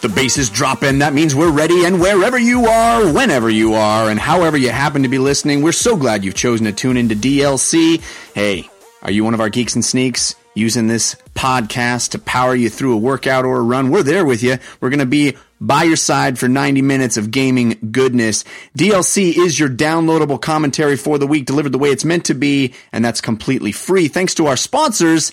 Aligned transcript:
The 0.00 0.08
bass 0.08 0.38
is 0.38 0.48
dropping. 0.48 1.00
That 1.00 1.12
means 1.12 1.34
we're 1.34 1.50
ready, 1.50 1.84
and 1.84 2.00
wherever 2.00 2.38
you 2.38 2.66
are, 2.66 3.12
whenever 3.12 3.50
you 3.50 3.74
are, 3.74 4.08
and 4.08 4.20
however 4.20 4.56
you 4.56 4.70
happen 4.70 5.02
to 5.02 5.08
be 5.08 5.18
listening, 5.18 5.60
we're 5.60 5.72
so 5.72 5.96
glad 5.96 6.24
you've 6.24 6.36
chosen 6.36 6.66
to 6.66 6.72
tune 6.72 6.96
into 6.96 7.16
DLC. 7.16 8.00
Hey, 8.32 8.70
are 9.02 9.10
you 9.10 9.24
one 9.24 9.34
of 9.34 9.40
our 9.40 9.48
geeks 9.48 9.74
and 9.74 9.84
sneaks 9.84 10.36
using 10.54 10.86
this 10.86 11.16
podcast 11.34 12.10
to 12.10 12.20
power 12.20 12.54
you 12.54 12.70
through 12.70 12.94
a 12.94 12.98
workout 12.98 13.44
or 13.44 13.58
a 13.58 13.62
run? 13.62 13.90
We're 13.90 14.04
there 14.04 14.24
with 14.24 14.40
you. 14.44 14.58
We're 14.80 14.90
going 14.90 15.00
to 15.00 15.06
be 15.06 15.36
by 15.60 15.82
your 15.82 15.96
side 15.96 16.38
for 16.38 16.48
90 16.48 16.80
minutes 16.82 17.16
of 17.16 17.32
gaming 17.32 17.76
goodness. 17.90 18.44
DLC 18.78 19.36
is 19.36 19.58
your 19.58 19.68
downloadable 19.68 20.40
commentary 20.40 20.96
for 20.96 21.18
the 21.18 21.26
week 21.26 21.44
delivered 21.44 21.72
the 21.72 21.78
way 21.78 21.90
it's 21.90 22.04
meant 22.04 22.26
to 22.26 22.34
be, 22.34 22.72
and 22.92 23.04
that's 23.04 23.20
completely 23.20 23.72
free 23.72 24.06
thanks 24.06 24.34
to 24.34 24.46
our 24.46 24.56
sponsors, 24.56 25.32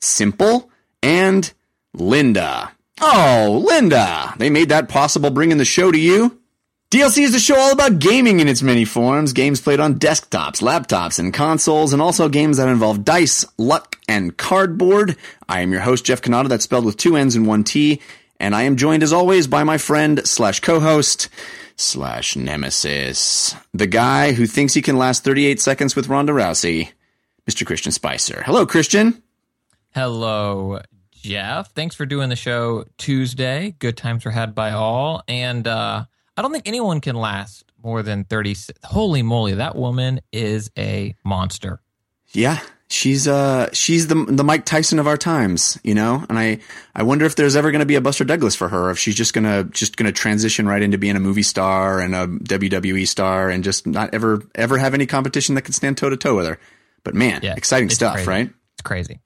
Simple 0.00 0.70
and 1.02 1.52
lynda. 1.96 2.73
Oh, 3.00 3.64
lynda! 3.68 4.36
They 4.38 4.50
made 4.50 4.68
that 4.68 4.88
possible 4.88 5.30
bringing 5.30 5.58
the 5.58 5.64
show 5.64 5.90
to 5.90 5.98
you. 5.98 6.40
DLC 6.90 7.24
is 7.24 7.32
the 7.32 7.40
show 7.40 7.58
all 7.58 7.72
about 7.72 7.98
gaming 7.98 8.38
in 8.38 8.46
its 8.46 8.62
many 8.62 8.84
forms. 8.84 9.32
Games 9.32 9.60
played 9.60 9.80
on 9.80 9.98
desktops, 9.98 10.62
laptops, 10.62 11.18
and 11.18 11.34
consoles, 11.34 11.92
and 11.92 12.00
also 12.00 12.28
games 12.28 12.58
that 12.58 12.68
involve 12.68 13.04
dice, 13.04 13.44
luck, 13.58 13.98
and 14.08 14.36
cardboard. 14.36 15.16
I 15.48 15.60
am 15.60 15.72
your 15.72 15.80
host, 15.80 16.04
Jeff 16.04 16.22
Cannata, 16.22 16.48
that's 16.48 16.64
spelled 16.64 16.84
with 16.84 16.96
two 16.96 17.16
N's 17.16 17.34
and 17.34 17.48
one 17.48 17.64
T, 17.64 18.00
and 18.38 18.54
I 18.54 18.62
am 18.62 18.76
joined 18.76 19.02
as 19.02 19.12
always 19.12 19.48
by 19.48 19.64
my 19.64 19.76
friend 19.76 20.24
slash 20.24 20.60
co-host 20.60 21.28
slash 21.76 22.36
nemesis, 22.36 23.56
the 23.72 23.88
guy 23.88 24.32
who 24.32 24.46
thinks 24.46 24.74
he 24.74 24.82
can 24.82 24.96
last 24.96 25.24
38 25.24 25.60
seconds 25.60 25.96
with 25.96 26.08
Ronda 26.08 26.32
Rousey, 26.32 26.90
Mr. 27.50 27.66
Christian 27.66 27.90
Spicer. 27.90 28.44
Hello, 28.46 28.64
Christian. 28.66 29.20
Hello, 29.92 30.80
Jeff. 31.24 31.72
Thanks 31.72 31.94
for 31.94 32.04
doing 32.04 32.28
the 32.28 32.36
show 32.36 32.84
Tuesday. 32.98 33.74
Good 33.78 33.96
times 33.96 34.24
were 34.26 34.30
had 34.30 34.54
by 34.54 34.72
all. 34.72 35.22
And 35.26 35.66
uh, 35.66 36.04
I 36.36 36.42
don't 36.42 36.52
think 36.52 36.68
anyone 36.68 37.00
can 37.00 37.16
last 37.16 37.64
more 37.82 38.02
than 38.02 38.24
30. 38.24 38.56
Holy 38.84 39.22
moly, 39.22 39.54
that 39.54 39.74
woman 39.74 40.20
is 40.32 40.70
a 40.76 41.16
monster. 41.24 41.80
Yeah. 42.32 42.60
She's 42.90 43.26
uh 43.26 43.70
she's 43.72 44.08
the 44.08 44.26
the 44.28 44.44
Mike 44.44 44.66
Tyson 44.66 44.98
of 44.98 45.06
our 45.06 45.16
times, 45.16 45.80
you 45.82 45.94
know, 45.94 46.24
and 46.28 46.38
I 46.38 46.58
I 46.94 47.02
wonder 47.02 47.24
if 47.24 47.34
there's 47.34 47.56
ever 47.56 47.70
going 47.72 47.80
to 47.80 47.86
be 47.86 47.94
a 47.94 48.00
Buster 48.00 48.24
Douglas 48.24 48.54
for 48.54 48.68
her, 48.68 48.90
if 48.90 48.98
she's 48.98 49.14
just 49.14 49.32
gonna 49.32 49.64
just 49.64 49.96
gonna 49.96 50.12
transition 50.12 50.68
right 50.68 50.82
into 50.82 50.98
being 50.98 51.16
a 51.16 51.20
movie 51.20 51.42
star 51.42 51.98
and 51.98 52.14
a 52.14 52.26
WWE 52.26 53.08
star 53.08 53.48
and 53.48 53.64
just 53.64 53.86
not 53.86 54.12
ever 54.12 54.42
ever 54.54 54.76
have 54.76 54.92
any 54.92 55.06
competition 55.06 55.54
that 55.54 55.62
can 55.62 55.72
stand 55.72 55.96
toe 55.96 56.10
to 56.10 56.16
toe 56.16 56.36
with 56.36 56.46
her. 56.46 56.60
But 57.02 57.14
man, 57.14 57.40
yeah, 57.42 57.54
exciting 57.56 57.88
stuff, 57.88 58.16
crazy. 58.16 58.28
right? 58.28 58.50
It's 58.74 58.82
crazy. 58.82 59.20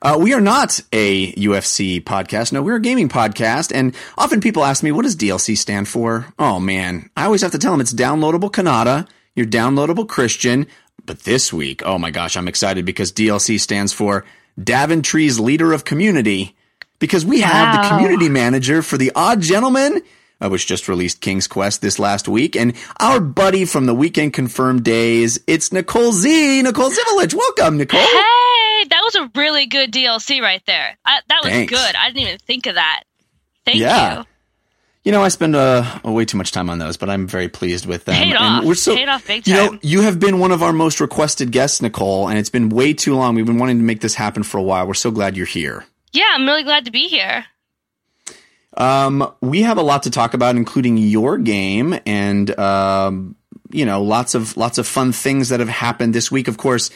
Uh, 0.00 0.16
we 0.20 0.32
are 0.32 0.40
not 0.40 0.80
a 0.92 1.32
UFC 1.32 2.02
podcast. 2.02 2.52
No, 2.52 2.62
we're 2.62 2.76
a 2.76 2.80
gaming 2.80 3.08
podcast. 3.08 3.74
And 3.74 3.94
often 4.16 4.40
people 4.40 4.64
ask 4.64 4.82
me, 4.82 4.92
what 4.92 5.02
does 5.02 5.16
DLC 5.16 5.56
stand 5.56 5.88
for? 5.88 6.32
Oh 6.38 6.60
man, 6.60 7.10
I 7.16 7.24
always 7.24 7.42
have 7.42 7.52
to 7.52 7.58
tell 7.58 7.72
them 7.72 7.80
it's 7.80 7.92
downloadable 7.92 8.50
Cannata, 8.50 9.08
your 9.34 9.46
downloadable 9.46 10.08
Christian. 10.08 10.66
But 11.04 11.20
this 11.20 11.52
week, 11.52 11.82
oh 11.84 11.98
my 11.98 12.10
gosh, 12.10 12.36
I'm 12.36 12.48
excited 12.48 12.84
because 12.84 13.12
DLC 13.12 13.58
stands 13.58 13.92
for 13.92 14.24
Daventry's 14.62 15.40
Leader 15.40 15.72
of 15.72 15.84
Community 15.84 16.54
because 16.98 17.24
we 17.24 17.40
wow. 17.40 17.48
have 17.48 17.82
the 17.82 17.88
community 17.88 18.28
manager 18.28 18.82
for 18.82 18.98
the 18.98 19.12
Odd 19.14 19.40
Gentlemen, 19.40 20.02
uh, 20.40 20.48
which 20.48 20.66
just 20.66 20.88
released 20.88 21.20
King's 21.20 21.46
Quest 21.46 21.80
this 21.80 21.98
last 21.98 22.28
week, 22.28 22.56
and 22.56 22.74
our 23.00 23.20
buddy 23.20 23.64
from 23.64 23.86
the 23.86 23.94
Weekend 23.94 24.32
Confirmed 24.32 24.84
Days, 24.84 25.38
it's 25.46 25.70
Nikole 25.70 26.12
Z. 26.12 26.62
Nikole 26.64 26.90
Zivalich. 26.90 27.34
Welcome, 27.34 27.78
Nikole. 27.78 27.98
Hey, 28.00 28.84
that 28.90 29.00
was 29.02 29.14
a 29.16 29.30
really 29.34 29.66
good 29.66 29.92
DLC 29.92 30.40
right 30.40 30.62
there. 30.66 30.96
I, 31.04 31.20
that 31.28 31.40
was 31.42 31.52
Thanks. 31.52 31.72
good. 31.72 31.96
I 31.96 32.08
didn't 32.08 32.28
even 32.28 32.38
think 32.38 32.66
of 32.66 32.76
that. 32.76 33.04
Thank 33.64 33.78
yeah. 33.78 34.18
you. 34.18 34.24
You 35.04 35.12
know, 35.12 35.22
I 35.22 35.28
spend 35.28 35.56
uh, 35.56 36.00
way 36.04 36.24
too 36.24 36.36
much 36.36 36.52
time 36.52 36.68
on 36.68 36.78
those, 36.78 36.98
but 36.98 37.08
I'm 37.08 37.26
very 37.26 37.48
pleased 37.48 37.86
with 37.86 38.04
them. 38.04 38.16
Paid 38.16 38.34
and 38.34 38.38
off. 38.38 38.64
We're 38.64 38.74
so, 38.74 38.94
Paid 38.94 39.08
off 39.08 39.26
big 39.26 39.44
time. 39.44 39.54
You 39.54 39.70
know, 39.72 39.78
you 39.80 40.00
have 40.02 40.20
been 40.20 40.38
one 40.38 40.52
of 40.52 40.62
our 40.62 40.72
most 40.72 41.00
requested 41.00 41.50
guests, 41.50 41.80
Nikole, 41.80 42.28
and 42.28 42.38
it's 42.38 42.50
been 42.50 42.68
way 42.68 42.92
too 42.92 43.14
long. 43.14 43.34
We've 43.34 43.46
been 43.46 43.58
wanting 43.58 43.78
to 43.78 43.84
make 43.84 44.00
this 44.00 44.14
happen 44.14 44.42
for 44.42 44.58
a 44.58 44.62
while. 44.62 44.86
We're 44.86 44.94
so 44.94 45.10
glad 45.10 45.36
you're 45.36 45.46
here. 45.46 45.86
Yeah, 46.12 46.26
I'm 46.34 46.44
really 46.44 46.62
glad 46.62 46.84
to 46.84 46.90
be 46.90 47.08
here. 47.08 47.46
Um, 48.78 49.30
we 49.40 49.62
have 49.62 49.76
a 49.76 49.82
lot 49.82 50.04
to 50.04 50.10
talk 50.10 50.32
about, 50.32 50.56
including 50.56 50.96
your 50.96 51.36
game 51.36 51.98
and 52.06 52.58
um, 52.58 53.36
you 53.70 53.84
know, 53.84 54.02
lots 54.02 54.34
of 54.34 54.56
lots 54.56 54.78
of 54.78 54.86
fun 54.86 55.12
things 55.12 55.50
that 55.50 55.60
have 55.60 55.68
happened 55.68 56.14
this 56.14 56.30
week. 56.30 56.48
Of 56.48 56.56
course, 56.56 56.90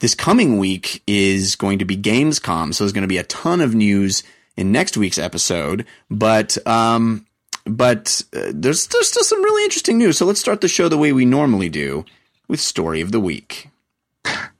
this 0.00 0.14
coming 0.14 0.58
week 0.58 1.02
is 1.06 1.56
going 1.56 1.78
to 1.78 1.84
be 1.84 1.96
Gamescom, 1.96 2.74
so 2.74 2.84
there's 2.84 2.92
going 2.92 3.02
to 3.02 3.08
be 3.08 3.18
a 3.18 3.24
ton 3.24 3.60
of 3.60 3.74
news 3.74 4.22
in 4.56 4.72
next 4.72 4.96
week's 4.96 5.18
episode. 5.18 5.86
But 6.10 6.58
um, 6.66 7.24
but 7.64 8.22
uh, 8.34 8.52
there's, 8.52 8.86
there's 8.88 9.08
still 9.08 9.24
some 9.24 9.42
really 9.42 9.64
interesting 9.64 9.98
news. 9.98 10.18
So 10.18 10.26
let's 10.26 10.40
start 10.40 10.60
the 10.60 10.68
show 10.68 10.88
the 10.88 10.98
way 10.98 11.12
we 11.12 11.24
normally 11.24 11.68
do 11.68 12.04
with 12.48 12.60
Story 12.60 13.00
of 13.00 13.12
the 13.12 13.20
Week. 13.20 13.68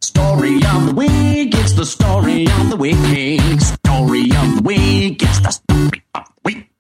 Story 0.01 0.57
of 0.57 0.87
the 0.87 0.95
Week, 0.95 1.55
it's 1.55 1.73
the 1.73 1.87
story 1.87 2.47
of 2.47 2.71
the 2.71 2.77
week. 2.77 2.97
Story 3.61 4.23
of 4.23 4.57
the 4.57 4.63
Week, 4.65 5.23
it's 5.23 5.41
the 5.41 5.51
story 5.51 6.03
of 6.15 6.25
the 6.25 6.33
week. 6.45 6.71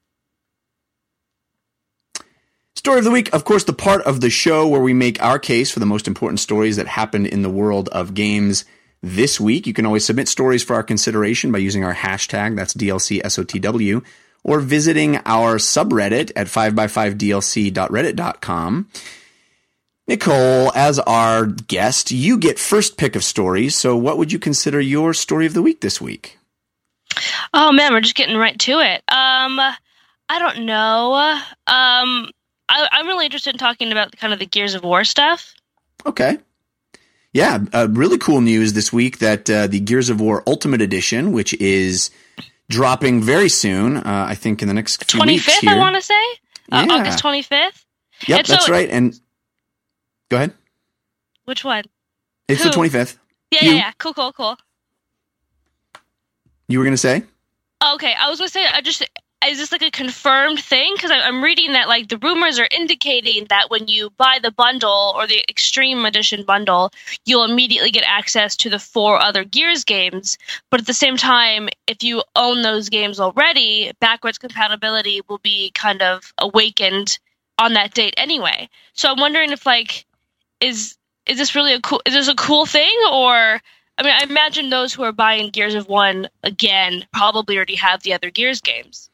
Story 2.78 2.98
of 2.98 3.04
the 3.04 3.10
Week, 3.10 3.34
of 3.34 3.44
course, 3.44 3.64
the 3.64 3.72
part 3.72 4.02
of 4.02 4.20
the 4.20 4.30
show 4.30 4.68
where 4.68 4.80
we 4.80 4.94
make 4.94 5.20
our 5.20 5.40
case 5.40 5.68
for 5.68 5.80
the 5.80 5.84
most 5.84 6.06
important 6.06 6.38
stories 6.38 6.76
that 6.76 6.86
happened 6.86 7.26
in 7.26 7.42
the 7.42 7.50
world 7.50 7.88
of 7.88 8.14
games 8.14 8.64
this 9.02 9.40
week. 9.40 9.66
You 9.66 9.72
can 9.72 9.84
always 9.84 10.04
submit 10.04 10.28
stories 10.28 10.62
for 10.62 10.74
our 10.74 10.84
consideration 10.84 11.50
by 11.50 11.58
using 11.58 11.82
our 11.82 11.92
hashtag, 11.92 12.54
that's 12.54 12.74
DLCSOTW 12.74 14.04
or 14.44 14.60
visiting 14.60 15.16
our 15.26 15.56
subreddit 15.56 16.30
at 16.36 16.46
5x5dlc.reddit.com. 16.46 18.88
Nikole, 20.08 20.70
as 20.76 21.00
our 21.00 21.46
guest, 21.46 22.12
you 22.12 22.38
get 22.38 22.60
first 22.60 22.96
pick 22.96 23.16
of 23.16 23.24
stories. 23.24 23.74
So, 23.74 23.96
what 23.96 24.18
would 24.18 24.30
you 24.30 24.38
consider 24.38 24.80
your 24.80 25.12
story 25.14 25.46
of 25.46 25.54
the 25.54 25.62
week 25.62 25.80
this 25.80 26.00
week? 26.00 26.38
Oh 27.52 27.72
man, 27.72 27.92
we're 27.92 28.02
just 28.02 28.14
getting 28.14 28.36
right 28.36 28.56
to 28.60 28.78
it. 28.78 29.02
Um, 29.08 29.58
I 30.28 30.38
don't 30.38 30.64
know. 30.64 31.40
Um, 31.66 32.30
I, 32.68 32.88
am 32.92 33.06
really 33.06 33.24
interested 33.24 33.54
in 33.54 33.58
talking 33.58 33.92
about 33.92 34.16
kind 34.16 34.32
of 34.32 34.38
the 34.38 34.46
Gears 34.46 34.74
of 34.74 34.82
War 34.82 35.04
stuff. 35.04 35.54
Okay. 36.06 36.38
Yeah, 37.32 37.58
uh, 37.72 37.88
really 37.90 38.18
cool 38.18 38.40
news 38.40 38.72
this 38.72 38.92
week 38.92 39.18
that 39.18 39.48
uh, 39.50 39.66
the 39.66 39.80
Gears 39.80 40.10
of 40.10 40.20
War 40.20 40.42
Ultimate 40.46 40.80
Edition, 40.80 41.32
which 41.32 41.54
is 41.54 42.10
dropping 42.68 43.22
very 43.22 43.48
soon. 43.48 43.98
Uh, 43.98 44.26
I 44.28 44.34
think 44.34 44.62
in 44.62 44.68
the 44.68 44.74
next 44.74 45.10
few 45.10 45.20
25th, 45.20 45.26
weeks. 45.26 45.58
Here. 45.58 45.70
I 45.70 45.78
want 45.78 45.96
to 45.96 46.02
say 46.02 46.22
uh, 46.72 46.84
yeah. 46.86 46.94
August 46.94 47.18
twenty 47.18 47.42
fifth. 47.42 47.84
Yep, 48.26 48.38
and 48.38 48.46
that's 48.46 48.66
so, 48.66 48.72
right. 48.72 48.88
And 48.88 49.18
go 50.30 50.38
ahead. 50.38 50.54
Which 51.44 51.64
one? 51.64 51.84
It's 52.48 52.62
Who? 52.62 52.70
the 52.70 52.74
twenty 52.74 52.90
fifth. 52.90 53.18
Yeah, 53.50 53.64
you. 53.64 53.70
yeah, 53.72 53.76
yeah. 53.76 53.92
Cool, 53.98 54.14
cool, 54.14 54.32
cool. 54.32 54.56
You 56.66 56.78
were 56.78 56.84
gonna 56.84 56.96
say? 56.96 57.24
Okay, 57.94 58.14
I 58.18 58.28
was 58.28 58.38
gonna 58.38 58.48
say 58.48 58.66
I 58.66 58.80
just 58.80 59.04
is 59.46 59.58
this 59.58 59.70
like 59.70 59.82
a 59.82 59.90
confirmed 59.90 60.58
thing? 60.58 60.92
Because 60.94 61.12
I'm 61.12 61.42
reading 61.42 61.72
that 61.72 61.88
like 61.88 62.08
the 62.08 62.18
rumors 62.18 62.58
are 62.58 62.68
indicating 62.70 63.46
that 63.48 63.70
when 63.70 63.86
you 63.86 64.10
buy 64.16 64.38
the 64.42 64.50
bundle 64.50 65.14
or 65.16 65.26
the 65.26 65.44
Extreme 65.48 66.04
Edition 66.04 66.42
bundle, 66.44 66.90
you'll 67.24 67.44
immediately 67.44 67.90
get 67.90 68.04
access 68.04 68.56
to 68.56 68.70
the 68.70 68.80
four 68.80 69.18
other 69.18 69.44
Gears 69.44 69.84
games. 69.84 70.38
But 70.70 70.80
at 70.80 70.86
the 70.86 70.94
same 70.94 71.16
time, 71.16 71.68
if 71.86 72.02
you 72.02 72.22
own 72.34 72.62
those 72.62 72.88
games 72.88 73.20
already, 73.20 73.92
backwards 74.00 74.38
compatibility 74.38 75.20
will 75.28 75.38
be 75.38 75.70
kind 75.72 76.02
of 76.02 76.32
awakened 76.38 77.18
on 77.58 77.74
that 77.74 77.94
date 77.94 78.14
anyway. 78.16 78.68
So 78.92 79.10
I'm 79.10 79.20
wondering 79.20 79.52
if 79.52 79.64
like 79.64 80.04
is 80.60 80.96
is 81.26 81.38
this 81.38 81.54
really 81.54 81.74
a 81.74 81.80
cool 81.80 82.02
is 82.06 82.14
this 82.14 82.28
a 82.28 82.34
cool 82.34 82.66
thing 82.66 82.94
or 83.12 83.60
I 83.98 84.02
mean 84.02 84.14
I 84.14 84.24
imagine 84.24 84.70
those 84.70 84.92
who 84.92 85.04
are 85.04 85.12
buying 85.12 85.50
Gears 85.50 85.74
of 85.74 85.88
One 85.88 86.28
again 86.42 87.06
probably 87.12 87.56
already 87.56 87.76
have 87.76 88.02
the 88.02 88.14
other 88.14 88.30
Gears 88.30 88.60
games. 88.60 89.07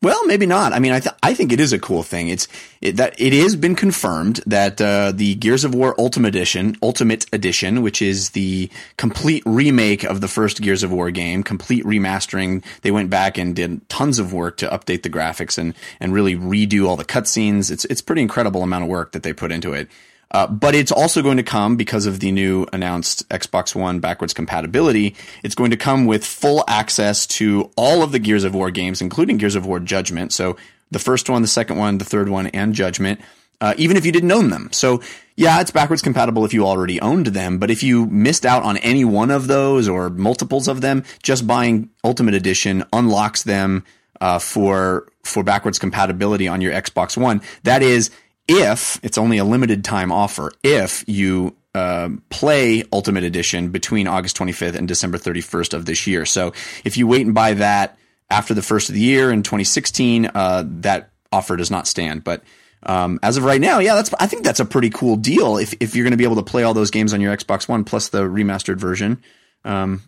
Well, 0.00 0.24
maybe 0.26 0.46
not. 0.46 0.72
I 0.72 0.78
mean, 0.78 0.92
I 0.92 1.00
th- 1.00 1.14
I 1.24 1.34
think 1.34 1.50
it 1.52 1.58
is 1.58 1.72
a 1.72 1.78
cool 1.78 2.04
thing. 2.04 2.28
It's 2.28 2.46
it, 2.80 2.96
that 2.98 3.20
it 3.20 3.32
has 3.32 3.56
been 3.56 3.74
confirmed 3.74 4.40
that 4.46 4.80
uh, 4.80 5.10
the 5.12 5.34
Gears 5.34 5.64
of 5.64 5.74
War 5.74 5.96
Ultimate 5.98 6.28
Edition, 6.28 6.76
Ultimate 6.80 7.26
Edition, 7.32 7.82
which 7.82 8.00
is 8.00 8.30
the 8.30 8.70
complete 8.96 9.42
remake 9.44 10.04
of 10.04 10.20
the 10.20 10.28
first 10.28 10.62
Gears 10.62 10.84
of 10.84 10.92
War 10.92 11.10
game, 11.10 11.42
complete 11.42 11.84
remastering. 11.84 12.64
They 12.82 12.92
went 12.92 13.10
back 13.10 13.38
and 13.38 13.56
did 13.56 13.88
tons 13.88 14.20
of 14.20 14.32
work 14.32 14.56
to 14.58 14.68
update 14.68 15.02
the 15.02 15.10
graphics 15.10 15.58
and 15.58 15.74
and 15.98 16.12
really 16.12 16.36
redo 16.36 16.86
all 16.86 16.96
the 16.96 17.04
cutscenes. 17.04 17.68
It's 17.68 17.84
it's 17.86 18.00
pretty 18.00 18.22
incredible 18.22 18.62
amount 18.62 18.84
of 18.84 18.90
work 18.90 19.10
that 19.12 19.24
they 19.24 19.32
put 19.32 19.50
into 19.50 19.72
it. 19.72 19.88
Uh, 20.30 20.46
but 20.46 20.74
it's 20.74 20.92
also 20.92 21.22
going 21.22 21.38
to 21.38 21.42
come 21.42 21.76
because 21.76 22.06
of 22.06 22.20
the 22.20 22.30
new 22.30 22.66
announced 22.72 23.28
Xbox 23.30 23.74
One 23.74 23.98
backwards 23.98 24.34
compatibility. 24.34 25.16
It's 25.42 25.54
going 25.54 25.70
to 25.70 25.76
come 25.76 26.04
with 26.06 26.24
full 26.24 26.64
access 26.68 27.26
to 27.28 27.70
all 27.76 28.02
of 28.02 28.12
the 28.12 28.18
Gears 28.18 28.44
of 28.44 28.54
War 28.54 28.70
games, 28.70 29.00
including 29.00 29.38
Gears 29.38 29.54
of 29.54 29.64
War 29.66 29.80
Judgment. 29.80 30.32
So 30.32 30.56
the 30.90 30.98
first 30.98 31.30
one, 31.30 31.42
the 31.42 31.48
second 31.48 31.78
one, 31.78 31.98
the 31.98 32.04
third 32.04 32.28
one, 32.28 32.48
and 32.48 32.74
Judgment, 32.74 33.20
uh, 33.60 33.74
even 33.78 33.96
if 33.96 34.04
you 34.04 34.12
didn't 34.12 34.30
own 34.30 34.50
them. 34.50 34.68
So 34.72 35.00
yeah, 35.36 35.60
it's 35.60 35.70
backwards 35.70 36.02
compatible 36.02 36.44
if 36.44 36.52
you 36.52 36.66
already 36.66 37.00
owned 37.00 37.26
them. 37.26 37.58
But 37.58 37.70
if 37.70 37.82
you 37.82 38.06
missed 38.06 38.44
out 38.44 38.64
on 38.64 38.76
any 38.78 39.04
one 39.04 39.30
of 39.30 39.46
those 39.46 39.88
or 39.88 40.10
multiples 40.10 40.68
of 40.68 40.80
them, 40.80 41.04
just 41.22 41.46
buying 41.46 41.90
Ultimate 42.04 42.34
Edition 42.34 42.84
unlocks 42.92 43.44
them 43.44 43.84
uh, 44.20 44.38
for 44.38 45.08
for 45.24 45.42
backwards 45.42 45.78
compatibility 45.78 46.48
on 46.48 46.60
your 46.60 46.72
Xbox 46.72 47.16
One. 47.16 47.40
That 47.62 47.82
is, 47.82 48.10
if 48.48 48.98
it's 49.02 49.18
only 49.18 49.38
a 49.38 49.44
limited 49.44 49.84
time 49.84 50.10
offer, 50.10 50.50
if 50.62 51.04
you 51.06 51.54
uh, 51.74 52.08
play 52.30 52.82
Ultimate 52.92 53.24
Edition 53.24 53.68
between 53.68 54.08
August 54.08 54.36
25th 54.38 54.74
and 54.74 54.88
December 54.88 55.18
31st 55.18 55.74
of 55.74 55.84
this 55.84 56.06
year. 56.06 56.24
So 56.24 56.52
if 56.84 56.96
you 56.96 57.06
wait 57.06 57.26
and 57.26 57.34
buy 57.34 57.54
that 57.54 57.98
after 58.30 58.54
the 58.54 58.62
first 58.62 58.88
of 58.88 58.94
the 58.94 59.00
year 59.00 59.30
in 59.30 59.42
2016, 59.42 60.30
uh, 60.34 60.64
that 60.66 61.10
offer 61.30 61.56
does 61.56 61.70
not 61.70 61.86
stand. 61.86 62.24
But 62.24 62.42
um, 62.82 63.20
as 63.22 63.36
of 63.36 63.44
right 63.44 63.60
now, 63.60 63.78
yeah, 63.80 63.94
that's 63.94 64.12
I 64.18 64.26
think 64.26 64.44
that's 64.44 64.60
a 64.60 64.64
pretty 64.64 64.90
cool 64.90 65.16
deal. 65.16 65.56
If 65.58 65.74
if 65.80 65.94
you're 65.94 66.04
going 66.04 66.12
to 66.12 66.16
be 66.16 66.24
able 66.24 66.36
to 66.36 66.42
play 66.42 66.62
all 66.62 66.74
those 66.74 66.90
games 66.90 67.12
on 67.12 67.20
your 67.20 67.36
Xbox 67.36 67.68
One 67.68 67.84
plus 67.84 68.08
the 68.08 68.22
remastered 68.22 68.76
version, 68.76 69.22
um, 69.64 70.02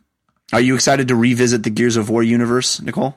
are 0.52 0.60
you 0.60 0.74
excited 0.74 1.08
to 1.08 1.16
revisit 1.16 1.62
the 1.62 1.70
Gears 1.70 1.96
of 1.96 2.10
War 2.10 2.22
universe, 2.22 2.80
Nikole? 2.80 3.14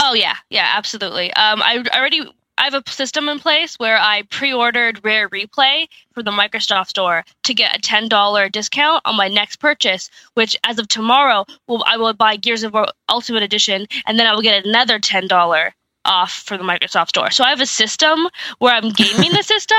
Oh 0.00 0.14
yeah, 0.14 0.36
yeah, 0.50 0.72
absolutely. 0.76 1.32
Um, 1.32 1.62
I 1.62 1.84
already 1.94 2.22
I 2.58 2.64
have 2.64 2.74
a 2.74 2.90
system 2.90 3.28
in 3.28 3.38
place 3.38 3.76
where 3.76 3.98
I 3.98 4.22
pre-ordered 4.22 5.04
Rare 5.04 5.28
Replay 5.28 5.88
for 6.12 6.22
the 6.22 6.30
Microsoft 6.30 6.88
Store 6.88 7.24
to 7.44 7.54
get 7.54 7.76
a 7.76 7.80
ten 7.80 8.08
dollar 8.08 8.48
discount 8.48 9.02
on 9.04 9.16
my 9.16 9.28
next 9.28 9.56
purchase. 9.56 10.10
Which, 10.34 10.56
as 10.64 10.78
of 10.78 10.88
tomorrow, 10.88 11.44
will 11.66 11.84
I 11.86 11.96
will 11.98 12.12
buy 12.14 12.36
Gears 12.36 12.62
of 12.62 12.72
War 12.72 12.86
Ultimate 13.08 13.42
Edition, 13.42 13.86
and 14.06 14.18
then 14.18 14.26
I 14.26 14.34
will 14.34 14.42
get 14.42 14.64
another 14.64 14.98
ten 14.98 15.28
dollar 15.28 15.74
off 16.06 16.32
for 16.32 16.56
the 16.56 16.64
Microsoft 16.64 17.08
Store. 17.08 17.30
So 17.30 17.44
I 17.44 17.50
have 17.50 17.60
a 17.60 17.66
system 17.66 18.28
where 18.58 18.74
I'm 18.74 18.90
gaming 18.90 19.32
the 19.32 19.42
system, 19.44 19.76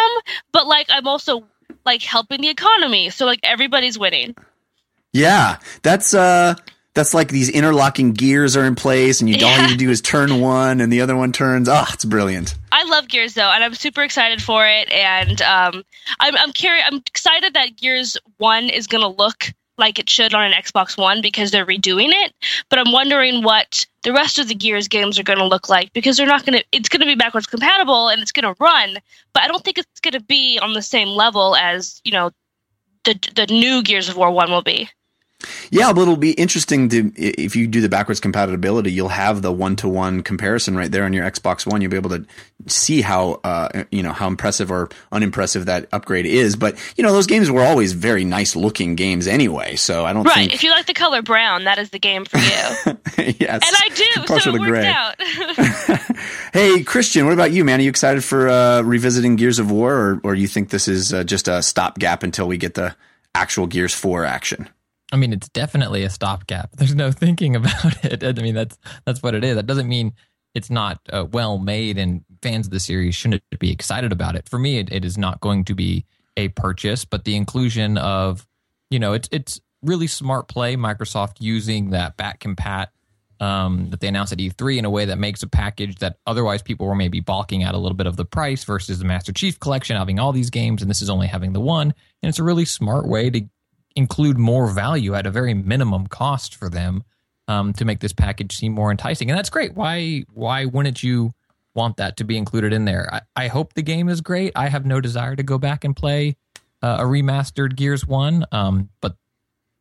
but 0.52 0.68
like 0.68 0.88
I'm 0.90 1.08
also 1.08 1.46
like 1.86 2.04
helping 2.04 2.42
the 2.42 2.50
economy. 2.50 3.10
So 3.10 3.26
like 3.26 3.40
everybody's 3.44 3.98
winning. 3.98 4.36
Yeah, 5.14 5.58
that's 5.82 6.14
uh 6.14 6.56
that's 6.94 7.14
like 7.14 7.30
these 7.30 7.50
interlocking 7.50 8.12
gears 8.12 8.58
are 8.58 8.66
in 8.66 8.76
place 8.76 9.22
and 9.22 9.30
you 9.30 9.44
all 9.46 9.56
you 9.56 9.62
need 9.64 9.70
to 9.70 9.78
do 9.78 9.90
is 9.90 10.02
turn 10.02 10.42
one 10.42 10.82
and 10.82 10.92
the 10.92 11.02
other 11.02 11.16
one 11.16 11.32
turns. 11.32 11.70
Ah, 11.70 11.86
oh, 11.88 11.92
it's 11.94 12.06
brilliant. 12.06 12.56
I 12.78 12.84
love 12.84 13.08
Gears 13.08 13.34
though, 13.34 13.52
and 13.52 13.64
I'm 13.64 13.74
super 13.74 14.04
excited 14.04 14.40
for 14.40 14.64
it. 14.68 14.92
And 14.92 15.42
um, 15.42 15.84
I'm 16.20 16.38
I'm 16.38 16.52
curious. 16.52 16.86
I'm 16.86 16.98
excited 16.98 17.56
that 17.56 17.76
Gears 17.76 18.18
One 18.38 18.70
is 18.70 18.86
going 18.86 19.02
to 19.02 19.08
look 19.08 19.52
like 19.80 19.98
it 19.98 20.08
should 20.08 20.36
on 20.36 20.44
an 20.44 20.52
Xbox 20.52 20.96
One 20.96 21.20
because 21.24 21.50
they're 21.50 21.66
redoing 21.66 22.10
it. 22.12 22.36
But 22.70 22.78
I'm 22.78 22.92
wondering 22.92 23.42
what 23.42 23.88
the 24.04 24.14
rest 24.14 24.38
of 24.38 24.48
the 24.48 24.54
Gears 24.54 24.88
games 24.88 25.18
are 25.18 25.24
going 25.24 25.40
to 25.40 25.48
look 25.48 25.70
like 25.70 25.92
because 25.94 26.18
they're 26.18 26.28
not 26.28 26.46
going 26.46 26.60
to. 26.60 26.66
It's 26.72 26.88
going 26.88 27.00
to 27.00 27.08
be 27.08 27.16
backwards 27.16 27.48
compatible 27.48 28.10
and 28.10 28.22
it's 28.22 28.32
going 28.32 28.54
to 28.54 28.64
run, 28.64 28.98
but 29.34 29.42
I 29.42 29.48
don't 29.48 29.64
think 29.64 29.80
it's 29.80 30.00
going 30.02 30.14
to 30.14 30.22
be 30.22 30.60
on 30.62 30.74
the 30.74 30.84
same 30.84 31.08
level 31.08 31.56
as 31.56 32.00
you 32.04 32.12
know 32.12 32.30
the 33.06 33.18
the 33.34 33.48
new 33.48 33.82
Gears 33.82 34.08
of 34.08 34.18
War 34.18 34.30
One 34.30 34.52
will 34.52 34.62
be. 34.62 34.88
Yeah, 35.70 35.94
but 35.94 36.02
it'll 36.02 36.18
be 36.18 36.32
interesting 36.32 36.90
to 36.90 37.12
if 37.16 37.56
you 37.56 37.68
do 37.68 37.80
the 37.80 37.90
backwards 37.90 38.20
compatibility, 38.20 38.92
you'll 38.92 39.10
have 39.10 39.42
the 39.42 39.52
one 39.52 39.76
to 39.78 39.88
one 39.88 40.24
comparison 40.24 40.76
right 40.76 40.92
there 40.92 41.04
on 41.04 41.14
your 41.14 41.30
Xbox 41.30 41.66
One. 41.70 41.82
You'll 41.82 41.92
be 41.92 41.98
able 41.98 42.10
to 42.10 42.26
see 42.66 43.02
how 43.02 43.40
uh, 43.44 43.84
you 43.92 44.02
know 44.02 44.14
how 44.14 44.28
impressive 44.28 44.72
or 44.72 44.90
unimpressive 45.12 45.66
that 45.66 45.88
upgrade 45.92 46.26
is. 46.26 46.56
But 46.56 46.78
you 46.98 47.04
know 47.04 47.12
those 47.12 47.28
games 47.28 47.52
were 47.52 47.64
always 47.64 47.94
very 47.94 48.26
nice 48.26 48.56
looking 48.56 48.96
games 48.96 49.28
anyway. 49.28 49.76
So 49.76 50.06
I 50.06 50.14
don't 50.14 50.24
right. 50.24 50.36
Think... 50.36 50.54
If 50.56 50.64
you 50.64 50.72
like 50.72 50.88
the 50.88 50.96
color 50.96 51.22
brown, 51.22 51.66
that 51.66 51.78
is 51.78 51.92
the 51.92 52.00
game 52.00 52.26
for 52.26 52.38
you. 52.38 52.44
yes, 53.40 53.62
and 53.62 53.76
I 53.76 53.90
do. 53.94 54.40
So 54.40 54.56
it 54.56 54.60
worked 54.60 54.72
gray. 54.72 54.88
out. 54.88 55.22
hey, 56.54 56.84
Christian, 56.84 57.26
what 57.26 57.34
about 57.34 57.52
you, 57.52 57.64
man? 57.64 57.80
Are 57.80 57.84
you 57.84 57.90
excited 57.90 58.24
for 58.24 58.50
uh, 58.50 58.82
revisiting 58.82 59.36
Gears 59.36 59.60
of 59.60 59.70
War, 59.70 59.94
or 59.94 60.22
or 60.24 60.36
you 60.36 60.48
think 60.48 60.70
this 60.70 60.88
is 60.88 61.14
uh, 61.14 61.24
just 61.24 61.48
a 61.48 61.62
stopgap 61.62 62.24
until 62.24 62.48
we 62.48 62.58
get 62.58 62.74
the 62.74 62.96
actual 63.36 63.68
Gears 63.68 63.94
Four 63.94 64.26
action? 64.26 64.70
I 65.12 65.16
mean, 65.16 65.34
it's 65.34 65.50
definitely 65.50 66.04
a 66.04 66.10
stopgap. 66.10 66.72
There's 66.78 66.96
no 66.96 67.12
thinking 67.12 67.56
about 67.56 68.04
it. 68.06 68.24
I 68.24 68.42
mean, 68.42 68.56
that's 68.56 68.78
that's 69.06 69.22
what 69.24 69.36
it 69.36 69.44
is. 69.44 69.56
That 69.56 69.68
doesn't 69.68 69.88
mean 69.88 70.14
it's 70.54 70.70
not 70.70 71.00
uh, 71.12 71.26
well 71.32 71.58
made 71.58 71.98
and 71.98 72.24
fans 72.42 72.68
of 72.68 72.72
the 72.72 72.80
series 72.80 73.16
shouldn't 73.16 73.44
be 73.60 73.72
excited 73.72 74.12
about 74.12 74.36
it. 74.36 74.50
For 74.50 74.58
me, 74.58 74.80
it, 74.80 74.92
it 74.92 75.06
is 75.06 75.18
not 75.18 75.40
going 75.40 75.66
to 75.66 75.76
be 75.76 76.06
a 76.36 76.50
purchase, 76.50 77.06
but 77.06 77.26
the 77.26 77.36
inclusion 77.36 77.98
of, 77.98 78.48
you 78.90 79.00
know, 79.00 79.14
it's 79.14 79.30
it's 79.32 79.62
really 79.82 80.08
smart 80.08 80.48
play. 80.48 80.76
Microsoft 80.76 81.38
using 81.40 81.92
that 81.92 82.18
back 82.18 82.40
compat 82.40 82.88
um, 83.40 83.90
that 83.92 84.00
they 84.00 84.08
announced 84.08 84.34
at 84.34 84.40
E3 84.40 84.78
in 84.78 84.86
a 84.86 84.90
way 84.90 85.06
that 85.06 85.20
makes 85.20 85.44
a 85.44 85.48
package 85.48 85.98
that 85.98 86.18
otherwise 86.26 86.62
people 86.62 86.88
were 86.88 86.96
maybe 86.96 87.20
balking 87.20 87.64
at 87.64 87.76
a 87.76 87.78
little 87.78 87.96
bit 87.96 88.08
of 88.08 88.18
the 88.18 88.26
price 88.26 88.64
versus 88.64 89.00
the 89.00 89.06
Master 89.06 89.32
Chief 89.32 89.60
Collection 89.60 89.96
having 89.96 90.20
all 90.20 90.32
these 90.32 90.50
games 90.50 90.82
and 90.82 90.90
this 90.90 91.02
is 91.02 91.10
only 91.10 91.28
having 91.28 91.54
the 91.54 91.62
one. 91.62 91.94
And 92.24 92.30
it's 92.30 92.40
a 92.40 92.44
really 92.44 92.66
smart 92.66 93.08
way 93.08 93.30
to 93.30 93.48
include 93.98 94.38
more 94.38 94.68
value 94.68 95.16
at 95.16 95.26
a 95.26 95.32
very 95.32 95.56
minimum 95.56 96.06
cost 96.08 96.56
for 96.56 96.70
them 96.70 97.04
um, 97.48 97.74
to 97.74 97.84
make 97.84 98.00
this 98.00 98.14
package 98.14 98.56
seem 98.56 98.72
more 98.72 98.92
enticing. 98.92 99.30
And 99.30 99.38
that's 99.38 99.50
great. 99.50 99.74
Why 99.74 100.24
why 100.34 100.66
wouldn't 100.66 101.02
you 101.04 101.34
want 101.74 101.98
that 101.98 102.18
to 102.18 102.24
be 102.24 102.38
included 102.38 102.74
in 102.74 102.86
there? 102.86 103.10
I, 103.12 103.22
I 103.36 103.48
hope 103.48 103.74
the 103.74 103.82
game 103.82 104.08
is 104.08 104.22
great. 104.22 104.54
I 104.56 104.70
have 104.70 104.86
no 104.86 105.02
desire 105.02 105.36
to 105.36 105.44
go 105.44 105.58
back 105.58 105.84
and 105.84 105.96
play 105.96 106.38
uh, 106.84 106.98
a 107.00 107.04
remastered 107.04 107.76
Gears 107.76 108.06
One, 108.06 108.46
um, 108.52 108.90
but 109.02 109.16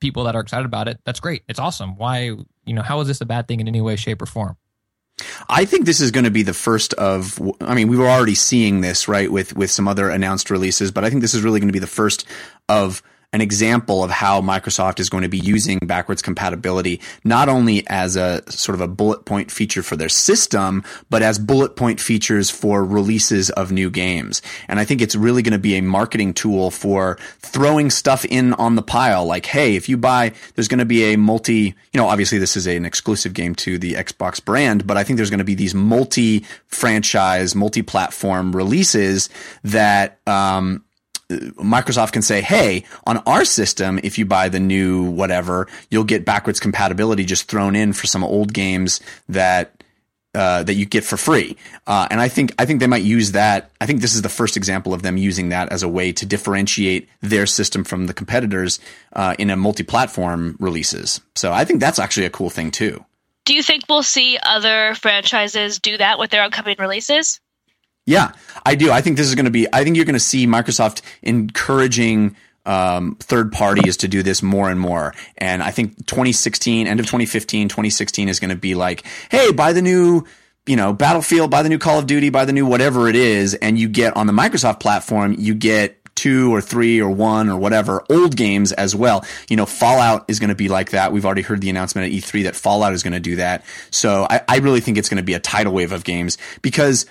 people 0.01 0.25
that 0.25 0.35
are 0.35 0.41
excited 0.41 0.65
about 0.65 0.89
it, 0.89 0.99
that's 1.05 1.21
great. 1.21 1.43
It's 1.49 1.59
awesome. 1.59 1.97
Why 1.97 2.21
you 2.65 2.75
know 2.75 2.83
how 2.83 3.01
is 3.01 3.09
this 3.09 3.21
a 3.21 3.27
bad 3.27 3.47
thing 3.47 3.61
in 3.61 3.69
any 3.69 3.83
way, 3.83 3.97
shape, 3.97 4.23
or 4.23 4.27
form? 4.27 4.57
I 5.49 5.65
think 5.65 5.87
this 5.87 6.01
is 6.01 6.11
going 6.11 6.25
to 6.25 6.31
be 6.31 6.43
the 6.43 6.55
first 6.55 6.95
of. 6.95 7.39
I 7.61 7.75
mean, 7.75 7.89
we 7.89 7.99
were 7.99 8.09
already 8.09 8.35
seeing 8.35 8.81
this 8.81 9.09
right 9.09 9.31
with 9.31 9.55
with 9.55 9.71
some 9.71 9.87
other 9.87 10.09
announced 10.09 10.51
releases, 10.51 10.91
but 10.91 11.05
I 11.05 11.11
think 11.11 11.21
this 11.21 11.35
is 11.35 11.43
really 11.43 11.61
going 11.61 11.69
to 11.69 11.75
be 11.75 11.79
the 11.79 11.87
first 11.87 12.27
of 12.67 13.03
an 13.33 13.41
example 13.41 14.03
of 14.03 14.11
how 14.11 14.41
Microsoft 14.41 15.01
is 15.01 15.09
going 15.09 15.23
to 15.23 15.29
be 15.29 15.39
using 15.39 15.79
backwards 15.79 16.23
compatibility, 16.23 17.01
not 17.25 17.49
only 17.49 17.87
as 17.89 18.17
a 18.17 18.43
sort 18.51 18.75
of 18.75 18.81
a 18.81 18.89
bullet 18.89 19.25
point 19.25 19.51
feature 19.51 19.83
for 19.83 19.97
their 19.97 20.09
system, 20.09 20.85
but 21.11 21.23
as 21.23 21.39
bullet 21.39 21.77
point 21.77 22.01
features 22.01 22.51
for 22.51 22.85
releases 22.85 23.51
of 23.51 23.73
new 23.73 23.91
games. 23.91 24.43
And 24.69 24.79
I 24.79 24.85
think 24.85 25.01
it's 25.01 25.15
really 25.15 25.43
going 25.43 25.53
to 25.53 25.59
be 25.59 25.77
a 25.77 25.83
marketing 25.83 26.35
tool 26.35 26.71
for 26.71 27.19
throwing 27.41 27.91
stuff 27.91 28.25
in 28.25 28.53
on 28.55 28.77
the 28.77 28.83
pile. 28.83 29.25
Like, 29.27 29.47
hey, 29.47 29.77
if 29.77 29.89
you 29.89 29.97
buy, 29.97 30.33
there's 30.55 30.69
going 30.69 30.79
to 30.79 30.85
be 30.85 31.13
a 31.13 31.17
multi, 31.17 31.75
you 31.93 31.99
know, 32.01 32.09
obviously 32.09 32.39
this 32.39 32.57
is 32.57 32.67
an 32.67 32.85
exclusive 32.85 33.35
game 33.35 33.55
to 33.57 33.79
the 33.79 33.95
Xbox 33.95 34.43
brand, 34.43 34.87
but 34.87 34.97
I 34.97 35.05
think 35.05 35.17
there's 35.17 35.31
going 35.31 35.39
to 35.39 35.45
be 35.45 35.55
these 35.55 35.75
multi 35.75 36.45
franchise, 36.67 37.55
multi 37.55 37.83
platform 37.83 38.55
releases 38.55 39.29
that, 39.65 40.21
um, 40.27 40.83
Microsoft 41.29 42.13
can 42.13 42.23
say, 42.23 42.41
hey, 42.41 42.85
on 43.07 43.19
our 43.27 43.45
system, 43.45 43.99
if 44.03 44.19
you 44.19 44.25
buy 44.25 44.49
the 44.49 44.61
new 44.61 45.05
whatever, 45.05 45.67
you'll 45.91 46.05
get 46.05 46.25
backwards 46.25 46.61
compatibility 46.61 47.25
just 47.25 47.49
thrown 47.49 47.75
in 47.75 47.93
for 47.93 48.07
some 48.07 48.23
old 48.23 48.53
games 48.53 49.01
that 49.29 49.73
uh, 50.37 50.63
that 50.63 50.75
you 50.75 50.85
get 50.85 51.03
for 51.03 51.17
free. 51.17 51.57
Uh, 51.87 52.07
and 52.11 52.21
I 52.21 52.29
think 52.29 52.53
I 52.59 52.67
think 52.67 52.81
they 52.81 52.87
might 52.87 53.03
use 53.03 53.33
that. 53.33 53.71
I 53.81 53.87
think 53.87 54.03
this 54.03 54.15
is 54.15 54.21
the 54.21 54.29
first 54.29 54.57
example 54.57 54.93
of 54.93 55.01
them 55.01 55.17
using 55.17 55.49
that 55.49 55.73
as 55.73 55.83
a 55.83 55.89
way 55.89 56.13
to 56.13 56.27
differentiate 56.27 57.09
their 57.23 57.47
system 57.47 57.85
from 57.85 58.07
the 58.07 58.13
competitors 58.13 58.79
uh, 59.15 59.35
in 59.39 59.49
a 59.49 59.57
multi-platform 59.57 60.57
releases. 60.61 61.23
So 61.35 61.53
I 61.53 61.65
think 61.65 61.81
that's 61.81 61.99
actually 61.99 62.27
a 62.27 62.31
cool 62.31 62.51
thing 62.51 62.71
too. 62.71 63.05
Do 63.47 63.55
you 63.55 63.63
think 63.63 63.85
we'll 63.89 64.03
see 64.03 64.39
other 64.43 64.95
franchises 64.95 65.79
do 65.79 65.97
that 65.97 66.19
with 66.19 66.31
their 66.31 66.43
upcoming 66.43 66.77
releases? 66.79 67.41
Yeah, 68.07 68.33
I 68.65 68.77
do. 68.77 68.91
I 68.91 69.03
think 69.03 69.17
this 69.17 69.27
is 69.27 69.35
going 69.35 69.47
to 69.47 69.51
be. 69.51 69.67
I 69.73 69.85
think 69.85 69.97
you're 69.97 70.05
going 70.05 70.15
to 70.15 70.21
see 70.21 70.47
Microsoft 70.47 71.03
encouraging 71.23 72.37
um, 72.65 73.17
third 73.21 73.53
parties 73.53 73.97
to 73.99 74.09
do 74.09 74.23
this 74.23 74.43
more 74.43 74.71
and 74.71 74.79
more. 74.79 75.15
And 75.39 75.63
I 75.63 75.71
think 75.71 76.07
2016, 76.07 76.87
end 76.87 77.01
of 77.01 77.07
2015, 77.07 77.69
2016 77.69 78.29
is 78.29 78.41
going 78.41 78.51
to 78.51 78.57
be 78.57 78.75
like, 78.75 79.05
hey, 79.31 79.53
buy 79.53 79.73
the 79.73 79.83
new, 79.83 80.25
you 80.67 80.77
know, 80.77 80.93
Battlefield, 80.93 81.51
buy 81.51 81.63
the 81.63 81.69
new 81.69 81.79
Call 81.79 81.99
of 81.99 82.07
Duty, 82.07 82.31
buy 82.31 82.45
the 82.45 82.53
new 82.53 82.67
whatever 82.67 83.09
it 83.09 83.17
is, 83.17 83.55
and 83.55 83.79
you 83.79 83.89
get 83.89 84.17
on 84.17 84.27
the 84.27 84.33
Microsoft 84.33 84.81
platform, 84.81 85.35
you 85.39 85.55
get 85.55 85.99
two 86.17 86.53
or 86.53 86.61
three 86.61 87.01
or 87.01 87.11
one 87.11 87.49
or 87.49 87.59
whatever 87.59 88.03
old 88.11 88.37
games 88.37 88.73
as 88.73 88.97
well. 88.97 89.25
You 89.49 89.57
know, 89.57 89.67
Fallout 89.67 90.25
is 90.29 90.41
going 90.41 90.49
to 90.49 90.57
be 90.57 90.69
like 90.69 90.91
that. 90.91 91.13
We've 91.13 91.27
already 91.27 91.43
heard 91.43 91.61
the 91.61 91.71
announcement 91.71 92.07
at 92.07 92.19
E3 92.19 92.45
that 92.45 92.57
Fallout 92.57 92.95
is 92.95 93.03
going 93.03 93.13
to 93.13 93.21
do 93.21 93.37
that. 93.37 93.65
So 93.91 94.27
I, 94.29 94.41
I 94.49 94.57
really 94.59 94.81
think 94.81 94.97
it's 94.97 95.11
going 95.11 95.19
to 95.19 95.23
be 95.23 95.35
a 95.35 95.39
tidal 95.39 95.75
wave 95.75 95.93
of 95.93 96.05
games 96.05 96.39
because 96.63 97.07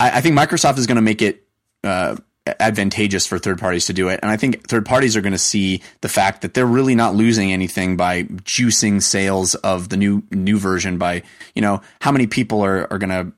I, 0.00 0.18
I 0.18 0.20
think 0.20 0.38
Microsoft 0.38 0.78
is 0.78 0.86
going 0.86 0.96
to 0.96 1.02
make 1.02 1.22
it 1.22 1.46
uh, 1.82 2.16
advantageous 2.60 3.26
for 3.26 3.38
third 3.38 3.58
parties 3.58 3.86
to 3.86 3.92
do 3.92 4.08
it. 4.08 4.20
And 4.22 4.30
I 4.30 4.36
think 4.36 4.68
third 4.68 4.84
parties 4.84 5.16
are 5.16 5.20
going 5.20 5.32
to 5.32 5.38
see 5.38 5.82
the 6.02 6.08
fact 6.08 6.42
that 6.42 6.54
they're 6.54 6.66
really 6.66 6.94
not 6.94 7.14
losing 7.14 7.52
anything 7.52 7.96
by 7.96 8.24
juicing 8.24 9.02
sales 9.02 9.54
of 9.56 9.88
the 9.88 9.96
new 9.96 10.22
new 10.30 10.58
version 10.58 10.98
by, 10.98 11.22
you 11.54 11.62
know, 11.62 11.80
how 12.00 12.12
many 12.12 12.26
people 12.26 12.62
are, 12.62 12.90
are 12.92 12.98
going 12.98 13.10
to 13.10 13.32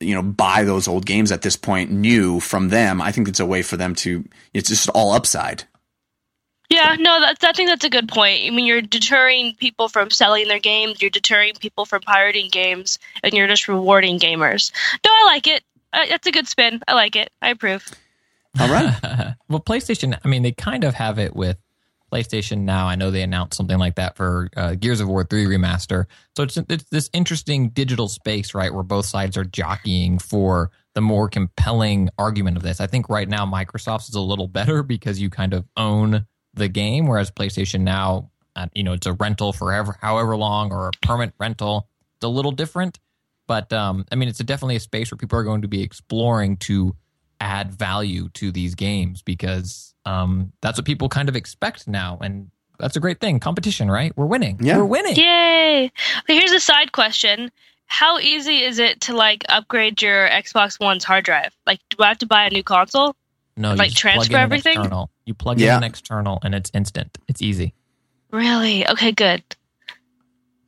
you 0.00 0.14
know 0.14 0.22
buy 0.22 0.64
those 0.64 0.88
old 0.88 1.04
games 1.06 1.30
at 1.30 1.42
this 1.42 1.56
point 1.56 1.90
new 1.90 2.40
from 2.40 2.70
them. 2.70 3.00
I 3.00 3.12
think 3.12 3.28
it's 3.28 3.40
a 3.40 3.46
way 3.46 3.62
for 3.62 3.76
them 3.76 3.94
to 3.96 4.24
it's 4.52 4.70
just 4.70 4.88
all 4.90 5.12
upside. 5.12 5.64
Yeah, 6.70 6.94
no, 7.00 7.20
that's, 7.20 7.42
I 7.42 7.50
think 7.50 7.68
that's 7.68 7.84
a 7.84 7.90
good 7.90 8.08
point. 8.08 8.42
I 8.46 8.50
mean, 8.50 8.64
you're 8.64 8.80
deterring 8.80 9.56
people 9.56 9.88
from 9.88 10.08
selling 10.10 10.46
their 10.46 10.60
games, 10.60 11.02
you're 11.02 11.10
deterring 11.10 11.54
people 11.54 11.84
from 11.84 12.00
pirating 12.00 12.48
games, 12.48 13.00
and 13.24 13.34
you're 13.34 13.48
just 13.48 13.66
rewarding 13.66 14.20
gamers. 14.20 14.70
No, 15.04 15.10
I 15.10 15.24
like 15.24 15.48
it. 15.48 15.64
Uh, 15.92 16.06
that's 16.08 16.26
a 16.26 16.32
good 16.32 16.46
spin. 16.46 16.80
I 16.86 16.94
like 16.94 17.16
it. 17.16 17.30
I 17.42 17.50
approve. 17.50 17.84
All 18.58 18.68
right. 18.68 19.34
well, 19.48 19.60
PlayStation, 19.60 20.18
I 20.24 20.28
mean, 20.28 20.42
they 20.42 20.52
kind 20.52 20.84
of 20.84 20.94
have 20.94 21.18
it 21.18 21.34
with 21.34 21.58
PlayStation 22.12 22.60
Now. 22.60 22.86
I 22.86 22.96
know 22.96 23.10
they 23.10 23.22
announced 23.22 23.56
something 23.56 23.78
like 23.78 23.96
that 23.96 24.16
for 24.16 24.48
uh, 24.56 24.74
God 24.74 25.00
of 25.00 25.08
War 25.08 25.24
3 25.24 25.46
remaster. 25.46 26.06
So 26.36 26.42
it's, 26.42 26.56
it's 26.56 26.84
this 26.90 27.10
interesting 27.12 27.70
digital 27.70 28.08
space, 28.08 28.54
right, 28.54 28.72
where 28.72 28.82
both 28.82 29.06
sides 29.06 29.36
are 29.36 29.44
jockeying 29.44 30.18
for 30.18 30.70
the 30.94 31.00
more 31.00 31.28
compelling 31.28 32.10
argument 32.18 32.56
of 32.56 32.62
this. 32.62 32.80
I 32.80 32.86
think 32.86 33.08
right 33.08 33.28
now 33.28 33.46
Microsoft's 33.46 34.08
is 34.08 34.14
a 34.14 34.20
little 34.20 34.48
better 34.48 34.82
because 34.84 35.20
you 35.20 35.30
kind 35.30 35.54
of 35.54 35.64
own 35.76 36.26
the 36.54 36.68
game, 36.68 37.06
whereas 37.06 37.30
PlayStation 37.30 37.82
Now, 37.82 38.30
uh, 38.56 38.66
you 38.74 38.82
know, 38.82 38.92
it's 38.92 39.06
a 39.06 39.12
rental 39.12 39.52
forever, 39.52 39.96
however 40.00 40.36
long, 40.36 40.72
or 40.72 40.88
a 40.88 41.06
permanent 41.06 41.34
rental. 41.38 41.88
It's 42.16 42.24
a 42.24 42.28
little 42.28 42.52
different, 42.52 42.98
but 43.50 43.72
um, 43.72 44.04
I 44.12 44.14
mean, 44.14 44.28
it's 44.28 44.38
a, 44.38 44.44
definitely 44.44 44.76
a 44.76 44.80
space 44.80 45.10
where 45.10 45.18
people 45.18 45.36
are 45.36 45.42
going 45.42 45.62
to 45.62 45.66
be 45.68 45.82
exploring 45.82 46.56
to 46.58 46.94
add 47.40 47.72
value 47.72 48.28
to 48.34 48.52
these 48.52 48.76
games 48.76 49.22
because 49.22 49.92
um, 50.04 50.52
that's 50.60 50.78
what 50.78 50.84
people 50.84 51.08
kind 51.08 51.28
of 51.28 51.34
expect 51.34 51.88
now, 51.88 52.16
and 52.22 52.52
that's 52.78 52.94
a 52.94 53.00
great 53.00 53.18
thing. 53.18 53.40
Competition, 53.40 53.90
right? 53.90 54.16
We're 54.16 54.26
winning. 54.26 54.58
Yeah. 54.60 54.76
We're 54.76 54.84
winning. 54.84 55.16
Yay! 55.16 55.90
But 56.28 56.36
here's 56.36 56.52
a 56.52 56.60
side 56.60 56.92
question: 56.92 57.50
How 57.86 58.20
easy 58.20 58.62
is 58.62 58.78
it 58.78 59.00
to 59.00 59.16
like 59.16 59.44
upgrade 59.48 60.00
your 60.00 60.28
Xbox 60.28 60.78
One's 60.78 61.02
hard 61.02 61.24
drive? 61.24 61.52
Like, 61.66 61.80
do 61.90 61.96
I 62.04 62.06
have 62.06 62.18
to 62.18 62.26
buy 62.26 62.44
a 62.46 62.50
new 62.50 62.62
console? 62.62 63.16
No, 63.56 63.72
you 63.72 63.78
Like, 63.78 63.90
just 63.90 64.00
plug 64.00 64.12
transfer 64.12 64.34
in 64.34 64.38
an 64.38 64.42
everything? 64.44 64.78
External. 64.78 65.10
You 65.26 65.34
plug 65.34 65.58
Yeah. 65.58 65.72
in 65.72 65.82
an 65.82 65.90
external, 65.90 66.38
and 66.44 66.54
it's 66.54 66.70
instant. 66.72 67.18
It's 67.26 67.42
easy. 67.42 67.74
Really? 68.30 68.86
Okay, 68.88 69.10
good. 69.10 69.42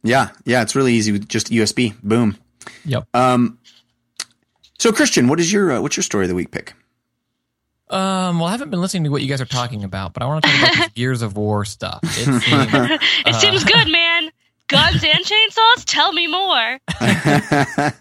Yeah, 0.03 0.31
yeah, 0.45 0.63
it's 0.63 0.75
really 0.75 0.95
easy 0.95 1.13
with 1.13 1.29
just 1.29 1.53
USB. 1.53 1.95
Boom. 2.03 2.37
Yep. 2.85 3.09
Um, 3.15 3.59
so 4.79 4.93
Christian, 4.93 5.29
what 5.29 5.41
is 5.41 5.53
your 5.53 5.73
uh, 5.73 5.81
what's 5.81 5.97
your 5.97 6.05
story 6.05 6.25
of 6.25 6.29
the 6.29 6.35
week 6.35 6.51
pick? 6.51 6.75
Um, 7.89 8.39
well, 8.39 8.49
I 8.49 8.53
haven't 8.53 8.71
been 8.71 8.81
listening 8.81 9.05
to 9.05 9.11
what 9.11 9.21
you 9.21 9.29
guys 9.29 9.43
are 9.43 9.47
talking 9.47 9.85
about, 9.85 10.15
but 10.15 10.23
I 10.23 10.27
want 10.27 10.45
to 10.45 10.51
talk 10.51 10.61
about 10.61 10.77
this 10.77 10.89
Gears 10.95 11.21
of 11.21 11.37
War 11.37 11.67
stuff. 11.67 12.01
It 12.03 12.25
seems, 12.25 12.43
it 13.27 13.35
seems 13.35 13.65
good, 13.65 13.89
man. 13.89 14.31
Guns 14.69 15.05
and 15.05 15.25
chainsaws? 15.25 15.85
Tell 15.85 16.13
me 16.15 16.27
more. 16.27 16.79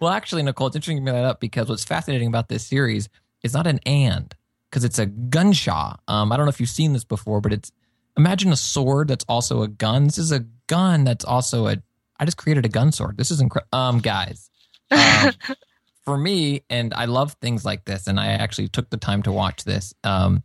well, 0.00 0.10
actually, 0.10 0.42
Nikole, 0.42 0.66
it's 0.66 0.76
interesting 0.76 0.96
you 0.96 1.04
bring 1.04 1.14
that 1.14 1.24
up 1.24 1.38
because 1.38 1.68
what's 1.68 1.84
fascinating 1.84 2.26
about 2.26 2.48
this 2.48 2.66
series 2.66 3.08
is 3.44 3.54
not 3.54 3.68
an 3.68 3.78
and 3.86 4.34
because 4.68 4.82
it's 4.82 4.98
a 4.98 5.06
gunshot. 5.06 6.00
Um, 6.08 6.32
I 6.32 6.36
don't 6.36 6.46
know 6.46 6.50
if 6.50 6.58
you've 6.58 6.68
seen 6.68 6.92
this 6.92 7.04
before, 7.04 7.40
but 7.40 7.52
it's 7.52 7.70
imagine 8.16 8.50
a 8.52 8.56
sword 8.56 9.06
that's 9.06 9.24
also 9.28 9.62
a 9.62 9.68
gun. 9.68 10.06
This 10.06 10.18
is 10.18 10.32
a 10.32 10.40
gun 10.66 11.04
that's 11.04 11.24
also 11.24 11.68
a. 11.68 11.76
I 12.18 12.24
just 12.24 12.36
created 12.36 12.64
a 12.64 12.68
gun 12.68 12.92
sword. 12.92 13.16
This 13.16 13.30
is 13.30 13.40
incredible, 13.40 13.78
um, 13.78 13.98
guys. 14.00 14.50
Um, 14.90 15.32
for 16.04 16.16
me, 16.16 16.62
and 16.70 16.94
I 16.94 17.04
love 17.04 17.34
things 17.40 17.64
like 17.64 17.84
this, 17.84 18.06
and 18.06 18.18
I 18.18 18.28
actually 18.28 18.68
took 18.68 18.90
the 18.90 18.96
time 18.96 19.22
to 19.24 19.32
watch 19.32 19.64
this. 19.64 19.94
Um, 20.04 20.42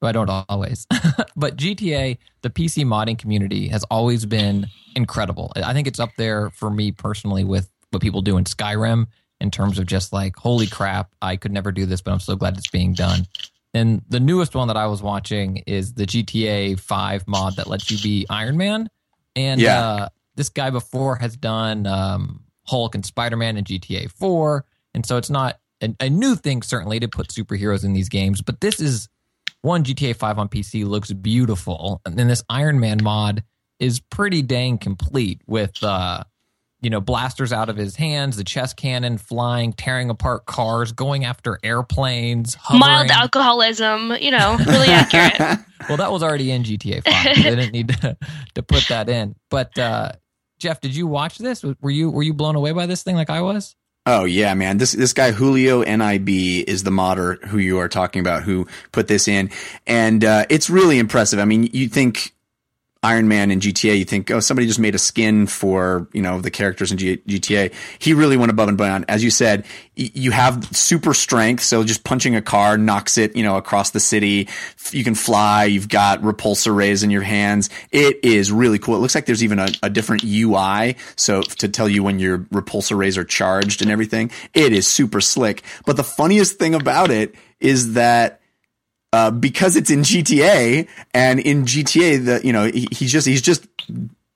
but 0.00 0.08
I 0.08 0.12
don't 0.12 0.44
always. 0.48 0.86
but 1.36 1.56
GTA, 1.56 2.18
the 2.42 2.50
PC 2.50 2.84
modding 2.84 3.18
community 3.18 3.68
has 3.68 3.84
always 3.84 4.26
been 4.26 4.66
incredible. 4.96 5.52
I 5.54 5.72
think 5.72 5.86
it's 5.86 6.00
up 6.00 6.10
there 6.16 6.50
for 6.50 6.70
me 6.70 6.92
personally 6.92 7.44
with 7.44 7.70
what 7.90 8.02
people 8.02 8.22
do 8.22 8.36
in 8.36 8.44
Skyrim 8.44 9.06
in 9.40 9.50
terms 9.50 9.78
of 9.78 9.86
just 9.86 10.12
like, 10.12 10.36
holy 10.36 10.66
crap, 10.66 11.12
I 11.20 11.36
could 11.36 11.52
never 11.52 11.72
do 11.72 11.86
this, 11.86 12.00
but 12.00 12.12
I'm 12.12 12.20
so 12.20 12.34
glad 12.36 12.56
it's 12.56 12.68
being 12.68 12.94
done. 12.94 13.26
And 13.74 14.02
the 14.08 14.20
newest 14.20 14.54
one 14.54 14.68
that 14.68 14.76
I 14.76 14.86
was 14.86 15.02
watching 15.02 15.62
is 15.66 15.94
the 15.94 16.04
GTA 16.06 16.78
5 16.78 17.28
mod 17.28 17.56
that 17.56 17.66
lets 17.68 17.90
you 17.90 17.98
be 17.98 18.26
Iron 18.28 18.56
Man. 18.56 18.88
And 19.36 19.60
Yeah. 19.60 19.80
uh, 19.80 20.08
this 20.34 20.48
guy 20.48 20.70
before 20.70 21.16
has 21.16 21.36
done 21.36 21.86
um, 21.86 22.44
Hulk 22.64 22.94
and 22.94 23.04
Spider 23.04 23.36
Man 23.36 23.56
and 23.56 23.66
GTA 23.66 24.10
4. 24.10 24.64
And 24.94 25.04
so 25.04 25.16
it's 25.16 25.30
not 25.30 25.58
a, 25.80 25.94
a 26.00 26.10
new 26.10 26.36
thing, 26.36 26.62
certainly, 26.62 27.00
to 27.00 27.08
put 27.08 27.28
superheroes 27.28 27.84
in 27.84 27.92
these 27.92 28.08
games. 28.08 28.42
But 28.42 28.60
this 28.60 28.80
is 28.80 29.08
one 29.62 29.84
GTA 29.84 30.16
5 30.16 30.38
on 30.38 30.48
PC 30.48 30.86
looks 30.86 31.12
beautiful. 31.12 32.00
And 32.04 32.16
then 32.16 32.28
this 32.28 32.42
Iron 32.48 32.80
Man 32.80 32.98
mod 33.02 33.42
is 33.78 34.00
pretty 34.00 34.42
dang 34.42 34.78
complete 34.78 35.40
with, 35.46 35.82
uh, 35.82 36.24
you 36.80 36.90
know, 36.90 37.00
blasters 37.00 37.52
out 37.52 37.68
of 37.68 37.76
his 37.76 37.94
hands, 37.94 38.36
the 38.36 38.44
chest 38.44 38.76
cannon 38.76 39.16
flying, 39.18 39.72
tearing 39.72 40.10
apart 40.10 40.46
cars, 40.46 40.92
going 40.92 41.24
after 41.24 41.58
airplanes, 41.62 42.54
hovering. 42.54 42.80
Mild 42.80 43.10
alcoholism, 43.10 44.12
you 44.20 44.32
know, 44.32 44.56
really 44.66 44.88
accurate. 44.88 45.58
Well, 45.88 45.96
that 45.96 46.12
was 46.12 46.22
already 46.22 46.52
in 46.52 46.62
GTA 46.62 47.02
5. 47.02 47.36
they 47.36 47.42
didn't 47.42 47.72
need 47.72 47.88
to, 47.88 48.16
to 48.54 48.62
put 48.62 48.86
that 48.88 49.08
in. 49.08 49.34
But 49.50 49.76
uh, 49.76 50.12
Jeff, 50.62 50.80
did 50.80 50.94
you 50.94 51.08
watch 51.08 51.38
this? 51.38 51.64
Were 51.80 51.90
you 51.90 52.08
were 52.08 52.22
you 52.22 52.32
blown 52.32 52.54
away 52.54 52.70
by 52.70 52.86
this 52.86 53.02
thing 53.02 53.16
like 53.16 53.30
I 53.30 53.40
was? 53.40 53.74
Oh 54.06 54.24
yeah, 54.24 54.54
man. 54.54 54.78
This 54.78 54.92
this 54.92 55.12
guy 55.12 55.32
JulioNIB 55.32 56.64
is 56.68 56.84
the 56.84 56.92
modder 56.92 57.40
who 57.48 57.58
you 57.58 57.78
are 57.78 57.88
talking 57.88 58.20
about 58.20 58.44
who 58.44 58.68
put 58.92 59.08
this 59.08 59.26
in, 59.26 59.50
and 59.88 60.24
uh, 60.24 60.46
it's 60.48 60.70
really 60.70 61.00
impressive. 61.00 61.40
I 61.40 61.46
mean, 61.46 61.68
you 61.72 61.88
think 61.88 62.32
Iron 63.04 63.26
Man 63.26 63.50
in 63.50 63.58
GTA, 63.58 63.98
you 63.98 64.04
think, 64.04 64.30
oh, 64.30 64.38
somebody 64.38 64.68
just 64.68 64.78
made 64.78 64.94
a 64.94 64.98
skin 64.98 65.48
for 65.48 66.06
you 66.12 66.22
know 66.22 66.40
the 66.40 66.52
characters 66.52 66.92
in 66.92 66.98
G- 66.98 67.16
GTA. 67.26 67.72
He 67.98 68.14
really 68.14 68.36
went 68.36 68.50
above 68.50 68.68
and 68.68 68.78
beyond. 68.78 69.06
As 69.08 69.24
you 69.24 69.30
said, 69.30 69.64
y- 69.98 70.10
you 70.14 70.30
have 70.30 70.64
super 70.76 71.12
strength, 71.12 71.64
so 71.64 71.82
just 71.82 72.04
punching 72.04 72.36
a 72.36 72.42
car 72.42 72.78
knocks 72.78 73.18
it 73.18 73.34
you 73.34 73.42
know 73.42 73.56
across 73.56 73.90
the 73.90 73.98
city. 73.98 74.48
You 74.92 75.02
can 75.02 75.16
fly. 75.16 75.64
You've 75.64 75.88
got 75.88 76.22
repulsor 76.22 76.74
rays 76.76 77.02
in 77.02 77.10
your 77.10 77.22
hands. 77.22 77.70
It 77.90 78.20
is 78.22 78.52
really 78.52 78.78
cool. 78.78 78.94
It 78.94 78.98
looks 78.98 79.16
like 79.16 79.26
there's 79.26 79.42
even 79.42 79.58
a, 79.58 79.68
a 79.82 79.90
different 79.90 80.22
UI, 80.22 80.96
so 81.16 81.42
to 81.42 81.68
tell 81.68 81.88
you 81.88 82.04
when 82.04 82.20
your 82.20 82.38
repulsor 82.38 82.96
rays 82.96 83.18
are 83.18 83.24
charged 83.24 83.82
and 83.82 83.90
everything. 83.90 84.30
It 84.54 84.72
is 84.72 84.86
super 84.86 85.20
slick. 85.20 85.64
But 85.86 85.96
the 85.96 86.04
funniest 86.04 86.58
thing 86.58 86.74
about 86.74 87.10
it 87.10 87.34
is 87.58 87.94
that 87.94 88.41
uh, 89.12 89.30
because 89.30 89.76
it's 89.76 89.90
in 89.90 90.00
GTA 90.00 90.88
and 91.12 91.38
in 91.40 91.64
GTA, 91.64 92.24
the 92.24 92.40
you 92.46 92.52
know 92.52 92.64
he, 92.64 92.88
he's 92.90 93.12
just 93.12 93.26
he's 93.26 93.42
just 93.42 93.66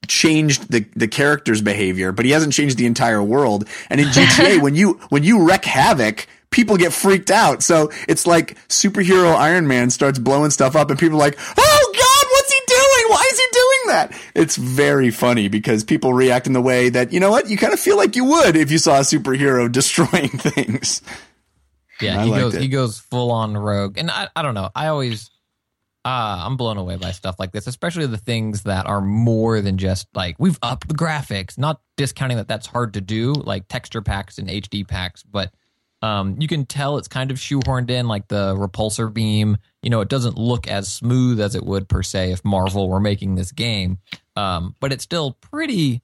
changed 0.06 0.70
the 0.70 0.86
the 0.94 1.08
character's 1.08 1.62
behavior, 1.62 2.12
but 2.12 2.24
he 2.24 2.30
hasn't 2.30 2.52
changed 2.52 2.76
the 2.76 2.86
entire 2.86 3.22
world. 3.22 3.68
And 3.90 4.00
in 4.00 4.08
GTA, 4.08 4.60
when 4.62 4.74
you 4.74 5.00
when 5.08 5.22
you 5.24 5.46
wreck 5.46 5.64
havoc. 5.64 6.26
People 6.50 6.76
get 6.76 6.92
freaked 6.92 7.30
out. 7.32 7.62
So 7.62 7.90
it's 8.08 8.24
like 8.24 8.56
superhero 8.68 9.34
Iron 9.34 9.66
Man 9.66 9.90
starts 9.90 10.18
blowing 10.18 10.50
stuff 10.50 10.76
up 10.76 10.88
and 10.90 10.98
people 10.98 11.16
are 11.16 11.18
like, 11.18 11.36
Oh 11.38 11.92
God, 11.92 12.26
what's 12.30 12.52
he 12.52 12.60
doing? 12.66 13.10
Why 13.10 13.28
is 13.30 13.38
he 13.38 13.46
doing 13.52 13.80
that? 13.88 14.20
It's 14.34 14.56
very 14.56 15.10
funny 15.10 15.48
because 15.48 15.82
people 15.82 16.14
react 16.14 16.46
in 16.46 16.52
the 16.52 16.62
way 16.62 16.88
that, 16.88 17.12
you 17.12 17.18
know 17.18 17.32
what, 17.32 17.50
you 17.50 17.58
kind 17.58 17.74
of 17.74 17.80
feel 17.80 17.96
like 17.96 18.14
you 18.14 18.24
would 18.24 18.56
if 18.56 18.70
you 18.70 18.78
saw 18.78 18.98
a 18.98 19.00
superhero 19.00 19.70
destroying 19.72 20.28
things. 20.28 21.02
Yeah, 22.00 22.20
I 22.20 22.24
he 22.24 22.30
goes 22.30 22.54
it. 22.54 22.62
he 22.62 22.68
goes 22.68 22.98
full 22.98 23.30
on 23.32 23.56
rogue, 23.56 23.98
and 23.98 24.10
I 24.10 24.28
I 24.34 24.42
don't 24.42 24.54
know. 24.54 24.70
I 24.74 24.88
always 24.88 25.30
uh, 26.06 26.44
I'm 26.46 26.56
blown 26.56 26.76
away 26.76 26.96
by 26.96 27.10
stuff 27.10 27.34
like 27.40 27.50
this, 27.50 27.66
especially 27.66 28.06
the 28.06 28.16
things 28.16 28.62
that 28.62 28.86
are 28.86 29.00
more 29.00 29.60
than 29.60 29.76
just 29.76 30.06
like 30.14 30.36
we've 30.38 30.58
upped 30.62 30.86
the 30.88 30.94
graphics. 30.94 31.58
Not 31.58 31.80
discounting 31.96 32.36
that 32.36 32.46
that's 32.46 32.66
hard 32.66 32.94
to 32.94 33.00
do, 33.00 33.32
like 33.32 33.66
texture 33.66 34.02
packs 34.02 34.38
and 34.38 34.48
HD 34.48 34.86
packs, 34.86 35.24
but 35.24 35.52
um, 36.02 36.36
you 36.38 36.46
can 36.46 36.64
tell 36.64 36.98
it's 36.98 37.08
kind 37.08 37.32
of 37.32 37.38
shoehorned 37.38 37.90
in, 37.90 38.06
like 38.06 38.28
the 38.28 38.54
repulsor 38.54 39.12
beam. 39.12 39.56
You 39.82 39.90
know, 39.90 40.00
it 40.00 40.08
doesn't 40.08 40.38
look 40.38 40.68
as 40.68 40.92
smooth 40.92 41.40
as 41.40 41.56
it 41.56 41.64
would 41.64 41.88
per 41.88 42.04
se 42.04 42.30
if 42.30 42.44
Marvel 42.44 42.88
were 42.88 43.00
making 43.00 43.34
this 43.34 43.50
game, 43.50 43.98
um, 44.36 44.76
but 44.78 44.92
it's 44.92 45.02
still 45.02 45.32
pretty 45.32 46.02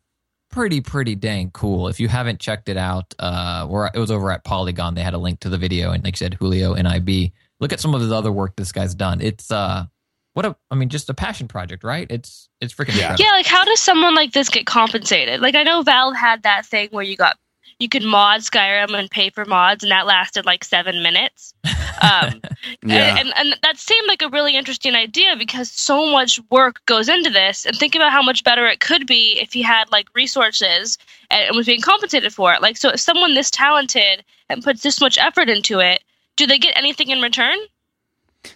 pretty 0.53 0.81
pretty 0.81 1.17
dang 1.17 1.51
cool. 1.51 1.89
If 1.89 1.99
you 1.99 2.07
haven't 2.07 2.39
checked 2.39 2.69
it 2.69 2.77
out, 2.77 3.13
uh, 3.19 3.67
where 3.67 3.91
it 3.93 3.99
was 3.99 4.11
over 4.13 4.31
at 4.31 4.45
Polygon, 4.45 4.95
they 4.95 5.03
had 5.03 5.15
a 5.15 5.19
link 5.19 5.41
to 5.41 5.49
the 5.49 5.59
video, 5.59 5.91
and 5.91 6.05
like 6.05 6.15
I 6.15 6.19
said, 6.19 6.39
JulioNIB. 6.39 7.33
Look 7.59 7.73
at 7.73 7.81
some 7.81 7.95
of 7.95 8.01
his 8.01 8.13
other 8.13 8.31
work 8.31 8.55
this 8.57 8.71
guy's 8.73 8.95
done. 8.95 9.21
It's 9.21 9.51
uh, 9.51 9.87
what 10.35 10.47
a 10.47 10.57
I 10.71 10.75
mean, 10.77 10.89
just 10.89 11.11
a 11.11 11.15
passion 11.15 11.49
project, 11.49 11.83
right? 11.85 12.07
It's 12.11 12.49
it's 12.61 12.73
freaking 12.73 12.97
Yeah. 12.97 13.11
incredible. 13.13 13.25
Yeah, 13.25 13.31
like 13.33 13.47
how 13.47 13.65
does 13.65 13.81
someone 13.81 14.15
like 14.15 14.33
this 14.33 14.49
get 14.49 14.67
compensated? 14.67 15.41
Like 15.41 15.55
I 15.57 15.63
know 15.65 15.83
Valve 15.83 16.17
had 16.17 16.45
that 16.45 16.67
thing 16.67 16.89
where 16.93 17.05
you 17.05 17.17
got 17.17 17.37
you 17.79 17.89
could 17.89 18.03
mod 18.03 18.41
Skyrim 18.41 18.97
and 18.99 19.11
pay 19.11 19.31
for 19.31 19.45
mods, 19.45 19.83
and 19.83 19.91
that 19.93 20.07
lasted 20.07 20.45
like 20.47 20.65
seven 20.65 21.03
minutes. 21.03 21.55
Um, 22.01 22.41
Yeah. 22.85 23.17
and, 23.19 23.33
and 23.37 23.57
that 23.63 23.77
seemed 23.77 24.07
like 24.09 24.23
a 24.23 24.29
really 24.29 24.57
interesting 24.57 24.95
idea 24.95 25.37
because 25.37 25.71
so 25.71 26.07
much 26.11 26.41
work 26.51 26.85
goes 26.87 27.09
into 27.09 27.31
this. 27.31 27.65
And 27.65 27.77
think 27.77 27.95
about 27.95 28.13
how 28.13 28.23
much 28.23 28.45
better 28.45 28.67
it 28.67 28.81
could 28.81 29.07
be 29.07 29.39
if 29.41 29.53
he 29.53 29.63
had 29.63 29.91
like 29.93 30.09
resources 30.15 30.97
and, 31.31 31.49
and 31.49 31.57
was 31.57 31.67
being 31.67 31.81
compensated 31.81 32.33
for 32.33 32.53
it. 32.53 32.63
Like, 32.63 32.77
so 32.77 32.91
if 32.91 33.01
someone 33.01 33.35
this 33.35 33.51
talented 33.51 34.25
and 34.49 34.63
puts 34.63 34.83
this 34.83 35.01
much 35.01 35.19
effort 35.19 35.49
into 35.49 35.81
it, 35.81 36.03
do 36.37 36.47
they 36.47 36.59
get 36.59 36.77
anything 36.77 37.11
in 37.11 37.21
return? 37.21 37.57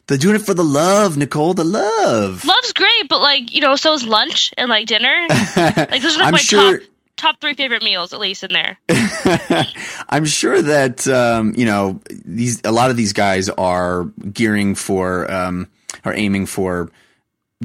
They're 0.06 0.18
doing 0.18 0.36
it 0.36 0.42
for 0.42 0.54
the 0.54 0.64
love, 0.64 1.14
Nikole, 1.14 1.54
the 1.54 1.64
love. 1.64 2.44
Love's 2.44 2.72
great, 2.72 3.08
but 3.08 3.20
like 3.20 3.52
you 3.54 3.60
know, 3.60 3.76
so 3.76 3.92
is 3.92 4.04
lunch 4.04 4.52
and 4.56 4.68
like 4.68 4.86
dinner. 4.86 5.26
Like 5.56 6.02
those 6.02 6.16
are 6.16 6.20
like 6.20 6.26
I'm 6.26 6.32
my 6.32 6.38
sure. 6.38 6.78
top 6.78 6.88
top 7.16 7.40
three 7.40 7.54
favorite 7.54 7.82
meals, 7.82 8.12
at 8.12 8.20
least 8.20 8.44
in 8.44 8.52
there. 8.52 8.78
I'm 10.08 10.24
sure 10.24 10.60
that 10.62 11.06
um, 11.08 11.54
you 11.56 11.66
know 11.66 12.00
these. 12.24 12.60
A 12.64 12.72
lot 12.72 12.90
of 12.90 12.96
these 12.96 13.12
guys 13.12 13.48
are 13.50 14.04
gearing 14.32 14.74
for, 14.74 15.30
um, 15.32 15.68
are 16.04 16.14
aiming 16.14 16.46
for 16.46 16.90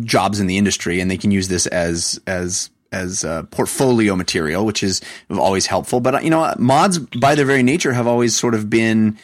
jobs 0.02 0.40
in 0.40 0.48
the 0.48 0.58
industry, 0.58 1.00
and 1.00 1.12
they 1.12 1.18
can 1.18 1.32
use 1.32 1.48
this 1.48 1.68
as 1.68 2.20
as 2.26 2.70
as 2.92 3.24
uh, 3.24 3.44
portfolio 3.44 4.16
material, 4.16 4.66
which 4.66 4.84
is 4.84 5.02
always 5.30 5.66
helpful. 5.66 6.00
But 6.00 6.24
you 6.24 6.30
know, 6.30 6.54
mods 6.58 7.00
by 7.00 7.36
their 7.36 7.46
very 7.46 7.64
nature 7.64 7.94
have 7.94 8.08
always 8.08 8.36
sort 8.36 8.56
of 8.56 8.70
been 8.70 9.18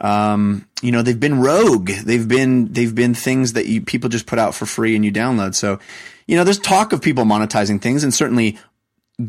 Um, 0.00 0.68
you 0.82 0.92
know, 0.92 1.02
they've 1.02 1.18
been 1.18 1.40
rogue. 1.40 1.88
They've 1.88 2.26
been 2.28 2.72
they've 2.72 2.94
been 2.94 3.14
things 3.14 3.54
that 3.54 3.66
you 3.66 3.80
people 3.80 4.10
just 4.10 4.26
put 4.26 4.38
out 4.38 4.54
for 4.54 4.66
free 4.66 4.94
and 4.94 5.04
you 5.04 5.12
download. 5.12 5.54
So, 5.54 5.78
you 6.26 6.36
know, 6.36 6.44
there's 6.44 6.58
talk 6.58 6.92
of 6.92 7.00
people 7.00 7.24
monetizing 7.24 7.80
things, 7.80 8.04
and 8.04 8.12
certainly 8.12 8.58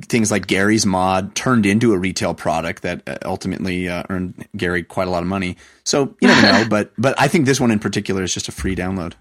things 0.02 0.32
like 0.32 0.48
Garry's 0.48 0.86
Mod 0.86 1.34
turned 1.36 1.66
into 1.66 1.94
a 1.94 1.98
retail 1.98 2.34
product 2.34 2.84
that 2.84 3.08
uh, 3.08 3.18
ultimately 3.24 3.88
uh, 3.88 4.04
earned 4.10 4.46
Garry 4.56 4.84
quite 4.84 5.08
a 5.08 5.12
lot 5.12 5.24
of 5.24 5.30
money. 5.30 5.56
So 5.86 6.16
you 6.20 6.28
never 6.28 6.42
know, 6.42 6.66
but 6.70 6.92
but 6.98 7.20
I 7.20 7.28
think 7.28 7.46
this 7.46 7.60
one 7.60 7.72
in 7.72 7.80
particular 7.80 8.24
is 8.24 8.34
just 8.34 8.48
a 8.48 8.52
free 8.52 8.76
download. 8.76 9.14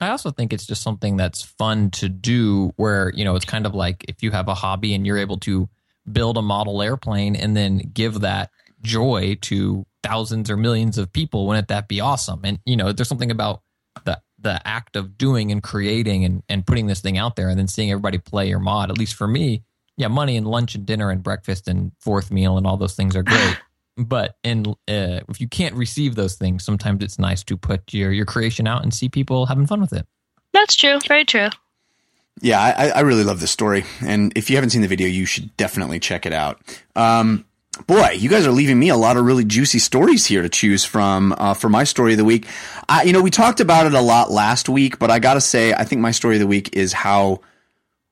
I 0.00 0.08
also 0.08 0.30
think 0.30 0.52
it's 0.52 0.66
just 0.66 0.82
something 0.82 1.16
that's 1.16 1.42
fun 1.42 1.90
to 1.92 2.08
do 2.08 2.72
where, 2.76 3.12
you 3.14 3.24
know, 3.24 3.36
it's 3.36 3.44
kind 3.44 3.66
of 3.66 3.74
like 3.74 4.04
if 4.08 4.22
you 4.22 4.32
have 4.32 4.48
a 4.48 4.54
hobby 4.54 4.94
and 4.94 5.06
you're 5.06 5.18
able 5.18 5.38
to 5.38 5.68
build 6.10 6.36
a 6.36 6.42
model 6.42 6.82
airplane 6.82 7.36
and 7.36 7.56
then 7.56 7.78
give 7.94 8.20
that 8.20 8.50
joy 8.82 9.38
to 9.42 9.86
thousands 10.02 10.50
or 10.50 10.56
millions 10.56 10.98
of 10.98 11.12
people, 11.12 11.46
wouldn't 11.46 11.68
that 11.68 11.86
be 11.86 12.00
awesome? 12.00 12.40
And, 12.42 12.58
you 12.66 12.76
know, 12.76 12.90
there's 12.90 13.08
something 13.08 13.30
about 13.30 13.62
the 14.04 14.20
the 14.40 14.60
act 14.66 14.96
of 14.96 15.16
doing 15.16 15.52
and 15.52 15.62
creating 15.62 16.24
and, 16.24 16.42
and 16.48 16.66
putting 16.66 16.88
this 16.88 17.00
thing 17.00 17.16
out 17.16 17.36
there 17.36 17.48
and 17.48 17.56
then 17.56 17.68
seeing 17.68 17.92
everybody 17.92 18.18
play 18.18 18.48
your 18.48 18.58
mod, 18.58 18.90
at 18.90 18.98
least 18.98 19.14
for 19.14 19.28
me, 19.28 19.62
yeah, 20.02 20.08
money 20.08 20.36
and 20.36 20.46
lunch 20.46 20.74
and 20.74 20.84
dinner 20.84 21.10
and 21.10 21.22
breakfast 21.22 21.68
and 21.68 21.92
fourth 22.00 22.30
meal 22.30 22.58
and 22.58 22.66
all 22.66 22.76
those 22.76 22.94
things 22.94 23.16
are 23.16 23.22
great. 23.22 23.56
but 23.96 24.36
in 24.42 24.66
uh, 24.66 25.20
if 25.28 25.40
you 25.40 25.48
can't 25.48 25.74
receive 25.74 26.14
those 26.14 26.34
things, 26.34 26.64
sometimes 26.64 27.02
it's 27.02 27.18
nice 27.18 27.42
to 27.44 27.56
put 27.56 27.94
your 27.94 28.12
your 28.12 28.26
creation 28.26 28.66
out 28.66 28.82
and 28.82 28.92
see 28.92 29.08
people 29.08 29.46
having 29.46 29.66
fun 29.66 29.80
with 29.80 29.92
it. 29.92 30.06
That's 30.52 30.76
true. 30.76 30.98
Very 31.08 31.24
true. 31.24 31.48
Yeah, 32.40 32.60
I, 32.60 32.88
I 32.88 33.00
really 33.00 33.24
love 33.24 33.40
this 33.40 33.50
story, 33.50 33.84
and 34.00 34.32
if 34.36 34.50
you 34.50 34.56
haven't 34.56 34.70
seen 34.70 34.82
the 34.82 34.88
video, 34.88 35.06
you 35.06 35.26
should 35.26 35.54
definitely 35.56 36.00
check 36.00 36.24
it 36.24 36.32
out. 36.32 36.60
Um, 36.96 37.44
boy, 37.86 38.16
you 38.18 38.30
guys 38.30 38.46
are 38.46 38.50
leaving 38.50 38.78
me 38.78 38.88
a 38.88 38.96
lot 38.96 39.16
of 39.18 39.24
really 39.24 39.44
juicy 39.44 39.78
stories 39.78 40.26
here 40.26 40.42
to 40.42 40.48
choose 40.48 40.82
from 40.82 41.34
uh, 41.36 41.54
for 41.54 41.68
my 41.68 41.84
story 41.84 42.12
of 42.12 42.18
the 42.18 42.24
week. 42.24 42.46
I, 42.88 43.02
you 43.02 43.12
know, 43.12 43.20
we 43.20 43.30
talked 43.30 43.60
about 43.60 43.86
it 43.86 43.94
a 43.94 44.00
lot 44.00 44.30
last 44.30 44.68
week, 44.68 44.98
but 44.98 45.10
I 45.10 45.18
got 45.18 45.34
to 45.34 45.40
say, 45.40 45.74
I 45.74 45.84
think 45.84 46.00
my 46.00 46.10
story 46.10 46.36
of 46.36 46.40
the 46.40 46.46
week 46.46 46.74
is 46.74 46.94
how 46.94 47.42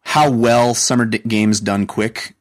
how 0.01 0.31
well 0.31 0.75
Summer 0.75 1.07
Games 1.07 1.61
Done 1.61 1.87
Quick 1.87 2.35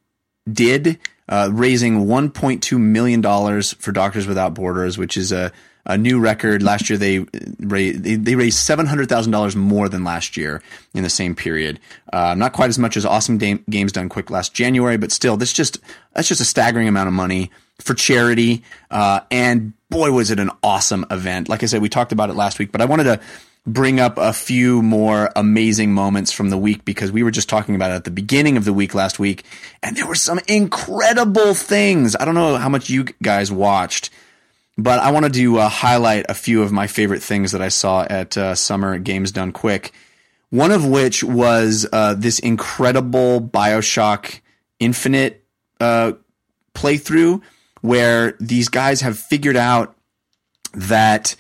did 0.51 0.99
uh, 1.27 1.49
raising 1.51 2.05
1.2 2.05 2.79
million 2.79 3.21
dollars 3.21 3.73
for 3.73 3.91
Doctors 3.91 4.27
Without 4.27 4.53
Borders, 4.53 4.97
which 4.97 5.15
is 5.15 5.31
a 5.31 5.51
a 5.85 5.97
new 5.97 6.19
record. 6.19 6.61
Last 6.61 6.89
year 6.89 6.97
they 6.97 7.25
raised, 7.59 8.03
they, 8.03 8.35
raised 8.35 8.59
seven 8.59 8.85
hundred 8.85 9.09
thousand 9.09 9.31
dollars 9.31 9.55
more 9.55 9.89
than 9.89 10.03
last 10.03 10.37
year 10.37 10.61
in 10.93 11.03
the 11.03 11.09
same 11.09 11.35
period. 11.35 11.79
Uh, 12.13 12.35
not 12.37 12.53
quite 12.53 12.69
as 12.69 12.77
much 12.77 12.95
as 12.95 13.05
Awesome 13.05 13.37
Games 13.37 13.91
Done 13.91 14.07
Quick 14.07 14.29
last 14.29 14.53
January, 14.53 14.97
but 14.97 15.11
still, 15.11 15.35
that's 15.35 15.53
just 15.53 15.79
that's 16.13 16.27
just 16.27 16.41
a 16.41 16.45
staggering 16.45 16.87
amount 16.87 17.07
of 17.07 17.13
money 17.13 17.51
for 17.79 17.93
charity. 17.93 18.63
Uh, 18.91 19.21
and 19.31 19.73
boy, 19.89 20.11
was 20.11 20.31
it 20.31 20.39
an 20.39 20.51
awesome 20.61 21.05
event! 21.09 21.49
Like 21.49 21.63
I 21.63 21.65
said, 21.65 21.81
we 21.81 21.89
talked 21.89 22.11
about 22.11 22.29
it 22.29 22.35
last 22.35 22.59
week, 22.59 22.71
but 22.71 22.81
I 22.81 22.85
wanted 22.85 23.05
to 23.05 23.19
bring 23.73 23.99
up 23.99 24.17
a 24.17 24.33
few 24.33 24.81
more 24.81 25.29
amazing 25.35 25.93
moments 25.93 26.31
from 26.31 26.49
the 26.49 26.57
week 26.57 26.85
because 26.85 27.11
we 27.11 27.23
were 27.23 27.31
just 27.31 27.49
talking 27.49 27.75
about 27.75 27.91
it 27.91 27.95
at 27.95 28.03
the 28.03 28.11
beginning 28.11 28.57
of 28.57 28.65
the 28.65 28.73
week 28.73 28.93
last 28.93 29.19
week, 29.19 29.43
and 29.83 29.95
there 29.95 30.07
were 30.07 30.15
some 30.15 30.39
incredible 30.47 31.53
things. 31.53 32.15
I 32.19 32.25
don't 32.25 32.35
know 32.35 32.57
how 32.57 32.69
much 32.69 32.89
you 32.89 33.05
guys 33.21 33.51
watched, 33.51 34.09
but 34.77 34.99
I 34.99 35.11
wanted 35.11 35.33
to 35.33 35.59
uh, 35.59 35.69
highlight 35.69 36.25
a 36.29 36.33
few 36.33 36.61
of 36.63 36.71
my 36.71 36.87
favorite 36.87 37.23
things 37.23 37.51
that 37.51 37.61
I 37.61 37.69
saw 37.69 38.05
at 38.09 38.37
uh, 38.37 38.55
Summer 38.55 38.97
Games 38.97 39.31
Done 39.31 39.51
Quick. 39.51 39.93
One 40.49 40.71
of 40.71 40.85
which 40.85 41.23
was 41.23 41.85
uh, 41.93 42.15
this 42.15 42.39
incredible 42.39 43.39
Bioshock 43.39 44.39
Infinite 44.79 45.43
uh, 45.79 46.13
playthrough 46.73 47.41
where 47.81 48.35
these 48.39 48.69
guys 48.69 49.01
have 49.01 49.17
figured 49.17 49.55
out 49.55 49.95
that 50.73 51.35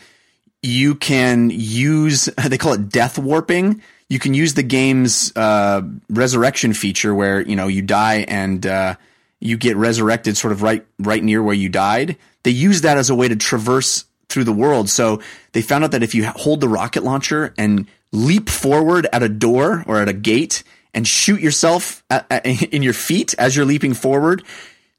you 0.61 0.95
can 0.95 1.49
use 1.49 2.25
they 2.47 2.57
call 2.57 2.73
it 2.73 2.89
death 2.89 3.17
warping. 3.17 3.81
You 4.07 4.19
can 4.19 4.33
use 4.33 4.55
the 4.55 4.63
game's 4.63 5.35
uh, 5.35 5.81
resurrection 6.09 6.73
feature 6.73 7.13
where 7.13 7.41
you 7.41 7.55
know 7.55 7.67
you 7.67 7.81
die 7.81 8.25
and 8.27 8.65
uh, 8.65 8.95
you 9.39 9.57
get 9.57 9.77
resurrected 9.77 10.35
sort 10.37 10.51
of 10.51 10.61
right 10.61 10.85
right 10.97 11.23
near 11.23 11.43
where 11.43 11.55
you 11.55 11.69
died. 11.69 12.17
They 12.43 12.51
use 12.51 12.81
that 12.81 12.97
as 12.97 13.09
a 13.09 13.15
way 13.15 13.27
to 13.27 13.35
traverse 13.35 14.05
through 14.29 14.45
the 14.45 14.53
world. 14.53 14.89
So 14.89 15.21
they 15.53 15.61
found 15.61 15.83
out 15.83 15.91
that 15.91 16.03
if 16.03 16.13
you 16.15 16.25
hold 16.25 16.61
the 16.61 16.69
rocket 16.69 17.03
launcher 17.03 17.53
and 17.57 17.87
leap 18.11 18.49
forward 18.49 19.07
at 19.11 19.23
a 19.23 19.29
door 19.29 19.83
or 19.87 20.01
at 20.01 20.07
a 20.07 20.13
gate 20.13 20.63
and 20.93 21.07
shoot 21.07 21.41
yourself 21.41 22.03
at, 22.09 22.25
at, 22.31 22.45
in 22.73 22.83
your 22.83 22.93
feet 22.93 23.35
as 23.37 23.55
you're 23.55 23.65
leaping 23.65 23.93
forward 23.93 24.43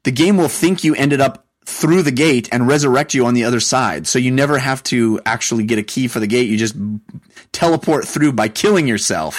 the 0.03 0.11
game 0.11 0.37
will 0.37 0.47
think 0.47 0.83
you 0.83 0.95
ended 0.95 1.21
up 1.21 1.45
through 1.65 2.01
the 2.01 2.11
gate 2.11 2.49
and 2.51 2.67
resurrect 2.67 3.13
you 3.13 3.25
on 3.25 3.33
the 3.33 3.43
other 3.43 3.59
side. 3.59 4.07
So 4.07 4.19
you 4.19 4.31
never 4.31 4.57
have 4.57 4.81
to 4.83 5.19
actually 5.25 5.63
get 5.63 5.77
a 5.77 5.83
key 5.83 6.07
for 6.07 6.19
the 6.19 6.27
gate. 6.27 6.49
You 6.49 6.57
just 6.57 6.75
teleport 7.51 8.07
through 8.07 8.33
by 8.33 8.47
killing 8.47 8.87
yourself. 8.87 9.37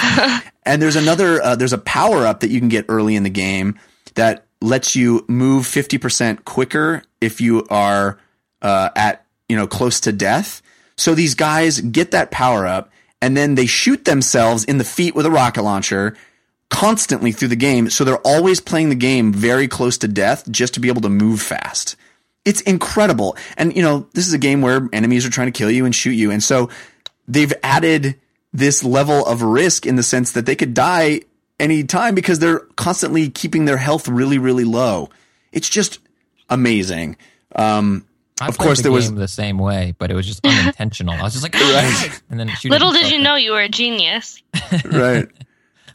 and 0.65 0.81
there's 0.81 0.97
another, 0.97 1.43
uh, 1.43 1.57
there's 1.57 1.73
a 1.73 1.79
power 1.79 2.27
up 2.27 2.41
that 2.41 2.51
you 2.51 2.61
can 2.61 2.69
get 2.69 2.87
early 2.89 3.17
in 3.17 3.23
the 3.23 3.31
game 3.31 3.79
that 4.15 4.47
lets 4.61 4.95
you 4.95 5.25
move 5.29 5.67
50% 5.67 6.45
quicker 6.45 7.03
if 7.21 7.41
you 7.41 7.67
are, 7.71 8.19
uh, 8.61 8.91
at, 8.95 9.27
you 9.49 9.57
know, 9.57 9.67
close 9.67 10.01
to 10.01 10.13
death. 10.13 10.63
So 10.97 11.15
these 11.15 11.35
guys 11.35 11.81
get 11.81 12.13
that 12.13 12.31
power 12.31 12.67
up 12.67 12.93
and 13.21 13.37
then 13.37 13.57
they 13.57 13.67
shoot 13.67 14.05
themselves 14.05 14.65
in 14.65 14.79
the 14.79 14.85
feet 14.85 15.17
with 15.17 15.27
a 15.27 15.31
rocket 15.31 15.63
launcher 15.63 16.17
constantly 16.71 17.33
through 17.33 17.49
the 17.49 17.57
game. 17.57 17.91
So 17.91 18.05
they're 18.05 18.17
always 18.19 18.61
playing 18.61 18.91
the 18.91 18.95
game 18.95 19.33
very 19.33 19.67
close 19.67 19.99
to 19.99 20.09
death 20.09 20.49
just 20.51 20.75
to 20.75 20.81
be 20.81 20.89
able 20.89 21.03
to 21.03 21.09
move 21.09 21.43
fast 21.43 21.97
it's 22.45 22.61
incredible. 22.63 23.37
And 23.57 23.75
you 23.77 23.83
know, 23.83 24.07
this 24.15 24.27
is 24.27 24.33
a 24.33 24.39
game 24.39 24.63
where 24.63 24.89
enemies 24.93 25.25
are 25.27 25.31
trying 25.31 25.49
to 25.53 25.57
kill 25.57 25.71
you 25.71 25.85
and 25.85 25.95
shoot 25.95 26.13
you. 26.13 26.31
And 26.31 26.43
so 26.43 26.69
they've 27.29 27.53
added 27.63 28.19
this 28.53 28.85
level 28.85 29.25
of 29.27 29.43
risk 29.43 29.87
in 29.87 29.97
the 29.97 30.03
sense 30.03 30.33
that 30.33 30.45
they 30.47 30.57
could 30.57 30.75
die 30.75 31.23
any 31.59 31.85
time 31.85 32.15
because 32.15 32.39
they're 32.39 32.61
constantly 32.77 33.31
keeping 33.31 33.65
their 33.65 33.77
health 33.77 34.09
really, 34.09 34.39
really 34.39 34.65
low. 34.65 35.09
It's 35.53 35.69
just 35.69 36.01
amazing. 36.51 37.17
Um, 37.55 38.07
I 38.41 38.49
of 38.49 38.59
course, 38.59 38.79
the 38.79 38.85
there 38.85 38.93
was 38.93 39.09
game 39.09 39.17
the 39.17 39.29
same 39.29 39.59
way, 39.59 39.95
but 39.99 40.11
it 40.11 40.15
was 40.15 40.27
just 40.27 40.45
unintentional. 40.45 41.15
I 41.15 41.23
was 41.23 41.33
just 41.35 41.45
like, 41.45 41.55
Right. 41.55 42.21
and 42.31 42.41
then 42.41 42.51
Little 42.65 42.93
did 42.93 43.11
you 43.13 43.21
know 43.21 43.37
you 43.37 43.53
were 43.53 43.61
a 43.61 43.69
genius. 43.69 44.43
right. 44.85 45.29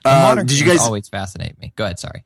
Uh, 0.06 0.22
modern 0.22 0.46
did 0.46 0.58
you 0.58 0.66
games 0.66 0.80
guys? 0.80 0.88
always 0.88 1.10
fascinate 1.10 1.60
me? 1.60 1.74
Go 1.76 1.84
ahead. 1.84 2.00
Sorry. 2.00 2.24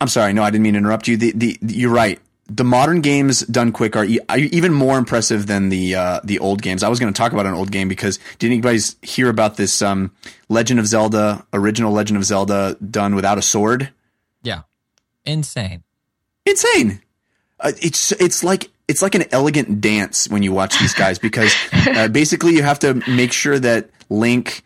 I'm 0.00 0.08
sorry. 0.08 0.32
No, 0.32 0.42
I 0.42 0.50
didn't 0.50 0.62
mean 0.62 0.74
to 0.74 0.78
interrupt 0.78 1.08
you. 1.08 1.16
The, 1.16 1.32
the, 1.32 1.58
you're 1.62 1.90
right. 1.92 2.18
The 2.50 2.64
modern 2.64 3.02
games 3.02 3.40
done 3.40 3.72
quick 3.72 3.94
are, 3.94 4.06
e- 4.06 4.20
are 4.28 4.38
even 4.38 4.72
more 4.72 4.96
impressive 4.96 5.46
than 5.46 5.68
the 5.68 5.94
uh, 5.94 6.20
the 6.24 6.38
old 6.38 6.62
games. 6.62 6.82
I 6.82 6.88
was 6.88 6.98
going 6.98 7.12
to 7.12 7.16
talk 7.16 7.32
about 7.32 7.44
an 7.44 7.52
old 7.52 7.70
game 7.70 7.88
because 7.88 8.18
did 8.38 8.46
anybody 8.50 8.78
hear 9.02 9.28
about 9.28 9.56
this 9.56 9.82
um, 9.82 10.12
Legend 10.48 10.80
of 10.80 10.86
Zelda 10.86 11.46
original 11.52 11.92
Legend 11.92 12.16
of 12.16 12.24
Zelda 12.24 12.76
done 12.90 13.14
without 13.14 13.36
a 13.36 13.42
sword? 13.42 13.90
Yeah. 14.42 14.62
Insane. 15.26 15.82
Insane. 16.46 17.02
Uh, 17.60 17.72
it's 17.82 18.12
it's 18.12 18.42
like 18.42 18.70
it's 18.86 19.02
like 19.02 19.14
an 19.14 19.24
elegant 19.30 19.82
dance 19.82 20.28
when 20.28 20.42
you 20.42 20.52
watch 20.52 20.78
these 20.78 20.94
guys 20.94 21.18
because 21.18 21.54
uh, 21.72 22.08
basically 22.08 22.54
you 22.54 22.62
have 22.62 22.78
to 22.78 22.94
make 23.06 23.32
sure 23.32 23.58
that 23.58 23.90
Link 24.08 24.62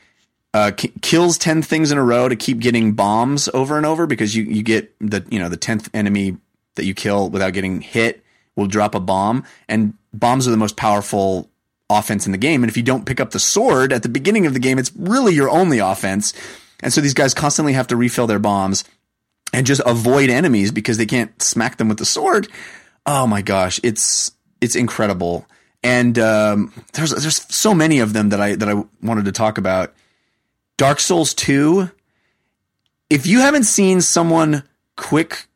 uh, 0.54 0.70
k- 0.76 0.92
kills 1.00 1.38
10 1.38 1.62
things 1.62 1.90
in 1.90 1.98
a 1.98 2.02
row 2.04 2.28
to 2.28 2.36
keep 2.36 2.60
getting 2.60 2.92
bombs 2.92 3.48
over 3.52 3.76
and 3.76 3.86
over 3.86 4.06
because 4.06 4.36
you, 4.36 4.44
you 4.44 4.62
get 4.62 4.94
the 5.00 5.26
you 5.30 5.38
know 5.40 5.48
the 5.48 5.56
10th 5.56 5.88
enemy 5.94 6.36
that 6.74 6.84
you 6.84 6.94
kill 6.94 7.30
without 7.30 7.52
getting 7.52 7.80
hit 7.80 8.22
will 8.56 8.66
drop 8.66 8.94
a 8.94 9.00
bomb. 9.00 9.44
And 9.68 9.94
bombs 10.12 10.46
are 10.46 10.50
the 10.50 10.56
most 10.56 10.76
powerful 10.76 11.50
offense 11.90 12.26
in 12.26 12.32
the 12.32 12.38
game. 12.38 12.62
And 12.62 12.70
if 12.70 12.76
you 12.76 12.82
don't 12.82 13.06
pick 13.06 13.20
up 13.20 13.30
the 13.30 13.38
sword 13.38 13.92
at 13.92 14.02
the 14.02 14.08
beginning 14.08 14.46
of 14.46 14.54
the 14.54 14.60
game 14.60 14.78
it's 14.78 14.92
really 14.96 15.34
your 15.34 15.50
only 15.50 15.78
offense. 15.78 16.32
And 16.82 16.92
so 16.92 17.00
these 17.00 17.14
guys 17.14 17.34
constantly 17.34 17.74
have 17.74 17.86
to 17.88 17.96
refill 17.96 18.26
their 18.26 18.38
bombs 18.38 18.84
and 19.52 19.66
just 19.66 19.82
avoid 19.84 20.30
enemies 20.30 20.72
because 20.72 20.96
they 20.96 21.06
can't 21.06 21.40
smack 21.42 21.76
them 21.76 21.88
with 21.88 21.98
the 21.98 22.04
sword. 22.04 22.48
Oh 23.04 23.26
my 23.26 23.42
gosh 23.42 23.80
it's 23.82 24.32
it's 24.60 24.76
incredible. 24.76 25.46
And 25.84 26.18
um, 26.18 26.72
there's 26.92 27.10
there's 27.10 27.54
so 27.54 27.74
many 27.74 27.98
of 27.98 28.12
them 28.12 28.30
that 28.30 28.40
I 28.40 28.54
that 28.54 28.68
I 28.68 28.84
wanted 29.02 29.26
to 29.26 29.32
talk 29.32 29.58
about. 29.58 29.94
Dark 30.78 31.00
Souls 31.00 31.34
2 31.34 31.90
if 33.10 33.26
you 33.26 33.40
haven't 33.40 33.64
seen 33.64 34.00
someone 34.00 34.62
quick 34.96 35.46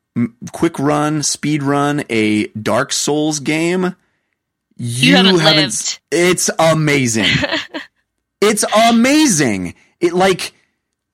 quick 0.52 0.79
run 0.79 1.22
speed 1.22 1.62
run 1.62 2.05
a 2.09 2.46
Dark 2.48 2.92
Souls 2.92 3.40
game 3.40 3.94
you, 4.76 5.16
haven't 5.16 5.38
haven't 5.38 5.62
lived. 5.62 6.00
it's 6.11 6.50
amazing. 6.59 7.26
It's 8.40 8.64
amazing. 8.90 9.74
It 9.98 10.12
like 10.12 10.52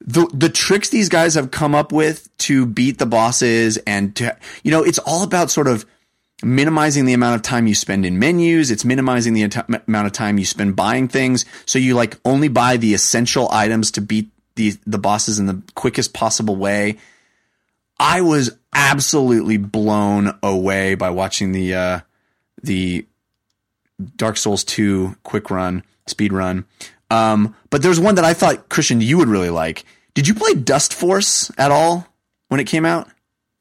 the 0.00 0.26
the 0.34 0.48
tricks 0.48 0.88
these 0.88 1.08
guys 1.08 1.34
have 1.34 1.52
come 1.52 1.74
up 1.74 1.92
with 1.92 2.28
to 2.38 2.66
beat 2.66 2.98
the 2.98 3.06
bosses 3.06 3.76
and 3.86 4.14
to 4.16 4.36
you 4.64 4.72
know 4.72 4.82
it's 4.82 4.98
all 4.98 5.22
about 5.22 5.50
sort 5.50 5.68
of 5.68 5.86
minimizing 6.42 7.04
the 7.04 7.12
amount 7.12 7.36
of 7.36 7.42
time 7.42 7.68
you 7.68 7.74
spend 7.76 8.04
in 8.04 8.18
menus. 8.18 8.72
It's 8.72 8.84
minimizing 8.84 9.34
the 9.34 9.44
ati- 9.44 9.78
amount 9.86 10.06
of 10.06 10.12
time 10.12 10.38
you 10.38 10.44
spend 10.44 10.74
buying 10.74 11.06
things. 11.06 11.44
So 11.64 11.78
you 11.78 11.94
like 11.94 12.18
only 12.24 12.48
buy 12.48 12.76
the 12.76 12.92
essential 12.92 13.48
items 13.52 13.92
to 13.92 14.00
beat 14.00 14.30
the 14.56 14.74
the 14.84 14.98
bosses 14.98 15.38
in 15.38 15.46
the 15.46 15.62
quickest 15.76 16.12
possible 16.12 16.56
way 16.56 16.98
i 18.02 18.20
was 18.20 18.50
absolutely 18.74 19.56
blown 19.56 20.36
away 20.42 20.94
by 20.94 21.08
watching 21.08 21.52
the 21.52 21.74
uh 21.74 22.00
the 22.62 23.06
Dark 24.16 24.36
Souls 24.36 24.64
2 24.64 25.16
quick 25.22 25.50
run, 25.50 25.82
speed 26.06 26.32
run. 26.32 26.64
Um, 27.10 27.54
but 27.70 27.82
there's 27.82 28.00
one 28.00 28.14
that 28.16 28.24
I 28.24 28.34
thought 28.34 28.68
Christian 28.68 29.00
you 29.00 29.18
would 29.18 29.28
really 29.28 29.50
like. 29.50 29.84
Did 30.14 30.26
you 30.28 30.34
play 30.34 30.52
Dustforce 30.52 31.50
at 31.58 31.70
all 31.70 32.06
when 32.48 32.60
it 32.60 32.64
came 32.64 32.84
out? 32.84 33.08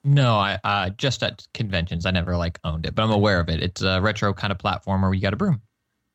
No, 0.03 0.35
I 0.35 0.59
uh, 0.63 0.89
just 0.89 1.21
at 1.21 1.47
conventions. 1.53 2.05
I 2.05 2.11
never 2.11 2.35
like 2.35 2.59
owned 2.63 2.85
it, 2.85 2.95
but 2.95 3.03
I'm 3.03 3.11
aware 3.11 3.39
of 3.39 3.49
it. 3.49 3.61
It's 3.61 3.81
a 3.81 4.01
retro 4.01 4.33
kind 4.33 4.51
of 4.51 4.57
platformer 4.57 5.03
where 5.03 5.13
you 5.13 5.21
got 5.21 5.33
a 5.33 5.37
broom. 5.37 5.61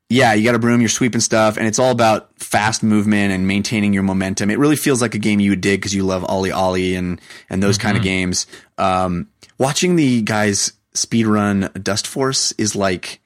Yeah, 0.09 0.33
you 0.33 0.45
got 0.45 0.55
a 0.55 0.59
broom, 0.59 0.79
you're 0.79 0.87
sweeping 0.89 1.19
stuff, 1.19 1.57
and 1.57 1.67
it's 1.67 1.79
all 1.79 1.91
about 1.91 2.29
fast 2.39 2.81
movement 2.81 3.33
and 3.33 3.45
maintaining 3.45 3.91
your 3.93 4.03
momentum. 4.03 4.49
It 4.49 4.57
really 4.57 4.77
feels 4.77 5.01
like 5.01 5.15
a 5.15 5.19
game 5.19 5.41
you 5.41 5.49
would 5.49 5.59
dig 5.61 5.81
because 5.81 5.93
you 5.93 6.03
love 6.03 6.23
OlliOlli 6.23 6.97
and 6.97 7.19
and 7.49 7.61
those 7.61 7.77
kind 7.77 7.97
of 7.97 8.03
games. 8.03 8.47
Um, 8.77 9.27
watching 9.57 9.97
the 9.97 10.21
guys 10.21 10.71
speed 10.93 11.25
run 11.27 11.63
Dustforce 11.75 12.53
is 12.57 12.73
like 12.75 13.19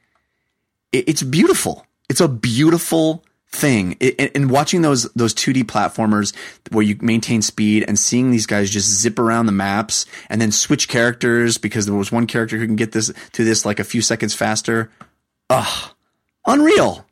it, 0.92 1.08
it's 1.08 1.22
beautiful. 1.22 1.86
It's 2.10 2.20
a 2.20 2.28
beautiful 2.28 3.24
thing. 3.52 3.96
It, 4.00 4.16
and- 4.18 4.32
and 4.34 4.50
watching 4.50 4.82
those 4.82 5.04
those 5.14 5.36
2D 5.36 5.66
platformers 5.66 6.34
where 6.72 6.84
you 6.84 6.98
maintain 7.00 7.44
speed 7.44 7.86
and 7.88 8.00
seeing 8.00 8.32
these 8.32 8.48
guys 8.48 8.72
just 8.72 8.90
zip 8.90 9.20
around 9.20 9.46
the 9.46 9.52
maps 9.52 10.08
and 10.30 10.42
then 10.42 10.52
switch 10.52 10.88
characters 10.88 11.60
because 11.60 11.86
there 11.86 11.94
was 11.94 12.12
one 12.12 12.26
character 12.26 12.58
who 12.58 12.66
can 12.66 12.76
get 12.76 12.92
this 12.92 13.12
to 13.34 13.44
this 13.44 13.68
like 13.68 13.80
a 13.80 13.84
few 13.84 14.02
seconds 14.02 14.34
faster. 14.34 14.90
Ugh, 15.52 15.92
unreal. 16.46 17.06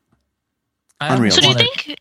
I 1.00 1.16
Unreal. 1.16 1.32
So 1.32 1.42
do 1.42 1.50
you 1.50 1.56
think? 1.56 1.98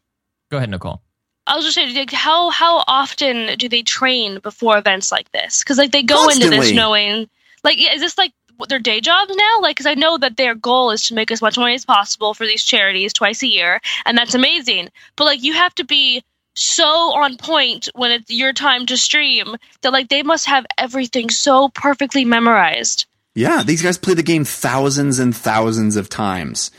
Go 0.51 0.57
ahead, 0.57 0.71
Nikole. 0.71 1.01
I 1.47 1.57
was 1.57 1.65
just 1.65 1.75
saying, 1.75 1.95
like, 1.95 2.11
how 2.11 2.51
how 2.51 2.85
often 2.87 3.57
do 3.57 3.69
they 3.69 3.83
train 3.83 4.39
before 4.41 4.77
events 4.77 5.11
like 5.11 5.31
this? 5.33 5.61
Because 5.61 5.79
like 5.79 5.93
they 5.93 6.03
go 6.03 6.29
into 6.29 6.51
this 6.51 6.73
knowing, 6.73 7.29
like, 7.65 7.79
is 7.79 8.01
this 8.01 8.19
like 8.19 8.33
their 8.69 8.79
day 8.79 9.01
jobs 9.01 9.35
now? 9.35 9.61
Like, 9.61 9.77
because 9.77 9.87
I 9.87 9.95
know 9.95 10.19
that 10.19 10.37
their 10.37 10.55
goal 10.55 10.91
is 10.91 11.05
to 11.05 11.15
make 11.15 11.31
as 11.31 11.41
much 11.41 11.57
money 11.57 11.75
as 11.75 11.85
possible 11.87 12.35
for 12.35 12.45
these 12.45 12.65
charities 12.65 13.13
twice 13.13 13.43
a 13.43 13.47
year, 13.47 13.81
and 14.05 14.19
that's 14.19 14.35
amazing. 14.35 14.91
But 15.17 15.25
like, 15.25 15.43
you 15.43 15.55
have 15.55 15.75
to 15.77 15.85
be 15.85 16.23
so 16.55 16.85
on 16.85 17.37
point 17.37 17.89
when 17.95 18.11
it's 18.11 18.31
your 18.31 18.53
time 18.53 18.85
to 18.87 18.97
stream 18.97 19.57
that 19.83 19.93
like 19.93 20.09
they 20.09 20.23
must 20.23 20.47
have 20.47 20.67
everything 20.77 21.31
so 21.31 21.69
perfectly 21.69 22.25
memorized. 22.25 23.07
Yeah, 23.35 23.63
these 23.63 23.83
guys 23.83 23.97
play 23.97 24.15
the 24.15 24.23
game 24.23 24.45
thousands 24.45 25.19
and 25.21 25.35
thousands 25.35 25.97
of 25.97 26.09
times. 26.09 26.73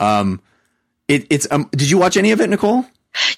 Um, 0.00 0.40
it, 1.08 1.26
it's 1.30 1.46
um, 1.50 1.68
did 1.72 1.90
you 1.90 1.98
watch 1.98 2.16
any 2.16 2.32
of 2.32 2.40
it, 2.40 2.50
Nikole? 2.50 2.88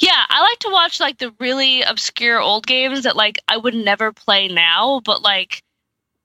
Yeah, 0.01 0.25
I 0.29 0.42
like 0.42 0.59
to 0.61 0.70
watch 0.70 1.01
like 1.01 1.18
the 1.18 1.33
really 1.40 1.83
obscure 1.83 2.38
old 2.40 2.66
games 2.66 3.05
that 3.05 3.16
like 3.16 3.38
I 3.48 3.57
would 3.57 3.75
never 3.75 4.12
play 4.12 4.48
now, 4.48 5.01
but 5.05 5.22
like 5.22 5.62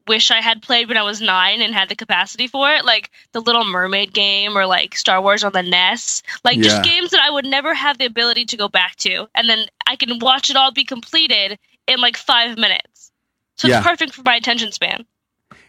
wish 0.08 0.32
I 0.32 0.42
had 0.42 0.62
played 0.62 0.88
when 0.88 0.98
I 0.98 1.04
was 1.04 1.22
nine 1.22 1.62
and 1.62 1.74
had 1.74 1.90
the 1.90 1.96
capacity 1.96 2.48
for 2.48 2.70
it, 2.72 2.86
like 2.86 3.10
the 3.34 3.42
Little 3.42 3.66
Mermaid 3.66 4.14
game 4.14 4.58
or 4.58 4.66
like 4.66 4.96
Star 4.96 5.22
Wars 5.22 5.44
on 5.44 5.52
the 5.52 5.64
NES, 5.64 6.24
like 6.44 6.58
Yeah. 6.58 6.64
just 6.64 6.84
games 6.84 7.12
that 7.12 7.22
I 7.22 7.30
would 7.30 7.46
never 7.46 7.74
have 7.74 7.98
the 7.98 8.06
ability 8.06 8.46
to 8.46 8.58
go 8.58 8.68
back 8.70 8.96
to, 8.98 9.28
and 9.36 9.50
then 9.50 9.66
I 9.88 9.96
can 9.96 10.20
watch 10.20 10.50
it 10.50 10.56
all 10.56 10.72
be 10.72 10.86
completed 10.86 11.58
in 11.88 12.00
like 12.00 12.18
five 12.18 12.58
minutes. 12.58 13.12
So 13.58 13.68
Yeah. 13.68 13.80
it's 13.80 13.88
perfect 13.88 14.14
for 14.14 14.22
my 14.24 14.36
attention 14.36 14.72
span. 14.72 15.06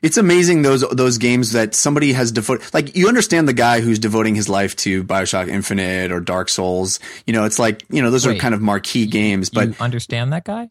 It's 0.03 0.17
amazing 0.17 0.63
those 0.63 0.83
those 0.91 1.19
games 1.19 1.53
that 1.53 1.75
somebody 1.75 2.13
has 2.13 2.33
devoted. 2.33 2.73
Like 2.73 2.97
you 2.97 3.09
understand 3.09 3.49
the 3.49 3.53
guy 3.53 3.81
who's 3.81 3.99
devoting 3.99 4.35
his 4.35 4.49
life 4.49 4.77
to 4.77 5.03
Bioshock 5.05 5.49
Infinite 5.49 6.13
or 6.13 6.21
Dark 6.21 6.49
Souls. 6.49 7.01
You 7.27 7.33
know, 7.33 7.45
it's 7.45 7.59
like 7.59 7.85
you 7.91 8.03
know 8.03 8.11
those 8.11 8.27
are 8.27 8.35
kind 8.35 8.55
of 8.55 8.61
marquee 8.61 9.07
games. 9.07 9.51
But 9.51 9.69
you 9.69 9.75
understand 9.81 10.33
that 10.33 10.45
guy 10.45 10.71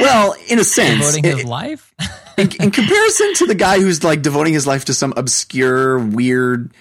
well, 0.00 0.34
in 0.48 0.58
a 0.58 0.64
sense, 0.78 0.98
devoting 1.00 1.24
it- 1.24 1.36
his 1.38 1.44
life? 1.44 1.94
in, 2.36 2.48
in 2.60 2.70
comparison 2.70 3.34
to 3.34 3.46
the 3.46 3.54
guy 3.54 3.80
who's 3.80 4.02
like 4.04 4.22
devoting 4.22 4.52
his 4.52 4.66
life 4.66 4.86
to 4.86 4.94
some 4.94 5.12
obscure, 5.16 5.98
weird, 5.98 6.72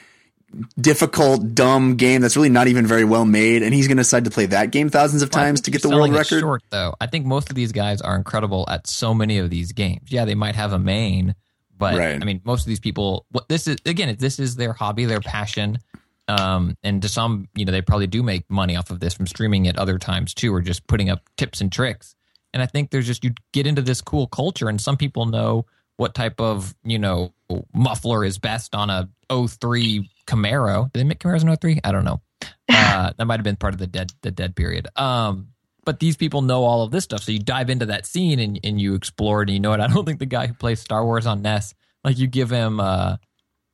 difficult, 0.80 1.54
dumb 1.56 1.96
game 1.96 2.22
that's 2.22 2.36
really 2.36 2.50
not 2.50 2.68
even 2.68 2.86
very 2.86 3.04
well 3.06 3.26
made, 3.26 3.64
and 3.64 3.74
he's 3.74 3.88
going 3.88 3.98
to 3.98 4.02
decide 4.04 4.26
to 4.26 4.32
play 4.32 4.46
that 4.48 4.72
game 4.72 4.90
thousands 4.90 5.22
of 5.22 5.30
Well, 5.34 5.44
times 5.44 5.62
to 5.62 5.72
get 5.72 5.82
the 5.82 5.90
world 5.90 6.12
record. 6.12 6.40
Short 6.42 6.64
though, 6.70 6.96
I 7.00 7.08
think 7.08 7.26
most 7.26 7.50
of 7.50 7.56
these 7.56 7.72
guys 7.72 8.02
are 8.02 8.16
incredible 8.16 8.66
at 8.68 8.88
so 8.88 9.14
many 9.14 9.38
of 9.40 9.50
these 9.50 9.72
games. 9.72 10.12
Yeah, 10.12 10.26
they 10.26 10.36
might 10.36 10.56
have 10.56 10.74
a 10.74 10.80
main, 10.80 11.36
but 11.80 11.98
Right. 11.98 12.22
I 12.22 12.26
mean, 12.26 12.42
most 12.44 12.62
of 12.62 12.68
these 12.68 12.80
people. 12.80 13.26
What 13.32 13.50
this 13.50 13.68
is 13.68 13.78
again, 13.86 14.16
this 14.20 14.38
is 14.38 14.56
their 14.56 14.74
hobby, 14.74 15.06
their 15.06 15.22
passion. 15.22 15.80
Um, 16.28 16.78
and 16.84 17.02
to 17.02 17.10
some, 17.10 17.48
you 17.56 17.66
know, 17.66 17.72
they 17.72 17.82
probably 17.82 18.06
do 18.06 18.22
make 18.22 18.48
money 18.52 18.76
off 18.76 18.92
of 18.92 19.00
this 19.00 19.16
from 19.16 19.26
streaming 19.26 19.66
it 19.66 19.78
other 19.80 19.98
times 19.98 20.36
too, 20.36 20.54
or 20.54 20.62
just 20.62 20.86
putting 20.86 21.10
up 21.10 21.24
tips 21.38 21.60
and 21.60 21.72
tricks. 21.72 22.14
And 22.54 22.62
I 22.62 22.68
think 22.68 22.92
there's 22.92 23.08
just 23.08 23.24
you 23.24 23.32
get 23.52 23.66
into 23.66 23.82
this 23.82 24.02
cool 24.02 24.28
culture, 24.28 24.70
and 24.70 24.80
some 24.80 24.98
people 24.98 25.26
know 25.26 25.66
what 25.98 26.14
type 26.14 26.40
of 26.40 26.76
you 26.84 27.00
know 27.00 27.34
muffler 27.74 28.24
is 28.24 28.38
best 28.38 28.76
on 28.76 28.90
a 28.90 29.10
03 29.30 30.08
Camaro. 30.28 30.92
Did 30.94 31.00
they 31.00 31.04
make 31.04 31.20
Camaros 31.20 31.42
in 31.42 31.56
03? 31.56 31.80
I 31.84 31.92
don't 31.92 32.06
know. 32.06 32.22
Uh, 32.72 33.12
that 33.18 33.26
might 33.26 33.40
have 33.40 33.44
been 33.44 33.56
part 33.56 33.74
of 33.74 33.80
the 33.80 33.88
dead 33.88 34.12
the 34.22 34.32
dead 34.32 34.56
period. 34.56 34.88
Um, 34.96 35.50
but 35.90 36.00
these 36.00 36.16
people 36.16 36.44
know 36.44 36.66
all 36.66 36.84
of 36.84 36.92
this 36.92 37.04
stuff, 37.04 37.24
so 37.24 37.32
you 37.32 37.40
dive 37.40 37.68
into 37.68 37.88
that 37.88 38.06
scene 38.06 38.38
and, 38.38 38.60
and 38.64 38.80
you 38.80 38.94
explore 38.94 39.42
it. 39.42 39.50
And 39.50 39.56
you 39.56 39.60
know 39.60 39.72
what? 39.72 39.82
I 39.82 39.88
don't 39.88 40.06
think 40.06 40.20
the 40.20 40.28
guy 40.28 40.46
who 40.46 40.54
plays 40.54 40.80
Star 40.80 41.04
Wars 41.04 41.26
on 41.26 41.42
NES, 41.42 41.74
like 42.04 42.20
you 42.20 42.28
give 42.28 42.52
him 42.52 42.80
uh, 42.80 43.18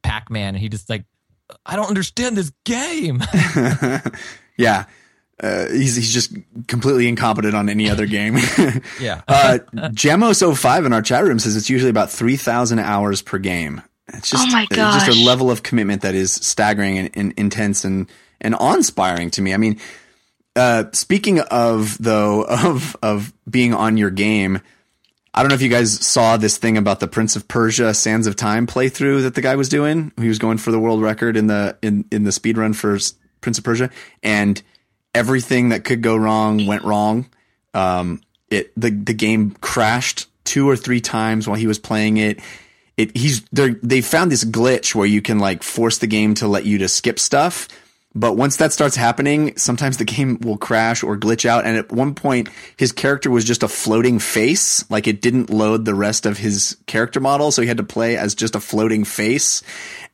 Pac 0.01 0.29
Man, 0.31 0.55
and 0.55 0.57
he 0.57 0.69
just 0.69 0.89
like, 0.89 1.03
I 1.65 1.75
don't 1.75 1.89
understand 1.89 2.37
this 2.37 2.53
game. 2.63 3.21
yeah. 4.57 4.85
Uh, 5.43 5.67
he's 5.67 5.97
he's 5.97 6.13
just 6.13 6.33
completely 6.69 7.09
incompetent 7.09 7.53
on 7.53 7.67
any 7.67 7.89
other 7.89 8.05
game. 8.05 8.35
yeah, 9.01 9.21
uh, 9.27 9.59
Jamos05 9.73 10.85
in 10.85 10.93
our 10.93 11.01
chat 11.01 11.25
room 11.25 11.37
says 11.37 11.57
it's 11.57 11.69
usually 11.69 11.89
about 11.89 12.09
3,000 12.09 12.79
hours 12.79 13.21
per 13.21 13.39
game. 13.39 13.81
It's 14.13 14.29
just, 14.29 14.47
Oh 14.47 14.51
my 14.53 14.65
it's 14.71 15.05
just 15.05 15.09
a 15.09 15.25
level 15.25 15.51
of 15.51 15.63
commitment 15.63 16.03
that 16.03 16.15
is 16.15 16.31
staggering 16.31 16.97
and, 16.97 17.09
and 17.13 17.33
intense 17.35 17.83
and, 17.83 18.09
and 18.39 18.55
awe-inspiring 18.55 19.31
to 19.31 19.41
me. 19.41 19.53
I 19.53 19.57
mean, 19.57 19.81
uh, 20.55 20.85
speaking 20.93 21.39
of 21.39 21.97
though, 21.97 22.45
of, 22.49 22.95
of 23.01 23.33
being 23.49 23.73
on 23.73 23.97
your 23.97 24.09
game, 24.09 24.61
I 25.33 25.41
don't 25.41 25.49
know 25.49 25.55
if 25.55 25.61
you 25.61 25.69
guys 25.69 25.91
saw 26.05 26.37
this 26.37 26.57
thing 26.57 26.77
about 26.77 27.01
the 27.01 27.07
Prince 27.07 27.35
of 27.35 27.47
Persia 27.47 27.93
Sands 27.93 28.25
of 28.25 28.35
Time 28.35 28.65
playthrough 28.67 29.23
that 29.23 29.35
the 29.35 29.41
guy 29.41 29.55
was 29.55 29.67
doing. 29.67 30.13
He 30.17 30.29
was 30.29 30.39
going 30.39 30.57
for 30.57 30.71
the 30.71 30.79
world 30.79 31.01
record 31.01 31.35
in 31.35 31.47
the, 31.47 31.77
in, 31.81 32.05
in 32.09 32.23
the 32.23 32.31
speed 32.31 32.57
run 32.57 32.71
for 32.71 32.97
Prince 33.41 33.57
of 33.57 33.63
Persia 33.63 33.89
and 34.23 34.61
everything 35.13 35.69
that 35.69 35.83
could 35.83 36.01
go 36.01 36.15
wrong 36.15 36.65
went 36.65 36.83
wrong 36.83 37.27
um, 37.75 38.21
it 38.49 38.71
the 38.79 38.89
the 38.89 39.13
game 39.13 39.51
crashed 39.61 40.27
two 40.45 40.67
or 40.67 40.75
three 40.75 41.01
times 41.01 41.47
while 41.47 41.57
he 41.57 41.67
was 41.67 41.77
playing 41.77 42.17
it. 42.17 42.39
It 42.97 43.15
he's 43.15 43.41
they 43.51 43.71
they 43.83 44.01
found 44.01 44.31
this 44.31 44.45
glitch 44.45 44.95
where 44.95 45.05
you 45.05 45.21
can 45.21 45.37
like 45.37 45.61
force 45.61 45.97
the 45.99 46.07
game 46.07 46.33
to 46.35 46.47
let 46.47 46.65
you 46.65 46.77
to 46.79 46.87
skip 46.87 47.19
stuff, 47.19 47.67
but 48.15 48.37
once 48.37 48.55
that 48.57 48.71
starts 48.71 48.95
happening, 48.95 49.57
sometimes 49.57 49.97
the 49.97 50.05
game 50.05 50.39
will 50.39 50.57
crash 50.57 51.03
or 51.03 51.17
glitch 51.17 51.45
out. 51.45 51.65
And 51.65 51.77
at 51.77 51.91
one 51.91 52.15
point, 52.15 52.49
his 52.77 52.91
character 52.91 53.29
was 53.29 53.43
just 53.43 53.61
a 53.61 53.67
floating 53.67 54.19
face, 54.19 54.89
like 54.89 55.07
it 55.07 55.21
didn't 55.21 55.49
load 55.49 55.85
the 55.85 55.93
rest 55.93 56.25
of 56.25 56.37
his 56.37 56.77
character 56.87 57.19
model, 57.19 57.51
so 57.51 57.61
he 57.61 57.67
had 57.67 57.77
to 57.77 57.83
play 57.83 58.17
as 58.17 58.33
just 58.33 58.55
a 58.55 58.59
floating 58.59 59.03
face. 59.03 59.61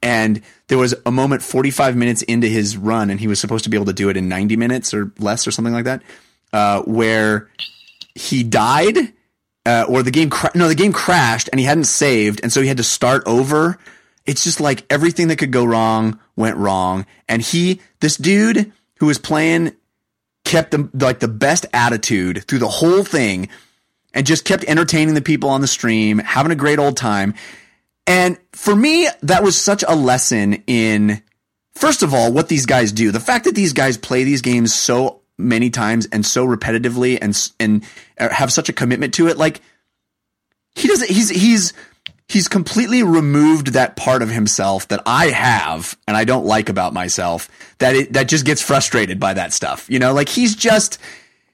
And 0.02 0.42
there 0.68 0.80
was 0.80 0.96
a 1.06 1.12
moment 1.12 1.44
45 1.44 1.96
minutes 1.96 2.24
into 2.24 2.48
his 2.48 2.76
run, 2.76 3.10
and 3.10 3.20
he 3.20 3.28
was 3.28 3.40
supposed 3.40 3.64
to 3.66 3.70
be 3.70 3.78
able 3.78 3.86
to 3.86 3.94
do 3.94 4.10
it 4.10 4.18
in 4.18 4.28
90 4.28 4.58
minutes 4.58 4.94
or 4.94 5.12
less 5.20 5.46
or 5.46 5.52
something 5.52 5.74
like 5.74 5.86
that 5.86 6.02
uh, 6.54 6.82
where 6.84 7.50
he 8.16 8.44
died 8.44 9.14
uh, 9.66 9.86
or 9.88 10.04
the 10.04 10.12
game 10.12 10.30
cra- 10.30 10.52
no 10.56 10.68
the 10.68 10.76
game 10.76 10.94
crashed 10.94 11.50
and 11.52 11.60
he 11.60 11.66
hadn't 11.66 11.86
saved 11.86 12.40
and 12.44 12.52
so 12.52 12.62
he 12.62 12.68
had 12.68 12.78
to 12.78 12.84
start 12.84 13.24
over 13.26 13.78
it's 14.26 14.44
just 14.44 14.60
like 14.60 14.86
everything 14.90 15.28
that 15.28 15.38
could 15.38 15.52
go 15.52 15.66
wrong 15.66 16.20
went 16.36 16.58
wrong 16.58 17.06
and 17.28 17.42
he 17.42 17.82
this 18.00 18.18
dude 18.18 18.72
who 19.00 19.06
was 19.06 19.18
playing 19.18 19.76
kept 20.44 20.72
the 20.72 20.90
like 20.94 21.20
the 21.20 21.28
best 21.28 21.66
attitude 21.74 22.44
through 22.48 22.60
the 22.60 22.68
whole 22.68 23.04
thing 23.04 23.50
and 24.14 24.26
just 24.26 24.46
kept 24.46 24.64
entertaining 24.66 25.14
the 25.14 25.22
people 25.22 25.50
on 25.50 25.62
the 25.62 25.68
stream 25.68 26.20
having 26.20 26.52
a 26.52 26.56
great 26.56 26.80
old 26.80 26.98
time 26.98 27.34
and 28.08 28.38
for 28.52 28.76
me 28.76 29.08
that 29.22 29.44
was 29.44 29.60
such 29.60 29.84
a 29.88 29.96
lesson 29.96 30.64
in 30.68 31.22
first 31.74 32.04
of 32.04 32.14
all, 32.14 32.32
what 32.32 32.48
these 32.48 32.66
guys 32.66 32.92
do, 32.92 33.12
the 33.12 33.20
fact 33.20 33.46
that 33.46 33.56
these 33.56 33.74
guys 33.74 33.98
play 33.98 34.24
these 34.24 34.42
games 34.42 34.74
so 34.74 35.22
many 35.38 35.70
times 35.70 36.08
and 36.12 36.26
so 36.26 36.46
repetitively 36.46 37.18
and 37.22 37.52
and 37.60 37.84
uh, 38.20 38.30
have 38.30 38.52
such 38.52 38.70
a 38.70 38.74
commitment 38.74 39.14
to 39.16 39.28
it, 39.28 39.38
like 39.38 39.62
he 40.76 40.88
doesn't. 40.88 41.10
He's 41.10 41.30
he's 41.30 41.74
he's 42.32 42.48
completely 42.48 43.04
removed 43.04 43.74
that 43.74 43.98
part 43.98 44.22
of 44.22 44.30
himself 44.30 44.88
that 44.88 45.02
I 45.06 45.28
have 45.28 45.98
and 46.08 46.16
I 46.16 46.24
don't 46.24 46.46
like 46.46 46.70
about 46.70 46.94
myself. 46.94 47.50
That 47.80 47.96
it, 47.96 48.14
that 48.14 48.30
just 48.30 48.46
gets 48.46 48.62
frustrated 48.62 49.20
by 49.20 49.34
that 49.34 49.52
stuff. 49.52 49.90
You 49.90 50.00
know, 50.00 50.14
like 50.14 50.30
he's 50.30 50.56
just 50.56 50.98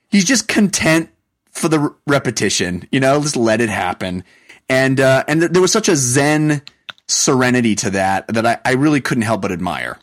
he's 0.09 0.23
just 0.23 0.47
content 0.47 1.09
for 1.51 1.67
the 1.67 1.93
repetition. 2.05 2.87
You 2.91 2.99
know, 2.99 3.19
just 3.21 3.35
let 3.35 3.59
it 3.59 3.69
happen. 3.69 4.23
And 4.69 4.99
uh, 4.99 5.23
and 5.27 5.41
th- 5.41 5.51
there 5.51 5.61
was 5.61 5.71
such 5.71 5.89
a 5.89 5.95
zen 5.95 6.61
serenity 7.07 7.73
to 7.73 7.89
that 7.89 8.27
that 8.27 8.45
I, 8.45 8.59
I 8.63 8.73
really 8.73 9.01
couldn't 9.01 9.23
help 9.23 9.41
but 9.41 9.51
admire. 9.51 9.97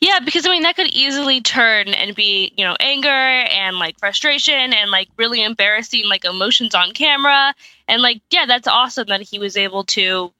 Yeah, 0.00 0.20
because 0.20 0.46
I 0.46 0.50
mean 0.50 0.62
that 0.62 0.76
could 0.76 0.88
easily 0.88 1.40
turn 1.40 1.88
and 1.88 2.14
be, 2.14 2.52
you 2.56 2.64
know, 2.64 2.76
anger 2.80 3.08
and 3.08 3.78
like 3.78 3.98
frustration 3.98 4.72
and 4.72 4.90
like 4.90 5.08
really 5.16 5.42
embarrassing 5.42 6.08
like 6.08 6.24
emotions 6.24 6.74
on 6.74 6.92
camera. 6.92 7.54
And 7.86 8.02
like, 8.02 8.20
yeah, 8.30 8.46
that's 8.46 8.68
awesome 8.68 9.06
that 9.08 9.22
he 9.22 9.38
was 9.38 9.56
able 9.56 9.84
to 9.84 10.32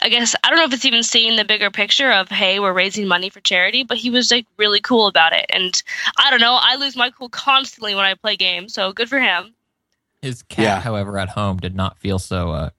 I 0.00 0.10
guess 0.10 0.36
I 0.44 0.48
don't 0.50 0.58
know 0.58 0.64
if 0.64 0.72
it's 0.72 0.84
even 0.84 1.02
seeing 1.02 1.36
the 1.36 1.44
bigger 1.44 1.70
picture 1.70 2.12
of 2.12 2.28
hey, 2.28 2.60
we're 2.60 2.72
raising 2.72 3.08
money 3.08 3.30
for 3.30 3.40
charity, 3.40 3.82
but 3.82 3.96
he 3.96 4.10
was 4.10 4.30
like 4.30 4.46
really 4.56 4.80
cool 4.80 5.06
about 5.08 5.32
it. 5.32 5.46
And 5.50 5.80
I 6.16 6.30
don't 6.30 6.40
know, 6.40 6.58
I 6.60 6.76
lose 6.76 6.96
my 6.96 7.10
cool 7.10 7.28
constantly 7.28 7.94
when 7.94 8.04
I 8.04 8.14
play 8.14 8.36
games, 8.36 8.74
so 8.74 8.92
good 8.92 9.08
for 9.08 9.18
him. 9.18 9.54
His 10.22 10.42
cat, 10.42 10.64
Yeah. 10.64 10.80
however, 10.80 11.18
at 11.18 11.30
home 11.30 11.58
did 11.58 11.74
not 11.76 11.98
feel 11.98 12.18
so. 12.18 12.50
Uh, 12.50 12.70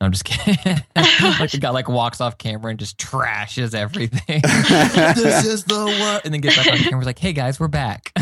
I'm 0.00 0.12
just 0.12 0.24
kidding. 0.24 0.56
like 0.96 1.50
the 1.50 1.58
guy 1.60 1.70
like 1.70 1.88
walks 1.88 2.20
off 2.20 2.38
camera 2.38 2.70
and 2.70 2.78
just 2.78 2.98
trashes 2.98 3.74
everything. 3.74 4.42
this 5.14 5.44
is 5.46 5.64
the 5.64 5.86
worst, 5.86 6.24
and 6.24 6.34
then 6.34 6.40
gets 6.40 6.56
back 6.56 6.72
on 6.72 6.78
camera. 6.78 7.04
Like, 7.04 7.18
hey 7.18 7.32
guys, 7.32 7.58
we're 7.58 7.68
back. 7.68 8.12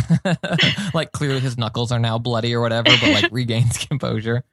like 0.95 1.13
clearly 1.13 1.41
his 1.41 1.59
knuckles 1.59 1.91
are 1.91 1.99
now 1.99 2.19
bloody 2.19 2.55
or 2.55 2.61
whatever, 2.61 2.91
but 3.01 3.11
like 3.11 3.33
regains 3.33 3.79
composure. 3.79 4.45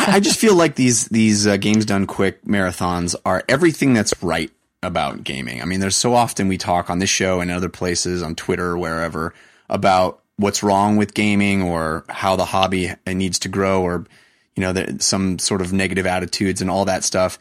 I 0.00 0.20
just 0.20 0.38
feel 0.38 0.54
like 0.54 0.74
these 0.74 1.06
these 1.06 1.46
uh, 1.46 1.56
games 1.56 1.84
done 1.84 2.06
quick 2.06 2.44
marathons 2.44 3.14
are 3.24 3.44
everything 3.48 3.94
that's 3.94 4.14
right 4.22 4.50
about 4.82 5.24
gaming. 5.24 5.62
I 5.62 5.64
mean, 5.64 5.80
there's 5.80 5.96
so 5.96 6.14
often 6.14 6.48
we 6.48 6.58
talk 6.58 6.90
on 6.90 6.98
this 6.98 7.10
show 7.10 7.40
and 7.40 7.50
other 7.50 7.68
places 7.68 8.22
on 8.22 8.34
Twitter 8.34 8.70
or 8.70 8.78
wherever 8.78 9.34
about 9.68 10.22
what's 10.36 10.62
wrong 10.62 10.96
with 10.96 11.14
gaming 11.14 11.62
or 11.62 12.04
how 12.08 12.36
the 12.36 12.44
hobby 12.44 12.92
needs 13.06 13.38
to 13.40 13.48
grow 13.48 13.82
or 13.82 14.06
you 14.56 14.62
know 14.62 14.72
there, 14.72 14.98
some 14.98 15.38
sort 15.38 15.60
of 15.60 15.72
negative 15.72 16.06
attitudes 16.06 16.60
and 16.60 16.70
all 16.70 16.86
that 16.86 17.04
stuff. 17.04 17.38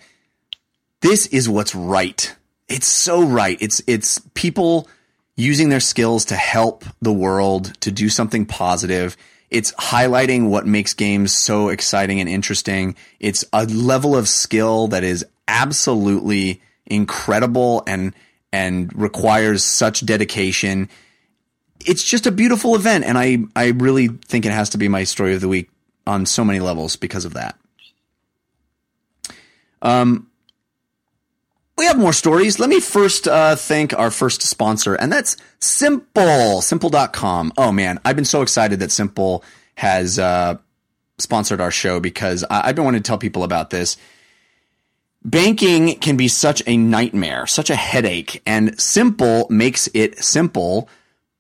This 1.01 1.27
is 1.27 1.49
what's 1.49 1.73
right. 1.73 2.35
It's 2.67 2.87
so 2.87 3.23
right. 3.23 3.57
It's 3.61 3.81
it's 3.87 4.19
people 4.33 4.87
using 5.35 5.69
their 5.69 5.79
skills 5.79 6.25
to 6.25 6.35
help 6.35 6.85
the 7.01 7.13
world 7.13 7.79
to 7.81 7.91
do 7.91 8.09
something 8.09 8.45
positive. 8.45 9.17
It's 9.49 9.71
highlighting 9.73 10.49
what 10.49 10.65
makes 10.65 10.93
games 10.93 11.33
so 11.33 11.69
exciting 11.69 12.19
and 12.19 12.29
interesting. 12.29 12.95
It's 13.19 13.45
a 13.53 13.65
level 13.65 14.15
of 14.15 14.27
skill 14.27 14.87
that 14.87 15.03
is 15.03 15.25
absolutely 15.47 16.61
incredible 16.85 17.83
and 17.87 18.13
and 18.51 18.91
requires 18.97 19.63
such 19.63 20.05
dedication. 20.05 20.89
It's 21.85 22.03
just 22.03 22.25
a 22.25 22.31
beautiful 22.31 22.75
event 22.75 23.05
and 23.05 23.17
I 23.17 23.39
I 23.55 23.67
really 23.67 24.07
think 24.07 24.45
it 24.45 24.51
has 24.51 24.71
to 24.71 24.77
be 24.77 24.87
my 24.87 25.03
story 25.03 25.35
of 25.35 25.41
the 25.41 25.47
week 25.47 25.69
on 26.07 26.25
so 26.25 26.43
many 26.45 26.59
levels 26.59 26.95
because 26.95 27.25
of 27.25 27.33
that. 27.33 27.57
Um 29.81 30.27
we 31.77 31.85
have 31.87 31.99
more 31.99 32.13
stories. 32.13 32.57
Let 32.57 32.69
me 32.69 32.79
first 32.79 33.27
uh, 33.27 33.57
thank 33.57 33.93
our 33.93 34.09
first 34.09 34.41
sponsor, 34.41 34.95
and 34.95 35.11
that's 35.11 35.35
Simple, 35.59 36.61
simple.com. 36.61 37.51
Oh 37.57 37.73
man, 37.73 37.99
I've 38.05 38.15
been 38.15 38.23
so 38.23 38.41
excited 38.41 38.79
that 38.79 38.91
Simple 38.93 39.43
has 39.75 40.17
uh, 40.17 40.55
sponsored 41.17 41.59
our 41.59 41.71
show 41.71 41.99
because 41.99 42.45
I- 42.49 42.69
I've 42.69 42.75
been 42.75 42.85
wanting 42.85 43.01
to 43.03 43.07
tell 43.07 43.17
people 43.17 43.43
about 43.43 43.71
this. 43.71 43.97
Banking 45.25 45.95
can 45.99 46.15
be 46.15 46.29
such 46.29 46.63
a 46.65 46.77
nightmare, 46.77 47.45
such 47.45 47.69
a 47.69 47.75
headache, 47.75 48.41
and 48.45 48.79
Simple 48.79 49.45
makes 49.49 49.89
it 49.93 50.23
simple 50.23 50.87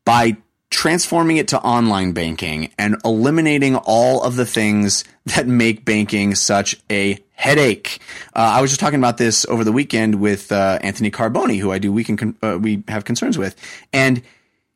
by 0.03 0.35
transforming 0.69 1.37
it 1.37 1.47
to 1.49 1.59
online 1.59 2.11
banking 2.11 2.71
and 2.77 2.97
eliminating 3.05 3.75
all 3.75 4.23
of 4.23 4.35
the 4.35 4.45
things 4.45 5.03
that 5.25 5.47
make 5.47 5.85
banking 5.85 6.35
such 6.35 6.77
a 6.89 7.17
headache. 7.33 7.99
Uh, 8.35 8.53
I 8.55 8.61
was 8.61 8.71
just 8.71 8.79
talking 8.79 8.99
about 8.99 9.17
this 9.17 9.45
over 9.45 9.63
the 9.63 9.71
weekend 9.71 10.15
with 10.15 10.51
uh, 10.51 10.79
Anthony 10.81 11.11
Carboni, 11.11 11.59
who 11.59 11.71
I 11.71 11.79
do 11.79 11.91
weekend 11.91 12.19
con- 12.19 12.37
uh, 12.41 12.57
we 12.57 12.83
have 12.87 13.05
concerns 13.05 13.37
with, 13.37 13.55
and 13.93 14.21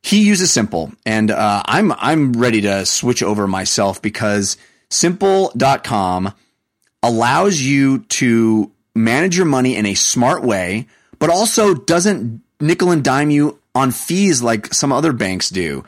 he 0.01 0.23
uses 0.23 0.51
Simple, 0.51 0.93
and 1.05 1.29
uh, 1.29 1.63
I'm 1.65 1.91
I'm 1.93 2.33
ready 2.33 2.61
to 2.61 2.85
switch 2.85 3.21
over 3.21 3.47
myself 3.47 4.01
because 4.01 4.57
Simple.com 4.89 6.33
allows 7.03 7.61
you 7.61 7.99
to 7.99 8.71
manage 8.95 9.37
your 9.37 9.45
money 9.45 9.75
in 9.75 9.85
a 9.85 9.93
smart 9.93 10.43
way, 10.43 10.87
but 11.19 11.29
also 11.29 11.73
doesn't 11.73 12.41
nickel 12.59 12.91
and 12.91 13.03
dime 13.03 13.29
you 13.29 13.59
on 13.79 13.91
fees 13.91 14.41
like 14.41 14.73
some 14.73 14.91
other 14.91 15.13
banks 15.13 15.49
do. 15.49 15.83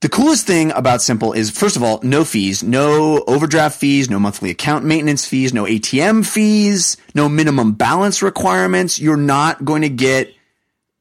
The 0.00 0.08
coolest 0.08 0.46
thing 0.46 0.70
about 0.72 1.02
Simple 1.02 1.32
is, 1.32 1.50
first 1.50 1.74
of 1.74 1.82
all, 1.82 1.98
no 2.04 2.24
fees, 2.24 2.62
no 2.62 3.24
overdraft 3.26 3.80
fees, 3.80 4.08
no 4.08 4.20
monthly 4.20 4.50
account 4.50 4.84
maintenance 4.84 5.26
fees, 5.26 5.52
no 5.52 5.64
ATM 5.64 6.24
fees, 6.24 6.96
no 7.14 7.28
minimum 7.28 7.72
balance 7.72 8.22
requirements. 8.22 9.00
You're 9.00 9.16
not 9.16 9.64
going 9.64 9.82
to 9.82 9.88
get 9.88 10.32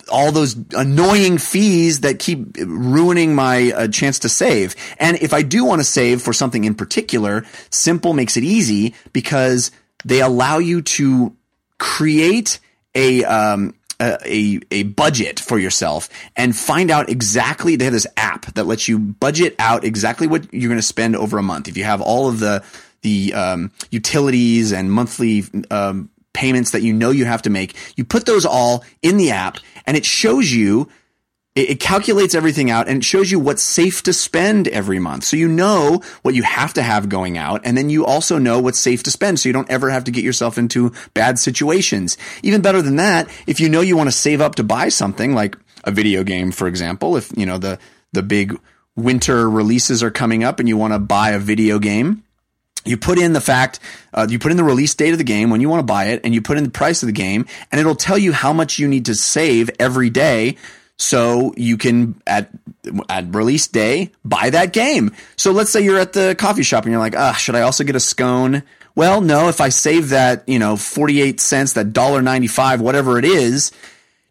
all 0.10 0.32
those 0.32 0.56
annoying 0.74 1.38
fees 1.38 2.00
that 2.00 2.18
keep 2.18 2.58
ruining 2.58 3.36
my 3.36 3.72
uh, 3.72 3.88
chance 3.88 4.18
to 4.20 4.30
save. 4.30 4.76
And 5.00 5.18
if 5.18 5.32
I 5.32 5.44
do 5.44 5.64
want 5.64 5.80
to 5.80 5.86
save 5.86 6.24
for 6.24 6.34
something 6.34 6.64
in 6.64 6.74
particular, 6.74 7.46
Simple 7.70 8.14
makes 8.14 8.36
it 8.36 8.44
easy 8.44 8.96
because 9.14 9.70
they 10.06 10.22
allow 10.22 10.58
you 10.58 10.82
to 10.82 11.36
create 11.78 12.60
a 12.96 13.24
um, 13.26 13.76
a, 14.00 14.60
a 14.72 14.84
budget 14.84 15.40
for 15.40 15.58
yourself 15.58 16.10
and 16.36 16.56
find 16.56 16.92
out 16.92 17.10
exactly. 17.10 17.76
They 17.76 17.86
have 17.86 17.94
this 17.94 18.08
app 18.16 18.46
that 18.54 18.66
lets 18.66 18.88
you 18.88 19.00
budget 19.00 19.56
out 19.60 19.84
exactly 19.84 20.28
what 20.28 20.54
you're 20.54 20.70
going 20.70 20.80
to 20.80 20.86
spend 20.86 21.16
over 21.16 21.38
a 21.38 21.44
month. 21.44 21.68
If 21.68 21.78
you 21.78 21.84
have 21.84 22.02
all 22.02 22.30
of 22.30 22.40
the 22.40 22.64
the 23.02 23.34
um, 23.34 23.72
utilities 23.92 24.74
and 24.74 24.92
monthly 24.92 25.44
um, 25.70 26.10
payments 26.34 26.72
that 26.72 26.82
you 26.82 26.94
know 26.94 27.12
you 27.12 27.26
have 27.26 27.44
to 27.44 27.50
make, 27.50 27.76
you 27.96 28.04
put 28.04 28.26
those 28.26 28.46
all 28.46 28.84
in 29.02 29.18
the 29.18 29.32
app, 29.32 29.58
and 29.86 29.96
it 29.96 30.06
shows 30.06 30.52
you 30.52 30.90
it, 31.58 31.72
it 31.72 31.80
calculates 31.80 32.36
everything 32.36 32.70
out 32.70 32.88
and 32.88 32.98
it 32.98 33.04
shows 33.04 33.32
you 33.32 33.40
what's 33.40 33.64
safe 33.64 34.04
to 34.04 34.14
spend 34.14 34.68
every 34.68 35.00
month. 35.00 35.24
So 35.24 35.36
you 35.36 35.48
know 35.48 36.02
what 36.22 36.36
you 36.36 36.44
have 36.44 36.74
to 36.76 36.84
have 36.84 37.10
going 37.10 37.38
out. 37.38 37.62
And 37.64 37.76
then 37.76 37.90
you 37.90 38.06
also 38.06 38.38
know 38.38 38.60
what's 38.60 38.80
safe 38.80 39.02
to 39.04 39.12
spend. 39.12 39.40
So 39.40 39.50
you 39.50 39.54
don't 39.54 39.70
ever 39.70 39.90
have 39.90 40.04
to 40.06 40.12
get 40.12 40.24
yourself 40.24 40.58
into 40.58 40.94
bad 41.16 41.40
situations. 41.40 42.16
Even 42.44 42.62
better 42.62 42.82
than 42.82 42.98
that, 42.98 43.28
if 43.48 43.60
you 43.60 43.70
know 43.70 43.82
you 43.82 43.98
want 43.98 44.08
to 44.08 44.16
save 44.16 44.40
up 44.40 44.56
to 44.56 44.64
buy 44.64 44.90
something 44.90 45.34
like 45.34 45.58
a 45.84 45.92
video 45.92 46.24
game, 46.24 46.52
for 46.52 46.68
example, 46.68 47.18
if 47.18 47.36
you 47.36 47.46
know 47.46 47.58
the, 47.58 47.80
the 48.14 48.24
big 48.24 48.58
winter 48.96 49.50
releases 49.50 50.04
are 50.04 50.12
coming 50.12 50.44
up 50.44 50.60
and 50.60 50.70
you 50.70 50.78
want 50.78 50.94
to 50.94 51.00
buy 51.00 51.32
a 51.32 51.40
video 51.40 51.80
game, 51.80 52.24
you 52.86 52.98
put 52.98 53.18
in 53.18 53.34
the 53.34 53.42
fact, 53.42 53.80
uh, 54.14 54.28
you 54.30 54.40
put 54.40 54.52
in 54.52 54.58
the 54.58 54.64
release 54.64 54.94
date 54.96 55.12
of 55.12 55.18
the 55.18 55.24
game 55.24 55.50
when 55.50 55.60
you 55.60 55.70
want 55.70 55.80
to 55.80 55.86
buy 55.86 56.06
it, 56.06 56.22
and 56.24 56.34
you 56.34 56.42
put 56.42 56.58
in 56.58 56.64
the 56.64 56.70
price 56.70 57.04
of 57.04 57.08
the 57.08 57.14
game, 57.14 57.46
and 57.72 57.82
it'll 57.82 57.96
tell 57.96 58.18
you 58.18 58.32
how 58.32 58.54
much 58.54 58.80
you 58.80 58.88
need 58.88 59.06
to 59.06 59.16
save 59.16 59.70
every 59.80 60.10
day. 60.10 60.56
So 60.98 61.54
you 61.58 61.78
can 61.78 62.22
at 62.26 62.50
at 63.10 63.36
release 63.36 63.68
day 63.68 64.12
buy 64.26 64.50
that 64.50 64.74
game. 64.74 65.12
So 65.36 65.52
let's 65.52 65.72
say 65.72 65.82
you're 65.82 66.00
at 66.00 66.14
the 66.14 66.36
coffee 66.38 66.64
shop 66.64 66.86
and 66.86 66.92
you're 66.92 67.00
like, 67.00 67.16
ah, 67.16 67.34
should 67.34 67.56
I 67.56 67.62
also 67.62 67.84
get 67.84 67.96
a 67.96 68.00
scone? 68.00 68.64
Well, 68.96 69.22
no. 69.22 69.48
If 69.48 69.62
I 69.62 69.70
save 69.70 70.10
that, 70.10 70.44
you 70.48 70.58
know, 70.58 70.76
forty 70.76 71.22
eight 71.22 71.40
cents, 71.40 71.74
that 71.74 71.94
dollar 71.94 72.22
ninety 72.22 72.48
five, 72.48 72.82
whatever 72.82 73.20
it 73.20 73.26
is, 73.26 73.72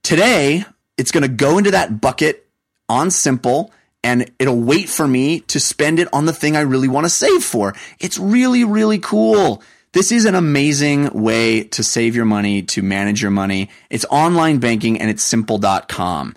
today 0.02 0.64
it's 0.96 1.10
going 1.10 1.22
to 1.22 1.28
go 1.28 1.58
into 1.58 1.70
that 1.70 2.00
bucket 2.00 2.46
on 2.88 3.10
Simple 3.10 3.72
and 4.02 4.30
it'll 4.38 4.60
wait 4.60 4.88
for 4.88 5.06
me 5.06 5.40
to 5.40 5.60
spend 5.60 5.98
it 5.98 6.08
on 6.12 6.26
the 6.26 6.32
thing 6.32 6.56
I 6.56 6.60
really 6.60 6.88
want 6.88 7.04
to 7.04 7.10
save 7.10 7.42
for. 7.42 7.74
It's 7.98 8.18
really, 8.18 8.64
really 8.64 8.98
cool. 8.98 9.62
This 9.96 10.12
is 10.12 10.26
an 10.26 10.34
amazing 10.34 11.08
way 11.22 11.62
to 11.62 11.82
save 11.82 12.14
your 12.14 12.26
money, 12.26 12.60
to 12.64 12.82
manage 12.82 13.22
your 13.22 13.30
money. 13.30 13.70
It's 13.88 14.04
online 14.10 14.58
banking 14.58 15.00
and 15.00 15.08
it's 15.08 15.22
simple.com. 15.22 16.36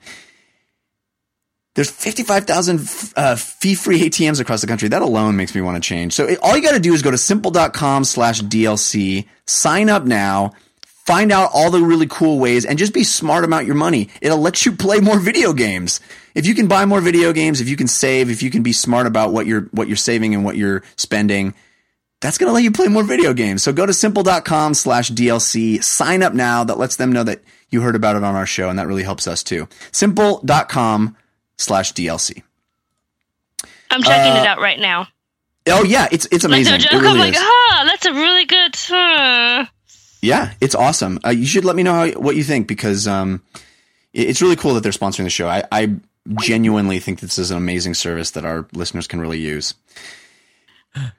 There's 1.75 1.91
55,000 1.91 2.79
uh, 3.17 3.35
fee-free 3.35 3.99
ATMs 4.03 4.39
across 4.39 4.61
the 4.61 4.67
country. 4.67 4.87
That 4.87 5.01
alone 5.01 5.35
makes 5.35 5.53
me 5.53 5.59
want 5.59 5.75
to 5.75 5.85
change. 5.85 6.13
So 6.13 6.33
all 6.37 6.55
you 6.55 6.63
got 6.63 6.71
to 6.71 6.79
do 6.79 6.93
is 6.93 7.01
go 7.01 7.11
to 7.11 7.17
simple.com 7.17 8.05
slash 8.05 8.39
DLC, 8.39 9.27
sign 9.45 9.89
up 9.89 10.05
now, 10.05 10.53
find 10.85 11.29
out 11.29 11.49
all 11.53 11.69
the 11.69 11.81
really 11.81 12.07
cool 12.07 12.39
ways, 12.39 12.63
and 12.63 12.79
just 12.79 12.93
be 12.93 13.03
smart 13.03 13.43
about 13.43 13.65
your 13.65 13.75
money. 13.75 14.07
It'll 14.21 14.37
let 14.37 14.65
you 14.65 14.71
play 14.71 15.01
more 15.01 15.19
video 15.19 15.51
games. 15.51 15.99
If 16.33 16.45
you 16.45 16.55
can 16.55 16.69
buy 16.69 16.85
more 16.85 17.01
video 17.01 17.33
games, 17.33 17.59
if 17.59 17.67
you 17.67 17.75
can 17.75 17.89
save, 17.89 18.29
if 18.29 18.41
you 18.41 18.51
can 18.51 18.63
be 18.63 18.71
smart 18.71 19.05
about 19.05 19.33
what 19.33 19.47
you're 19.47 19.63
what 19.71 19.89
you're 19.89 19.97
saving 19.97 20.33
and 20.33 20.45
what 20.45 20.55
you're 20.55 20.81
spending, 20.95 21.53
that's 22.21 22.37
going 22.37 22.49
to 22.49 22.53
let 22.53 22.63
you 22.63 22.71
play 22.71 22.87
more 22.87 23.03
video 23.03 23.33
games. 23.33 23.63
So 23.63 23.71
go 23.71 23.85
to 23.85 23.93
simple.com 23.93 24.73
slash 24.73 25.11
DLC, 25.11 25.83
sign 25.83 26.21
up 26.23 26.33
now. 26.33 26.63
That 26.63 26.77
lets 26.77 26.95
them 26.97 27.11
know 27.11 27.23
that 27.23 27.41
you 27.69 27.81
heard 27.81 27.95
about 27.95 28.15
it 28.15 28.23
on 28.23 28.35
our 28.35 28.45
show, 28.45 28.69
and 28.69 28.77
that 28.79 28.87
really 28.87 29.03
helps 29.03 29.27
us 29.27 29.43
too. 29.43 29.67
Simple.com 29.91 31.15
slash 31.57 31.93
DLC. 31.93 32.43
I'm 33.91 34.03
checking 34.03 34.33
Uh, 34.33 34.41
it 34.43 34.47
out 34.47 34.59
right 34.59 34.79
now. 34.79 35.07
Oh 35.67 35.83
yeah, 35.83 36.07
it's 36.11 36.25
it's 36.31 36.43
Like 36.43 36.51
amazing. 36.51 36.73
no 36.73 36.77
joke, 36.79 36.93
it 36.93 36.97
really 36.97 37.09
I'm 37.11 37.17
like, 37.19 37.33
is. 37.35 37.41
ah, 37.43 37.83
that's 37.85 38.05
a 38.05 38.13
really 38.13 38.45
good. 38.45 38.75
Uh. 38.91 39.65
Yeah, 40.21 40.53
it's 40.59 40.75
awesome. 40.75 41.19
Uh, 41.25 41.29
you 41.29 41.45
should 41.45 41.63
let 41.63 41.75
me 41.75 41.83
know 41.83 41.93
how, 41.93 42.07
what 42.19 42.35
you 42.35 42.43
think 42.43 42.67
because 42.67 43.07
um, 43.07 43.41
it- 44.13 44.27
it's 44.29 44.41
really 44.41 44.55
cool 44.57 44.73
that 44.73 44.83
they're 44.83 44.91
sponsoring 44.91 45.23
the 45.23 45.29
show. 45.29 45.47
I, 45.47 45.63
I 45.71 45.95
genuinely 46.41 46.99
think 46.99 47.19
this 47.21 47.39
is 47.39 47.51
an 47.51 47.57
amazing 47.57 47.93
service 47.93 48.31
that 48.31 48.43
our 48.45 48.67
listeners 48.73 49.07
can 49.07 49.21
really 49.21 49.39
use. 49.39 49.75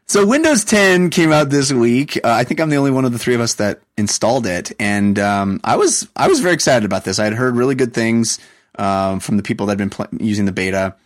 So 0.06 0.26
Windows 0.26 0.64
10 0.64 1.10
came 1.10 1.30
out 1.32 1.50
this 1.50 1.72
week. 1.72 2.16
Uh, 2.16 2.20
I 2.30 2.44
think 2.44 2.60
I'm 2.60 2.70
the 2.70 2.76
only 2.76 2.90
one 2.90 3.04
of 3.04 3.12
the 3.12 3.18
three 3.18 3.34
of 3.34 3.40
us 3.40 3.54
that 3.54 3.80
installed 3.96 4.46
it, 4.46 4.72
and 4.80 5.18
um, 5.18 5.60
I 5.62 5.76
was 5.76 6.08
I 6.16 6.26
was 6.28 6.40
very 6.40 6.54
excited 6.54 6.84
about 6.84 7.04
this. 7.04 7.18
I 7.18 7.24
had 7.24 7.34
heard 7.34 7.54
really 7.56 7.76
good 7.76 7.94
things 7.94 8.38
um, 8.78 9.20
from 9.20 9.36
the 9.36 9.42
people 9.42 9.66
that 9.66 9.78
had 9.78 9.78
been 9.78 9.90
pl- 9.90 10.08
using 10.18 10.44
the 10.44 10.52
beta. 10.52 10.96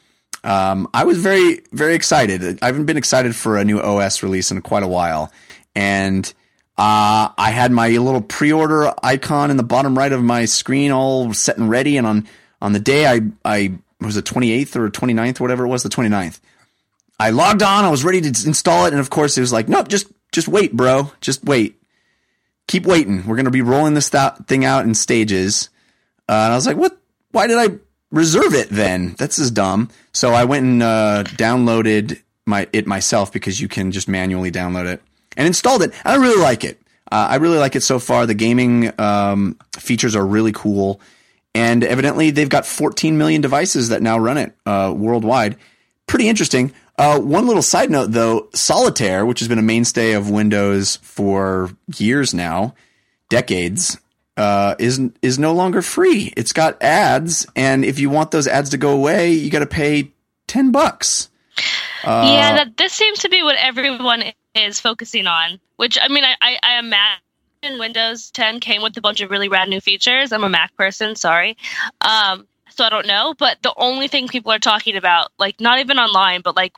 Um, 0.43 0.89
I 0.95 1.05
was 1.05 1.19
very 1.19 1.61
very 1.73 1.95
excited. 1.95 2.59
I 2.63 2.67
haven't 2.67 2.87
been 2.87 2.97
excited 2.97 3.37
for 3.37 3.59
a 3.59 3.65
new 3.65 3.81
OS 3.81 4.23
release 4.23 4.51
in 4.51 4.63
quite 4.63 4.83
a 4.83 4.89
while, 4.89 5.31
and 5.75 6.33
Uh, 6.77 7.31
I 7.39 7.53
had 7.53 7.71
my 7.71 7.89
little 7.89 8.21
pre-order 8.21 8.93
icon 9.01 9.53
in 9.53 9.57
the 9.57 9.63
bottom 9.63 9.97
right 9.97 10.11
of 10.11 10.25
my 10.25 10.45
screen 10.47 10.91
all 10.91 11.33
set 11.33 11.57
and 11.57 11.71
ready. 11.71 11.97
And 11.97 12.05
on, 12.05 12.27
on 12.61 12.73
the 12.73 12.81
day 12.81 13.07
I, 13.07 13.21
I 13.45 13.75
was 14.01 14.17
the 14.17 14.23
28th 14.23 14.75
or 14.75 14.91
29th 14.91 15.41
or 15.41 15.45
whatever 15.45 15.67
it 15.67 15.69
was, 15.69 15.85
the 15.85 15.89
29th, 15.89 16.41
I 17.19 17.31
logged 17.31 17.63
on. 17.63 17.85
I 17.85 17.91
was 17.91 18.05
ready 18.05 18.21
to 18.21 18.29
install 18.29 18.87
it. 18.87 18.93
And 18.93 19.01
of 19.01 19.11
course 19.11 19.39
it 19.39 19.41
was 19.41 19.53
like, 19.53 19.69
nope, 19.69 19.89
just, 19.89 20.07
just 20.33 20.49
wait, 20.49 20.73
bro. 20.73 21.13
Just 21.21 21.45
wait. 21.45 21.81
Keep 22.67 22.87
waiting. 22.87 23.27
We're 23.27 23.37
to 23.37 23.51
be 23.51 23.63
rolling 23.63 23.95
this 23.95 24.11
th- 24.11 24.33
thing 24.47 24.65
out 24.65 24.85
in 24.85 24.95
stages. 24.95 25.69
Uh, 26.29 26.33
and 26.33 26.53
I 26.53 26.57
was 26.57 26.67
like, 26.67 26.77
what? 26.77 26.99
Why 27.31 27.47
did 27.47 27.59
I 27.59 27.79
reserve 28.11 28.55
it 28.55 28.71
then? 28.71 29.15
That's 29.19 29.37
just 29.37 29.55
dumb. 29.55 29.91
So 30.13 30.33
I 30.33 30.45
went 30.45 30.65
and 30.65 30.83
uh, 30.83 31.25
downloaded 31.27 32.23
my 32.47 32.69
it 32.73 32.87
myself 32.87 33.33
because 33.33 33.61
you 33.61 33.69
can 33.69 33.91
just 33.91 34.09
manually 34.09 34.51
download 34.51 34.87
it 34.87 35.03
and 35.37 35.47
installed 35.47 35.83
it. 35.83 35.93
I 36.05 36.17
really 36.17 36.41
like 36.41 36.65
it. 36.65 36.81
Uh, 37.11 37.29
I 37.31 37.37
really 37.37 37.59
like 37.59 37.77
it 37.77 37.83
so 37.83 37.99
far. 37.99 38.27
The 38.27 38.35
gaming 38.35 38.93
um, 39.01 39.59
features 39.77 40.17
are 40.17 40.27
really 40.27 40.53
cool, 40.53 41.01
and 41.55 41.85
evidently 41.85 42.31
they've 42.31 42.49
got 42.49 42.67
14 42.67 43.19
million 43.19 43.41
devices 43.41 43.91
that 43.91 44.03
now 44.03 44.19
run 44.19 44.39
it 44.39 44.55
uh, 44.65 44.93
worldwide. 44.97 45.57
Pretty 46.07 46.29
interesting. 46.29 46.73
Uh, 46.97 47.19
one 47.19 47.47
little 47.47 47.63
side 47.63 47.91
note, 47.91 48.13
though, 48.13 48.49
Solitaire, 48.55 49.27
which 49.27 49.41
has 49.41 49.49
been 49.49 49.59
a 49.59 49.63
mainstay 49.63 50.13
of 50.13 50.31
Windows 50.31 50.97
for 51.03 51.71
years 51.97 52.33
now, 52.33 52.75
decades, 53.29 53.99
uh, 54.37 54.75
is 54.79 55.01
is 55.23 55.39
no 55.39 55.53
longer 55.53 55.83
free. 55.83 56.33
It's 56.37 56.53
got 56.53 56.81
ads, 56.83 57.47
and 57.57 57.85
if 57.85 57.99
you 57.99 58.11
want 58.11 58.31
those 58.31 58.47
ads 58.47 58.71
to 58.71 58.77
go 58.77 58.91
away, 58.91 59.33
you 59.33 59.51
got 59.51 59.61
to 59.61 59.67
pay 59.67 60.13
ten 60.47 60.71
bucks. 60.71 61.31
Uh, 62.05 62.33
yeah, 62.33 62.57
that 62.57 62.77
this 62.77 62.93
seems 62.93 63.21
to 63.21 63.29
be 63.29 63.43
what 63.43 63.57
everyone 63.57 64.25
is 64.55 64.81
focusing 64.81 65.27
on. 65.27 65.61
Which 65.77 65.99
I 66.01 66.09
mean, 66.09 66.25
I, 66.25 66.35
I, 66.41 66.59
I 66.63 66.79
imagine 66.79 67.79
Windows 67.79 68.31
10 68.31 68.61
came 68.61 68.83
with 68.83 68.97
a 68.97 69.01
bunch 69.01 69.21
of 69.21 69.31
really 69.31 69.49
rad 69.49 69.69
new 69.69 69.81
features. 69.81 70.33
I'm 70.33 70.45
a 70.45 70.49
Mac 70.49 70.77
person, 70.77 71.17
sorry, 71.17 71.57
um, 72.01 72.47
so 72.71 72.85
I 72.85 72.91
don't 72.91 73.07
know. 73.07 73.35
But 73.37 73.63
the 73.63 73.73
only 73.77 74.09
thing 74.09 74.29
people 74.29 74.53
are 74.53 74.59
talking 74.59 74.97
about, 74.97 75.33
like 75.39 75.61
not 75.61 75.81
even 75.81 75.99
online, 75.99 76.43
but 76.43 76.57
like 76.57 76.75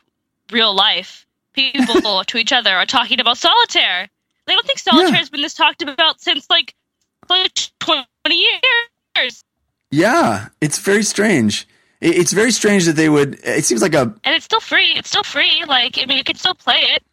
real 0.51 0.73
life, 0.75 1.25
people 1.53 2.23
to 2.27 2.37
each 2.37 2.53
other 2.53 2.71
are 2.71 2.85
talking 2.85 3.19
about 3.19 3.37
solitaire. 3.37 4.09
They 4.45 4.53
don't 4.53 4.65
think 4.65 4.79
solitaire 4.79 5.09
Yeah. 5.11 5.17
has 5.17 5.29
been 5.29 5.41
this 5.41 5.53
talked 5.53 5.81
about 5.81 6.21
since 6.21 6.49
like 6.49 6.73
like 7.29 7.53
20 7.79 8.05
years. 8.29 9.43
Yeah, 9.91 10.47
it's 10.61 10.79
very 10.79 11.03
strange. 11.03 11.67
It's 11.99 12.31
very 12.31 12.51
strange 12.51 12.85
that 12.85 12.95
they 12.95 13.09
would. 13.09 13.39
It 13.43 13.65
seems 13.65 13.81
like 13.81 13.95
a. 13.95 14.01
And 14.23 14.35
it's 14.35 14.45
still 14.45 14.59
free. 14.59 14.93
It's 14.95 15.09
still 15.09 15.23
free. 15.23 15.63
Like, 15.67 15.97
I 15.97 16.05
mean, 16.05 16.17
you 16.17 16.23
can 16.23 16.35
still 16.35 16.53
play 16.53 16.77
it. 16.79 17.03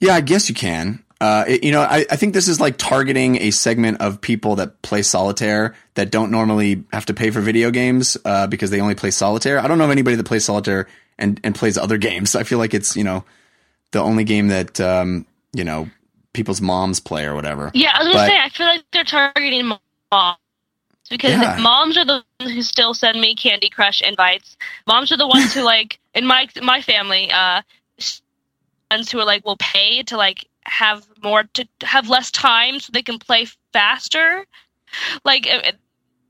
Yeah, 0.00 0.14
I 0.14 0.20
guess 0.22 0.48
you 0.48 0.54
can. 0.54 1.04
Uh, 1.20 1.44
it- 1.48 1.64
you 1.64 1.72
know, 1.72 1.80
I, 1.80 2.04
I 2.10 2.16
think 2.16 2.34
this 2.34 2.46
is 2.48 2.60
like 2.60 2.76
targeting 2.76 3.36
a 3.40 3.50
segment 3.50 4.00
of 4.00 4.20
people 4.20 4.56
that 4.56 4.82
play 4.82 5.02
solitaire 5.02 5.74
that 5.94 6.10
don't 6.10 6.30
normally 6.30 6.84
have 6.92 7.06
to 7.06 7.14
pay 7.14 7.30
for 7.30 7.40
video 7.40 7.70
games 7.70 8.16
uh, 8.24 8.46
because 8.46 8.70
they 8.70 8.80
only 8.80 8.94
play 8.94 9.10
solitaire. 9.10 9.58
I 9.58 9.66
don't 9.66 9.78
know 9.78 9.84
of 9.84 9.90
anybody 9.90 10.16
that 10.16 10.24
plays 10.26 10.44
solitaire 10.44 10.86
and, 11.18 11.40
and 11.42 11.54
plays 11.54 11.78
other 11.78 11.96
games. 12.08 12.34
I 12.36 12.42
feel 12.42 12.58
like 12.58 12.74
it's 12.74 12.96
you 12.96 13.04
know 13.04 13.24
the 13.92 14.00
only 14.00 14.24
game 14.24 14.48
that 14.48 14.78
um, 14.80 15.24
you 15.54 15.64
know 15.64 15.88
people's 16.34 16.60
moms 16.60 17.00
play 17.00 17.24
or 17.24 17.34
whatever. 17.34 17.70
Yeah, 17.72 17.92
I 17.94 18.04
was 18.04 18.12
gonna 18.12 18.28
say, 18.28 18.38
I 18.38 18.48
feel 18.50 18.66
like 18.66 18.84
they're 18.92 19.04
targeting 19.04 19.72
moms 20.12 20.36
because 21.08 21.30
Yeah. 21.30 21.56
moms 21.62 21.96
are 21.96 22.04
the 22.04 22.22
ones 22.40 22.52
who 22.52 22.60
still 22.60 22.92
send 22.92 23.18
me 23.18 23.34
Candy 23.34 23.70
Crush 23.70 24.02
invites. 24.02 24.58
Moms 24.86 25.10
are 25.12 25.16
the 25.16 25.26
ones 25.26 25.54
who 25.54 25.62
like 25.62 25.98
in 26.14 26.26
my 26.26 26.46
my 26.62 26.82
family, 26.82 27.30
uh, 27.32 27.62
ones 28.90 29.10
who 29.10 29.18
are 29.18 29.24
like 29.24 29.46
will 29.46 29.56
pay 29.56 30.02
to 30.02 30.18
like 30.18 30.46
have 30.66 31.06
more 31.22 31.44
to 31.54 31.66
have 31.82 32.08
less 32.08 32.30
time 32.30 32.80
so 32.80 32.90
they 32.92 33.02
can 33.02 33.18
play 33.18 33.46
faster. 33.72 34.44
Like, 35.24 35.46
uh, 35.50 35.72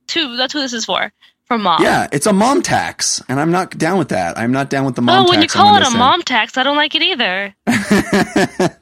to 0.09 0.37
that's 0.37 0.53
who 0.53 0.61
this 0.61 0.73
is 0.73 0.85
for. 0.85 1.13
For 1.47 1.59
mom. 1.59 1.81
Yeah, 1.81 2.09
it's 2.11 2.27
a 2.27 2.33
mom 2.33 2.61
tax, 2.63 3.23
and 3.29 3.39
I'm 3.39 3.53
not 3.53 3.71
down 3.79 3.99
with 3.99 4.09
that. 4.09 4.37
I'm 4.37 4.51
not 4.51 4.69
down 4.69 4.85
with 4.85 4.97
the 4.97 5.03
mom 5.03 5.27
Oh, 5.27 5.29
when 5.31 5.41
you 5.41 5.47
tax. 5.47 5.53
call 5.55 5.77
it 5.77 5.83
a 5.83 5.91
10. 5.91 5.97
mom 5.99 6.23
tax, 6.23 6.57
I 6.59 6.65
don't 6.65 6.77
like 6.77 6.97
it 6.97 7.03
either. 7.03 7.55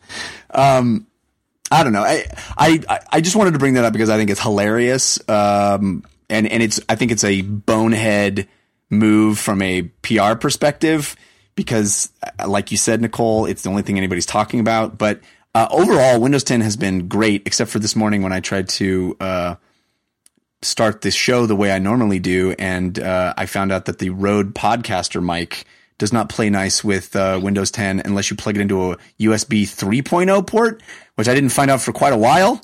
um, 0.51 1.07
I 1.71 1.83
don't 1.83 1.93
know. 1.93 2.03
I, 2.03 2.25
I 2.57 3.01
I 3.11 3.21
just 3.21 3.37
wanted 3.37 3.53
to 3.53 3.59
bring 3.59 3.75
that 3.75 3.85
up 3.85 3.93
because 3.93 4.09
I 4.11 4.17
think 4.17 4.31
it's 4.31 4.41
hilarious. 4.41 5.19
Um, 5.29 6.05
and 6.31 6.47
and 6.51 6.63
it's 6.63 6.81
I 6.89 6.95
think 6.95 7.11
it's 7.13 7.25
a 7.25 7.43
bonehead 7.43 8.49
move 8.91 9.39
from 9.39 9.61
a 9.61 9.83
PR 10.03 10.35
perspective 10.35 11.17
because, 11.57 12.11
uh, 12.39 12.49
like 12.49 12.71
you 12.71 12.77
said, 12.77 13.01
Nikole, 13.03 13.49
it's 13.51 13.63
the 13.63 13.71
only 13.71 13.83
thing 13.83 13.99
anybody's 13.99 14.27
talking 14.27 14.61
about. 14.61 14.97
But 14.99 15.21
uh, 15.55 15.69
overall, 15.71 16.21
Windows 16.21 16.45
10 16.45 16.61
has 16.63 16.77
been 16.77 17.09
great, 17.09 17.43
except 17.47 17.71
for 17.71 17.79
this 17.79 17.95
morning 17.97 18.23
when 18.23 18.33
I 18.33 18.41
tried 18.41 18.69
to. 18.71 19.17
Uh, 19.21 19.55
start 20.63 21.03
this 21.03 21.15
show 21.15 21.45
the 21.45 21.55
way 21.55 21.71
I 21.71 21.79
normally 21.79 22.19
do, 22.19 22.55
and 22.59 22.99
uh, 22.99 23.35
I 23.37 23.45
found 23.45 23.71
out 23.71 23.85
that 23.85 23.99
the 23.99 24.09
Rode 24.11 24.55
Podcaster 24.55 25.23
mic 25.23 25.67
does 25.99 26.13
not 26.13 26.29
play 26.29 26.51
nice 26.51 26.83
with 26.83 27.15
uh, 27.15 27.39
Windows 27.43 27.71
10 27.71 28.03
unless 28.05 28.31
you 28.31 28.37
plug 28.37 28.57
it 28.57 28.61
into 28.61 28.93
a 28.93 28.97
USB 29.21 29.63
3.0 29.63 30.47
port, 30.47 30.83
which 31.15 31.29
I 31.29 31.35
didn't 31.35 31.51
find 31.51 31.71
out 31.71 31.81
for 31.81 31.93
quite 31.93 32.13
a 32.13 32.17
while. 32.19 32.61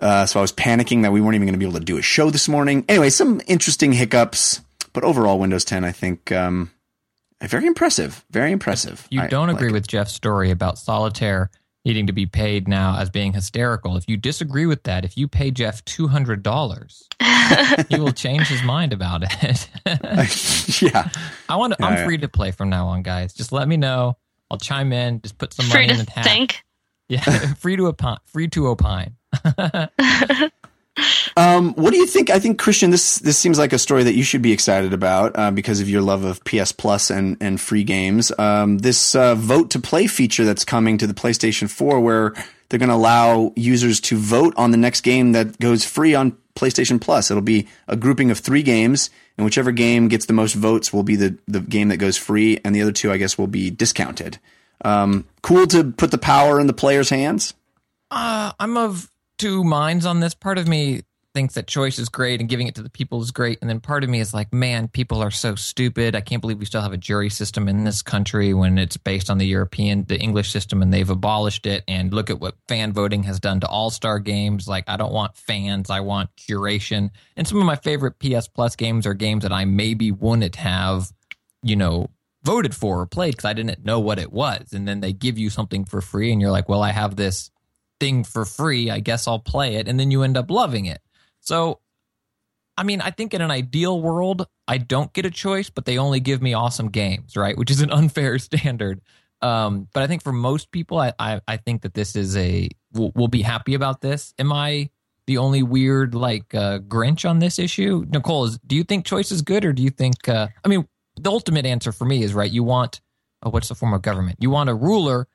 Uh, 0.00 0.26
so 0.26 0.38
I 0.38 0.42
was 0.42 0.52
panicking 0.52 1.02
that 1.02 1.12
we 1.12 1.20
weren't 1.20 1.34
even 1.34 1.46
going 1.46 1.54
to 1.54 1.58
be 1.58 1.66
able 1.66 1.78
to 1.78 1.84
do 1.84 1.98
a 1.98 2.02
show 2.02 2.30
this 2.30 2.48
morning. 2.48 2.84
Anyway, 2.88 3.10
some 3.10 3.40
interesting 3.46 3.92
hiccups, 3.92 4.60
but 4.92 5.04
overall, 5.04 5.38
Windows 5.38 5.64
10, 5.64 5.84
I 5.84 5.92
think, 5.92 6.30
um, 6.32 6.70
very 7.42 7.66
impressive. 7.66 8.24
Very 8.30 8.52
impressive. 8.52 9.06
You 9.10 9.22
I 9.22 9.26
don't 9.26 9.48
like 9.48 9.56
agree 9.56 9.70
it. 9.70 9.72
with 9.72 9.86
Jeff's 9.86 10.12
story 10.12 10.50
about 10.50 10.78
solitaire 10.78 11.50
needing 11.88 12.06
to 12.06 12.12
be 12.12 12.26
paid 12.26 12.68
now 12.68 12.98
as 12.98 13.08
being 13.08 13.32
hysterical. 13.32 13.96
If 13.96 14.04
you 14.08 14.18
disagree 14.18 14.66
with 14.66 14.82
that, 14.82 15.06
if 15.06 15.16
you 15.16 15.26
pay 15.26 15.50
Jeff 15.50 15.82
two 15.86 16.06
hundred 16.06 16.42
dollars, 16.42 17.08
he 17.88 17.98
will 17.98 18.12
change 18.24 18.46
his 18.46 18.62
mind 18.62 18.92
about 18.92 19.22
it. 19.24 19.70
yeah. 20.82 21.08
I 21.48 21.56
want 21.56 21.72
to. 21.72 21.82
I'm 21.84 21.94
Yeah, 21.94 21.98
yeah. 22.00 22.04
free 22.04 22.18
to 22.18 22.28
play 22.28 22.50
from 22.50 22.68
now 22.68 22.88
on, 22.88 23.02
guys. 23.02 23.32
Just 23.32 23.52
let 23.52 23.66
me 23.66 23.78
know. 23.78 24.18
I'll 24.50 24.58
chime 24.58 24.92
in. 24.92 25.22
Just 25.22 25.38
put 25.38 25.54
some 25.54 25.64
Free 25.66 25.86
money 25.86 25.98
in 25.98 26.04
the 26.04 26.10
tank. 26.10 26.62
Yeah, 27.08 27.20
free 27.54 27.76
to 27.76 27.86
opine. 27.86 28.18
Free 28.26 28.48
to 28.48 28.68
opine. 28.68 29.16
Um, 31.36 31.74
what 31.74 31.92
do 31.92 31.98
you 31.98 32.06
think? 32.06 32.30
I 32.30 32.38
think 32.38 32.58
Christian, 32.58 32.90
this 32.90 33.18
this 33.18 33.38
seems 33.38 33.58
like 33.58 33.72
a 33.72 33.78
story 33.78 34.02
that 34.04 34.14
you 34.14 34.24
should 34.24 34.42
be 34.42 34.52
excited 34.52 34.92
about 34.92 35.38
uh, 35.38 35.50
because 35.50 35.80
of 35.80 35.88
your 35.88 36.02
love 36.02 36.24
of 36.24 36.42
PS 36.44 36.72
Plus 36.72 37.10
and 37.10 37.36
and 37.40 37.60
free 37.60 37.84
games. 37.84 38.32
Um, 38.38 38.78
this 38.78 39.14
uh, 39.14 39.34
vote 39.34 39.70
to 39.70 39.78
play 39.78 40.06
feature 40.06 40.44
that's 40.44 40.64
coming 40.64 40.98
to 40.98 41.06
the 41.06 41.14
PlayStation 41.14 41.70
4, 41.70 42.00
where 42.00 42.34
they're 42.68 42.78
going 42.78 42.88
to 42.88 42.94
allow 42.94 43.52
users 43.56 44.00
to 44.00 44.16
vote 44.16 44.54
on 44.56 44.70
the 44.70 44.76
next 44.76 45.02
game 45.02 45.32
that 45.32 45.58
goes 45.58 45.84
free 45.84 46.14
on 46.14 46.36
PlayStation 46.54 47.00
Plus. 47.00 47.30
It'll 47.30 47.42
be 47.42 47.68
a 47.86 47.96
grouping 47.96 48.30
of 48.30 48.38
three 48.38 48.62
games, 48.62 49.10
and 49.36 49.44
whichever 49.44 49.72
game 49.72 50.08
gets 50.08 50.26
the 50.26 50.32
most 50.32 50.54
votes 50.54 50.92
will 50.92 51.04
be 51.04 51.16
the 51.16 51.38
the 51.46 51.60
game 51.60 51.88
that 51.88 51.98
goes 51.98 52.16
free, 52.16 52.58
and 52.64 52.74
the 52.74 52.82
other 52.82 52.92
two, 52.92 53.12
I 53.12 53.16
guess, 53.16 53.38
will 53.38 53.46
be 53.46 53.70
discounted. 53.70 54.38
Um, 54.84 55.24
cool 55.42 55.66
to 55.68 55.92
put 55.92 56.10
the 56.10 56.18
power 56.18 56.60
in 56.60 56.66
the 56.66 56.72
player's 56.72 57.10
hands. 57.10 57.54
Uh, 58.10 58.52
I'm 58.58 58.76
of 58.76 59.10
two 59.38 59.64
minds 59.64 60.04
on 60.04 60.20
this. 60.20 60.34
Part 60.34 60.58
of 60.58 60.68
me 60.68 61.02
thinks 61.34 61.54
that 61.54 61.66
choice 61.66 61.98
is 61.98 62.08
great 62.08 62.40
and 62.40 62.48
giving 62.48 62.66
it 62.66 62.74
to 62.74 62.82
the 62.82 62.90
people 62.90 63.20
is 63.22 63.30
great, 63.30 63.58
and 63.60 63.70
then 63.70 63.80
part 63.80 64.02
of 64.02 64.10
me 64.10 64.18
is 64.18 64.34
like, 64.34 64.52
man, 64.52 64.88
people 64.88 65.22
are 65.22 65.30
so 65.30 65.54
stupid. 65.54 66.16
I 66.16 66.20
can't 66.20 66.40
believe 66.40 66.58
we 66.58 66.64
still 66.64 66.80
have 66.82 66.92
a 66.92 66.98
jury 66.98 67.30
system 67.30 67.68
in 67.68 67.84
this 67.84 68.02
country 68.02 68.54
when 68.54 68.78
it's 68.78 68.96
based 68.96 69.30
on 69.30 69.38
the 69.38 69.46
European, 69.46 70.04
the 70.04 70.18
English 70.18 70.50
system, 70.50 70.82
and 70.82 70.92
they've 70.92 71.08
abolished 71.08 71.66
it. 71.66 71.84
And 71.86 72.12
look 72.12 72.30
at 72.30 72.40
what 72.40 72.56
fan 72.66 72.92
voting 72.92 73.22
has 73.24 73.38
done 73.38 73.60
to 73.60 73.68
All 73.68 73.90
Star 73.90 74.18
games. 74.18 74.66
Like, 74.66 74.84
I 74.88 74.96
don't 74.96 75.12
want 75.12 75.36
fans, 75.36 75.90
I 75.90 76.00
want 76.00 76.30
curation. 76.36 77.10
And 77.36 77.46
some 77.46 77.58
of 77.58 77.64
my 77.64 77.76
favorite 77.76 78.18
PS 78.18 78.48
Plus 78.48 78.74
games 78.74 79.06
are 79.06 79.14
games 79.14 79.42
that 79.42 79.52
I 79.52 79.64
maybe 79.64 80.10
wouldn't 80.10 80.56
have, 80.56 81.12
you 81.62 81.76
know, 81.76 82.08
voted 82.42 82.74
for 82.74 83.00
or 83.00 83.06
played 83.06 83.32
because 83.32 83.44
I 83.44 83.52
didn't 83.52 83.84
know 83.84 84.00
what 84.00 84.18
it 84.18 84.32
was. 84.32 84.72
And 84.72 84.88
then 84.88 85.00
they 85.00 85.12
give 85.12 85.38
you 85.38 85.50
something 85.50 85.84
for 85.84 86.00
free, 86.00 86.32
and 86.32 86.40
you're 86.40 86.50
like, 86.50 86.68
well, 86.68 86.82
I 86.82 86.90
have 86.90 87.16
this 87.16 87.50
thing 88.00 88.24
for 88.24 88.44
free. 88.44 88.90
I 88.90 89.00
guess 89.00 89.26
I'll 89.26 89.38
play 89.38 89.76
it. 89.76 89.88
And 89.88 89.98
then 89.98 90.10
you 90.10 90.22
end 90.22 90.36
up 90.36 90.50
loving 90.50 90.86
it. 90.86 91.00
So, 91.40 91.80
I 92.76 92.82
mean, 92.84 93.00
I 93.00 93.10
think 93.10 93.34
in 93.34 93.40
an 93.40 93.50
ideal 93.50 94.00
world, 94.00 94.46
I 94.66 94.78
don't 94.78 95.12
get 95.12 95.26
a 95.26 95.30
choice, 95.30 95.70
but 95.70 95.84
they 95.84 95.98
only 95.98 96.20
give 96.20 96.40
me 96.40 96.54
awesome 96.54 96.88
games, 96.88 97.36
right? 97.36 97.56
Which 97.56 97.70
is 97.70 97.80
an 97.80 97.90
unfair 97.92 98.38
standard. 98.38 99.00
Um, 99.40 99.88
but 99.92 100.02
I 100.02 100.06
think 100.06 100.22
for 100.22 100.32
most 100.32 100.70
people, 100.70 100.98
I, 100.98 101.12
I, 101.18 101.40
I 101.46 101.56
think 101.56 101.82
that 101.82 101.94
this 101.94 102.16
is 102.16 102.36
a, 102.36 102.68
we'll, 102.92 103.12
we'll 103.14 103.28
be 103.28 103.42
happy 103.42 103.74
about 103.74 104.00
this. 104.00 104.34
Am 104.38 104.52
I 104.52 104.90
the 105.26 105.38
only 105.38 105.62
weird, 105.62 106.14
like, 106.14 106.54
uh, 106.54 106.80
Grinch 106.80 107.28
on 107.28 107.38
this 107.38 107.58
issue? 107.58 108.04
Nikole, 108.06 108.46
is, 108.46 108.58
do 108.66 108.74
you 108.74 108.84
think 108.84 109.04
choice 109.04 109.30
is 109.30 109.42
good 109.42 109.64
or 109.64 109.72
do 109.72 109.82
you 109.82 109.90
think, 109.90 110.28
uh, 110.28 110.48
I 110.64 110.68
mean, 110.68 110.88
the 111.20 111.30
ultimate 111.30 111.66
answer 111.66 111.92
for 111.92 112.04
me 112.04 112.22
is, 112.22 112.34
right, 112.34 112.50
you 112.50 112.64
want, 112.64 113.00
oh, 113.42 113.50
what's 113.50 113.68
the 113.68 113.74
form 113.74 113.92
of 113.92 114.02
government? 114.02 114.38
You 114.40 114.50
want 114.50 114.70
a 114.70 114.74
ruler 114.74 115.28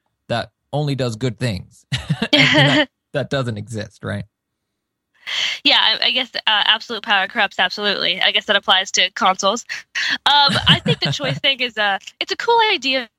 only 0.74 0.96
does 0.96 1.16
good 1.16 1.40
things. 1.40 1.86
That, 2.32 2.90
that 3.14 3.30
doesn't 3.30 3.58
exist, 3.58 4.04
right? 4.04 4.26
Yeah, 5.64 5.80
I, 5.80 6.08
I 6.08 6.12
guess 6.12 6.32
uh, 6.36 6.40
absolute 6.48 7.04
power 7.04 7.28
corrupts. 7.28 7.60
Absolutely, 7.60 8.22
I 8.22 8.32
guess 8.32 8.46
that 8.46 8.56
applies 8.56 8.92
to 8.92 9.12
consoles. 9.12 9.66
Um, 10.26 10.54
I 10.68 10.82
think 10.84 11.00
the 11.00 11.12
choice 11.12 11.40
thing 11.40 11.60
is 11.60 11.78
a 11.78 12.00
it's 12.20 12.32
a 12.32 12.38
cool 12.38 12.60
idea 12.72 13.10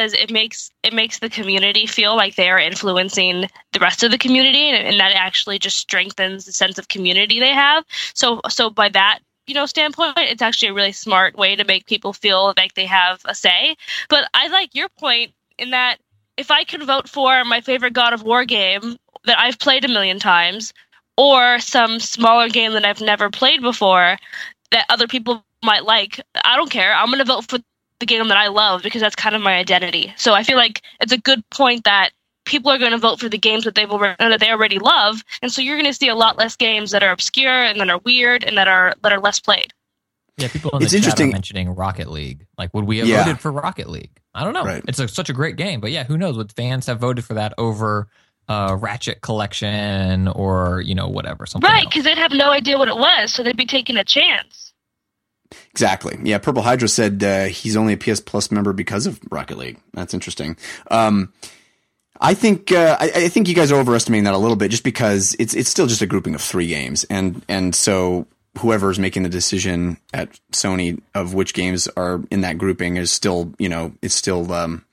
because 0.00 0.14
it 0.14 0.30
makes 0.30 0.70
it 0.82 0.94
makes 0.94 1.18
the 1.18 1.28
community 1.28 1.86
feel 1.86 2.16
like 2.16 2.34
they 2.36 2.48
are 2.48 2.58
influencing 2.58 3.46
the 3.72 3.80
rest 3.80 4.02
of 4.02 4.10
the 4.10 4.18
community 4.18 4.68
and, 4.70 4.88
and 4.88 5.00
that 5.00 5.12
actually 5.14 5.58
just 5.58 5.76
strengthens 5.76 6.46
the 6.46 6.52
sense 6.52 6.78
of 6.78 6.88
community 6.88 7.38
they 7.38 7.52
have 7.52 7.84
so 8.14 8.40
so 8.48 8.70
by 8.70 8.88
that 8.88 9.18
you 9.46 9.54
know 9.54 9.66
standpoint 9.66 10.16
it's 10.16 10.40
actually 10.40 10.68
a 10.68 10.74
really 10.74 10.92
smart 10.92 11.36
way 11.36 11.54
to 11.54 11.64
make 11.64 11.86
people 11.86 12.14
feel 12.14 12.54
like 12.56 12.72
they 12.74 12.86
have 12.86 13.20
a 13.26 13.34
say 13.34 13.76
but 14.08 14.26
i 14.32 14.48
like 14.48 14.74
your 14.74 14.88
point 14.88 15.32
in 15.58 15.70
that 15.70 15.98
if 16.40 16.50
i 16.50 16.64
can 16.64 16.84
vote 16.84 17.08
for 17.08 17.44
my 17.44 17.60
favorite 17.60 17.92
god 17.92 18.12
of 18.12 18.22
war 18.22 18.44
game 18.44 18.96
that 19.24 19.38
i've 19.38 19.58
played 19.58 19.84
a 19.84 19.88
million 19.88 20.18
times 20.18 20.72
or 21.16 21.58
some 21.60 22.00
smaller 22.00 22.48
game 22.48 22.72
that 22.72 22.84
i've 22.84 23.00
never 23.00 23.28
played 23.30 23.60
before 23.60 24.16
that 24.72 24.86
other 24.88 25.06
people 25.06 25.44
might 25.62 25.84
like 25.84 26.20
i 26.44 26.56
don't 26.56 26.70
care. 26.70 26.94
I'm 26.94 27.06
going 27.06 27.18
to 27.18 27.24
vote 27.24 27.48
for 27.48 27.58
the 27.98 28.06
game 28.06 28.28
that 28.28 28.38
i 28.38 28.48
love 28.48 28.82
because 28.82 29.02
that's 29.02 29.14
kind 29.14 29.36
of 29.36 29.42
my 29.42 29.56
identity. 29.56 30.14
So 30.16 30.32
i 30.32 30.42
feel 30.42 30.56
like 30.56 30.82
it's 31.00 31.12
a 31.12 31.18
good 31.18 31.48
point 31.50 31.84
that 31.84 32.10
people 32.46 32.70
are 32.70 32.78
going 32.78 32.92
to 32.92 32.98
vote 32.98 33.20
for 33.20 33.28
the 33.28 33.38
games 33.38 33.64
that 33.64 33.74
they've 33.74 33.90
already, 33.90 34.16
that 34.18 34.40
they 34.40 34.50
already 34.50 34.78
love, 34.78 35.22
and 35.42 35.52
so 35.52 35.60
you're 35.60 35.76
going 35.76 35.92
to 35.92 35.94
see 35.94 36.08
a 36.08 36.14
lot 36.14 36.38
less 36.38 36.56
games 36.56 36.90
that 36.90 37.02
are 37.02 37.12
obscure 37.12 37.62
and 37.62 37.78
that 37.80 37.90
are 37.90 38.00
weird 38.04 38.42
and 38.42 38.56
that 38.56 38.66
are 38.66 38.94
that 39.02 39.12
are 39.12 39.20
less 39.20 39.38
played. 39.38 39.72
Yeah, 40.40 40.48
people 40.48 40.70
in 40.72 40.78
the 40.80 40.84
It's 40.84 40.92
chat 40.92 40.98
interesting- 40.98 41.28
are 41.28 41.32
mentioning 41.32 41.68
Rocket 41.74 42.10
League. 42.10 42.46
Like, 42.58 42.72
would 42.74 42.84
we 42.86 42.98
have 42.98 43.08
Yeah. 43.08 43.24
voted 43.24 43.40
for 43.40 43.52
Rocket 43.52 43.88
League? 43.88 44.10
I 44.34 44.44
don't 44.44 44.54
know. 44.54 44.64
Right. 44.64 44.82
It's 44.88 44.98
a, 44.98 45.08
such 45.08 45.28
a 45.30 45.32
great 45.32 45.56
game, 45.56 45.80
but 45.80 45.90
yeah, 45.90 46.04
who 46.04 46.16
knows? 46.16 46.36
Would 46.36 46.52
fans 46.52 46.86
have 46.86 46.98
voted 47.00 47.24
for 47.24 47.34
that 47.34 47.52
over 47.58 48.08
uh, 48.48 48.76
Ratchet 48.80 49.20
Collection 49.20 50.26
or 50.28 50.80
you 50.80 50.94
know 50.94 51.08
whatever 51.08 51.46
something? 51.46 51.70
Right, 51.70 51.86
because 51.88 52.04
they'd 52.04 52.18
have 52.18 52.32
no 52.32 52.50
idea 52.50 52.78
what 52.78 52.88
it 52.88 52.96
was, 52.96 53.32
so 53.32 53.42
they'd 53.42 53.56
be 53.56 53.66
taking 53.66 53.96
a 53.96 54.04
chance. 54.04 54.72
Exactly. 55.72 56.18
Yeah, 56.22 56.38
Purple 56.38 56.62
Hydra 56.62 56.88
said 56.88 57.22
uh, 57.24 57.44
he's 57.46 57.76
only 57.76 57.92
a 57.94 57.96
PS 57.96 58.20
Plus 58.20 58.50
member 58.50 58.72
because 58.72 59.06
of 59.06 59.20
Rocket 59.30 59.58
League. 59.58 59.78
That's 59.94 60.14
interesting. 60.14 60.56
Um, 60.90 61.32
I 62.20 62.34
think 62.34 62.70
uh, 62.70 62.96
I, 63.00 63.10
I 63.14 63.28
think 63.28 63.48
you 63.48 63.54
guys 63.54 63.72
are 63.72 63.80
overestimating 63.80 64.24
that 64.24 64.34
a 64.34 64.38
little 64.38 64.56
bit, 64.56 64.70
just 64.70 64.84
because 64.84 65.34
it's 65.38 65.54
it's 65.54 65.70
still 65.70 65.86
just 65.86 66.02
a 66.02 66.06
grouping 66.06 66.34
of 66.34 66.40
three 66.40 66.66
games, 66.66 67.04
and 67.04 67.44
and 67.48 67.74
so 67.74 68.26
whoever's 68.58 68.98
making 68.98 69.22
the 69.22 69.28
decision 69.28 69.96
at 70.12 70.38
Sony 70.52 71.00
of 71.14 71.34
which 71.34 71.54
games 71.54 71.88
are 71.96 72.22
in 72.30 72.40
that 72.40 72.58
grouping 72.58 72.96
is 72.96 73.12
still 73.12 73.54
you 73.58 73.68
know 73.68 73.92
it's 74.02 74.14
still 74.14 74.52
um, 74.52 74.84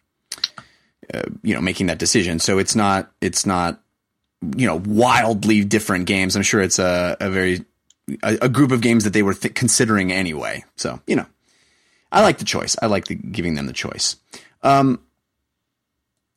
uh, 1.13 1.23
you 1.43 1.53
know 1.53 1.61
making 1.61 1.87
that 1.87 1.97
decision. 1.97 2.39
So 2.39 2.57
it's 2.59 2.75
not 2.75 3.11
it's 3.21 3.45
not 3.45 3.81
you 4.55 4.67
know 4.67 4.81
wildly 4.85 5.63
different 5.63 6.05
games. 6.05 6.35
I'm 6.35 6.43
sure 6.43 6.61
it's 6.61 6.79
a 6.79 7.17
a 7.19 7.29
very 7.29 7.65
a, 8.23 8.37
a 8.43 8.49
group 8.49 8.71
of 8.71 8.81
games 8.81 9.03
that 9.03 9.13
they 9.13 9.23
were 9.23 9.33
th- 9.33 9.55
considering 9.55 10.11
anyway. 10.11 10.63
So 10.75 10.99
you 11.07 11.15
know, 11.15 11.25
I 12.11 12.21
like 12.21 12.37
the 12.37 12.45
choice. 12.45 12.75
I 12.81 12.85
like 12.85 13.05
the, 13.05 13.15
giving 13.15 13.55
them 13.55 13.65
the 13.65 13.73
choice. 13.73 14.15
Um, 14.63 15.01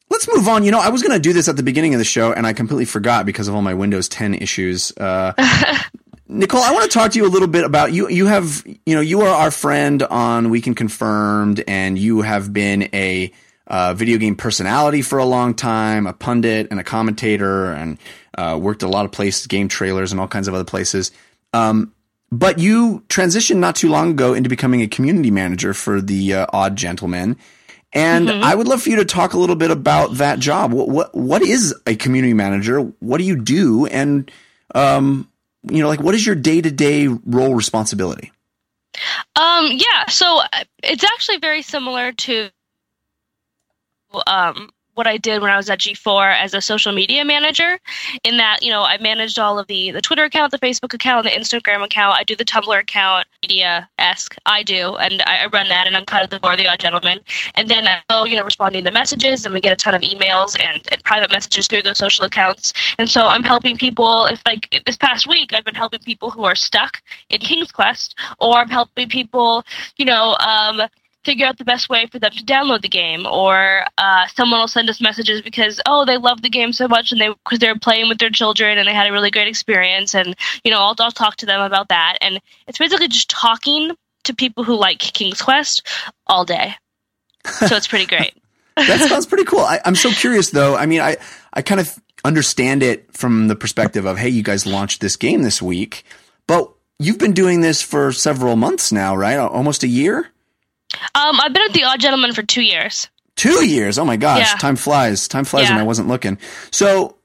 let's 0.08 0.28
move 0.28 0.48
on. 0.48 0.64
You 0.64 0.70
know, 0.70 0.80
I 0.80 0.88
was 0.88 1.02
going 1.02 1.12
to 1.12 1.20
do 1.20 1.32
this 1.32 1.48
at 1.48 1.56
the 1.56 1.62
beginning 1.62 1.94
of 1.94 1.98
the 1.98 2.04
show, 2.04 2.32
and 2.32 2.46
I 2.46 2.52
completely 2.52 2.84
forgot 2.84 3.24
because 3.24 3.48
of 3.48 3.54
all 3.54 3.62
my 3.62 3.74
Windows 3.74 4.08
10 4.08 4.34
issues. 4.34 4.92
Uh, 4.96 5.32
Nikole, 6.30 6.62
I 6.62 6.72
want 6.72 6.84
to 6.84 6.96
talk 6.96 7.10
to 7.12 7.18
you 7.18 7.26
a 7.26 7.28
little 7.28 7.48
bit 7.48 7.64
about 7.64 7.92
you. 7.92 8.08
You 8.08 8.26
have, 8.26 8.64
you 8.86 8.94
know, 8.94 9.00
you 9.00 9.22
are 9.22 9.34
our 9.34 9.50
friend 9.50 10.00
on 10.04 10.48
Weekend 10.50 10.76
Confirmed, 10.76 11.64
and 11.66 11.98
you 11.98 12.22
have 12.22 12.52
been 12.52 12.88
a 12.94 13.32
uh, 13.66 13.94
video 13.94 14.16
game 14.16 14.36
personality 14.36 15.02
for 15.02 15.18
a 15.18 15.24
long 15.24 15.54
time, 15.54 16.06
a 16.06 16.12
pundit 16.12 16.68
and 16.70 16.78
a 16.78 16.84
commentator, 16.84 17.72
and 17.72 17.98
uh, 18.38 18.56
worked 18.60 18.84
a 18.84 18.88
lot 18.88 19.04
of 19.04 19.10
places, 19.10 19.48
GameTrailers, 19.48 20.12
and 20.12 20.20
all 20.20 20.28
kinds 20.28 20.46
of 20.46 20.54
other 20.54 20.64
places. 20.64 21.10
Um, 21.52 21.92
but 22.30 22.60
you 22.60 23.02
transitioned 23.08 23.56
not 23.56 23.74
too 23.74 23.88
long 23.88 24.12
ago 24.12 24.32
into 24.32 24.48
becoming 24.48 24.82
a 24.82 24.86
community 24.86 25.32
manager 25.32 25.74
for 25.74 26.00
the 26.00 26.34
uh, 26.34 26.46
Odd 26.52 26.76
Gentlemen. 26.76 27.36
And 27.92 28.30
I 28.30 28.54
would 28.54 28.68
love 28.68 28.82
for 28.82 28.90
you 28.90 28.96
to 28.96 29.04
talk 29.04 29.32
a 29.32 29.38
little 29.38 29.56
bit 29.56 29.72
about 29.72 30.14
that 30.14 30.38
job. 30.38 30.72
What 30.72 30.88
what 30.88 31.12
what 31.12 31.42
is 31.42 31.74
a 31.88 31.96
community 31.96 32.34
manager? 32.34 32.82
What 33.00 33.18
do 33.18 33.24
you 33.24 33.34
do? 33.34 33.86
And 33.86 34.30
um, 34.76 35.28
you 35.62 35.82
know, 35.82 35.88
like 35.88 36.00
what 36.00 36.14
is 36.14 36.24
your 36.24 36.34
day 36.34 36.60
to 36.60 36.70
day 36.70 37.06
role 37.06 37.54
responsibility? 37.54 38.32
Um, 39.36 39.68
yeah, 39.70 40.06
so 40.08 40.40
it's 40.82 41.04
actually 41.04 41.38
very 41.38 41.62
similar 41.62 42.12
to 42.12 42.50
um, 44.26 44.70
what 45.00 45.06
I 45.06 45.16
did 45.16 45.40
when 45.40 45.50
I 45.50 45.56
was 45.56 45.70
at 45.70 45.78
G4 45.78 46.36
as 46.36 46.52
a 46.52 46.60
social 46.60 46.92
media 46.92 47.24
manager. 47.24 47.78
In 48.22 48.36
that, 48.36 48.62
you 48.62 48.70
know, 48.70 48.82
I 48.82 48.98
managed 48.98 49.38
all 49.38 49.58
of 49.58 49.66
the 49.66 49.92
the 49.92 50.02
Twitter 50.02 50.24
account, 50.24 50.52
the 50.52 50.58
Facebook 50.58 50.92
account, 50.92 51.24
the 51.24 51.30
Instagram 51.30 51.82
account. 51.82 52.18
I 52.18 52.22
do 52.22 52.36
the 52.36 52.44
Tumblr 52.44 52.78
account, 52.78 53.26
media 53.42 53.88
esque. 53.98 54.36
I 54.44 54.62
do, 54.62 54.96
and 54.96 55.22
I, 55.22 55.46
run 55.46 55.68
that, 55.68 55.86
and 55.86 55.96
I'm 55.96 56.04
kind 56.04 56.22
of 56.22 56.28
the 56.28 56.38
more 56.42 56.54
the 56.54 56.68
Odd 56.68 56.80
Gentlemen. 56.80 57.20
And 57.54 57.70
then 57.70 57.88
I 57.88 58.02
go, 58.10 58.24
you 58.24 58.36
know, 58.36 58.44
responding 58.44 58.84
to 58.84 58.90
messages, 58.90 59.46
and 59.46 59.54
we 59.54 59.62
get 59.62 59.72
a 59.72 59.76
ton 59.76 59.94
of 59.94 60.02
emails 60.02 60.60
and, 60.60 60.82
and 60.92 61.02
private 61.02 61.32
messages 61.32 61.66
through 61.66 61.82
those 61.82 61.96
social 61.96 62.26
accounts. 62.26 62.74
And 62.98 63.08
so 63.08 63.26
I'm 63.26 63.42
helping 63.42 63.78
people. 63.78 64.26
If 64.26 64.42
like 64.44 64.82
this 64.84 64.98
past 64.98 65.26
week, 65.26 65.54
I've 65.54 65.64
been 65.64 65.74
helping 65.74 66.00
people 66.00 66.30
who 66.30 66.44
are 66.44 66.54
stuck 66.54 67.00
in 67.30 67.40
King's 67.40 67.72
Quest, 67.72 68.18
or 68.38 68.56
I'm 68.56 68.68
helping 68.68 69.08
people, 69.08 69.64
you 69.96 70.04
know, 70.04 70.36
um, 70.40 70.82
figure 71.24 71.46
out 71.46 71.58
the 71.58 71.64
best 71.64 71.88
way 71.88 72.06
for 72.06 72.18
them 72.18 72.30
to 72.32 72.44
download 72.44 72.82
the 72.82 72.88
game 72.88 73.26
or 73.26 73.84
uh, 73.98 74.26
someone 74.34 74.60
will 74.60 74.68
send 74.68 74.88
us 74.88 75.00
messages 75.00 75.42
because 75.42 75.80
oh 75.86 76.04
they 76.04 76.16
love 76.16 76.42
the 76.42 76.48
game 76.48 76.72
so 76.72 76.88
much 76.88 77.12
and 77.12 77.20
they 77.20 77.28
because 77.28 77.58
they're 77.58 77.78
playing 77.78 78.08
with 78.08 78.18
their 78.18 78.30
children 78.30 78.78
and 78.78 78.88
they 78.88 78.94
had 78.94 79.06
a 79.06 79.12
really 79.12 79.30
great 79.30 79.48
experience 79.48 80.14
and 80.14 80.34
you 80.64 80.70
know 80.70 80.78
I'll, 80.80 80.94
I'll 80.98 81.12
talk 81.12 81.36
to 81.36 81.46
them 81.46 81.60
about 81.60 81.88
that 81.88 82.18
and 82.20 82.40
it's 82.66 82.78
basically 82.78 83.08
just 83.08 83.28
talking 83.28 83.92
to 84.24 84.34
people 84.34 84.64
who 84.64 84.76
like 84.76 84.98
king's 84.98 85.42
quest 85.42 85.86
all 86.26 86.44
day 86.44 86.74
so 87.44 87.76
it's 87.76 87.88
pretty 87.88 88.06
great 88.06 88.34
that 88.76 89.08
sounds 89.08 89.26
pretty 89.26 89.44
cool. 89.44 89.60
I, 89.60 89.80
I'm 89.84 89.94
so 89.94 90.10
curious 90.10 90.50
though. 90.50 90.76
I 90.76 90.86
mean, 90.86 91.00
I, 91.00 91.16
I 91.52 91.62
kind 91.62 91.80
of 91.80 91.98
understand 92.24 92.82
it 92.82 93.12
from 93.14 93.48
the 93.48 93.56
perspective 93.56 94.06
of, 94.06 94.18
hey, 94.18 94.28
you 94.28 94.42
guys 94.42 94.66
launched 94.66 95.00
this 95.00 95.16
game 95.16 95.42
this 95.42 95.60
week, 95.60 96.04
but 96.46 96.72
you've 96.98 97.18
been 97.18 97.32
doing 97.32 97.60
this 97.60 97.82
for 97.82 98.12
several 98.12 98.56
months 98.56 98.92
now, 98.92 99.16
right? 99.16 99.36
Almost 99.36 99.82
a 99.82 99.88
year? 99.88 100.28
Um, 101.14 101.40
i've 101.40 101.52
been 101.52 101.62
at 101.68 101.72
the 101.72 101.84
Odd 101.84 102.00
Gentlemen 102.00 102.32
for 102.32 102.42
two 102.42 102.62
years 102.62 103.08
Two 103.36 103.64
years. 103.64 103.96
Oh 103.98 104.04
my 104.04 104.18
gosh. 104.18 104.40
Yeah. 104.52 104.58
Time 104.58 104.76
flies. 104.76 105.26
Time 105.26 105.44
flies 105.46 105.68
when 105.68 105.76
Yeah. 105.76 105.80
I 105.82 105.86
wasn't 105.86 106.08
looking. 106.08 106.36
So, 106.72 107.16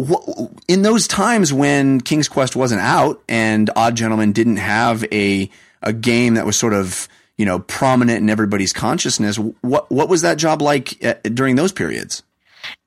wh- 0.00 0.44
in 0.68 0.82
those 0.82 1.08
times 1.08 1.52
when 1.52 2.00
King's 2.00 2.28
Quest 2.28 2.54
wasn't 2.54 2.80
out 2.80 3.20
and 3.28 3.68
Odd 3.74 3.96
Gentlemen 3.96 4.30
didn't 4.32 4.58
have 4.58 5.04
a, 5.10 5.50
a 5.82 5.92
game 5.92 6.34
that 6.34 6.46
was 6.46 6.56
sort 6.56 6.74
of, 6.74 7.08
you 7.38 7.44
know, 7.44 7.58
prominent 7.58 8.18
in 8.20 8.30
everybody's 8.30 8.72
consciousness, 8.72 9.36
what, 9.62 9.90
what 9.90 10.08
was 10.08 10.22
that 10.22 10.38
job 10.38 10.62
like 10.62 11.04
uh 11.04 11.14
during 11.24 11.56
those 11.56 11.72
periods? 11.72 12.22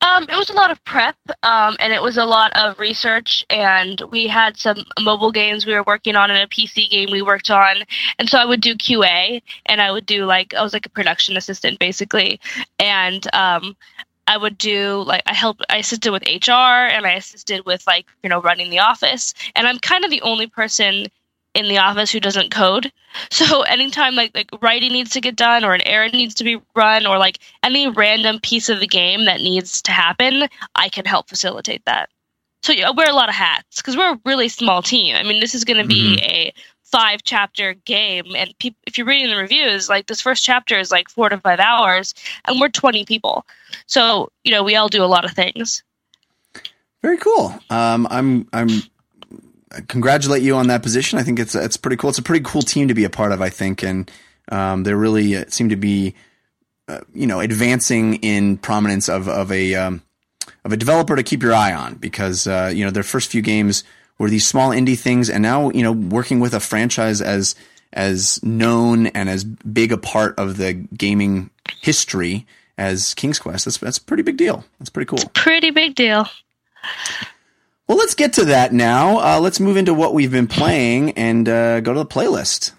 Um, 0.02 0.24
it 0.24 0.36
was 0.38 0.50
a 0.50 0.54
lot 0.54 0.72
of 0.72 0.84
prep, 0.86 1.16
um, 1.44 1.76
and 1.80 1.92
it 1.94 2.02
was 2.02 2.18
a 2.18 2.26
lot 2.26 2.52
of 2.56 2.80
research. 2.80 3.46
And 3.50 4.02
we 4.12 4.28
had 4.28 4.58
some 4.58 4.86
mobile 5.00 5.32
games 5.32 5.66
we 5.66 5.74
were 5.74 5.84
working 5.84 6.16
on, 6.16 6.32
and 6.32 6.40
a 6.40 6.48
PC 6.48 6.90
game 6.90 7.10
we 7.12 7.22
worked 7.22 7.50
on. 7.50 7.84
And 8.20 8.30
so 8.30 8.38
I 8.38 8.46
would 8.46 8.62
do 8.62 8.76
QA, 8.76 9.42
and 9.66 9.82
I 9.82 9.92
would 9.92 10.06
do 10.06 10.26
like 10.26 10.54
I 10.54 10.62
was 10.64 10.74
like 10.74 10.86
a 10.86 10.90
production 10.90 11.38
assistant 11.38 11.80
basically, 11.80 12.40
and 12.80 13.28
um, 13.34 13.76
I 14.28 14.38
would 14.38 14.58
do 14.58 15.04
like 15.04 15.24
I 15.26 15.34
helped 15.34 15.66
I 15.70 15.78
assisted 15.78 16.12
with 16.12 16.24
HR, 16.24 16.52
and 16.52 17.06
I 17.06 17.14
assisted 17.14 17.66
with 17.66 17.86
like 17.88 18.08
you 18.24 18.30
know 18.30 18.42
running 18.42 18.70
the 18.70 18.80
office. 18.80 19.34
And 19.56 19.68
I'm 19.68 19.80
kind 19.80 20.04
of 20.06 20.12
the 20.12 20.22
only 20.22 20.48
person 20.48 21.08
in 21.54 21.68
the 21.68 21.78
office 21.78 22.12
who 22.12 22.20
doesn't 22.20 22.52
code. 22.52 22.92
So 23.32 23.64
anytime 23.64 24.14
like 24.14 24.36
like 24.36 24.50
writing 24.62 24.92
needs 24.92 25.10
to 25.12 25.22
get 25.22 25.36
done 25.36 25.66
or 25.66 25.74
an 25.74 25.82
errand 25.88 26.14
needs 26.14 26.36
to 26.36 26.44
be 26.44 26.62
run 26.76 27.08
or 27.08 27.18
like 27.18 27.40
any 27.64 27.88
random 27.88 28.40
piece 28.40 28.70
of 28.70 28.80
the 28.80 28.86
game 28.86 29.26
that 29.26 29.42
needs 29.42 29.82
to 29.84 29.92
happen, 29.92 30.48
I 30.76 30.90
can 30.90 31.04
help 31.06 31.28
facilitate 31.28 31.84
that. 31.86 32.10
So 32.62 32.74
yeah, 32.74 32.90
I 32.90 32.92
wear 32.92 33.10
a 33.10 33.16
lot 33.16 33.30
of 33.30 33.36
hats 33.36 33.78
because 33.78 33.98
we're 33.98 34.14
a 34.14 34.20
really 34.24 34.50
small 34.50 34.84
team. 34.84 35.16
I 35.16 35.24
mean, 35.24 35.40
this 35.40 35.56
is 35.56 35.64
going 35.64 35.82
to 35.82 35.88
be 35.88 36.20
a 36.22 36.54
five 36.84 37.22
chapter 37.24 37.74
game, 37.74 38.36
and 38.36 38.54
peop 38.60 38.76
if 38.86 38.98
you're 38.98 39.08
reading 39.08 39.30
the 39.30 39.38
reviews, 39.38 39.90
like 39.90 40.08
this 40.08 40.22
first 40.22 40.44
chapter 40.44 40.78
is 40.78 40.92
like 40.92 41.10
four 41.10 41.30
to 41.30 41.38
five 41.40 41.60
hours, 41.60 42.14
and 42.46 42.60
we're 42.60 42.70
20 42.70 43.06
people. 43.06 43.46
So 43.88 44.30
you 44.44 44.52
know, 44.52 44.64
we 44.64 44.76
all 44.76 44.90
do 44.90 45.04
a 45.04 45.06
lot 45.06 45.26
of 45.26 45.32
things. 45.32 45.84
Very 47.02 47.18
cool. 47.18 47.58
Um, 47.70 48.08
I'm 48.10 48.48
I'm 48.54 48.70
congratulate 49.88 50.44
you 50.44 50.56
on 50.56 50.68
that 50.68 50.84
position. 50.84 51.20
I 51.20 51.24
think 51.24 51.40
it's 51.40 51.56
it's 51.56 51.78
pretty 51.78 51.98
cool. 51.98 52.10
It's 52.10 52.20
a 52.20 52.24
pretty 52.24 52.44
cool 52.46 52.62
team 52.62 52.88
to 52.88 52.94
be 52.94 53.04
a 53.04 53.10
part 53.10 53.32
of. 53.32 53.42
I 53.42 53.50
think, 53.50 53.84
and 53.84 54.10
um, 54.50 54.84
they 54.84 54.94
really 54.94 55.36
uh, 55.36 55.46
seem 55.48 55.70
to 55.70 55.76
be, 55.76 56.16
uh, 56.88 57.02
you 57.14 57.28
know, 57.28 57.40
advancing 57.40 58.16
in 58.16 58.58
prominence 58.58 59.10
of 59.10 59.28
of 59.28 59.52
a 59.52 59.76
um, 59.76 60.02
of 60.64 60.72
a 60.72 60.78
developer 60.78 61.16
to 61.16 61.24
keep 61.24 61.44
your 61.44 61.54
eye 61.54 61.74
on 61.74 61.96
because 61.96 62.48
uh, 62.48 62.72
you 62.74 62.86
know 62.86 62.92
their 62.92 63.04
first 63.04 63.30
few 63.30 63.42
games 63.42 63.84
were 64.18 64.30
these 64.30 64.48
small 64.48 64.70
indie 64.72 64.98
things, 64.98 65.30
and 65.30 65.42
now 65.42 65.70
you 65.72 65.84
know 65.84 65.92
working 65.92 66.40
with 66.40 66.54
a 66.54 66.60
franchise 66.60 67.22
as 67.22 67.56
as 67.94 68.44
known 68.44 69.08
and 69.08 69.30
as 69.30 69.44
big 69.44 69.92
a 69.92 69.98
part 69.98 70.38
of 70.38 70.58
the 70.58 70.74
gaming 70.74 71.50
history 71.82 72.46
as 72.78 73.14
King's 73.16 73.40
Quest. 73.40 73.66
That's 73.66 73.78
that's 73.78 73.98
a 73.98 74.04
pretty 74.04 74.24
big 74.24 74.38
deal. 74.38 74.64
That's 74.80 74.90
pretty 74.90 75.08
cool. 75.08 75.30
Pretty 75.34 75.72
big 75.72 75.96
deal. 75.96 76.28
Well, 77.88 77.98
let's 77.98 78.16
get 78.16 78.34
to 78.34 78.46
that 78.46 78.74
now. 78.74 79.20
Uh, 79.20 79.40
let's 79.40 79.62
move 79.62 79.78
into 79.78 79.94
what 79.94 80.14
we've 80.14 80.32
been 80.32 80.48
playing 80.48 81.12
and 81.12 81.48
uh, 81.48 81.80
go 81.80 81.94
to 81.94 82.00
the 82.00 82.06
playlist. 82.06 82.74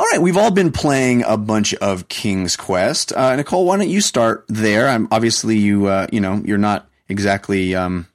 All 0.00 0.06
right, 0.12 0.22
we've 0.22 0.38
all 0.38 0.50
been 0.50 0.72
playing 0.72 1.24
a 1.24 1.36
bunch 1.36 1.74
of 1.74 2.08
King's 2.08 2.56
Quest. 2.56 3.12
Uh, 3.12 3.36
Nikole, 3.36 3.66
why 3.66 3.76
don't 3.76 3.90
you 3.90 4.00
start 4.00 4.46
there? 4.48 4.88
I'm 4.88 5.06
obviously 5.10 5.58
you, 5.58 5.88
uh, 5.88 6.06
you 6.10 6.20
know, 6.20 6.40
you're 6.46 6.56
not 6.56 6.88
exactly 7.10 7.74
um, 7.74 8.06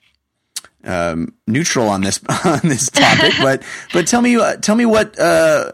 um, 0.84 1.34
neutral 1.48 1.90
on 1.90 2.02
this 2.02 2.20
on 2.46 2.62
this 2.64 2.90
topic, 2.90 3.34
but 3.42 3.64
but 3.94 4.08
tell 4.08 4.22
me 4.22 4.36
uh, 4.38 4.58
tell 4.58 4.76
me 4.76 4.86
what 4.86 5.18
uh, 5.20 5.72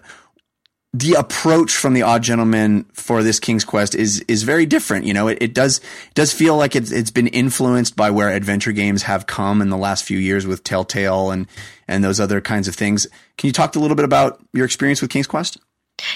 the 0.94 1.14
approach 1.14 1.76
from 1.76 1.94
the 1.94 2.02
Odd 2.02 2.24
Gentlemen 2.24 2.86
for 2.94 3.22
this 3.22 3.40
King's 3.40 3.64
Quest 3.64 3.94
is 3.94 4.22
is 4.22 4.44
very 4.44 4.66
different. 4.66 5.06
You 5.06 5.14
know, 5.14 5.28
it, 5.28 5.38
it 5.42 5.54
does 5.54 5.78
it 5.80 6.14
does 6.16 6.34
feel 6.34 6.58
like 6.58 6.76
it's 6.76 6.92
it's 6.92 7.12
been 7.12 7.28
influenced 7.28 7.96
by 7.96 8.10
where 8.10 8.30
adventure 8.30 8.72
games 8.72 9.04
have 9.04 9.28
come 9.28 9.62
in 9.62 9.70
the 9.70 9.78
last 9.78 10.04
few 10.04 10.18
years 10.18 10.48
with 10.48 10.64
Telltale 10.64 11.32
and 11.32 11.48
and 11.88 12.04
those 12.04 12.20
other 12.20 12.42
kinds 12.42 12.68
of 12.68 12.76
things. 12.76 13.08
Can 13.38 13.48
you 13.48 13.54
talk 13.54 13.76
a 13.76 13.80
little 13.80 13.96
bit 13.96 14.06
about 14.06 14.44
your 14.54 14.66
experience 14.66 15.02
with 15.02 15.12
King's 15.12 15.28
Quest? 15.28 15.60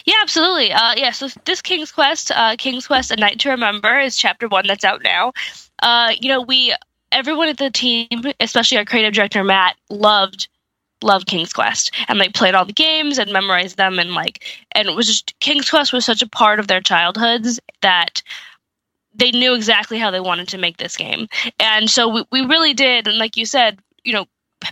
Yeah, 0.05 0.15
absolutely. 0.21 0.71
Uh, 0.71 0.93
yeah, 0.95 1.11
so 1.11 1.27
this 1.45 1.61
King's 1.61 1.91
Quest, 1.91 2.31
uh, 2.31 2.55
King's 2.57 2.87
Quest: 2.87 3.11
A 3.11 3.15
Night 3.15 3.39
to 3.41 3.49
Remember, 3.49 3.99
is 3.99 4.17
chapter 4.17 4.47
one 4.47 4.65
that's 4.65 4.85
out 4.85 5.03
now. 5.03 5.33
Uh, 5.81 6.13
you 6.19 6.29
know, 6.29 6.41
we 6.41 6.73
everyone 7.13 7.47
at 7.47 7.57
the 7.57 7.69
team, 7.69 8.07
especially 8.39 8.77
our 8.77 8.85
creative 8.85 9.13
director 9.13 9.43
Matt, 9.43 9.75
loved 9.89 10.47
loved 11.01 11.27
King's 11.27 11.51
Quest 11.51 11.91
and 12.07 12.17
like 12.17 12.33
played 12.33 12.55
all 12.55 12.65
the 12.65 12.71
games 12.71 13.17
and 13.17 13.31
memorized 13.31 13.75
them 13.75 13.99
and 13.99 14.13
like 14.13 14.65
and 14.71 14.87
it 14.87 14.95
was 14.95 15.05
just 15.05 15.37
King's 15.41 15.69
Quest 15.69 15.91
was 15.91 16.05
such 16.05 16.21
a 16.21 16.29
part 16.29 16.59
of 16.59 16.67
their 16.67 16.79
childhoods 16.79 17.59
that 17.81 18.23
they 19.13 19.31
knew 19.31 19.53
exactly 19.53 19.99
how 19.99 20.09
they 20.11 20.21
wanted 20.21 20.47
to 20.47 20.57
make 20.57 20.77
this 20.77 20.95
game. 20.95 21.27
And 21.59 21.89
so 21.89 22.07
we, 22.07 22.23
we 22.31 22.45
really 22.45 22.73
did 22.73 23.07
and 23.07 23.17
like 23.17 23.35
you 23.35 23.45
said, 23.45 23.79
you 24.05 24.13
know, 24.13 24.25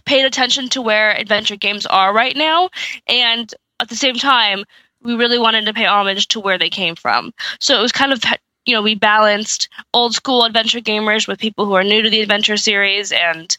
paid 0.06 0.24
attention 0.24 0.70
to 0.70 0.82
where 0.82 1.12
adventure 1.12 1.58
games 1.58 1.86
are 1.86 2.14
right 2.14 2.36
now 2.36 2.70
and 3.08 3.54
at 3.82 3.90
the 3.90 3.96
same 3.96 4.16
time 4.16 4.64
we 5.04 5.16
really 5.16 5.40
wanted 5.40 5.66
to 5.66 5.74
pay 5.74 5.86
homage 5.86 6.30
to 6.30 6.40
where 6.40 6.58
they 6.58 6.70
came 6.70 6.96
from. 6.96 7.34
So 7.60 7.78
it 7.78 7.82
was 7.82 7.92
kind 7.92 8.14
of 8.14 8.24
you 8.66 8.74
know 8.74 8.82
we 8.82 8.96
balanced 8.96 9.70
old 9.94 10.14
school 10.14 10.44
adventure 10.44 10.80
gamers 10.80 11.28
with 11.28 11.40
people 11.40 11.66
who 11.66 11.74
are 11.74 11.84
new 11.84 12.02
to 12.02 12.10
the 12.10 12.22
adventure 12.22 12.58
series 12.58 13.12
and 13.12 13.58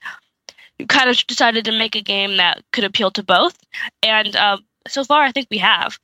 kind 0.89 1.09
of 1.09 1.27
decided 1.27 1.65
to 1.65 1.73
make 1.73 1.95
a 1.95 2.03
game 2.03 2.39
that 2.39 2.63
could 2.73 2.85
appeal 2.85 3.11
to 3.11 3.23
both 3.23 3.57
and 4.03 4.35
uh, 4.37 4.59
so 4.89 5.05
far 5.05 5.23
i 5.23 5.33
think 5.33 5.47
we 5.51 5.59
have 5.59 5.99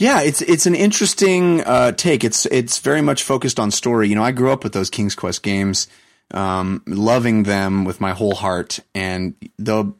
yeah, 0.00 0.22
it's 0.22 0.40
it's 0.40 0.64
an 0.64 0.74
interesting 0.74 1.60
uh, 1.60 1.92
take. 1.92 2.24
It's 2.24 2.46
it's 2.46 2.78
very 2.78 3.02
much 3.02 3.22
focused 3.22 3.60
on 3.60 3.70
story. 3.70 4.08
You 4.08 4.14
know, 4.14 4.24
I 4.24 4.32
grew 4.32 4.50
up 4.50 4.64
with 4.64 4.72
those 4.72 4.88
King's 4.88 5.14
Quest 5.14 5.42
games, 5.42 5.88
um, 6.30 6.82
loving 6.86 7.42
them 7.42 7.84
with 7.84 8.00
my 8.00 8.12
whole 8.12 8.34
heart, 8.34 8.80
and 8.94 9.34
the 9.58 9.92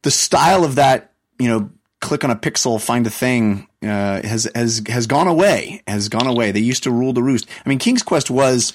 the 0.00 0.10
style 0.10 0.64
of 0.64 0.76
that, 0.76 1.12
you 1.38 1.48
know, 1.48 1.68
click 2.00 2.24
on 2.24 2.30
a 2.30 2.36
pixel, 2.36 2.80
find 2.80 3.06
a 3.06 3.10
thing, 3.10 3.66
uh, 3.82 4.22
has 4.22 4.48
has 4.54 4.82
has 4.88 5.06
gone 5.06 5.28
away. 5.28 5.82
Has 5.86 6.08
gone 6.08 6.26
away. 6.26 6.52
They 6.52 6.60
used 6.60 6.84
to 6.84 6.90
rule 6.90 7.12
the 7.12 7.22
roost. 7.22 7.48
I 7.64 7.68
mean, 7.68 7.78
King's 7.78 8.02
Quest 8.02 8.30
was 8.30 8.72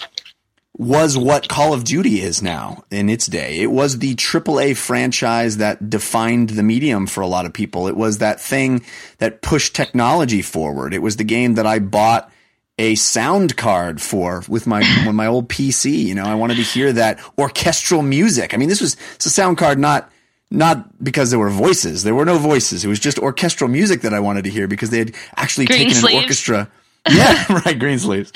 was 0.78 1.17
what 1.17 1.49
Call 1.49 1.74
of 1.74 1.84
Duty 1.84 2.22
is 2.22 2.41
now 2.41 2.84
in 2.89 3.09
its 3.09 3.28
day. 3.28 3.59
It 3.59 3.72
was 3.72 3.99
the 3.99 4.15
AAA 4.15 4.78
franchise 4.78 5.57
that 5.57 5.89
defined 5.89 6.51
the 6.51 6.63
medium 6.63 7.07
for 7.07 7.22
a 7.22 7.28
lot 7.28 7.45
of 7.45 7.53
people. 7.53 7.88
It 7.88 7.97
was 7.97 8.19
that 8.19 8.39
thing 8.39 8.84
that 9.17 9.41
pushed 9.41 9.76
technology 9.76 10.41
forward. 10.41 10.93
It 10.93 11.01
was 11.01 11.17
the 11.17 11.24
game 11.24 11.55
that 11.55 11.67
I 11.67 11.80
bought 11.80 12.32
a 12.80 12.95
sound 12.95 13.57
card 13.57 14.01
for 14.01 14.43
with 14.47 14.65
my 14.65 14.80
with 15.05 15.15
my 15.15 15.28
old 15.28 15.49
PC. 15.49 16.05
You 16.05 16.15
know, 16.15 16.26
I 16.26 16.36
wanted 16.36 16.55
to 16.55 16.63
hear 16.63 16.93
that 16.93 17.19
orchestral 17.38 18.01
music. 18.01 18.53
I 18.53 18.57
mean, 18.57 18.69
this 18.69 18.82
was 18.82 18.95
it's 19.15 19.26
a 19.26 19.30
sound 19.30 19.57
card 19.57 19.78
not 19.78 20.11
not 20.52 21.04
because 21.04 21.30
there 21.30 21.39
were 21.39 21.49
voices. 21.49 22.04
There 22.04 22.14
were 22.14 22.26
no 22.26 22.38
voices. 22.38 22.84
It 22.84 22.89
was 22.89 22.99
just 22.99 23.18
orchestral 23.18 23.70
music 23.70 24.02
that 24.02 24.14
I 24.14 24.20
wanted 24.20 24.43
to 24.43 24.49
hear 24.49 24.68
because 24.68 24.89
they 24.89 24.99
had 24.99 25.16
actually 25.38 25.66
Green 25.66 25.80
taken 25.80 25.93
sleeves. 25.95 26.14
an 26.14 26.22
orchestra. 26.22 26.72
yeah, 27.10 27.62
right. 27.66 27.80
Green 27.80 27.97
sleeves. 27.97 28.32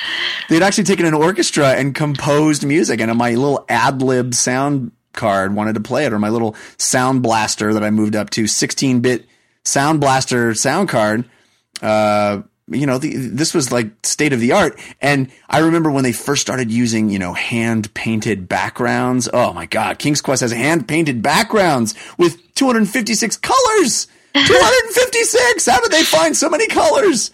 They'd 0.49 0.63
actually 0.63 0.86
taken 0.86 1.05
an 1.05 1.13
orchestra 1.13 1.74
and 1.74 1.93
composed 1.93 2.66
music, 2.66 2.99
and 3.01 3.16
my 3.16 3.36
little 3.36 3.66
AdLib 3.70 4.34
sound 4.34 4.91
card 5.13 5.53
wanted 5.53 5.74
to 5.76 5.82
play 5.82 6.05
it, 6.05 6.13
or 6.13 6.20
my 6.20 6.30
little 6.30 6.55
sound 6.78 7.22
blaster 7.22 7.74
that 7.74 7.84
I 7.84 7.91
moved 7.91 8.16
up 8.16 8.30
to 8.32 8.47
16 8.47 9.01
bit 9.01 9.26
sound 9.63 9.99
blaster 9.99 10.53
sound 10.55 10.89
card. 10.89 11.26
Uh, 11.82 12.41
you 12.68 12.88
know, 12.88 12.97
the, 12.97 13.16
this 13.16 13.53
was 13.53 13.72
like 13.72 13.91
state 14.03 14.34
of 14.34 14.39
the 14.39 14.51
art. 14.51 14.80
And 14.99 15.32
I 15.49 15.59
remember 15.59 15.91
when 15.91 16.03
they 16.03 16.11
first 16.11 16.41
started 16.41 16.72
using, 16.72 17.09
you 17.09 17.20
know, 17.20 17.34
hand 17.34 17.93
painted 17.93 18.49
backgrounds. 18.49 19.30
Oh 19.32 19.53
my 19.53 19.68
God. 19.68 19.99
King's 19.99 20.22
Quest 20.22 20.41
has 20.41 20.51
hand 20.51 20.88
painted 20.88 21.22
backgrounds 21.22 21.93
with 22.18 22.55
256 22.55 23.38
colors. 23.38 24.07
256. 24.34 25.66
How 25.66 25.80
did 25.80 25.91
they 25.91 26.03
find 26.03 26.36
so 26.36 26.49
many 26.49 26.68
colors? 26.68 27.32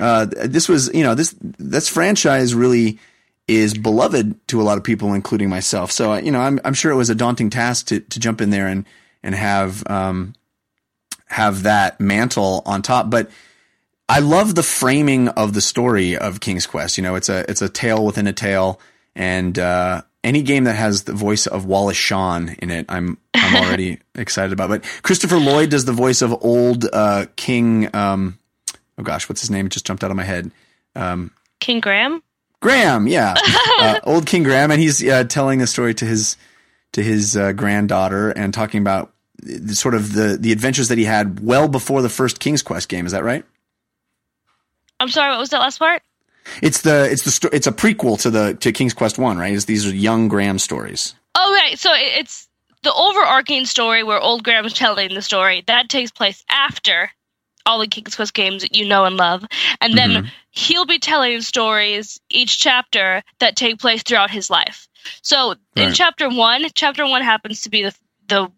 Uh, 0.00 0.26
this 0.26 0.68
was, 0.68 0.92
you 0.92 1.02
know, 1.04 1.14
this, 1.14 1.34
this 1.40 1.88
franchise 1.88 2.54
really 2.54 2.98
is 3.46 3.74
beloved 3.74 4.46
to 4.48 4.60
a 4.60 4.64
lot 4.64 4.78
of 4.78 4.84
people, 4.84 5.14
including 5.14 5.48
myself. 5.48 5.92
So, 5.92 6.12
uh, 6.12 6.18
you 6.18 6.32
know, 6.32 6.40
I'm, 6.40 6.58
I'm 6.64 6.74
sure 6.74 6.90
it 6.90 6.96
was 6.96 7.10
a 7.10 7.14
daunting 7.14 7.50
task 7.50 7.86
to, 7.86 8.00
to 8.00 8.20
jump 8.20 8.40
in 8.40 8.50
there 8.50 8.66
and, 8.66 8.84
and 9.22 9.34
have, 9.34 9.82
um, 9.88 10.34
have 11.26 11.62
that 11.62 12.00
mantle 12.00 12.62
on 12.66 12.82
top. 12.82 13.10
But, 13.10 13.30
I 14.12 14.18
love 14.18 14.54
the 14.54 14.62
framing 14.62 15.28
of 15.28 15.54
the 15.54 15.62
story 15.62 16.18
of 16.18 16.40
King's 16.40 16.66
Quest. 16.66 16.98
You 16.98 17.02
know, 17.02 17.14
it's 17.14 17.30
a 17.30 17.50
it's 17.50 17.62
a 17.62 17.68
tale 17.70 18.04
within 18.04 18.26
a 18.26 18.32
tale, 18.34 18.78
and 19.16 19.58
uh, 19.58 20.02
any 20.22 20.42
game 20.42 20.64
that 20.64 20.74
has 20.74 21.04
the 21.04 21.14
voice 21.14 21.46
of 21.46 21.64
Wallace 21.64 21.96
Shawn 21.96 22.50
in 22.58 22.70
it, 22.70 22.84
I'm 22.90 23.16
I'm 23.34 23.56
already 23.56 24.00
excited 24.14 24.52
about. 24.52 24.68
But 24.68 24.84
Christopher 25.00 25.38
Lloyd 25.38 25.70
does 25.70 25.86
the 25.86 25.94
voice 25.94 26.20
of 26.20 26.44
old 26.44 26.84
uh, 26.92 27.24
King. 27.36 27.88
Um, 27.96 28.38
oh 28.98 29.02
gosh, 29.02 29.30
what's 29.30 29.40
his 29.40 29.50
name? 29.50 29.64
It 29.64 29.72
just 29.72 29.86
jumped 29.86 30.04
out 30.04 30.10
of 30.10 30.16
my 30.18 30.24
head. 30.24 30.50
Um, 30.94 31.30
king 31.58 31.80
graham 31.80 32.22
Graham, 32.60 33.06
yeah, 33.06 33.34
uh, 33.78 34.00
old 34.04 34.26
King 34.26 34.42
Graham, 34.42 34.70
and 34.70 34.78
he's 34.78 35.02
uh, 35.02 35.24
telling 35.24 35.58
the 35.58 35.66
story 35.66 35.94
to 35.94 36.04
his 36.04 36.36
to 36.92 37.02
his 37.02 37.34
uh, 37.34 37.52
granddaughter 37.52 38.28
and 38.28 38.52
talking 38.52 38.82
about 38.82 39.14
sort 39.68 39.94
of 39.94 40.12
the 40.12 40.36
the 40.38 40.52
adventures 40.52 40.88
that 40.88 40.98
he 40.98 41.04
had 41.04 41.40
well 41.40 41.66
before 41.66 42.02
the 42.02 42.10
first 42.10 42.40
King's 42.40 42.60
Quest 42.60 42.90
game. 42.90 43.06
Is 43.06 43.12
that 43.12 43.24
right? 43.24 43.46
I'm 45.02 45.08
sorry 45.08 45.30
what 45.32 45.40
was 45.40 45.50
that 45.50 45.58
last 45.60 45.78
part 45.78 46.02
It's 46.62 46.80
the 46.82 47.08
it's 47.10 47.22
the 47.24 47.50
it's 47.52 47.66
a 47.66 47.72
prequel 47.72 48.20
to 48.22 48.30
the 48.30 48.54
to 48.54 48.72
King's 48.72 48.94
Quest 48.94 49.16
One, 49.18 49.38
right? 49.38 49.54
It's, 49.54 49.64
these 49.66 49.86
are 49.86 49.94
young 49.94 50.26
Graham 50.28 50.58
stories. 50.58 51.14
Oh, 51.36 51.54
right. 51.54 51.78
So 51.78 51.90
it's 51.94 52.48
the 52.82 52.92
overarching 52.92 53.64
story 53.64 54.02
where 54.02 54.18
Old 54.20 54.42
Graham's 54.42 54.72
telling 54.74 55.14
the 55.14 55.22
story. 55.22 55.62
That 55.68 55.88
takes 55.88 56.10
place 56.10 56.44
after 56.50 57.10
all 57.64 57.78
the 57.78 57.86
King's 57.86 58.16
Quest 58.16 58.34
games 58.34 58.62
that 58.62 58.74
you 58.74 58.84
know 58.84 59.04
and 59.04 59.16
love. 59.16 59.46
And 59.80 59.96
then 59.96 60.10
Mhm. 60.10 60.30
he'll 60.50 60.84
be 60.84 60.98
telling 60.98 61.40
stories 61.42 62.20
each 62.28 62.58
chapter 62.58 63.22
that 63.38 63.54
take 63.54 63.78
place 63.78 64.02
throughout 64.02 64.30
his 64.32 64.50
life. 64.50 64.88
So 65.22 65.54
in 65.76 65.92
chapter 65.94 66.28
one, 66.28 66.66
chapter 66.74 67.06
one 67.06 67.22
happens 67.22 67.60
to 67.62 67.70
be 67.70 67.84
the, 67.84 67.94
the 68.26 68.50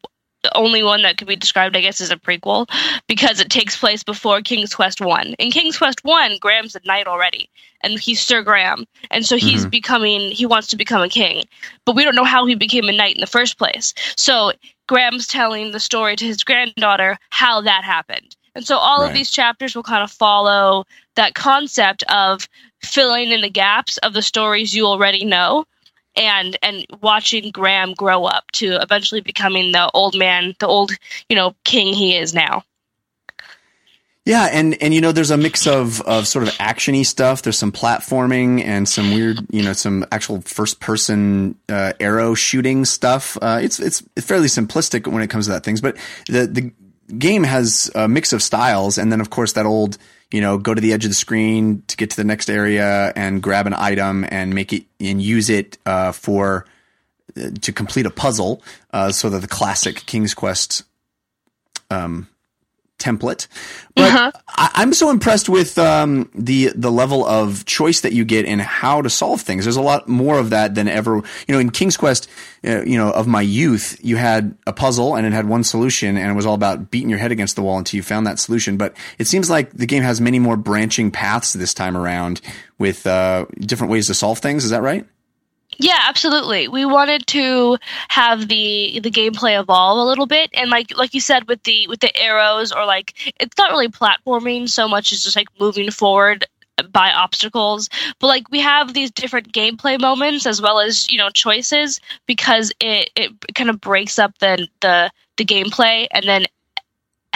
the 0.45 0.57
only 0.57 0.83
one 0.85 1.03
that 1.03 1.17
could 1.17 1.27
be 1.27 1.35
described, 1.35 1.77
I 1.77 1.81
guess, 1.81 2.01
as 2.01 2.11
a 2.11 2.17
prequel 2.17 2.69
because 3.09 3.41
it 3.41 3.51
takes 3.51 3.77
place 3.77 4.05
before 4.05 4.43
King's 4.43 4.75
Quest 4.75 5.01
One. 5.01 5.35
In 5.39 5.51
King's 5.51 5.79
Quest 5.79 6.05
One, 6.05 6.37
Graham's 6.39 6.77
a 6.77 6.81
knight 6.85 7.09
already, 7.09 7.49
and 7.81 7.99
he's 7.99 8.21
Sir 8.21 8.43
Graham, 8.43 8.85
and 9.11 9.27
so 9.27 9.37
he's 9.37 9.65
Mhm. 9.65 9.71
becoming 9.71 10.31
he 10.31 10.47
wants 10.47 10.69
to 10.69 10.77
become 10.77 11.03
a 11.03 11.09
king, 11.09 11.45
but 11.87 11.97
we 11.97 12.05
don't 12.05 12.15
know 12.15 12.25
how 12.25 12.45
he 12.45 12.55
became 12.55 12.89
a 12.89 12.93
knight 12.93 13.15
in 13.15 13.21
the 13.23 13.27
first 13.27 13.59
place. 13.59 13.95
So 14.17 14.53
Graham's 14.87 15.27
telling 15.27 15.73
the 15.73 15.81
story 15.81 16.15
to 16.17 16.27
his 16.27 16.45
granddaughter 16.45 17.19
how 17.31 17.63
that 17.63 17.83
happened, 17.85 18.37
and 18.55 18.67
so 18.67 18.77
all 18.77 19.01
Right. 19.01 19.09
of 19.09 19.15
these 19.15 19.31
chapters 19.31 19.75
will 19.75 19.83
kind 19.83 20.05
of 20.05 20.13
follow 20.13 20.85
that 21.17 21.35
concept 21.35 22.03
of 22.05 22.47
filling 22.83 23.33
in 23.33 23.41
the 23.41 23.49
gaps 23.49 23.97
of 23.99 24.13
the 24.13 24.21
stories 24.23 24.75
you 24.75 24.87
already 24.87 25.25
know 25.25 25.65
and 26.17 26.57
and 26.63 26.87
watching 27.01 27.51
Graham 27.51 27.95
grow 27.95 28.25
up 28.25 28.51
to 28.53 28.81
eventually 28.81 29.21
becoming 29.21 29.73
the 29.73 29.91
old 29.95 30.17
man, 30.17 30.55
the 30.59 30.67
old 30.67 30.93
you 31.29 31.37
know 31.37 31.55
king 31.65 31.93
he 31.95 32.17
is 32.17 32.35
now. 32.35 32.65
Yeah, 34.27 34.49
and 34.51 34.81
and 34.83 34.95
you 34.95 35.03
know, 35.03 35.13
there's 35.13 35.31
a 35.31 35.37
mix 35.37 35.67
of 35.67 36.01
of 36.03 36.27
sort 36.27 36.49
of 36.49 36.55
actiony 36.55 37.05
stuff. 37.05 37.43
There's 37.43 37.59
some 37.59 37.73
platforming 37.73 38.65
and 38.65 38.89
some 38.89 39.13
weird, 39.13 39.39
you 39.51 39.63
know, 39.63 39.75
some 39.75 40.07
actual 40.11 40.41
first 40.41 40.81
person 40.81 41.57
uh, 41.69 41.93
arrow 42.01 42.35
shooting 42.35 42.87
stuff. 42.87 43.37
Uh, 43.43 43.61
it's 43.63 43.79
it's 43.79 44.03
fairly 44.19 44.49
simplistic 44.49 45.07
when 45.07 45.23
it 45.23 45.29
comes 45.29 45.45
to 45.45 45.53
that 45.53 45.63
things, 45.63 45.83
but 45.83 45.99
the 46.27 46.47
the 46.47 46.73
game 47.19 47.43
has 47.45 47.91
a 47.95 48.09
mix 48.09 48.33
of 48.33 48.43
styles, 48.43 48.97
and 48.97 49.13
then 49.13 49.21
of 49.21 49.29
course 49.29 49.53
that 49.53 49.67
old, 49.67 49.99
you 50.35 50.41
know, 50.41 50.59
go 50.59 50.75
to 50.75 50.81
the 50.81 50.93
edge 50.93 51.05
of 51.05 51.13
the 51.13 51.15
screen 51.15 51.85
to 51.87 51.97
get 51.97 52.11
to 52.11 52.17
the 52.17 52.25
next 52.25 52.51
area 52.51 53.13
and 53.15 53.41
grab 53.41 53.69
an 53.69 53.73
item 53.73 54.27
and 54.31 54.53
make 54.53 54.73
it 54.73 54.83
and 54.99 55.23
use 55.23 55.49
it 55.49 55.79
uh, 55.87 56.11
for 56.11 56.67
uh, 57.37 57.51
to 57.61 57.73
complete 57.73 58.05
a 58.05 58.11
puzzle. 58.11 58.61
Uh, 58.91 59.13
so 59.13 59.31
that 59.31 59.39
the 59.43 59.47
classic 59.47 60.05
King's 60.07 60.35
Quest 60.35 60.83
um, 61.89 62.27
template. 62.99 63.49
But 63.95 64.13
Uh-huh. 64.13 64.33
I, 64.49 64.71
I'm 64.77 64.93
so 64.93 65.11
impressed 65.11 65.49
with 65.49 65.79
um, 65.79 66.31
the 66.35 66.71
the 66.75 66.91
level 66.91 67.25
of 67.27 67.65
choice 67.65 68.01
that 68.01 68.13
you 68.13 68.25
get 68.25 68.45
in 68.45 68.59
how 68.59 69.03
to 69.03 69.11
solve 69.11 69.41
things. 69.41 69.65
There's 69.65 69.77
a 69.77 69.83
lot 69.83 70.09
more 70.09 70.39
of 70.39 70.51
that 70.51 70.75
than 70.75 70.89
ever. 70.89 71.17
You 71.17 71.55
know, 71.55 71.59
in 71.59 71.71
King's 71.71 71.97
Quest, 71.97 72.29
uh, 72.65 72.83
you 72.83 72.97
know, 72.97 73.11
of 73.11 73.27
my 73.27 73.43
youth, 73.43 73.99
you 74.03 74.17
had 74.17 74.57
a 74.67 74.73
puzzle 74.73 75.17
and 75.17 75.27
it 75.27 75.33
had 75.33 75.47
one 75.49 75.65
solution, 75.65 76.17
and 76.17 76.31
it 76.31 76.35
was 76.35 76.47
all 76.47 76.55
about 76.55 76.91
beating 76.91 77.11
your 77.11 77.19
head 77.19 77.33
against 77.33 77.57
the 77.57 77.63
wall 77.63 77.79
until 77.79 77.97
you 77.99 78.03
found 78.03 78.27
that 78.27 78.39
solution. 78.39 78.77
But 78.77 78.95
it 79.19 79.27
seems 79.27 79.51
like 79.51 79.73
the 79.73 79.87
game 79.87 80.03
has 80.03 80.21
many 80.21 80.39
more 80.39 80.57
branching 80.57 81.11
paths 81.11 81.53
this 81.53 81.75
time 81.75 81.97
around 81.97 82.41
with 82.79 83.07
uh, 83.07 83.47
different 83.61 83.91
ways 83.91 84.07
to 84.07 84.15
solve 84.15 84.39
things. 84.39 84.65
Is 84.65 84.71
that 84.71 84.83
right? 84.83 85.07
Yeah, 85.79 85.99
absolutely. 86.09 86.69
We 86.69 86.85
wanted 86.85 87.27
to 87.29 87.79
have 88.09 88.49
the 88.49 89.01
the 89.03 89.11
gameplay 89.11 89.59
evolve 89.59 89.99
a 89.99 90.03
little 90.05 90.27
bit, 90.27 90.51
and 90.55 90.71
like 90.71 90.97
like 90.97 91.15
you 91.15 91.21
said 91.21 91.49
with 91.49 91.63
the 91.65 91.87
with 91.89 92.01
the 92.01 92.17
arrows, 92.17 92.73
or 92.73 92.85
like 92.87 93.15
it's 93.41 93.57
not 93.59 93.71
really 93.71 93.89
platforming 93.89 94.69
so 94.69 94.87
much 94.89 95.13
as 95.13 95.23
just 95.23 95.37
like 95.37 95.49
moving 95.59 95.91
forward 95.91 96.45
by 96.91 97.11
obstacles. 97.13 97.89
But 98.21 98.29
like 98.29 98.51
we 98.51 98.61
have 98.61 98.95
these 98.95 99.11
different 99.11 99.53
gameplay 99.53 100.01
moments 100.01 100.47
as 100.47 100.61
well 100.61 100.81
as 100.81 101.11
you 101.11 101.19
know 101.19 101.31
choices 101.31 102.01
because 102.27 102.73
it 102.81 103.11
it 103.17 103.33
kind 103.55 103.71
of 103.71 103.81
breaks 103.81 104.19
up 104.19 104.39
the 104.39 104.69
the 104.81 105.11
the 105.37 105.45
gameplay 105.45 106.07
and 106.13 106.25
then 106.25 106.47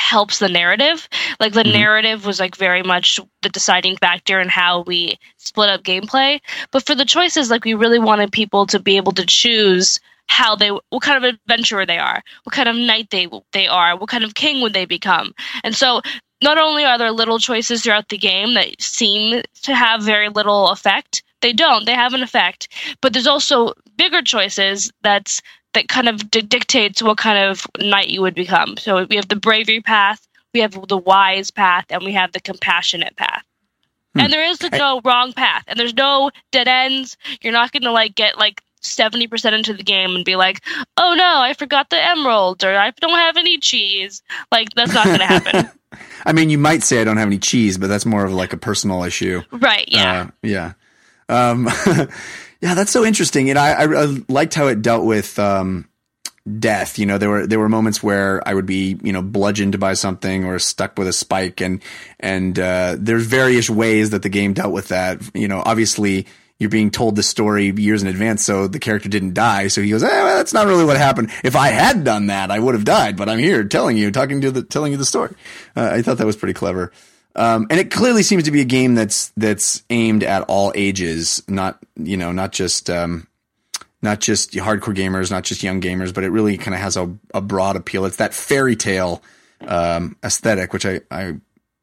helps 0.08 0.38
the 0.38 0.48
narrative. 0.48 1.08
Like 1.40 1.52
the 1.52 1.64
Mhm. 1.64 1.72
narrative 1.72 2.24
was 2.26 2.40
like 2.40 2.56
very 2.56 2.82
much 2.82 3.20
the 3.42 3.50
deciding 3.50 3.96
factor 3.98 4.40
in 4.40 4.48
how 4.48 4.82
we 4.82 5.18
split 5.36 5.70
up 5.70 5.82
gameplay. 5.82 6.40
But 6.72 6.86
for 6.86 6.94
the 6.94 7.04
choices, 7.04 7.50
like 7.50 7.64
we 7.64 7.74
really 7.74 7.98
wanted 7.98 8.32
people 8.32 8.66
to 8.66 8.78
be 8.80 8.96
able 8.96 9.12
to 9.12 9.26
choose 9.26 10.00
how 10.26 10.56
they 10.56 10.70
what 10.70 11.02
kind 11.02 11.18
of 11.22 11.24
adventurer 11.34 11.86
they 11.86 11.98
are, 11.98 12.22
what 12.44 12.54
kind 12.54 12.68
of 12.68 12.76
knight 12.76 13.08
they 13.10 13.28
they 13.52 13.66
are, 13.66 13.96
what 13.98 14.08
kind 14.10 14.24
of 14.24 14.34
king 14.34 14.62
would 14.62 14.72
they 14.74 14.86
become. 14.86 15.34
And 15.64 15.74
so 15.74 16.00
not 16.42 16.58
only 16.58 16.84
are 16.84 16.98
there 16.98 17.12
little 17.12 17.38
choices 17.38 17.82
throughout 17.82 18.08
the 18.08 18.18
game 18.18 18.54
that 18.54 18.80
seem 18.80 19.42
to 19.62 19.74
have 19.74 20.02
very 20.02 20.28
little 20.28 20.68
effect, 20.70 21.22
they 21.40 21.52
don't. 21.52 21.84
They 21.86 21.94
have 21.94 22.14
an 22.14 22.22
effect. 22.22 22.68
But 23.00 23.12
there's 23.12 23.26
also 23.26 23.74
bigger 23.96 24.22
choices 24.22 24.92
that's 25.02 25.40
that 25.78 25.88
kind 25.88 26.08
of 26.08 26.28
di- 26.28 26.42
dictates 26.42 27.00
what 27.00 27.18
kind 27.18 27.38
of 27.38 27.64
knight 27.78 28.08
you 28.08 28.20
would 28.20 28.34
become. 28.34 28.76
So 28.78 29.06
we 29.08 29.14
have 29.14 29.28
the 29.28 29.36
bravery 29.36 29.80
path, 29.80 30.26
we 30.52 30.58
have 30.60 30.72
the 30.88 30.96
wise 30.96 31.52
path, 31.52 31.86
and 31.90 32.04
we 32.04 32.12
have 32.12 32.32
the 32.32 32.40
compassionate 32.40 33.14
path. 33.14 33.44
Hmm. 34.14 34.22
And 34.22 34.32
there 34.32 34.44
is 34.44 34.60
no 34.72 35.00
wrong 35.04 35.32
path, 35.32 35.62
and 35.68 35.78
there's 35.78 35.94
no 35.94 36.32
dead 36.50 36.66
ends. 36.66 37.16
You're 37.40 37.52
not 37.52 37.70
going 37.70 37.84
to 37.84 37.92
like 37.92 38.16
get 38.16 38.38
like 38.38 38.60
70% 38.82 39.52
into 39.52 39.72
the 39.72 39.84
game 39.84 40.16
and 40.16 40.24
be 40.24 40.34
like, 40.34 40.64
"Oh 40.96 41.14
no, 41.14 41.40
I 41.40 41.54
forgot 41.54 41.90
the 41.90 42.02
emerald," 42.02 42.64
or 42.64 42.76
"I 42.76 42.90
don't 42.90 43.10
have 43.10 43.36
any 43.36 43.58
cheese." 43.58 44.22
Like 44.50 44.70
that's 44.74 44.92
not 44.92 45.04
going 45.06 45.20
to 45.20 45.26
happen. 45.26 45.70
I 46.26 46.32
mean, 46.32 46.50
you 46.50 46.58
might 46.58 46.82
say 46.82 47.00
I 47.00 47.04
don't 47.04 47.18
have 47.18 47.28
any 47.28 47.38
cheese, 47.38 47.78
but 47.78 47.86
that's 47.86 48.04
more 48.04 48.24
of 48.24 48.32
like 48.32 48.52
a 48.52 48.56
personal 48.56 49.04
issue. 49.04 49.42
right? 49.52 49.84
Yeah. 49.86 50.20
Uh, 50.22 50.30
yeah. 50.42 50.72
Um, 51.28 51.68
yeah, 52.60 52.74
that's 52.74 52.90
so 52.90 53.04
interesting. 53.04 53.50
And 53.50 53.58
I, 53.58 53.84
I, 53.84 54.04
liked 54.28 54.54
how 54.54 54.66
it 54.66 54.82
dealt 54.82 55.04
with, 55.04 55.38
um, 55.38 55.88
death. 56.58 56.98
You 56.98 57.06
know, 57.06 57.18
there 57.18 57.28
were, 57.28 57.46
there 57.46 57.58
were 57.58 57.68
moments 57.68 58.02
where 58.02 58.46
I 58.46 58.54
would 58.54 58.66
be, 58.66 58.98
you 59.02 59.12
know, 59.12 59.22
bludgeoned 59.22 59.78
by 59.78 59.94
something 59.94 60.44
or 60.44 60.58
stuck 60.58 60.98
with 60.98 61.08
a 61.08 61.12
spike 61.12 61.60
and, 61.60 61.82
and, 62.18 62.58
uh, 62.58 62.96
there's 62.98 63.26
various 63.26 63.68
ways 63.68 64.10
that 64.10 64.22
the 64.22 64.28
game 64.28 64.54
dealt 64.54 64.72
with 64.72 64.88
that. 64.88 65.20
You 65.34 65.48
know, 65.48 65.62
obviously 65.64 66.26
you're 66.58 66.70
being 66.70 66.90
told 66.90 67.14
the 67.14 67.22
story 67.22 67.70
years 67.70 68.02
in 68.02 68.08
advance. 68.08 68.44
So 68.44 68.66
the 68.66 68.80
character 68.80 69.08
didn't 69.08 69.34
die. 69.34 69.68
So 69.68 69.80
he 69.80 69.90
goes, 69.90 70.02
eh, 70.02 70.08
well, 70.08 70.36
that's 70.36 70.52
not 70.52 70.66
really 70.66 70.84
what 70.84 70.96
happened. 70.96 71.30
If 71.44 71.54
I 71.54 71.68
had 71.68 72.02
done 72.02 72.26
that, 72.26 72.50
I 72.50 72.58
would 72.58 72.74
have 72.74 72.84
died, 72.84 73.16
but 73.16 73.28
I'm 73.28 73.38
here 73.38 73.62
telling 73.64 73.96
you, 73.96 74.10
talking 74.10 74.40
to 74.40 74.50
the, 74.50 74.62
telling 74.62 74.92
you 74.92 74.98
the 74.98 75.04
story. 75.04 75.34
Uh, 75.76 75.90
I 75.92 76.02
thought 76.02 76.18
that 76.18 76.26
was 76.26 76.36
pretty 76.36 76.54
clever. 76.54 76.92
Um, 77.38 77.68
and 77.70 77.78
it 77.78 77.92
clearly 77.92 78.24
seems 78.24 78.42
to 78.44 78.50
be 78.50 78.60
a 78.60 78.64
game 78.64 78.96
that's 78.96 79.32
that's 79.36 79.84
aimed 79.90 80.24
at 80.24 80.42
all 80.48 80.72
ages, 80.74 81.42
not 81.46 81.78
you 81.96 82.16
know, 82.16 82.32
not 82.32 82.50
just 82.50 82.90
um, 82.90 83.28
not 84.02 84.18
just 84.20 84.52
hardcore 84.52 84.94
gamers, 84.96 85.30
not 85.30 85.44
just 85.44 85.62
young 85.62 85.80
gamers, 85.80 86.12
but 86.12 86.24
it 86.24 86.30
really 86.30 86.58
kind 86.58 86.74
of 86.74 86.80
has 86.80 86.96
a, 86.96 87.08
a 87.32 87.40
broad 87.40 87.76
appeal. 87.76 88.04
It's 88.06 88.16
that 88.16 88.34
fairy 88.34 88.74
tale 88.74 89.22
um, 89.66 90.16
aesthetic, 90.24 90.72
which 90.72 90.84
I, 90.84 91.00
I 91.12 91.36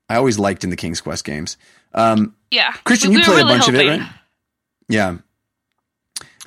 I 0.09 0.17
always 0.17 0.37
liked 0.37 0.65
in 0.65 0.71
the 0.71 0.75
King's 0.75 0.99
Quest 0.99 1.23
games. 1.23 1.55
Um, 1.93 2.35
yeah. 2.51 2.73
Christian, 2.83 3.11
We- 3.11 3.15
you 3.17 3.21
we 3.21 3.27
were 3.27 3.33
played 3.33 3.43
a 3.43 3.45
really 3.45 3.57
bunch 3.57 3.69
of 3.69 3.75
it, 3.75 3.87
right? 3.87 4.09
Yeah, 4.89 5.17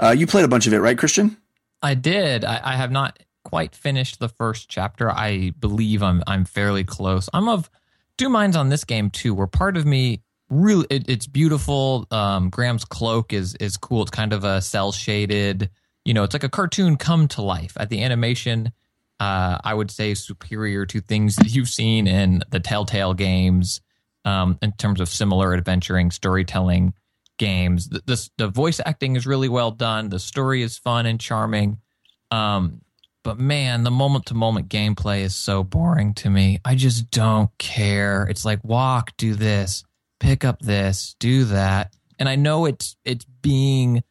uh, 0.00 0.10
you 0.16 0.26
played 0.26 0.44
a 0.44 0.48
bunch 0.48 0.66
of 0.66 0.72
it, 0.74 0.78
right, 0.80 0.96
Christian? 0.98 1.36
I 1.82 1.94
did. 1.94 2.44
I, 2.44 2.60
I 2.62 2.76
have 2.76 2.90
not 2.90 3.18
quite 3.44 3.74
finished 3.74 4.20
the 4.20 4.28
first 4.28 4.68
chapter. 4.68 5.10
I 5.10 5.50
believe 5.58 6.02
I'm 6.02 6.22
I'm 6.26 6.44
fairly 6.44 6.84
close. 6.84 7.28
I'm 7.32 7.48
of 7.48 7.70
two 8.18 8.28
minds 8.28 8.56
on 8.56 8.68
this 8.68 8.84
game 8.84 9.08
too. 9.10 9.32
Where 9.32 9.46
part 9.46 9.76
of 9.76 9.86
me 9.86 10.22
really 10.50 10.86
it, 10.90 11.08
it's 11.08 11.26
beautiful. 11.26 12.06
Um, 12.10 12.50
Graham's 12.50 12.84
cloak 12.84 13.32
is 13.32 13.54
is 13.54 13.76
cool. 13.76 14.02
It's 14.02 14.10
kind 14.10 14.32
of 14.32 14.44
a 14.44 14.60
cell 14.60 14.92
shaded. 14.92 15.70
You 16.04 16.14
know, 16.14 16.24
it's 16.24 16.34
like 16.34 16.44
a 16.44 16.48
cartoon 16.48 16.96
come 16.96 17.28
to 17.28 17.42
life. 17.42 17.76
At 17.78 17.88
the 17.88 18.02
animation, 18.02 18.72
uh, 19.20 19.58
I 19.62 19.72
would 19.74 19.90
say 19.90 20.14
superior 20.14 20.84
to 20.86 21.00
things 21.00 21.36
that 21.36 21.54
you've 21.54 21.68
seen 21.68 22.06
in 22.06 22.42
the 22.50 22.60
Telltale 22.60 23.14
games. 23.14 23.80
Um, 24.24 24.58
in 24.60 24.72
terms 24.72 25.00
of 25.00 25.08
similar 25.08 25.54
adventuring 25.54 26.10
storytelling 26.10 26.92
games, 27.38 27.88
the, 27.88 28.02
the 28.04 28.30
the 28.36 28.48
voice 28.48 28.80
acting 28.84 29.16
is 29.16 29.26
really 29.26 29.48
well 29.48 29.70
done. 29.70 30.10
The 30.10 30.18
story 30.18 30.62
is 30.62 30.76
fun 30.76 31.06
and 31.06 31.18
charming. 31.18 31.78
Um, 32.30 32.82
but 33.24 33.38
man, 33.38 33.84
the 33.84 33.90
moment 33.90 34.26
to 34.26 34.34
moment 34.34 34.68
gameplay 34.68 35.20
is 35.20 35.34
so 35.34 35.62
boring 35.64 36.14
to 36.14 36.30
me. 36.30 36.60
I 36.64 36.74
just 36.74 37.10
don't 37.10 37.50
care. 37.58 38.26
It's 38.30 38.44
like 38.44 38.62
walk, 38.64 39.16
do 39.16 39.34
this, 39.34 39.84
pick 40.20 40.44
up 40.44 40.60
this, 40.60 41.16
do 41.18 41.44
that. 41.46 41.94
And 42.18 42.28
I 42.28 42.36
know 42.36 42.66
it's 42.66 42.96
it's 43.04 43.24
being 43.42 44.02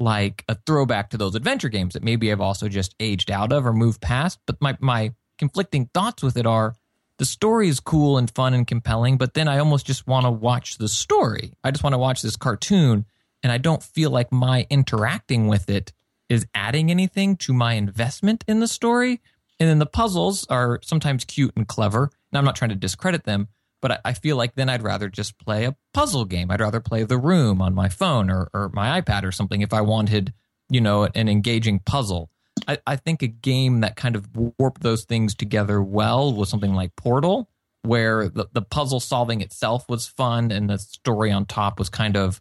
like 0.00 0.44
a 0.48 0.56
throwback 0.66 1.10
to 1.10 1.16
those 1.16 1.34
adventure 1.34 1.68
games 1.68 1.94
that 1.94 2.02
maybe 2.02 2.30
I've 2.30 2.40
also 2.40 2.68
just 2.68 2.94
aged 2.98 3.30
out 3.30 3.52
of 3.52 3.66
or 3.66 3.72
moved 3.72 4.00
past. 4.00 4.38
But 4.46 4.60
my 4.60 4.76
my 4.80 5.12
conflicting 5.38 5.90
thoughts 5.92 6.22
with 6.22 6.36
it 6.36 6.46
are 6.46 6.74
the 7.18 7.24
story 7.24 7.68
is 7.68 7.78
cool 7.80 8.18
and 8.18 8.30
fun 8.30 8.54
and 8.54 8.66
compelling, 8.66 9.16
but 9.16 9.34
then 9.34 9.48
I 9.48 9.58
almost 9.58 9.86
just 9.86 10.06
want 10.06 10.24
to 10.24 10.30
watch 10.30 10.78
the 10.78 10.88
story. 10.88 11.52
I 11.62 11.70
just 11.70 11.84
want 11.84 11.94
to 11.94 11.98
watch 11.98 12.22
this 12.22 12.36
cartoon, 12.36 13.06
and 13.42 13.52
I 13.52 13.58
don't 13.58 13.82
feel 13.82 14.10
like 14.10 14.32
my 14.32 14.66
interacting 14.70 15.46
with 15.46 15.70
it 15.70 15.92
is 16.32 16.46
adding 16.54 16.90
anything 16.90 17.36
to 17.36 17.52
my 17.52 17.74
investment 17.74 18.42
in 18.48 18.60
the 18.60 18.66
story. 18.66 19.20
And 19.60 19.68
then 19.68 19.78
the 19.78 19.86
puzzles 19.86 20.46
are 20.48 20.80
sometimes 20.82 21.24
cute 21.24 21.52
and 21.56 21.68
clever. 21.68 22.04
And 22.04 22.38
I'm 22.38 22.44
not 22.44 22.56
trying 22.56 22.70
to 22.70 22.74
discredit 22.74 23.24
them, 23.24 23.48
but 23.80 23.92
I, 23.92 23.98
I 24.06 24.12
feel 24.14 24.36
like 24.36 24.54
then 24.54 24.68
I'd 24.68 24.82
rather 24.82 25.08
just 25.08 25.38
play 25.38 25.64
a 25.64 25.76
puzzle 25.92 26.24
game. 26.24 26.50
I'd 26.50 26.60
rather 26.60 26.80
play 26.80 27.04
The 27.04 27.18
Room 27.18 27.60
on 27.60 27.74
my 27.74 27.88
phone 27.88 28.30
or, 28.30 28.48
or 28.54 28.70
my 28.70 29.00
iPad 29.00 29.24
or 29.24 29.32
something 29.32 29.60
if 29.60 29.72
I 29.72 29.82
wanted, 29.82 30.32
you 30.70 30.80
know, 30.80 31.06
an 31.14 31.28
engaging 31.28 31.80
puzzle. 31.80 32.30
I, 32.66 32.78
I 32.86 32.96
think 32.96 33.22
a 33.22 33.28
game 33.28 33.80
that 33.80 33.96
kind 33.96 34.16
of 34.16 34.26
warped 34.58 34.82
those 34.82 35.04
things 35.04 35.34
together 35.34 35.82
well 35.82 36.32
was 36.32 36.48
something 36.48 36.74
like 36.74 36.96
Portal, 36.96 37.50
where 37.82 38.28
the, 38.28 38.46
the 38.52 38.62
puzzle 38.62 39.00
solving 39.00 39.42
itself 39.42 39.84
was 39.88 40.06
fun 40.06 40.50
and 40.50 40.70
the 40.70 40.78
story 40.78 41.30
on 41.30 41.44
top 41.44 41.78
was 41.78 41.90
kind 41.90 42.16
of 42.16 42.40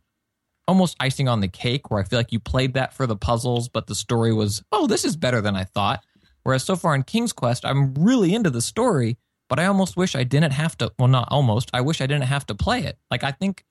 almost 0.68 0.96
icing 1.00 1.28
on 1.28 1.40
the 1.40 1.48
cake, 1.48 1.90
where 1.90 2.00
I 2.00 2.04
feel 2.04 2.20
like 2.20 2.32
you 2.32 2.40
played 2.40 2.74
that 2.76 2.94
for 2.94 3.08
the 3.08 3.16
puzzles, 3.16 3.70
but 3.70 3.88
the 3.88 3.96
story 3.96 4.34
was, 4.34 4.64
oh, 4.72 4.88
this 4.88 5.06
is 5.06 5.16
better 5.16 5.42
than 5.42 5.56
I 5.56 5.64
thought. 5.64 6.04
Whereas 6.44 6.64
so 6.64 6.76
far 6.76 6.96
in 6.96 7.04
King's 7.04 7.34
Quest, 7.34 7.66
I'm 7.66 7.94
really 7.96 8.34
into 8.34 8.50
the 8.50 8.62
story, 8.62 9.18
but 9.50 9.60
I 9.60 9.66
almost 9.66 9.98
wish 9.98 10.16
I 10.16 10.24
didn't 10.24 10.54
have 10.54 10.78
to. 10.78 10.92
Well, 10.98 11.08
not 11.08 11.28
almost. 11.30 11.70
I 11.74 11.82
wish 11.82 12.02
I 12.02 12.08
didn't 12.08 12.26
have 12.26 12.46
to 12.48 12.56
play 12.56 12.84
it. 12.84 12.98
Like, 13.12 13.24
I 13.24 13.32
think 13.32 13.64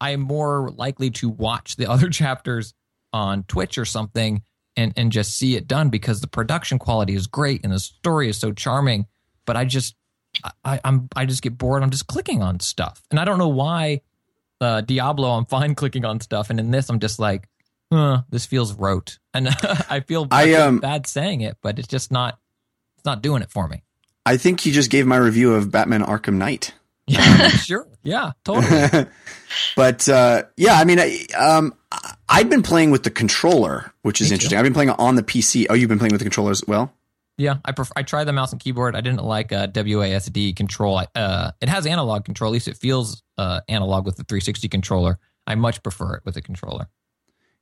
I'm 0.00 0.20
more 0.20 0.70
likely 0.70 1.10
to 1.10 1.28
watch 1.28 1.76
the 1.76 1.86
other 1.90 2.10
chapters 2.10 2.74
on 3.12 3.44
Twitch 3.44 3.78
or 3.78 3.84
something 3.84 4.42
and, 4.76 4.92
and 4.96 5.10
just 5.10 5.36
see 5.36 5.56
it 5.56 5.66
done 5.66 5.88
because 5.88 6.20
the 6.20 6.26
production 6.26 6.78
quality 6.78 7.14
is 7.14 7.26
great 7.26 7.64
and 7.64 7.72
the 7.72 7.78
story 7.78 8.28
is 8.28 8.36
so 8.36 8.52
charming. 8.52 9.06
But 9.46 9.56
I 9.56 9.64
just, 9.64 9.96
I, 10.64 10.78
I'm, 10.84 11.08
I 11.16 11.24
just 11.24 11.42
get 11.42 11.56
bored. 11.56 11.82
I'm 11.82 11.90
just 11.90 12.06
clicking 12.06 12.42
on 12.42 12.60
stuff. 12.60 13.02
And 13.10 13.18
I 13.18 13.24
don't 13.24 13.38
know 13.38 13.48
why 13.48 14.02
uh, 14.60 14.80
Diablo, 14.80 15.30
I'm 15.30 15.46
fine 15.46 15.74
clicking 15.74 16.04
on 16.04 16.20
stuff. 16.20 16.50
And 16.50 16.58
in 16.60 16.70
this, 16.70 16.88
I'm 16.88 17.00
just 17.00 17.18
like, 17.18 17.48
huh, 17.92 18.22
this 18.30 18.46
feels 18.46 18.74
rote. 18.74 19.18
And 19.34 19.48
I 19.90 20.00
feel, 20.00 20.26
I 20.30 20.54
um, 20.54 20.78
bad 20.78 21.06
saying 21.06 21.40
it, 21.42 21.56
but 21.62 21.78
it's 21.78 21.88
just 21.88 22.10
not, 22.10 22.38
it's 22.96 23.04
not 23.04 23.22
doing 23.22 23.42
it 23.42 23.50
for 23.50 23.68
me. 23.68 23.82
I 24.26 24.36
think 24.36 24.66
you 24.66 24.72
just 24.72 24.90
gave 24.90 25.06
my 25.06 25.16
review 25.16 25.54
of 25.54 25.70
Batman 25.70 26.02
Arkham 26.02 26.34
Knight. 26.34 26.74
Yeah, 27.10 27.48
sure. 27.48 27.88
Yeah, 28.02 28.32
totally. 28.44 29.06
but 29.76 30.06
uh, 30.10 30.42
yeah, 30.58 30.74
I 30.74 30.84
mean, 30.84 31.00
I, 31.00 31.24
um, 31.38 31.72
I've 32.28 32.50
been 32.50 32.62
playing 32.62 32.90
with 32.90 33.02
the 33.02 33.10
controller, 33.10 33.94
which 34.02 34.20
is 34.20 34.30
interesting. 34.30 34.58
I've 34.58 34.64
been 34.64 34.74
playing 34.74 34.90
on 34.90 35.14
the 35.14 35.22
PC. 35.22 35.68
Oh, 35.70 35.74
you've 35.74 35.88
been 35.88 35.98
playing 35.98 36.12
with 36.12 36.20
the 36.20 36.26
controller 36.26 36.50
as 36.50 36.62
well. 36.68 36.92
Yeah, 37.38 37.58
I 37.64 37.70
prefer, 37.70 37.92
I 37.94 38.02
tried 38.02 38.24
the 38.24 38.32
mouse 38.32 38.50
and 38.50 38.60
keyboard. 38.60 38.96
I 38.96 39.00
didn't 39.00 39.22
like 39.22 39.52
uh, 39.52 39.68
WASD 39.68 40.56
control. 40.56 41.00
Uh, 41.14 41.52
it 41.60 41.68
has 41.68 41.86
analog 41.86 42.24
control. 42.24 42.50
At 42.50 42.52
least 42.54 42.68
it 42.68 42.76
feels 42.76 43.22
uh, 43.38 43.60
analog 43.68 44.04
with 44.04 44.16
the 44.16 44.24
360 44.24 44.68
controller. 44.68 45.18
I 45.46 45.54
much 45.54 45.82
prefer 45.84 46.16
it 46.16 46.24
with 46.24 46.36
a 46.36 46.42
controller. 46.42 46.88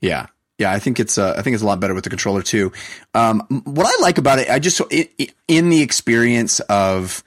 Yeah. 0.01 0.27
Yeah, 0.59 0.73
I 0.73 0.79
think 0.79 0.99
it's 0.99 1.19
uh, 1.19 1.35
I 1.37 1.43
think 1.43 1.53
it's 1.53 1.63
a 1.63 1.67
lot 1.67 1.81
better 1.81 1.93
with 1.93 2.05
the 2.05 2.11
controller 2.11 2.41
too. 2.41 2.73
Um, 3.13 3.43
what 3.65 3.87
I 3.87 4.01
like 4.01 4.17
about 4.17 4.39
it, 4.39 4.49
I 4.49 4.59
just 4.59 4.79
so 4.79 4.89
i 4.91 5.07
i 5.21 5.29
in 5.49 5.69
the 5.69 5.83
experience 5.83 6.61
of 6.61 7.23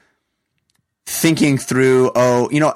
thinking 1.05 1.59
through, 1.59 2.11
oh, 2.15 2.49
you 2.49 2.59
know, 2.59 2.73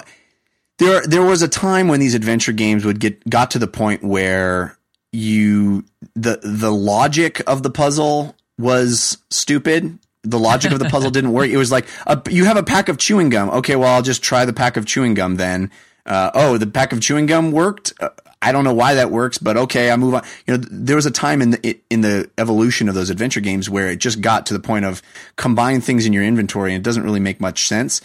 there 0.78 1.02
there 1.02 1.24
was 1.24 1.42
a 1.42 1.48
time 1.48 1.88
when 1.88 1.98
these 1.98 2.14
adventure 2.14 2.52
games 2.52 2.84
would 2.84 3.00
get 3.00 3.28
got 3.28 3.50
to 3.50 3.58
the 3.58 3.66
point 3.66 4.04
where 4.04 4.78
you 5.10 5.84
the 6.14 6.38
the 6.44 6.70
logic 6.70 7.42
of 7.48 7.64
the 7.64 7.70
puzzle 7.70 8.36
was 8.58 9.18
stupid. 9.30 9.98
The 10.22 10.38
logic 10.38 10.72
of 10.72 10.78
the 10.78 10.88
puzzle 10.88 11.10
didn't 11.10 11.32
work. 11.32 11.48
It 11.48 11.58
was 11.58 11.70
like 11.70 11.86
a, 12.06 12.20
you 12.30 12.46
have 12.46 12.56
a 12.56 12.62
pack 12.62 12.88
of 12.88 12.96
chewing 12.98 13.28
gum. 13.28 13.50
Okay, 13.50 13.76
well 13.76 13.92
I'll 13.94 14.02
just 14.02 14.22
try 14.22 14.44
the 14.44 14.52
pack 14.52 14.76
of 14.76 14.86
chewing 14.86 15.14
gum 15.14 15.36
then. 15.36 15.70
Uh, 16.06 16.30
oh, 16.34 16.58
the 16.58 16.66
pack 16.66 16.92
of 16.92 17.00
chewing 17.00 17.26
gum 17.26 17.52
worked. 17.52 17.92
Uh, 18.00 18.10
I 18.40 18.52
don't 18.52 18.64
know 18.64 18.74
why 18.74 18.94
that 18.94 19.10
works, 19.10 19.38
but 19.38 19.56
okay, 19.56 19.90
I 19.90 19.96
move 19.96 20.14
on. 20.14 20.22
You 20.46 20.56
know, 20.56 20.64
there 20.70 20.96
was 20.96 21.06
a 21.06 21.10
time 21.10 21.40
in 21.40 21.50
the 21.52 21.78
in 21.88 22.02
the 22.02 22.30
evolution 22.36 22.88
of 22.88 22.94
those 22.94 23.08
adventure 23.08 23.40
games 23.40 23.70
where 23.70 23.88
it 23.88 23.96
just 23.96 24.20
got 24.20 24.46
to 24.46 24.54
the 24.54 24.60
point 24.60 24.84
of 24.84 25.02
combine 25.36 25.80
things 25.80 26.04
in 26.04 26.12
your 26.12 26.22
inventory 26.24 26.74
and 26.74 26.80
it 26.80 26.84
doesn't 26.84 27.04
really 27.04 27.20
make 27.20 27.40
much 27.40 27.66
sense. 27.66 28.02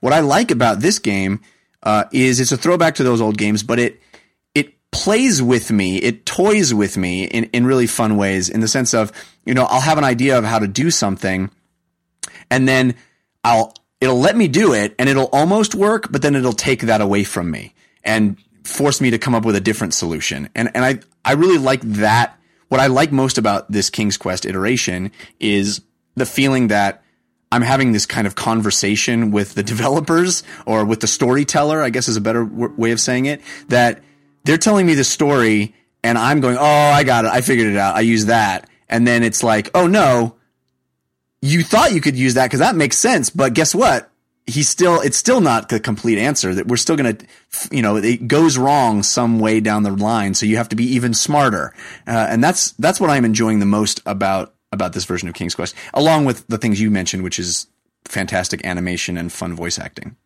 What 0.00 0.14
I 0.14 0.20
like 0.20 0.50
about 0.50 0.80
this 0.80 0.98
game 0.98 1.40
uh, 1.82 2.04
is 2.10 2.40
it's 2.40 2.52
a 2.52 2.56
throwback 2.56 2.94
to 2.96 3.04
those 3.04 3.20
old 3.20 3.36
games, 3.36 3.62
but 3.62 3.78
it 3.78 3.94
it 3.94 4.00
plays 4.92 5.42
with 5.42 5.72
me, 5.72 5.96
it 5.96 6.24
toys 6.24 6.72
with 6.72 6.96
me 6.96 7.24
in 7.24 7.44
in 7.44 7.66
really 7.66 7.86
fun 7.86 8.16
ways. 8.16 8.48
In 8.48 8.60
the 8.60 8.68
sense 8.68 8.94
of, 8.94 9.10
you 9.44 9.54
know, 9.54 9.64
I'll 9.64 9.80
have 9.80 9.98
an 9.98 10.04
idea 10.04 10.38
of 10.38 10.44
how 10.44 10.60
to 10.60 10.68
do 10.68 10.90
something, 10.90 11.50
and 12.50 12.68
then 12.68 12.94
I'll 13.42 13.74
it'll 14.00 14.20
let 14.20 14.36
me 14.36 14.46
do 14.46 14.72
it, 14.74 14.94
and 14.98 15.08
it'll 15.08 15.30
almost 15.32 15.74
work, 15.74 16.12
but 16.12 16.22
then 16.22 16.36
it'll 16.36 16.52
take 16.52 16.82
that 16.82 17.00
away 17.00 17.24
from 17.24 17.50
me 17.50 17.74
and 18.04 18.36
force 18.64 19.00
me 19.00 19.10
to 19.10 19.18
come 19.18 19.34
up 19.34 19.44
with 19.44 19.56
a 19.56 19.60
different 19.60 19.94
solution. 19.94 20.48
And 20.54 20.70
and 20.74 20.84
I 20.84 21.00
I 21.24 21.32
really 21.32 21.58
like 21.58 21.80
that. 21.80 22.38
What 22.68 22.80
I 22.80 22.86
like 22.86 23.12
most 23.12 23.36
about 23.38 23.70
this 23.70 23.90
King's 23.90 24.16
Quest 24.16 24.46
iteration 24.46 25.10
is 25.40 25.82
the 26.14 26.26
feeling 26.26 26.68
that 26.68 27.02
I'm 27.50 27.62
having 27.62 27.92
this 27.92 28.06
kind 28.06 28.26
of 28.26 28.34
conversation 28.34 29.30
with 29.30 29.54
the 29.54 29.62
developers 29.74 30.42
or 30.66 30.84
with 30.84 31.00
the 31.00 31.06
storyteller, 31.06 31.82
I 31.82 31.90
guess 31.90 32.08
is 32.08 32.16
a 32.16 32.20
better 32.20 32.44
w- 32.44 32.74
way 32.76 32.90
of 32.92 33.00
saying 33.00 33.26
it, 33.26 33.40
that 33.68 34.02
they're 34.44 34.58
telling 34.58 34.86
me 34.86 34.94
the 34.94 35.04
story 35.04 35.74
and 36.02 36.18
I'm 36.18 36.40
going, 36.40 36.56
"Oh, 36.58 36.62
I 36.62 37.04
got 37.04 37.24
it. 37.24 37.30
I 37.30 37.40
figured 37.40 37.72
it 37.72 37.76
out. 37.76 37.96
I 37.96 38.00
use 38.00 38.26
that." 38.26 38.68
And 38.88 39.06
then 39.06 39.22
it's 39.22 39.42
like, 39.42 39.70
"Oh 39.74 39.86
no, 39.86 40.36
you 41.42 41.64
thought 41.64 41.92
you 41.92 42.00
could 42.00 42.16
use 42.16 42.34
that 42.34 42.46
because 42.46 42.60
that 42.60 42.76
makes 42.76 42.96
sense, 42.96 43.28
but 43.28 43.52
guess 43.52 43.74
what? 43.74 44.08
He's 44.46 44.68
still 44.68 45.00
it's 45.00 45.16
still 45.16 45.40
not 45.40 45.68
the 45.68 45.78
complete 45.78 46.18
answer. 46.18 46.54
That 46.54 46.66
we're 46.66 46.76
still 46.76 46.96
going 46.96 47.16
to, 47.16 47.26
you 47.70 47.82
know, 47.82 47.96
it 47.96 48.26
goes 48.26 48.56
wrong 48.58 49.02
some 49.02 49.38
way 49.38 49.60
down 49.60 49.82
the 49.82 49.90
line. 49.90 50.34
So 50.34 50.46
you 50.46 50.56
have 50.56 50.68
to 50.70 50.76
be 50.76 50.84
even 50.94 51.14
smarter, 51.14 51.74
uh, 52.06 52.26
and 52.28 52.42
that's 52.42 52.72
that's 52.72 53.00
what 53.00 53.10
I'm 53.10 53.24
enjoying 53.24 53.60
the 53.60 53.66
most 53.66 54.00
about 54.06 54.54
about 54.72 54.94
this 54.94 55.04
version 55.04 55.28
of 55.28 55.34
King's 55.34 55.54
Quest, 55.54 55.74
along 55.94 56.24
with 56.24 56.46
the 56.48 56.58
things 56.58 56.80
you 56.80 56.90
mentioned, 56.90 57.22
which 57.22 57.38
is 57.38 57.66
fantastic 58.04 58.64
animation 58.64 59.16
and 59.16 59.32
fun 59.32 59.54
voice 59.54 59.78
acting. 59.78 60.16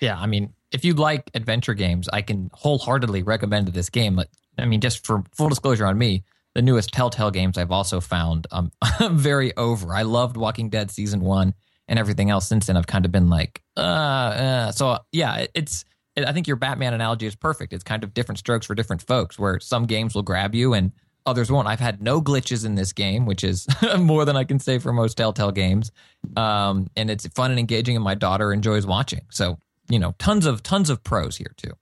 Yeah, 0.00 0.18
I 0.18 0.26
mean, 0.26 0.52
if 0.72 0.84
you 0.84 0.94
like 0.94 1.30
adventure 1.34 1.74
games, 1.74 2.08
I 2.12 2.22
can 2.22 2.50
wholeheartedly 2.52 3.22
recommend 3.22 3.68
this 3.68 3.90
game. 3.90 4.20
I 4.58 4.64
mean, 4.64 4.80
just 4.80 5.06
for 5.06 5.22
full 5.32 5.48
disclosure 5.48 5.86
on 5.86 5.96
me, 5.98 6.24
the 6.54 6.62
newest 6.62 6.92
Telltale 6.92 7.30
games 7.30 7.58
I've 7.58 7.70
also 7.70 8.00
found 8.00 8.46
um, 8.50 8.72
very 9.10 9.56
over. 9.56 9.94
I 9.94 10.02
loved 10.02 10.36
Walking 10.36 10.70
Dead 10.70 10.90
season 10.90 11.20
one 11.20 11.54
and 11.88 11.98
everything 11.98 12.30
else 12.30 12.48
since 12.48 12.66
then. 12.66 12.76
I've 12.76 12.86
kind 12.86 13.04
of 13.04 13.12
been 13.12 13.28
like, 13.28 13.62
uh, 13.76 13.80
uh. 13.80 14.72
so 14.72 14.98
yeah, 15.12 15.46
it's. 15.54 15.84
I 16.18 16.32
think 16.32 16.46
your 16.46 16.56
Batman 16.56 16.94
analogy 16.94 17.26
is 17.26 17.36
perfect. 17.36 17.74
It's 17.74 17.84
kind 17.84 18.02
of 18.02 18.14
different 18.14 18.38
strokes 18.38 18.64
for 18.64 18.74
different 18.74 19.02
folks, 19.02 19.38
where 19.38 19.60
some 19.60 19.84
games 19.84 20.14
will 20.14 20.22
grab 20.22 20.54
you 20.54 20.72
and 20.72 20.92
others 21.26 21.50
won't. 21.50 21.68
I've 21.68 21.78
had 21.78 22.00
no 22.00 22.22
glitches 22.22 22.64
in 22.64 22.74
this 22.74 22.94
game, 22.94 23.26
which 23.26 23.44
is 23.44 23.66
more 23.98 24.24
than 24.24 24.34
I 24.34 24.44
can 24.44 24.58
say 24.58 24.78
for 24.78 24.94
most 24.94 25.18
Telltale 25.18 25.52
games. 25.52 25.92
Um, 26.36 26.88
and 26.96 27.10
it's 27.10 27.26
fun 27.28 27.50
and 27.50 27.60
engaging, 27.60 27.96
and 27.96 28.04
my 28.04 28.14
daughter 28.14 28.50
enjoys 28.50 28.86
watching. 28.86 29.26
So 29.30 29.58
you 29.88 29.98
know, 29.98 30.14
tons 30.18 30.46
of 30.46 30.62
tons 30.62 30.90
of 30.90 31.02
pros 31.02 31.36
here 31.36 31.52
too. 31.56 31.72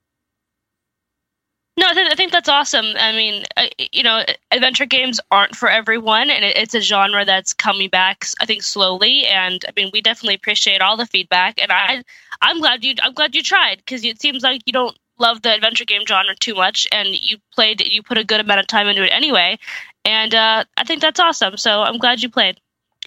No, 1.77 1.87
I, 1.87 1.93
th- 1.93 2.07
I 2.09 2.15
think 2.15 2.31
that's 2.31 2.47
awesome. 2.47 2.85
I 2.97 3.11
mean, 3.11 3.43
uh, 3.57 3.65
you 3.91 4.01
know, 4.01 4.23
adventure 4.51 4.85
games 4.85 5.19
aren't 5.29 5.57
for 5.57 5.69
everyone, 5.69 6.29
and 6.29 6.45
it, 6.45 6.55
it's 6.55 6.73
a 6.73 6.79
genre 6.79 7.25
that's 7.25 7.53
coming 7.53 7.89
back. 7.89 8.25
I 8.39 8.45
think 8.45 8.63
slowly, 8.63 9.25
and 9.25 9.63
I 9.67 9.71
mean, 9.75 9.89
we 9.91 10.01
definitely 10.01 10.35
appreciate 10.35 10.81
all 10.81 10.95
the 10.95 11.05
feedback. 11.05 11.61
And 11.61 11.73
I, 11.73 12.03
I'm 12.41 12.59
glad 12.59 12.85
you, 12.85 12.95
I'm 13.03 13.13
glad 13.13 13.35
you 13.35 13.43
tried 13.43 13.79
because 13.79 14.05
it 14.05 14.21
seems 14.21 14.41
like 14.41 14.61
you 14.65 14.71
don't 14.71 14.97
love 15.19 15.41
the 15.41 15.53
adventure 15.53 15.83
game 15.83 16.05
genre 16.07 16.33
too 16.35 16.55
much, 16.55 16.87
and 16.93 17.09
you 17.09 17.39
played, 17.53 17.81
you 17.81 18.01
put 18.01 18.17
a 18.17 18.23
good 18.23 18.39
amount 18.39 18.61
of 18.61 18.67
time 18.67 18.87
into 18.87 19.03
it 19.03 19.11
anyway, 19.11 19.59
and 20.05 20.33
uh, 20.33 20.63
I 20.77 20.83
think 20.85 21.01
that's 21.01 21.19
awesome. 21.19 21.57
So 21.57 21.81
I'm 21.81 21.97
glad 21.97 22.23
you 22.23 22.29
played, 22.29 22.57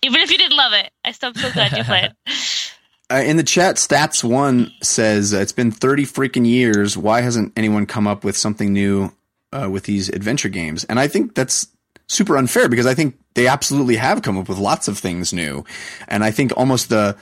even 0.02 0.20
if 0.20 0.30
you 0.30 0.36
didn't 0.36 0.58
love 0.58 0.74
it. 0.74 0.90
I 1.06 1.12
still 1.12 1.32
so 1.32 1.50
glad 1.52 1.74
you 1.74 1.84
played. 1.84 2.12
Uh, 3.10 3.22
in 3.24 3.36
the 3.36 3.42
chat, 3.42 3.76
Stats 3.76 4.22
One 4.22 4.70
says 4.82 5.32
uh, 5.32 5.38
it's 5.38 5.52
been 5.52 5.70
30 5.70 6.04
freaking 6.04 6.46
years. 6.46 6.96
Why 6.96 7.22
hasn't 7.22 7.52
anyone 7.56 7.86
come 7.86 8.06
up 8.06 8.22
with 8.22 8.36
something 8.36 8.72
new 8.72 9.12
uh, 9.52 9.68
with 9.70 9.84
these 9.84 10.08
adventure 10.10 10.50
games? 10.50 10.84
And 10.84 11.00
I 11.00 11.08
think 11.08 11.34
that's 11.34 11.68
super 12.06 12.36
unfair 12.36 12.68
because 12.68 12.86
I 12.86 12.94
think 12.94 13.18
they 13.34 13.46
absolutely 13.46 13.96
have 13.96 14.22
come 14.22 14.36
up 14.36 14.48
with 14.48 14.58
lots 14.58 14.88
of 14.88 14.98
things 14.98 15.32
new. 15.32 15.64
And 16.06 16.22
I 16.22 16.30
think 16.30 16.52
almost 16.56 16.90
the 16.90 17.16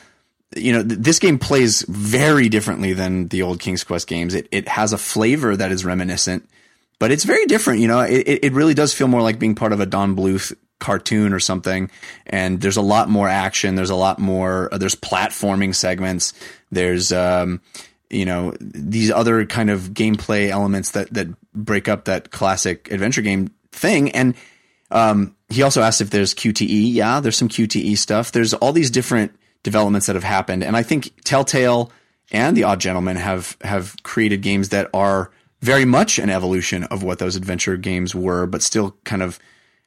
you 0.55 0.73
know, 0.73 0.83
th- 0.83 1.01
this 1.01 1.19
game 1.19 1.39
plays 1.39 1.83
very 1.83 2.49
differently 2.49 2.93
than 2.93 3.29
the 3.29 3.43
old 3.43 3.61
King's 3.61 3.85
Quest 3.85 4.07
games. 4.07 4.35
It 4.35 4.49
it 4.51 4.69
has 4.69 4.93
a 4.93 4.99
flavor 4.99 5.57
that 5.57 5.73
is 5.73 5.85
reminiscent, 5.85 6.49
but 6.99 7.11
it's 7.11 7.25
very 7.25 7.47
different. 7.47 7.81
You 7.81 7.89
know, 7.89 8.01
it 8.01 8.41
it 8.43 8.53
really 8.53 8.75
does 8.75 8.93
feel 8.93 9.09
more 9.09 9.23
like 9.23 9.39
being 9.39 9.55
part 9.55 9.73
of 9.73 9.81
a 9.81 9.87
Don 9.87 10.15
Bluth 10.17 10.55
cartoon 10.79 11.33
or 11.33 11.41
something. 11.41 11.91
And 12.27 12.61
there's 12.61 12.77
a 12.77 12.83
lot 12.83 13.09
more 13.09 13.29
action. 13.29 13.75
There's 13.75 13.91
a 13.91 13.95
lot 13.95 14.19
more. 14.19 14.73
Uh, 14.73 14.79
there's 14.79 14.95
platforming 14.95 15.75
segments. 15.75 16.33
There's 16.71 17.13
um, 17.13 17.61
you 18.11 18.25
know, 18.25 18.55
these 18.61 19.11
other 19.11 19.47
kind 19.47 19.71
of 19.71 19.91
gameplay 19.91 20.49
elements 20.49 20.93
that 20.93 21.13
that 21.15 21.29
break 21.53 21.89
up 21.89 22.05
that 22.05 22.31
classic 22.31 22.91
adventure 22.91 23.23
game 23.23 23.51
thing. 23.73 24.11
And 24.13 24.35
um, 24.91 25.35
he 25.49 25.63
also 25.63 25.83
asked 25.83 26.01
if 26.01 26.11
there's 26.11 26.35
QTE. 26.35 26.93
Yeah, 26.93 27.21
there's 27.21 27.37
some 27.37 27.49
QTE 27.49 27.99
stuff. 27.99 28.33
There's 28.33 28.55
all 28.55 28.73
these 28.73 28.91
different 28.91 29.35
developments 29.63 30.07
that 30.07 30.15
have 30.15 30.25
happened. 30.25 30.63
And 30.63 30.77
I 30.77 30.83
think 30.83 31.13
Telltale 31.25 31.91
and 32.31 32.57
The 32.57 32.65
Odd 32.65 32.81
Gentlemen 32.81 33.17
have 33.17 33.57
have 33.63 33.97
created 34.03 34.43
games 34.43 34.69
that 34.71 34.89
are 34.95 35.31
very 35.61 35.85
much 35.85 36.19
an 36.19 36.31
evolution 36.31 36.85
of 36.85 37.03
what 37.03 37.19
those 37.19 37.35
adventure 37.35 37.77
games 37.77 38.15
were, 38.15 38.47
but 38.47 38.63
still 38.63 38.97
kind 39.05 39.23
of 39.23 39.39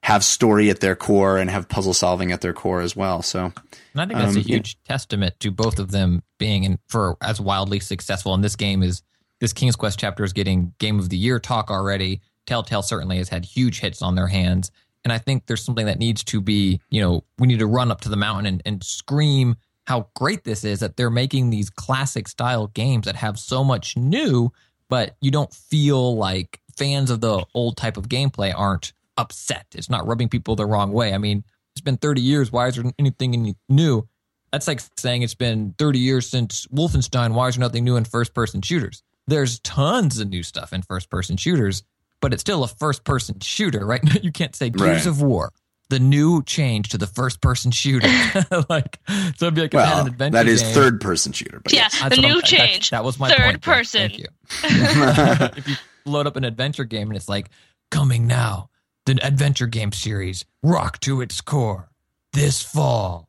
have 0.03 0.23
story 0.23 0.69
at 0.69 0.79
their 0.79 0.95
core 0.95 1.37
and 1.37 1.49
have 1.49 1.67
puzzle 1.67 1.93
solving 1.93 2.31
at 2.31 2.41
their 2.41 2.53
core 2.53 2.81
as 2.81 2.95
well. 2.95 3.21
So, 3.21 3.51
and 3.93 4.01
I 4.01 4.05
think 4.05 4.19
that's 4.19 4.35
um, 4.35 4.37
a 4.37 4.41
huge 4.41 4.77
yeah. 4.83 4.93
testament 4.93 5.39
to 5.41 5.51
both 5.51 5.79
of 5.79 5.91
them 5.91 6.23
being 6.37 6.63
in, 6.63 6.79
for 6.87 7.17
as 7.21 7.41
wildly 7.41 7.79
successful. 7.79 8.33
And 8.33 8.43
this 8.43 8.55
game 8.55 8.81
is 8.81 9.03
this 9.39 9.53
King's 9.53 9.75
Quest 9.75 9.99
chapter 9.99 10.23
is 10.23 10.33
getting 10.33 10.73
Game 10.79 10.99
of 10.99 11.09
the 11.09 11.17
Year 11.17 11.39
talk 11.39 11.69
already. 11.69 12.21
Telltale 12.45 12.81
certainly 12.81 13.17
has 13.17 13.29
had 13.29 13.45
huge 13.45 13.79
hits 13.79 14.01
on 14.01 14.15
their 14.15 14.27
hands. 14.27 14.71
And 15.03 15.13
I 15.13 15.17
think 15.17 15.45
there's 15.45 15.63
something 15.63 15.85
that 15.85 15.99
needs 15.99 16.23
to 16.25 16.41
be, 16.41 16.81
you 16.89 17.01
know, 17.01 17.23
we 17.37 17.47
need 17.47 17.59
to 17.59 17.67
run 17.67 17.91
up 17.91 18.01
to 18.01 18.09
the 18.09 18.17
mountain 18.17 18.45
and, 18.45 18.61
and 18.65 18.83
scream 18.83 19.55
how 19.85 20.07
great 20.15 20.43
this 20.43 20.63
is 20.63 20.81
that 20.81 20.97
they're 20.97 21.09
making 21.09 21.49
these 21.49 21.69
classic 21.69 22.27
style 22.27 22.67
games 22.67 23.05
that 23.05 23.15
have 23.15 23.39
so 23.39 23.63
much 23.63 23.97
new, 23.97 24.51
but 24.87 25.15
you 25.19 25.31
don't 25.31 25.53
feel 25.53 26.15
like 26.15 26.61
fans 26.77 27.09
of 27.09 27.21
the 27.21 27.43
old 27.53 27.75
type 27.75 27.97
of 27.97 28.07
gameplay 28.07 28.53
aren't 28.55 28.93
upset. 29.19 29.65
It's 29.75 29.89
not 29.89 30.07
rubbing 30.07 30.29
people 30.29 30.55
the 30.55 30.65
wrong 30.65 30.91
way. 30.91 31.13
I 31.13 31.17
mean, 31.17 31.43
it's 31.73 31.81
been 31.81 31.97
30 31.97 32.21
years. 32.21 32.51
Why 32.51 32.67
is 32.67 32.75
there 32.75 32.91
anything 32.97 33.55
new? 33.67 34.07
That's 34.51 34.67
like 34.67 34.81
saying 34.97 35.21
it's 35.21 35.35
been 35.35 35.75
30 35.77 35.99
years 35.99 36.27
since 36.27 36.65
Wolfenstein. 36.67 37.33
Why 37.33 37.47
is 37.47 37.55
there 37.55 37.61
nothing 37.61 37.83
new 37.83 37.97
in 37.97 38.05
first 38.05 38.33
person 38.33 38.61
shooters? 38.61 39.03
There's 39.27 39.59
tons 39.59 40.19
of 40.19 40.29
new 40.29 40.41
stuff 40.41 40.73
in 40.73 40.81
first 40.81 41.09
person 41.11 41.37
shooters, 41.37 41.83
but 42.19 42.33
it's 42.33 42.41
still 42.41 42.63
a 42.63 42.67
first 42.67 43.03
person 43.03 43.39
shooter, 43.39 43.85
right? 43.85 44.01
You 44.23 44.31
can't 44.31 44.55
say 44.55 44.69
Gears 44.69 44.89
right. 44.89 45.05
of 45.05 45.21
War 45.21 45.51
the 45.89 45.99
new 45.99 46.43
change 46.43 46.89
to 46.89 46.97
the 46.97 47.07
first 47.07 47.41
person 47.41 47.71
shooter. 47.71 48.07
like 48.69 48.99
so 49.35 49.47
it'd 49.47 49.55
be 49.55 49.61
like 49.61 49.73
well, 49.73 50.01
an 50.01 50.07
adventure. 50.07 50.37
That 50.37 50.47
is 50.47 50.61
game. 50.61 50.73
third 50.73 51.01
person 51.01 51.33
shooter. 51.33 51.59
But 51.59 51.73
yeah, 51.73 51.87
yes. 51.91 52.15
the 52.15 52.21
new 52.21 52.41
change. 52.41 52.91
That 52.91 53.03
was 53.03 53.19
my 53.19 53.29
third 53.29 53.39
point, 53.39 53.61
person. 53.61 54.01
Thank 54.01 54.19
you. 54.19 54.25
if 54.63 55.67
you 55.67 55.75
load 56.05 56.27
up 56.27 56.35
an 56.35 56.43
adventure 56.43 56.83
game 56.83 57.09
and 57.09 57.17
it's 57.17 57.27
like 57.27 57.49
coming 57.89 58.27
now, 58.27 58.69
the 59.09 59.25
adventure 59.25 59.67
game 59.67 59.91
series, 59.91 60.45
rock 60.61 60.99
to 61.01 61.21
its 61.21 61.41
core. 61.41 61.89
This 62.33 62.61
fall, 62.61 63.27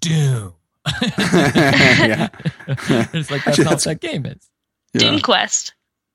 Doom. 0.00 0.54
yeah. 1.18 2.28
it's 2.68 3.30
like 3.30 3.44
that's, 3.44 3.62
how 3.62 3.74
that 3.74 4.00
game 4.00 4.26
is. 4.26 4.48
Yeah. 4.94 5.00
Doom 5.00 5.20
Quest. 5.20 5.74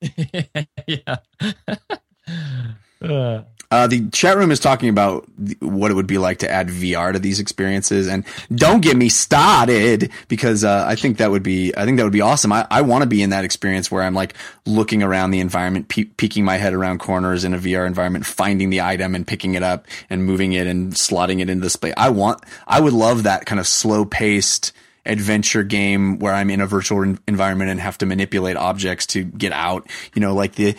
yeah. 0.86 1.16
Uh. 3.70 3.86
The 3.88 4.08
chat 4.10 4.36
room 4.36 4.52
is 4.52 4.60
talking 4.60 4.88
about 4.88 5.28
what 5.58 5.90
it 5.90 5.94
would 5.94 6.06
be 6.06 6.18
like 6.18 6.38
to 6.38 6.50
add 6.50 6.68
VR 6.68 7.12
to 7.12 7.18
these 7.18 7.40
experiences, 7.40 8.06
and 8.06 8.24
don't 8.54 8.80
get 8.82 8.96
me 8.96 9.08
started 9.08 10.12
because 10.28 10.62
uh, 10.62 10.84
I 10.86 10.94
think 10.94 11.16
that 11.18 11.32
would 11.32 11.42
be 11.42 11.74
I 11.76 11.84
think 11.84 11.96
that 11.96 12.04
would 12.04 12.12
be 12.12 12.20
awesome. 12.20 12.52
I, 12.52 12.68
I 12.70 12.82
want 12.82 13.02
to 13.02 13.08
be 13.08 13.20
in 13.20 13.30
that 13.30 13.44
experience 13.44 13.90
where 13.90 14.04
I'm 14.04 14.14
like 14.14 14.34
looking 14.64 15.02
around 15.02 15.32
the 15.32 15.40
environment, 15.40 15.88
pe- 15.88 16.04
peeking 16.04 16.44
my 16.44 16.56
head 16.56 16.72
around 16.72 17.00
corners 17.00 17.42
in 17.42 17.52
a 17.52 17.58
VR 17.58 17.84
environment, 17.86 18.26
finding 18.26 18.70
the 18.70 18.80
item 18.80 19.14
and 19.16 19.26
picking 19.26 19.54
it 19.54 19.64
up 19.64 19.88
and 20.08 20.24
moving 20.24 20.52
it 20.52 20.68
and 20.68 20.92
slotting 20.92 21.40
it 21.40 21.50
into 21.50 21.64
the 21.64 21.70
space. 21.70 21.94
I 21.96 22.10
want 22.10 22.44
I 22.68 22.80
would 22.80 22.92
love 22.92 23.24
that 23.24 23.44
kind 23.44 23.58
of 23.58 23.66
slow 23.66 24.04
paced 24.04 24.72
adventure 25.06 25.64
game 25.64 26.18
where 26.18 26.32
I'm 26.32 26.48
in 26.48 26.60
a 26.60 26.66
virtual 26.66 27.02
en- 27.02 27.18
environment 27.26 27.70
and 27.70 27.80
have 27.80 27.98
to 27.98 28.06
manipulate 28.06 28.56
objects 28.56 29.06
to 29.06 29.24
get 29.24 29.52
out. 29.52 29.86
You 30.14 30.20
know, 30.20 30.34
like 30.34 30.54
the 30.54 30.76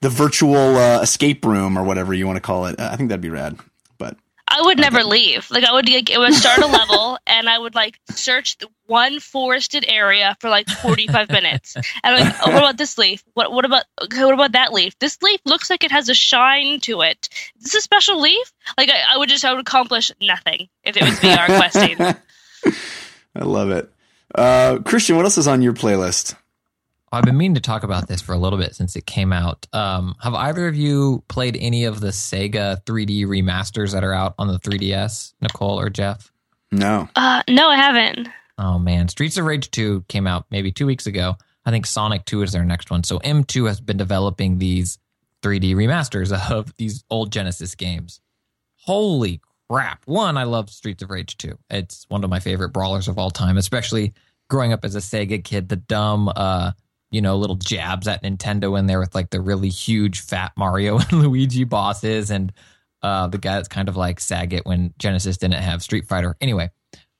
the 0.00 0.08
virtual 0.08 0.76
uh, 0.76 1.00
escape 1.00 1.44
room 1.44 1.78
or 1.78 1.82
whatever 1.82 2.12
you 2.14 2.26
want 2.26 2.36
to 2.36 2.40
call 2.40 2.66
it. 2.66 2.80
I 2.80 2.96
think 2.96 3.08
that'd 3.08 3.20
be 3.20 3.30
rad. 3.30 3.58
But 3.98 4.16
I 4.48 4.62
would 4.62 4.78
never 4.78 5.02
leave. 5.02 5.50
Like 5.50 5.64
I 5.64 5.72
would 5.72 5.88
like 5.88 6.10
it 6.10 6.18
would 6.18 6.34
start 6.34 6.58
a 6.58 6.66
level 6.66 7.18
and 7.26 7.48
I 7.48 7.58
would 7.58 7.74
like 7.74 7.98
search 8.10 8.58
the 8.58 8.68
one 8.86 9.18
forested 9.18 9.84
area 9.88 10.36
for 10.40 10.48
like 10.48 10.68
45 10.68 11.30
minutes. 11.30 11.76
And 11.76 11.84
I'm 12.04 12.20
like, 12.26 12.34
oh, 12.46 12.50
what 12.50 12.58
about 12.58 12.76
this 12.76 12.96
leaf? 12.98 13.24
What 13.34 13.52
what 13.52 13.64
about 13.64 13.84
okay, 14.04 14.24
what 14.24 14.34
about 14.34 14.52
that 14.52 14.72
leaf? 14.72 14.98
This 14.98 15.20
leaf 15.22 15.40
looks 15.44 15.70
like 15.70 15.82
it 15.82 15.90
has 15.90 16.08
a 16.08 16.14
shine 16.14 16.80
to 16.80 17.00
it. 17.02 17.28
Is 17.58 17.64
this 17.64 17.74
a 17.74 17.80
special 17.80 18.20
leaf? 18.20 18.52
Like 18.78 18.90
I, 18.90 19.14
I 19.14 19.18
would 19.18 19.28
just 19.28 19.44
I 19.44 19.52
would 19.52 19.60
accomplish 19.60 20.12
nothing 20.20 20.68
if 20.84 20.96
it 20.96 21.02
was 21.02 21.18
VR 21.18 21.46
questing. 21.56 22.00
I 23.34 23.44
love 23.44 23.70
it. 23.70 23.90
Uh, 24.34 24.78
Christian, 24.84 25.16
what 25.16 25.24
else 25.24 25.38
is 25.38 25.48
on 25.48 25.62
your 25.62 25.72
playlist? 25.72 26.36
I've 27.12 27.24
been 27.24 27.36
meaning 27.36 27.54
to 27.54 27.60
talk 27.60 27.84
about 27.84 28.08
this 28.08 28.20
for 28.20 28.32
a 28.32 28.38
little 28.38 28.58
bit 28.58 28.74
since 28.74 28.96
it 28.96 29.06
came 29.06 29.32
out. 29.32 29.66
Um, 29.72 30.16
have 30.20 30.34
either 30.34 30.66
of 30.66 30.74
you 30.74 31.22
played 31.28 31.56
any 31.60 31.84
of 31.84 32.00
the 32.00 32.08
Sega 32.08 32.82
3D 32.84 33.26
remasters 33.26 33.92
that 33.92 34.02
are 34.04 34.12
out 34.12 34.34
on 34.38 34.48
the 34.48 34.58
3DS, 34.58 35.34
Nikole 35.42 35.76
or 35.76 35.88
Jeff? 35.88 36.32
No. 36.72 37.08
Uh, 37.14 37.42
no, 37.48 37.68
I 37.68 37.76
haven't. 37.76 38.28
Oh 38.58 38.78
man, 38.78 39.08
Streets 39.08 39.36
of 39.36 39.44
Rage 39.44 39.70
2 39.70 40.04
came 40.08 40.26
out 40.26 40.46
maybe 40.50 40.72
two 40.72 40.86
weeks 40.86 41.06
ago. 41.06 41.36
I 41.64 41.70
think 41.70 41.86
Sonic 41.86 42.24
2 42.24 42.42
is 42.42 42.52
their 42.52 42.64
next 42.64 42.90
one. 42.90 43.04
So 43.04 43.18
M2 43.18 43.68
has 43.68 43.80
been 43.80 43.96
developing 43.96 44.58
these 44.58 44.98
3D 45.42 45.74
remasters 45.74 46.32
of 46.50 46.74
these 46.76 47.04
old 47.10 47.32
Genesis 47.32 47.74
games. 47.74 48.20
Holy 48.78 49.40
crap. 49.70 50.02
One, 50.06 50.36
I 50.36 50.44
love 50.44 50.70
Streets 50.70 51.02
of 51.02 51.10
Rage 51.10 51.36
2. 51.38 51.58
It's 51.70 52.06
one 52.08 52.24
of 52.24 52.30
my 52.30 52.40
favorite 52.40 52.70
brawlers 52.70 53.08
of 53.08 53.18
all 53.18 53.30
time, 53.30 53.56
especially 53.58 54.14
growing 54.48 54.72
up 54.72 54.84
as 54.84 54.94
a 54.94 55.00
Sega 55.00 55.42
kid. 55.42 55.68
The 55.68 55.76
dumb, 55.76 56.30
uh, 56.34 56.72
you 57.16 57.22
know, 57.22 57.38
little 57.38 57.56
jabs 57.56 58.06
at 58.06 58.22
Nintendo 58.22 58.78
in 58.78 58.84
there 58.84 59.00
with 59.00 59.14
like 59.14 59.30
the 59.30 59.40
really 59.40 59.70
huge 59.70 60.20
fat 60.20 60.52
Mario 60.54 60.98
and 61.10 61.12
Luigi 61.14 61.64
bosses 61.64 62.30
and 62.30 62.52
uh, 63.00 63.26
the 63.26 63.38
guy 63.38 63.54
that's 63.54 63.68
kind 63.68 63.88
of 63.88 63.96
like 63.96 64.20
Sagat 64.20 64.66
when 64.66 64.92
Genesis 64.98 65.38
didn't 65.38 65.62
have 65.62 65.82
Street 65.82 66.06
Fighter. 66.06 66.36
Anyway, 66.42 66.70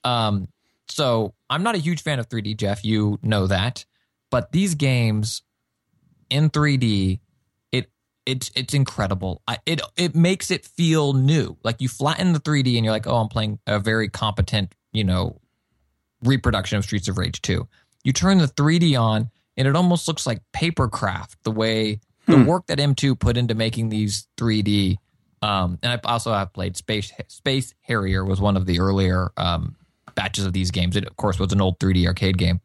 um, 0.05 0.49
so 0.89 1.33
I'm 1.49 1.63
not 1.63 1.77
a 1.77 1.79
huge 1.79 2.03
fan 2.03 2.19
of 2.19 2.29
3D, 2.29 2.59
Jeff. 2.59 2.85
You 2.85 3.19
know 3.23 3.47
that, 3.47 3.87
but 4.31 4.53
these 4.53 4.75
games 4.75 5.41
in 6.29 6.51
3D, 6.51 7.21
it 7.73 7.91
it's 8.27 8.51
it's 8.55 8.75
incredible. 8.75 9.41
I, 9.49 9.61
it 9.65 9.81
it 9.97 10.15
makes 10.15 10.51
it 10.51 10.67
feel 10.67 11.15
new. 11.15 11.57
Like 11.65 11.81
you 11.81 11.89
flatten 11.89 12.35
the 12.35 12.41
3D 12.41 12.77
and 12.77 12.85
you're 12.85 12.93
like, 12.93 13.07
oh, 13.07 13.17
I'm 13.17 13.29
playing 13.29 13.61
a 13.67 13.79
very 13.79 14.11
competent, 14.11 14.75
you 14.93 15.05
know, 15.05 15.41
reproduction 16.23 16.77
of 16.77 16.85
Streets 16.85 17.09
of 17.09 17.17
Rage 17.17 17.41
2. 17.41 17.67
You 18.05 18.13
turn 18.13 18.37
the 18.37 18.49
3D 18.49 19.01
on 19.01 19.31
and 19.57 19.67
it 19.67 19.77
almost 19.77 20.07
looks 20.09 20.27
like 20.27 20.43
papercraft 20.53 21.37
the 21.43 21.51
way 21.51 22.01
the 22.27 22.43
work 22.45 22.67
that 22.67 22.79
M2 22.79 23.19
put 23.19 23.37
into 23.37 23.55
making 23.55 23.89
these 23.89 24.27
3D. 24.37 24.97
Um, 25.43 25.79
and 25.83 25.93
I 25.93 26.09
also 26.09 26.33
have 26.33 26.53
played 26.53 26.77
Space 26.77 27.13
Space 27.29 27.75
Harrier 27.83 28.25
was 28.25 28.41
one 28.41 28.57
of 28.57 28.67
the 28.67 28.81
earlier 28.81 29.31
um, 29.37 29.77
batches 30.15 30.45
of 30.45 30.53
these 30.53 30.71
games. 30.71 30.97
It 30.97 31.07
of 31.07 31.17
course 31.17 31.39
was 31.39 31.53
an 31.53 31.61
old 31.61 31.79
3D 31.79 32.07
arcade 32.07 32.39
game. 32.39 32.61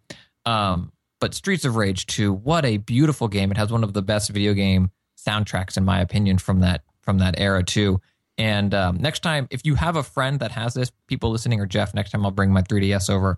Um, 0.46 0.92
but 1.20 1.36
Streets 1.36 1.66
of 1.66 1.76
Rage 1.76 2.08
2, 2.08 2.34
what 2.34 2.66
a 2.66 2.78
beautiful 2.78 3.28
game! 3.28 3.52
It 3.52 3.58
has 3.58 3.72
one 3.72 3.84
of 3.84 3.94
the 3.94 4.02
best 4.02 4.30
video 4.32 4.54
game 4.54 4.90
soundtracks 5.16 5.78
in 5.78 5.86
my 5.86 6.02
opinion 6.02 6.40
from 6.40 6.62
that 6.62 6.82
from 7.02 7.20
that 7.20 7.36
era 7.38 7.64
too. 7.64 8.02
And 8.38 8.74
um, 8.74 8.98
next 8.98 9.20
time, 9.20 9.48
if 9.52 9.66
you 9.66 9.76
have 9.76 9.96
a 9.96 10.04
friend 10.04 10.40
that 10.40 10.52
has 10.52 10.74
this, 10.74 10.92
people 11.06 11.30
listening 11.30 11.60
or 11.60 11.68
Jeff, 11.68 11.94
next 11.94 12.12
time 12.12 12.26
I'll 12.26 12.32
bring 12.32 12.52
my 12.52 12.64
3DS 12.64 13.10
over. 13.10 13.38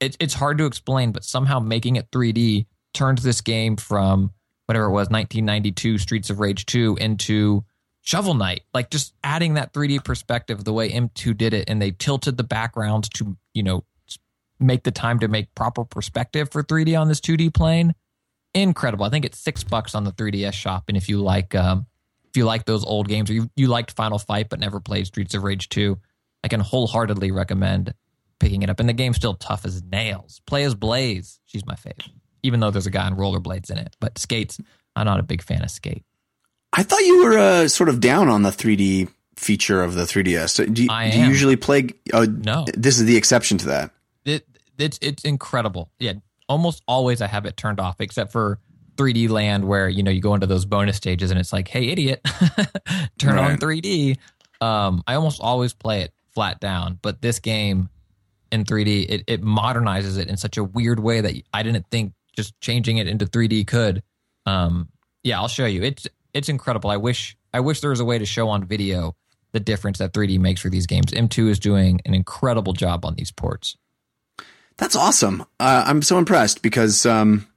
It, 0.00 0.16
it's 0.20 0.32
hard 0.32 0.56
to 0.58 0.64
explain, 0.64 1.12
but 1.12 1.24
somehow 1.24 1.58
making 1.58 1.96
it 1.96 2.10
3D 2.10 2.66
turns 2.94 3.22
this 3.22 3.40
game 3.40 3.76
from 3.76 4.32
whatever 4.66 4.86
it 4.86 4.90
was, 4.90 5.08
1992 5.08 5.98
Streets 5.98 6.30
of 6.30 6.40
Rage 6.40 6.66
2 6.66 6.98
into 7.00 7.64
Shovel 8.02 8.34
Knight. 8.34 8.62
Like 8.74 8.90
just 8.90 9.14
adding 9.24 9.54
that 9.54 9.72
3D 9.72 10.04
perspective 10.04 10.64
the 10.64 10.72
way 10.72 10.90
M2 10.90 11.36
did 11.36 11.54
it, 11.54 11.68
and 11.68 11.80
they 11.80 11.90
tilted 11.90 12.36
the 12.36 12.44
backgrounds 12.44 13.08
to 13.10 13.36
you 13.54 13.62
know 13.62 13.84
make 14.60 14.82
the 14.82 14.90
time 14.90 15.18
to 15.20 15.28
make 15.28 15.54
proper 15.54 15.84
perspective 15.84 16.50
for 16.50 16.62
3D 16.62 16.98
on 16.98 17.08
this 17.08 17.20
2D 17.20 17.54
plane. 17.54 17.94
Incredible. 18.54 19.04
I 19.04 19.10
think 19.10 19.24
it's 19.24 19.38
six 19.38 19.62
bucks 19.62 19.94
on 19.94 20.04
the 20.04 20.12
3DS 20.12 20.54
shop, 20.54 20.84
and 20.88 20.96
if 20.96 21.08
you 21.08 21.20
like 21.20 21.54
um, 21.54 21.86
if 22.28 22.36
you 22.36 22.44
like 22.44 22.64
those 22.64 22.84
old 22.84 23.08
games 23.08 23.30
or 23.30 23.34
you, 23.34 23.50
you 23.56 23.68
liked 23.68 23.92
Final 23.92 24.18
Fight 24.18 24.48
but 24.48 24.60
never 24.60 24.80
played 24.80 25.06
Streets 25.06 25.34
of 25.34 25.42
Rage 25.42 25.68
2, 25.68 25.98
I 26.44 26.48
can 26.48 26.60
wholeheartedly 26.60 27.30
recommend 27.30 27.94
picking 28.38 28.62
it 28.62 28.70
up. 28.70 28.80
And 28.80 28.88
the 28.88 28.92
game's 28.92 29.16
still 29.16 29.34
tough 29.34 29.64
as 29.64 29.82
nails. 29.82 30.40
Play 30.46 30.64
as 30.64 30.74
Blaze. 30.74 31.40
She's 31.46 31.66
my 31.66 31.74
favorite. 31.74 32.10
Even 32.42 32.60
though 32.60 32.70
there's 32.70 32.86
a 32.86 32.90
guy 32.90 33.06
on 33.06 33.16
rollerblades 33.16 33.70
in 33.70 33.78
it. 33.78 33.96
But 34.00 34.18
skates, 34.18 34.58
I'm 34.96 35.06
not 35.06 35.20
a 35.20 35.22
big 35.22 35.42
fan 35.42 35.62
of 35.62 35.70
skate. 35.70 36.04
I 36.72 36.82
thought 36.82 37.00
you 37.00 37.24
were 37.24 37.38
uh, 37.38 37.68
sort 37.68 37.88
of 37.88 38.00
down 38.00 38.28
on 38.28 38.42
the 38.42 38.50
3D 38.50 39.08
feature 39.36 39.82
of 39.82 39.94
the 39.94 40.02
3DS. 40.02 40.72
Do 40.74 40.82
you, 40.82 40.90
I 40.90 41.10
do 41.10 41.20
you 41.20 41.26
usually 41.26 41.56
play? 41.56 41.88
Oh, 42.12 42.24
No. 42.24 42.66
This 42.74 42.98
is 42.98 43.06
the 43.06 43.16
exception 43.16 43.58
to 43.58 43.66
that. 43.68 43.90
It, 44.24 44.46
it's 44.78 44.98
it's 45.00 45.24
incredible. 45.24 45.90
Yeah, 45.98 46.14
almost 46.48 46.82
always 46.86 47.20
I 47.22 47.26
have 47.26 47.46
it 47.46 47.56
turned 47.56 47.80
off, 47.80 48.00
except 48.00 48.32
for 48.32 48.58
3D 48.96 49.28
Land, 49.28 49.66
where 49.66 49.88
you 49.88 50.02
know 50.02 50.10
you 50.10 50.20
go 50.20 50.34
into 50.34 50.46
those 50.46 50.64
bonus 50.64 50.96
stages 50.96 51.30
and 51.30 51.38
it's 51.40 51.52
like, 51.52 51.68
hey, 51.68 51.88
idiot, 51.88 52.20
turn 53.18 53.38
on 53.38 53.56
3D. 53.58 54.18
Um, 54.60 55.02
I 55.06 55.14
almost 55.14 55.40
always 55.40 55.72
play 55.72 56.02
it 56.02 56.12
flat 56.34 56.60
down, 56.60 56.98
but 57.00 57.22
this 57.22 57.38
game 57.38 57.88
in 58.50 58.64
3D, 58.64 59.06
it, 59.08 59.24
it 59.26 59.42
modernizes 59.42 60.18
it 60.18 60.28
in 60.28 60.36
such 60.36 60.56
a 60.56 60.64
weird 60.64 61.00
way 61.00 61.20
that 61.20 61.34
I 61.52 61.62
didn't 61.62 61.86
think 61.90 62.12
just 62.38 62.58
changing 62.60 62.98
it 62.98 63.08
into 63.08 63.26
3D 63.26 63.66
could. 63.66 64.00
Um, 64.46 64.90
yeah, 65.24 65.38
I'll 65.40 65.48
show 65.48 65.66
you. 65.66 65.82
It's 65.82 66.06
it's 66.32 66.48
incredible. 66.48 66.88
I 66.88 66.96
wish 66.96 67.36
I 67.52 67.58
wish 67.58 67.80
there 67.80 67.90
was 67.90 67.98
a 67.98 68.04
way 68.04 68.16
to 68.16 68.24
show 68.24 68.48
on 68.48 68.64
video 68.64 69.16
the 69.52 69.58
difference 69.58 69.98
that 69.98 70.12
3D 70.12 70.38
makes 70.38 70.60
for 70.60 70.70
these 70.70 70.86
games. 70.86 71.10
M2 71.10 71.48
is 71.48 71.58
doing 71.58 72.00
an 72.06 72.14
incredible 72.14 72.74
job 72.74 73.04
on 73.04 73.16
these 73.16 73.32
ports. 73.32 73.76
That's 74.76 74.94
awesome. 74.94 75.42
Uh, 75.58 75.82
I'm 75.86 76.02
so 76.02 76.18
impressed 76.18 76.62
because, 76.62 77.04
um, 77.04 77.48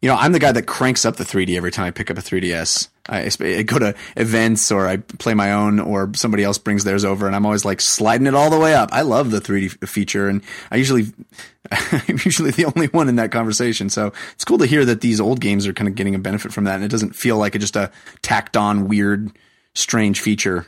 you 0.00 0.08
know, 0.08 0.14
I'm 0.14 0.30
the 0.30 0.38
guy 0.38 0.52
that 0.52 0.66
cranks 0.66 1.04
up 1.04 1.16
the 1.16 1.24
3D 1.24 1.56
every 1.56 1.72
time 1.72 1.86
I 1.86 1.90
pick 1.90 2.10
up 2.10 2.18
a 2.18 2.20
3DS. 2.20 2.89
I, 3.08 3.30
I 3.40 3.62
go 3.62 3.78
to 3.78 3.94
events 4.16 4.70
or 4.70 4.86
I 4.86 4.98
play 4.98 5.34
my 5.34 5.52
own 5.52 5.80
or 5.80 6.10
somebody 6.14 6.44
else 6.44 6.58
brings 6.58 6.84
theirs 6.84 7.04
over 7.04 7.26
and 7.26 7.34
I'm 7.34 7.46
always 7.46 7.64
like 7.64 7.80
sliding 7.80 8.26
it 8.26 8.34
all 8.34 8.50
the 8.50 8.58
way 8.58 8.74
up. 8.74 8.90
I 8.92 9.02
love 9.02 9.30
the 9.30 9.40
3D 9.40 9.88
feature 9.88 10.28
and 10.28 10.42
I 10.70 10.76
usually, 10.76 11.06
I'm 11.70 12.18
usually 12.24 12.50
the 12.50 12.66
only 12.66 12.88
one 12.88 13.08
in 13.08 13.16
that 13.16 13.32
conversation. 13.32 13.88
So 13.88 14.12
it's 14.32 14.44
cool 14.44 14.58
to 14.58 14.66
hear 14.66 14.84
that 14.84 15.00
these 15.00 15.20
old 15.20 15.40
games 15.40 15.66
are 15.66 15.72
kind 15.72 15.88
of 15.88 15.94
getting 15.94 16.14
a 16.14 16.18
benefit 16.18 16.52
from 16.52 16.64
that 16.64 16.76
and 16.76 16.84
it 16.84 16.90
doesn't 16.90 17.16
feel 17.16 17.36
like 17.38 17.54
a, 17.54 17.58
just 17.58 17.76
a 17.76 17.90
tacked 18.22 18.56
on 18.56 18.86
weird, 18.88 19.30
strange 19.74 20.20
feature. 20.20 20.66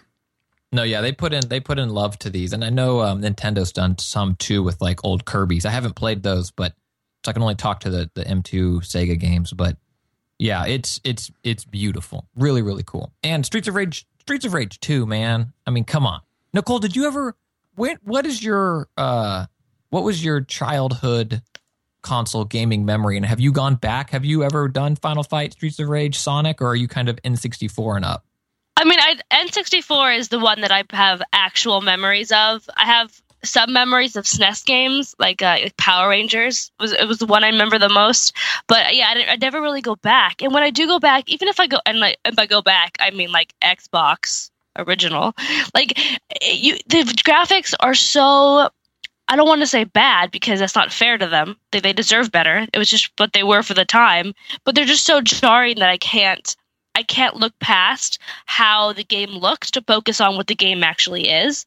No, 0.74 0.84
yeah, 0.84 1.02
they 1.02 1.12
put 1.12 1.34
in 1.34 1.46
they 1.48 1.60
put 1.60 1.78
in 1.78 1.90
love 1.90 2.18
to 2.20 2.30
these, 2.30 2.54
and 2.54 2.64
I 2.64 2.70
know 2.70 3.02
um, 3.02 3.20
Nintendo's 3.20 3.72
done 3.72 3.98
some 3.98 4.36
too 4.36 4.62
with 4.62 4.80
like 4.80 5.04
old 5.04 5.26
Kirby's. 5.26 5.66
I 5.66 5.70
haven't 5.70 5.96
played 5.96 6.22
those, 6.22 6.50
but 6.50 6.72
so 7.24 7.30
I 7.30 7.34
can 7.34 7.42
only 7.42 7.56
talk 7.56 7.80
to 7.80 7.90
the 7.90 8.10
the 8.14 8.24
M2 8.24 8.78
Sega 8.78 9.18
games. 9.18 9.52
But 9.52 9.76
yeah, 10.38 10.66
it's 10.66 11.00
it's 11.04 11.30
it's 11.42 11.64
beautiful, 11.64 12.26
really 12.36 12.62
really 12.62 12.82
cool. 12.84 13.12
And 13.22 13.44
Streets 13.46 13.68
of 13.68 13.74
Rage, 13.74 14.06
Streets 14.20 14.44
of 14.44 14.54
Rage 14.54 14.80
2, 14.80 15.06
man. 15.06 15.52
I 15.66 15.70
mean, 15.70 15.84
come 15.84 16.06
on, 16.06 16.20
Nikole, 16.54 16.80
did 16.80 16.96
you 16.96 17.06
ever? 17.06 17.36
When, 17.74 17.96
what 18.02 18.26
is 18.26 18.42
your 18.42 18.88
uh, 18.96 19.46
what 19.90 20.04
was 20.04 20.24
your 20.24 20.40
childhood 20.40 21.42
console 22.02 22.44
gaming 22.44 22.84
memory, 22.84 23.16
and 23.16 23.24
have 23.24 23.40
you 23.40 23.52
gone 23.52 23.76
back? 23.76 24.10
Have 24.10 24.24
you 24.24 24.42
ever 24.42 24.68
done 24.68 24.96
Final 24.96 25.22
Fight, 25.22 25.52
Streets 25.52 25.78
of 25.78 25.88
Rage, 25.88 26.18
Sonic, 26.18 26.60
or 26.60 26.66
are 26.66 26.76
you 26.76 26.88
kind 26.88 27.08
of 27.08 27.16
N64 27.22 27.96
and 27.96 28.04
up? 28.04 28.24
I 28.76 28.84
mean, 28.84 28.98
I, 28.98 29.16
N64 29.46 30.18
is 30.18 30.28
the 30.28 30.40
one 30.40 30.62
that 30.62 30.72
I 30.72 30.82
have 30.90 31.22
actual 31.32 31.80
memories 31.80 32.32
of. 32.32 32.68
I 32.74 32.86
have 32.86 33.22
some 33.44 33.72
memories 33.72 34.16
of 34.16 34.24
SNES 34.24 34.64
games, 34.64 35.14
like, 35.18 35.42
uh, 35.42 35.58
like 35.62 35.76
Power 35.76 36.08
Rangers. 36.08 36.70
Was 36.80 36.92
it 36.92 37.06
was 37.08 37.18
the 37.18 37.26
one 37.26 37.44
I 37.44 37.48
remember 37.48 37.78
the 37.78 37.88
most. 37.88 38.34
But 38.66 38.94
yeah, 38.94 39.12
I, 39.14 39.32
I 39.32 39.36
never 39.36 39.60
really 39.60 39.80
go 39.80 39.96
back. 39.96 40.42
And 40.42 40.54
when 40.54 40.62
I 40.62 40.70
do 40.70 40.86
go 40.86 40.98
back, 40.98 41.28
even 41.28 41.48
if 41.48 41.58
I 41.60 41.66
go 41.66 41.78
and 41.86 42.00
like 42.00 42.18
if 42.24 42.38
I 42.38 42.46
go 42.46 42.62
back, 42.62 42.96
I 43.00 43.10
mean 43.10 43.32
like 43.32 43.54
Xbox 43.62 44.50
original, 44.76 45.34
like 45.74 45.98
you 46.42 46.76
the 46.86 47.02
graphics 47.24 47.74
are 47.80 47.94
so. 47.94 48.70
I 49.28 49.36
don't 49.36 49.48
want 49.48 49.62
to 49.62 49.66
say 49.66 49.84
bad 49.84 50.30
because 50.30 50.58
that's 50.58 50.74
not 50.74 50.92
fair 50.92 51.16
to 51.16 51.28
them. 51.28 51.56
They, 51.70 51.80
they 51.80 51.92
deserve 51.92 52.32
better. 52.32 52.66
It 52.70 52.78
was 52.78 52.90
just 52.90 53.12
what 53.16 53.32
they 53.32 53.44
were 53.44 53.62
for 53.62 53.72
the 53.72 53.84
time, 53.84 54.34
but 54.64 54.74
they're 54.74 54.84
just 54.84 55.06
so 55.06 55.20
jarring 55.22 55.78
that 55.78 55.88
I 55.88 55.96
can't 55.96 56.54
I 56.94 57.02
can't 57.02 57.36
look 57.36 57.58
past 57.58 58.18
how 58.46 58.92
the 58.92 59.04
game 59.04 59.30
looks 59.30 59.70
to 59.72 59.82
focus 59.82 60.20
on 60.20 60.36
what 60.36 60.48
the 60.48 60.54
game 60.54 60.82
actually 60.84 61.28
is. 61.28 61.66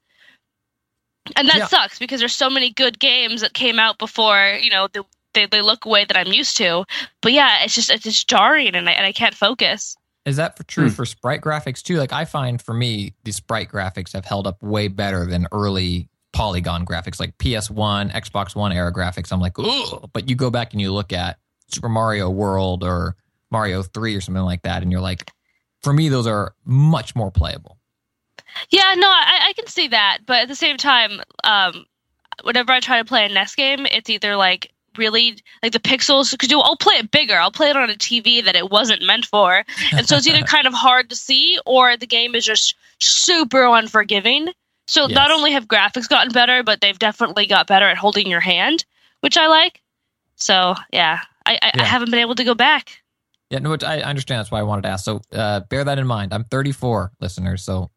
And 1.36 1.48
that 1.50 1.58
Yeah. 1.58 1.66
sucks 1.68 2.00
because 2.00 2.20
there's 2.20 2.36
so 2.36 2.50
many 2.50 2.72
good 2.72 3.00
games 3.00 3.42
that 3.42 3.54
came 3.54 3.80
out 3.80 3.98
before, 3.98 4.58
you 4.62 4.70
know, 4.70 4.88
the, 4.94 5.04
they, 5.34 5.46
they 5.48 5.62
look 5.62 5.86
a 5.86 5.90
way 5.90 6.06
that 6.06 6.16
I'm 6.18 6.32
used 6.32 6.58
to. 6.58 6.86
But 7.22 7.34
yeah, 7.34 7.64
it's 7.64 7.76
just 7.76 7.90
it's 7.90 8.04
just 8.04 8.30
jarring 8.30 8.76
and 8.76 8.88
I, 8.88 8.94
and 8.94 9.06
I 9.06 9.12
can't 9.12 9.34
focus. 9.36 9.96
Is 10.26 10.38
that 10.38 10.58
for 10.58 10.64
true 10.64 10.90
Hmm. 10.90 10.94
for 10.96 11.06
sprite 11.06 11.42
graphics 11.42 11.82
too? 11.82 11.98
Like 11.98 12.14
I 12.14 12.26
find 12.26 12.62
for 12.62 12.74
me, 12.74 13.14
the 13.24 13.32
sprite 13.32 13.70
graphics 13.70 14.14
have 14.14 14.26
held 14.26 14.48
up 14.48 14.62
way 14.64 14.88
better 14.88 15.26
than 15.26 15.48
early 15.52 16.10
polygon 16.34 16.86
graphics, 16.86 17.20
like 17.20 17.38
PS1, 17.38 18.12
Xbox 18.12 18.56
One 18.56 18.72
era 18.72 18.94
graphics. 18.94 19.32
I'm 19.32 19.40
like, 19.40 19.54
oh, 19.58 20.06
but 20.14 20.30
you 20.30 20.36
go 20.36 20.50
back 20.50 20.74
and 20.74 20.82
you 20.82 20.92
look 20.94 21.14
at 21.14 21.38
Super 21.72 21.90
Mario 21.90 22.30
World 22.30 22.84
or 22.84 23.16
Mario 23.52 23.84
3 23.84 24.16
or 24.16 24.22
something 24.22 24.44
like 24.44 24.64
that, 24.64 24.84
and 24.84 24.92
you're 24.92 25.02
like, 25.02 25.32
for 25.82 25.94
me, 25.94 26.10
those 26.10 26.28
are 26.28 26.54
much 26.66 27.16
more 27.16 27.32
playable. 27.32 27.75
Yeah, 28.70 28.93
no, 28.95 29.08
I, 29.10 29.47
I 29.49 29.53
can 29.53 29.68
see 29.68 29.89
that, 29.89 30.20
but 30.26 30.43
at 30.43 30.47
the 30.47 30.56
same 30.56 30.78
time, 30.78 31.22
um, 31.43 31.86
whenever 32.43 32.72
I 32.72 32.80
try 32.80 32.99
to 32.99 33.06
play 33.06 33.26
a 33.26 33.30
NES 33.30 33.56
game, 33.56 33.86
it's 33.86 34.10
either 34.10 34.36
like 34.36 34.72
really 34.97 35.38
like 35.62 35.74
the 35.74 35.80
pixels 35.80 36.32
because 36.32 36.51
I'll 36.53 36.78
play 36.78 36.95
it 36.95 37.12
bigger. 37.12 37.36
I'll 37.36 37.51
play 37.51 37.70
it 37.70 37.76
on 37.76 37.89
a 37.89 37.95
TV 37.95 38.45
that 38.45 38.56
it 38.56 38.70
wasn't 38.70 39.03
meant 39.06 39.26
for, 39.26 39.64
and 39.91 40.08
so 40.08 40.16
it's 40.18 40.28
either 40.28 40.43
kind 40.47 40.68
of 40.68 40.74
hard 40.74 41.10
to 41.10 41.16
see 41.16 41.60
or 41.66 41.97
the 41.97 42.08
game 42.08 42.36
is 42.36 42.45
just 42.45 42.76
super 42.99 43.66
unforgiving. 43.66 44.49
So 44.88 45.08
Yes. 45.08 45.16
not 45.16 45.32
only 45.32 45.51
have 45.51 45.68
graphics 45.68 46.08
gotten 46.08 46.32
better, 46.32 46.64
but 46.64 46.80
they've 46.80 46.97
definitely 46.97 47.47
got 47.47 47.68
better 47.68 47.88
at 47.88 47.97
holding 47.97 48.28
your 48.28 48.39
hand, 48.39 48.86
which 49.22 49.36
I 49.38 49.47
like. 49.47 49.82
So 50.36 50.76
yeah, 50.93 51.22
I, 51.45 51.60
I, 51.62 51.72
Yeah. 51.76 51.84
I 51.84 51.86
haven't 51.86 52.12
been 52.12 52.20
able 52.20 52.36
to 52.36 52.43
go 52.43 52.53
back. 52.53 53.01
Yeah, 53.49 53.60
no, 53.60 53.76
I 53.84 53.99
I 53.99 54.01
understand. 54.01 54.39
That's 54.39 54.51
why 54.51 54.60
I 54.60 54.64
wanted 54.64 54.84
to 54.84 54.89
ask. 54.89 55.06
So 55.06 55.22
uh, 55.34 55.62
bear 55.62 55.84
that 55.84 55.97
in 55.99 56.08
mind. 56.08 56.34
I'm 56.34 56.43
34, 56.45 57.12
listeners. 57.20 57.64
So 57.64 57.91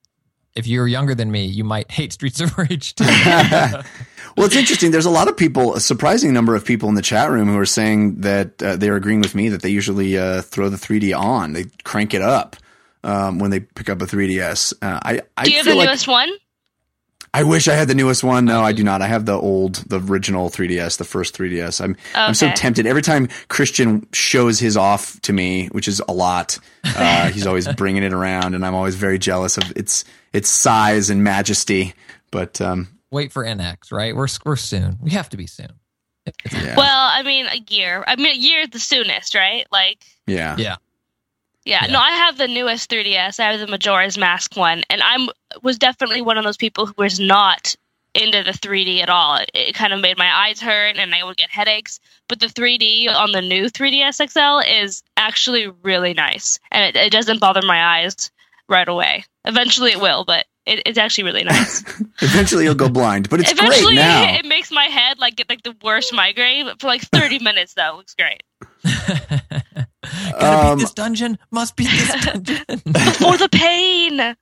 if 0.59 0.67
you're 0.67 0.89
younger 0.89 1.15
than 1.15 1.31
me, 1.31 1.47
you 1.47 1.63
might 1.65 1.91
hate 1.91 2.13
Streets 2.13 2.41
of 2.41 2.57
Rage 2.59 2.95
2. 2.97 3.05
Well, 4.37 4.47
it's 4.47 4.55
interesting. 4.55 4.93
There's 4.93 5.07
a 5.07 5.11
lot 5.11 5.27
of 5.27 5.37
people, 5.37 5.75
a 5.75 5.81
surprising 5.81 6.33
number 6.33 6.55
of 6.55 6.65
people 6.65 6.89
in 6.89 6.95
the 6.95 7.03
chat 7.03 7.29
room 7.29 7.49
who 7.49 7.59
are 7.59 7.67
saying 7.67 8.21
that 8.21 8.63
uh, 8.63 8.77
they're 8.77 8.95
agreeing 8.95 9.21
with 9.21 9.35
me 9.35 9.49
that 9.49 9.63
they 9.63 9.69
usually 9.69 10.17
uh, 10.17 10.43
throw 10.43 10.69
the 10.69 10.77
3D 10.77 11.19
on. 11.19 11.55
They 11.55 11.65
crank 11.83 12.15
it 12.15 12.23
up 12.23 12.55
um, 13.03 13.41
when 13.41 13.51
they 13.51 13.59
pick 13.59 13.89
up 13.89 14.01
a 14.01 14.05
3DS. 14.07 14.75
Uh, 14.81 15.01
I, 15.03 15.23
I 15.37 15.45
Do 15.45 15.51
you 15.51 15.57
have 15.57 15.65
feel 15.67 15.75
the 15.75 15.79
like 15.79 15.89
newest 15.89 16.07
one? 16.07 16.31
I 17.35 17.43
wish 17.43 17.69
I 17.69 17.75
had 17.75 17.89
the 17.89 17.95
newest 17.95 18.25
one. 18.25 18.45
No, 18.45 18.63
I 18.63 18.73
do 18.73 18.83
not. 18.83 19.03
I 19.03 19.07
have 19.07 19.27
the 19.27 19.39
old, 19.39 19.77
the 19.89 20.01
original 20.01 20.49
3DS, 20.49 20.99
the 20.99 21.05
first 21.05 21.37
3DS. 21.37 21.81
I'm 21.83 21.97
I'm 22.15 22.35
so 22.35 22.51
tempted 22.51 22.87
every 22.87 23.03
time 23.03 23.29
Christian 23.49 24.07
shows 24.13 24.59
his 24.59 24.77
off 24.77 25.21
to 25.23 25.33
me, 25.33 25.67
which 25.69 25.89
is 25.89 26.01
a 26.09 26.13
lot. 26.13 26.59
Uh, 26.85 27.29
he's 27.33 27.47
always 27.47 27.69
bringing 27.75 28.03
it 28.03 28.13
around, 28.13 28.55
and 28.55 28.65
I'm 28.65 28.75
always 28.75 28.95
very 28.95 29.19
jealous 29.19 29.59
of 29.59 29.71
its 29.77 30.05
its 30.33 30.49
size 30.49 31.11
and 31.11 31.23
majesty. 31.23 31.95
But 32.31 32.61
um, 32.61 32.89
Wait 33.11 33.33
for 33.33 33.45
NX, 33.45 33.93
right? 33.93 34.15
We're 34.15 34.29
we're 34.45 34.57
soon. 34.57 34.99
We 35.01 35.11
have 35.11 35.29
to 35.31 35.37
be 35.37 35.47
soon. 35.47 35.73
yeah, 36.53 36.77
Well, 36.77 37.11
I 37.11 37.23
mean, 37.23 37.47
a 37.47 37.59
year. 37.69 38.05
I 38.07 38.17
mean, 38.17 38.33
a 38.33 38.37
year 38.37 38.67
the 38.67 38.79
soonest, 38.79 39.35
right? 39.35 39.67
Like, 39.73 40.05
yeah, 40.27 40.57
Yeah. 40.59 40.77
Yeah, 41.69 41.85
Yeah. 41.85 41.93
No, 41.93 41.99
I 42.01 42.13
have 42.13 42.39
the 42.39 42.49
newest 42.49 42.91
3DS. 42.91 43.39
I 43.41 43.53
have 43.53 43.61
the 43.61 43.67
Majora's 43.67 44.19
Mask 44.19 44.57
one, 44.57 44.83
and 44.91 45.03
I'm 45.03 45.29
was 45.63 45.79
definitely 45.79 46.23
one 46.23 46.39
of 46.39 46.45
those 46.45 46.57
people 46.57 46.87
who 46.87 46.95
was 46.97 47.19
not 47.21 47.75
into 48.15 48.43
the 48.43 48.53
3D 48.53 49.01
at 49.01 49.09
all. 49.11 49.37
It, 49.37 49.51
it 49.55 49.75
kind 49.75 49.93
of 49.93 50.01
made 50.01 50.19
my 50.19 50.47
eyes 50.47 50.61
hurt, 50.61 50.97
and 50.97 51.15
I 51.15 51.25
would 51.25 51.37
get 51.37 51.51
headaches. 51.51 52.01
But 52.29 52.41
the 52.41 52.47
3D 52.47 53.09
on 53.15 53.33
the 53.33 53.43
new 53.43 53.67
3DS 53.67 54.29
XL 54.29 54.71
is 54.83 55.03
actually 55.17 55.69
really 55.83 56.15
nice, 56.15 56.59
and 56.71 56.85
it, 56.85 56.97
it 56.99 57.13
doesn't 57.13 57.41
bother 57.41 57.63
my 57.63 58.01
eyes 58.01 58.31
right 58.69 58.89
away. 58.89 59.25
Eventually, 59.45 59.93
it 59.93 60.01
will, 60.01 60.25
but 60.25 60.47
it, 60.67 60.83
it's 60.85 60.99
actually 60.99 61.25
really 61.25 61.45
nice. 61.45 61.83
Eventually, 62.21 62.65
you'll 62.65 62.75
go 62.75 62.89
blind, 62.89 63.29
but 63.31 63.41
it's 63.41 63.53
Eventually, 63.53 63.95
great 63.95 64.03
now. 64.03 64.35
it 64.39 64.45
makes 64.45 64.71
my 64.71 64.85
head 64.85 65.19
like 65.19 65.37
get 65.37 65.49
like 65.49 65.63
the 65.63 65.75
worst 65.83 66.13
migraine 66.13 66.69
for 66.79 66.87
like 66.87 67.03
30 67.03 67.39
minutes. 67.43 67.75
Though 67.75 67.95
it 67.95 67.97
looks 67.97 68.15
great. 68.15 68.43
Gotta 70.33 70.69
Um, 70.71 70.77
beat 70.79 70.83
this 70.83 70.93
dungeon. 70.93 71.39
Must 71.51 71.77
beat 71.77 71.89
this 71.91 72.25
dungeon. 72.25 72.57
For 72.67 73.37
the 73.37 73.49
pain. 73.51 74.37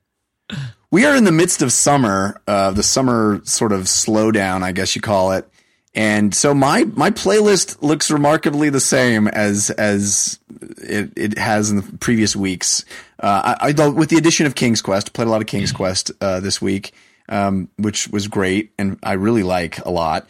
We 0.92 1.04
are 1.04 1.14
in 1.14 1.22
the 1.22 1.30
midst 1.30 1.62
of 1.62 1.70
summer, 1.70 2.40
uh, 2.48 2.72
the 2.72 2.82
summer 2.82 3.40
sort 3.44 3.70
of 3.70 3.82
slowdown, 3.82 4.62
I 4.64 4.72
guess 4.72 4.96
you 4.96 5.00
call 5.00 5.30
it. 5.30 5.48
And 5.94 6.34
so 6.34 6.52
my, 6.52 6.82
my 6.82 7.10
playlist 7.12 7.80
looks 7.80 8.10
remarkably 8.10 8.70
the 8.70 8.80
same 8.80 9.28
as, 9.28 9.70
as 9.70 10.40
it, 10.78 11.12
it 11.16 11.38
has 11.38 11.70
in 11.70 11.76
the 11.76 11.82
previous 11.98 12.34
weeks. 12.34 12.84
Uh, 13.20 13.54
I, 13.60 13.68
I, 13.68 13.72
though 13.72 13.92
with 13.92 14.08
the 14.10 14.16
addition 14.16 14.46
of 14.46 14.56
King's 14.56 14.82
Quest, 14.82 15.12
played 15.12 15.28
a 15.28 15.30
lot 15.30 15.40
of 15.40 15.46
King's 15.46 15.70
Quest, 15.70 16.10
uh, 16.20 16.40
this 16.40 16.60
week, 16.60 16.92
um, 17.28 17.68
which 17.76 18.08
was 18.08 18.26
great 18.26 18.72
and 18.76 18.98
I 19.04 19.12
really 19.12 19.44
like 19.44 19.78
a 19.86 19.90
lot. 19.90 20.28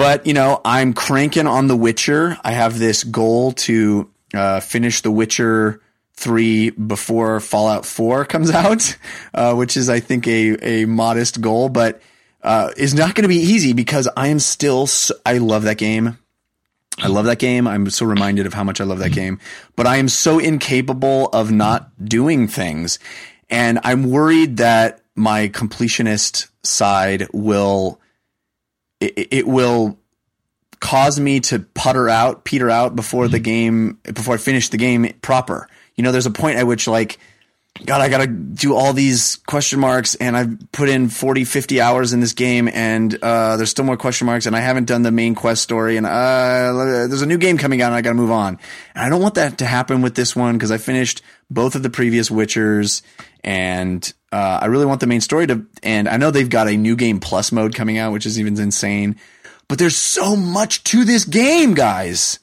But, 0.00 0.26
you 0.26 0.32
know, 0.32 0.60
I'm 0.64 0.94
cranking 0.94 1.46
on 1.46 1.66
The 1.66 1.76
Witcher. 1.76 2.38
I 2.42 2.52
have 2.52 2.78
this 2.78 3.04
goal 3.04 3.52
to, 3.52 4.10
uh, 4.32 4.60
finish 4.60 5.02
The 5.02 5.10
Witcher, 5.10 5.82
three 6.20 6.70
before 6.70 7.40
Fallout 7.40 7.86
Four 7.86 8.24
comes 8.26 8.50
out, 8.50 8.96
uh, 9.34 9.54
which 9.54 9.76
is 9.76 9.88
I 9.88 10.00
think 10.00 10.28
a 10.28 10.82
a 10.82 10.84
modest 10.86 11.40
goal, 11.40 11.68
but 11.68 12.00
uh, 12.42 12.70
is 12.76 12.94
not 12.94 13.14
going 13.14 13.22
to 13.22 13.28
be 13.28 13.36
easy 13.36 13.72
because 13.72 14.08
I 14.16 14.28
am 14.28 14.38
still 14.38 14.86
so, 14.86 15.14
I 15.26 15.38
love 15.38 15.64
that 15.64 15.78
game. 15.78 16.18
I 16.98 17.08
love 17.08 17.24
that 17.26 17.38
game. 17.38 17.66
I'm 17.66 17.88
so 17.88 18.04
reminded 18.04 18.46
of 18.46 18.52
how 18.54 18.64
much 18.64 18.80
I 18.80 18.84
love 18.84 18.98
that 18.98 19.12
game, 19.12 19.38
but 19.76 19.86
I 19.86 19.96
am 19.96 20.08
so 20.08 20.38
incapable 20.38 21.28
of 21.28 21.50
not 21.50 21.90
doing 22.02 22.46
things, 22.48 22.98
and 23.48 23.80
I'm 23.84 24.10
worried 24.10 24.58
that 24.58 25.00
my 25.14 25.48
completionist 25.48 26.48
side 26.62 27.28
will 27.32 27.99
it, 29.00 29.28
it 29.30 29.46
will 29.46 29.98
cause 30.80 31.20
me 31.20 31.40
to 31.40 31.58
putter 31.58 32.08
out, 32.08 32.44
peter 32.44 32.70
out 32.70 32.96
before 32.96 33.28
the 33.28 33.38
game, 33.38 33.98
before 34.02 34.34
I 34.34 34.38
finish 34.38 34.70
the 34.70 34.78
game 34.78 35.12
proper. 35.22 35.68
You 35.94 36.04
know, 36.04 36.12
there's 36.12 36.26
a 36.26 36.30
point 36.30 36.56
at 36.56 36.66
which 36.66 36.88
like, 36.88 37.18
God, 37.84 38.00
I 38.00 38.08
gotta 38.08 38.26
do 38.26 38.74
all 38.74 38.92
these 38.92 39.36
question 39.46 39.78
marks 39.78 40.14
and 40.16 40.36
I've 40.36 40.58
put 40.72 40.88
in 40.88 41.08
40, 41.08 41.44
50 41.44 41.80
hours 41.80 42.12
in 42.12 42.20
this 42.20 42.32
game 42.32 42.68
and, 42.68 43.14
uh, 43.22 43.56
there's 43.56 43.70
still 43.70 43.84
more 43.84 43.96
question 43.96 44.26
marks 44.26 44.46
and 44.46 44.56
I 44.56 44.60
haven't 44.60 44.86
done 44.86 45.02
the 45.02 45.12
main 45.12 45.34
quest 45.34 45.62
story 45.62 45.96
and, 45.96 46.06
uh, 46.06 47.06
there's 47.06 47.22
a 47.22 47.26
new 47.26 47.38
game 47.38 47.58
coming 47.58 47.80
out 47.80 47.86
and 47.86 47.94
I 47.94 48.00
gotta 48.00 48.16
move 48.16 48.30
on. 48.30 48.58
And 48.94 49.04
I 49.04 49.08
don't 49.08 49.22
want 49.22 49.34
that 49.36 49.58
to 49.58 49.66
happen 49.66 50.02
with 50.02 50.14
this 50.14 50.34
one 50.34 50.56
because 50.56 50.70
I 50.70 50.78
finished 50.78 51.22
both 51.50 51.74
of 51.74 51.82
the 51.82 51.90
previous 51.90 52.28
Witchers 52.28 53.02
and, 53.44 54.12
uh, 54.32 54.60
I 54.62 54.66
really 54.66 54.86
want 54.86 55.00
the 55.00 55.06
main 55.06 55.20
story 55.20 55.46
to, 55.48 55.66
and 55.82 56.08
I 56.08 56.16
know 56.16 56.30
they've 56.30 56.48
got 56.48 56.68
a 56.68 56.76
new 56.76 56.96
game 56.96 57.20
plus 57.20 57.50
mode 57.52 57.74
coming 57.74 57.98
out, 57.98 58.12
which 58.12 58.26
is 58.26 58.38
even 58.38 58.58
insane. 58.58 59.16
But 59.68 59.78
there's 59.78 59.96
so 59.96 60.36
much 60.36 60.82
to 60.84 61.04
this 61.04 61.24
game, 61.24 61.74
guys. 61.74 62.38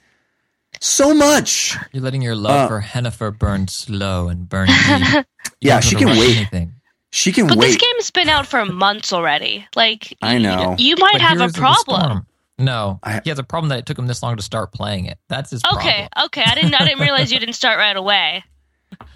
So 0.79 1.13
much. 1.13 1.75
You're 1.91 2.03
letting 2.03 2.21
your 2.21 2.35
love 2.35 2.65
Uh, 2.65 2.67
for 2.67 2.81
Yennefer 2.81 3.37
burn 3.37 3.67
slow 3.67 4.27
and 4.29 4.47
burn 4.47 4.67
deep. 4.67 5.25
Yeah, 5.61 5.79
she 5.79 5.95
can 5.95 6.09
wait. 6.09 6.37
Anything. 6.37 6.73
She 7.09 7.31
can 7.31 7.47
But 7.47 7.57
wait. 7.57 7.67
this 7.67 7.77
game's 7.77 8.11
been 8.11 8.29
out 8.29 8.45
for 8.45 8.63
months 8.65 9.11
already. 9.11 9.65
Like 9.75 10.15
I 10.21 10.37
know. 10.37 10.75
you 10.77 10.95
might 10.99 11.13
But 11.13 11.21
have 11.21 11.41
a 11.41 11.49
problem. 11.51 12.27
No, 12.59 12.99
I- 13.01 13.21
he 13.23 13.29
has 13.31 13.39
a 13.39 13.43
problem 13.43 13.69
that 13.69 13.79
it 13.79 13.85
took 13.87 13.97
him 13.97 14.05
this 14.07 14.21
long 14.21 14.35
to 14.37 14.43
start 14.43 14.71
playing 14.71 15.05
it. 15.05 15.17
That's 15.29 15.49
his 15.49 15.61
problem. 15.63 15.81
Okay, 15.87 16.07
problem. 16.11 16.25
okay. 16.27 16.43
I 16.45 16.55
didn't. 16.55 16.73
I 16.75 16.85
didn't 16.85 16.99
realize 17.01 17.31
you 17.31 17.39
didn't 17.39 17.55
start 17.55 17.79
right 17.79 17.95
away. 17.95 18.43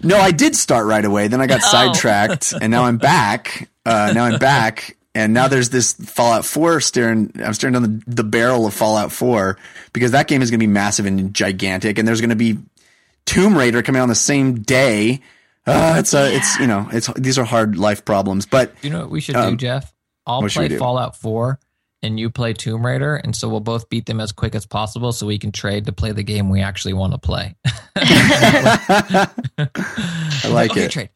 No, 0.02 0.16
I 0.18 0.30
did 0.30 0.54
start 0.56 0.86
right 0.86 1.04
away. 1.04 1.28
Then 1.28 1.40
I 1.40 1.46
got 1.46 1.60
Oh. 1.64 1.68
sidetracked, 1.70 2.52
and 2.60 2.70
now 2.70 2.84
I'm 2.84 2.98
back. 2.98 3.68
Uh, 3.84 4.12
now 4.14 4.24
I'm 4.24 4.38
back, 4.38 4.96
and 5.14 5.32
now 5.34 5.48
there's 5.48 5.70
this 5.70 5.92
Fallout 5.94 6.44
4 6.44 6.80
staring. 6.80 7.32
I'm 7.42 7.54
staring 7.54 7.72
down 7.74 7.82
the, 7.82 8.02
the 8.06 8.24
barrel 8.24 8.66
of 8.66 8.74
Fallout 8.74 9.10
4 9.12 9.56
because 9.92 10.12
that 10.12 10.28
game 10.28 10.42
is 10.42 10.50
going 10.50 10.58
to 10.60 10.62
be 10.66 10.72
massive 10.72 11.06
and 11.06 11.34
gigantic, 11.34 11.98
and 11.98 12.06
there's 12.06 12.20
going 12.20 12.30
to 12.30 12.36
be 12.36 12.58
Tomb 13.26 13.56
Raider 13.56 13.82
coming 13.82 13.98
out 14.00 14.04
on 14.04 14.08
the 14.08 14.14
same 14.14 14.60
day. 14.62 15.20
Uh, 15.66 15.96
it's 15.98 16.12
a, 16.14 16.34
it's 16.34 16.58
you 16.58 16.66
know, 16.66 16.88
it's 16.92 17.06
these 17.14 17.38
are 17.38 17.44
hard 17.44 17.76
life 17.76 18.04
problems, 18.04 18.46
but 18.46 18.72
You 18.82 18.90
know 18.90 19.00
what 19.00 19.10
we 19.10 19.20
should 19.20 19.36
Um, 19.36 19.50
do, 19.52 19.56
Jeff? 19.56 19.92
I'll 20.26 20.42
what 20.42 20.50
should 20.52 20.62
we 20.62 20.68
play? 20.68 20.78
Fallout 20.78 21.16
4 21.16 21.58
and 22.02 22.18
you 22.18 22.30
play 22.30 22.52
Tomb 22.52 22.84
Raider, 22.84 23.16
and 23.16 23.34
so 23.36 23.48
we'll 23.48 23.60
both 23.60 23.88
beat 23.88 24.06
them 24.06 24.20
as 24.20 24.32
quick 24.32 24.54
as 24.54 24.66
possible 24.66 25.12
so 25.12 25.26
we 25.26 25.38
can 25.38 25.52
trade 25.52 25.86
to 25.86 25.92
play 25.92 26.12
the 26.12 26.22
game 26.24 26.48
we 26.50 26.60
actually 26.60 26.94
want 26.94 27.12
to 27.12 27.18
play. 27.18 27.54
I 27.96 29.28
like 30.48 30.70
okay, 30.72 30.84
it. 30.84 30.90
trade. 30.90 31.10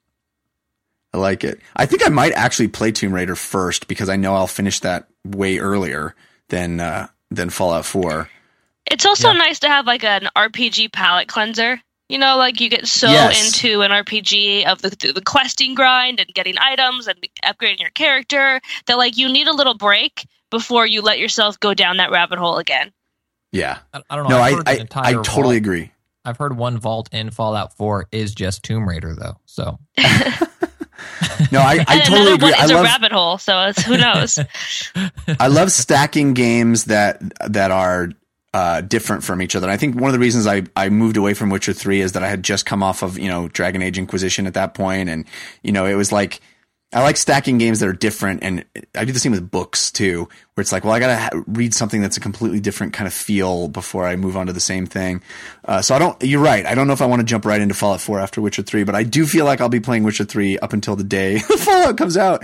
I 1.13 1.19
like 1.19 1.45
it. 1.45 1.61
I 1.75 1.87
think 1.87 2.05
I 2.07 2.11
might 2.11 2.33
actually 2.33 2.69
play 2.69 2.93
Tomb 2.93 3.15
Raider 3.15 3.37
first 3.37 3.89
because 3.89 4.09
I 4.09 4.17
know 4.17 4.35
I'll 4.35 4.47
finish 4.47 4.81
that 4.81 5.09
way 5.25 5.59
earlier 5.59 6.15
than 6.49 6.81
uh, 6.81 7.09
than 7.31 7.51
Fallout 7.51 7.85
4. 7.87 8.29
It's 8.87 9.07
also 9.07 9.29
Yeah. 9.33 9.39
nice 9.39 9.59
to 9.61 9.69
have 9.69 9.87
like 9.87 10.05
an 10.05 10.29
RPG 10.37 10.93
palate 10.93 11.29
cleanser. 11.29 11.81
You 12.09 12.19
know, 12.19 12.37
like 12.37 12.61
you 12.61 12.69
get 12.69 12.87
so 12.87 13.09
Yes. 13.11 13.57
into 13.57 13.81
an 13.83 13.91
RPG 13.91 14.65
of 14.67 14.81
the 14.83 14.91
the 15.13 15.23
questing 15.25 15.75
grind 15.75 16.21
and 16.21 16.33
getting 16.35 16.57
items 16.59 17.09
and 17.09 17.19
upgrading 17.45 17.81
your 17.81 17.91
character 17.91 18.61
that 18.87 18.97
like 18.99 19.17
you 19.17 19.29
need 19.33 19.49
a 19.49 19.55
little 19.55 19.75
break 19.75 20.27
before 20.51 20.87
you 20.87 21.03
let 21.03 21.19
yourself 21.19 21.59
go 21.61 21.75
down 21.75 21.97
that 21.99 22.11
rabbit 22.11 22.39
hole 22.39 22.59
again. 22.59 22.93
Yeah. 23.53 23.79
I, 23.93 24.03
I 24.11 24.17
don't 24.17 24.29
know. 24.29 24.37
No, 24.37 24.43
I've 24.43 24.63
I 24.67 24.73
I, 24.95 25.11
I 25.11 25.13
totally 25.15 25.43
vault- 25.43 25.57
agree. 25.57 25.93
I've 26.25 26.37
heard 26.39 26.57
one 26.57 26.79
vault 26.79 27.09
in 27.13 27.31
Fallout 27.31 27.77
4 27.77 28.09
is 28.11 28.35
just 28.35 28.65
Tomb 28.65 28.89
Raider, 28.89 29.15
though. 29.15 29.39
So 29.47 29.79
No, 31.53 31.61
I, 31.61 31.85
I 31.87 31.95
and 31.97 32.03
totally 32.05 32.33
agree. 32.35 32.51
one 32.51 32.61
I 32.61 32.65
is 32.65 32.71
a 32.71 32.83
rabbit 32.83 33.13
hole, 33.13 33.39
so 33.39 33.67
it's, 33.67 33.83
who 33.83 33.97
knows? 33.97 34.39
I 35.41 35.49
love 35.49 35.71
stacking 35.71 36.35
games 36.35 36.85
that 36.85 37.21
that 37.49 37.71
are 37.71 38.11
uh, 38.55 38.81
different 38.81 39.23
from 39.23 39.43
each 39.43 39.55
other. 39.55 39.67
And 39.67 39.73
I 39.73 39.77
think 39.77 39.97
one 39.97 40.09
of 40.09 40.13
the 40.15 40.19
reasons 40.19 40.47
I, 40.47 40.63
I 40.75 40.89
moved 40.89 41.17
away 41.17 41.35
from 41.35 41.51
Witcher 41.51 41.75
three 41.75 42.01
is 42.01 42.13
that 42.13 42.23
I 42.23 42.29
had 42.29 42.43
just 42.43 42.65
come 42.67 42.83
off 42.83 43.03
of 43.03 43.19
you 43.19 43.29
know 43.29 43.49
Dragon 43.49 43.83
Age 43.83 43.99
Inquisition 43.99 44.47
at 44.47 44.55
that 44.55 44.75
point, 44.75 45.09
and 45.09 45.27
you 45.63 45.73
know 45.73 45.85
it 45.85 45.95
was 45.95 46.11
like 46.11 46.41
I 46.97 47.03
like 47.03 47.19
stacking 47.19 47.59
games 47.59 47.81
that 47.81 47.91
are 47.91 47.93
different, 47.93 48.43
and 48.43 48.65
I 48.95 49.05
do 49.05 49.13
the 49.13 49.19
same 49.19 49.33
with 49.33 49.51
books 49.51 49.91
too, 49.91 50.31
where 50.55 50.63
it's 50.63 50.73
like, 50.73 50.83
well, 50.83 50.95
I 50.95 50.99
gotta 50.99 51.17
ha- 51.17 51.43
read 51.47 51.75
something 51.75 52.01
that's 52.01 52.17
a 52.17 52.21
completely 52.21 52.59
different 52.59 52.95
kind 52.95 53.07
of 53.07 53.13
feel 53.13 53.69
before 53.69 54.07
I 54.07 54.17
move 54.17 54.35
on 54.35 54.47
to 54.47 54.55
the 54.55 54.61
same 54.61 54.87
thing. 54.87 55.21
Uh, 55.67 55.83
so 55.83 55.95
I 55.95 55.99
don't. 55.99 56.17
You're 56.23 56.41
right. 56.41 56.65
I 56.65 56.75
don't 56.75 56.87
know 56.87 56.95
if 56.95 57.03
I 57.03 57.07
want 57.07 57.21
to 57.21 57.27
jump 57.27 57.45
right 57.45 57.61
into 57.61 57.75
Fallout 57.75 58.01
4 58.01 58.19
after 58.19 58.41
Witcher 58.41 58.63
3, 58.63 58.85
but 58.85 58.95
I 58.95 59.03
do 59.03 59.27
feel 59.27 59.45
like 59.45 59.61
I'll 59.61 59.69
be 59.69 59.79
playing 59.79 60.05
Witcher 60.05 60.25
3 60.25 60.59
up 60.61 60.73
until 60.73 60.97
the 60.97 61.05
day 61.05 61.39
Fallout 61.59 61.99
comes 61.99 62.17
out 62.17 62.43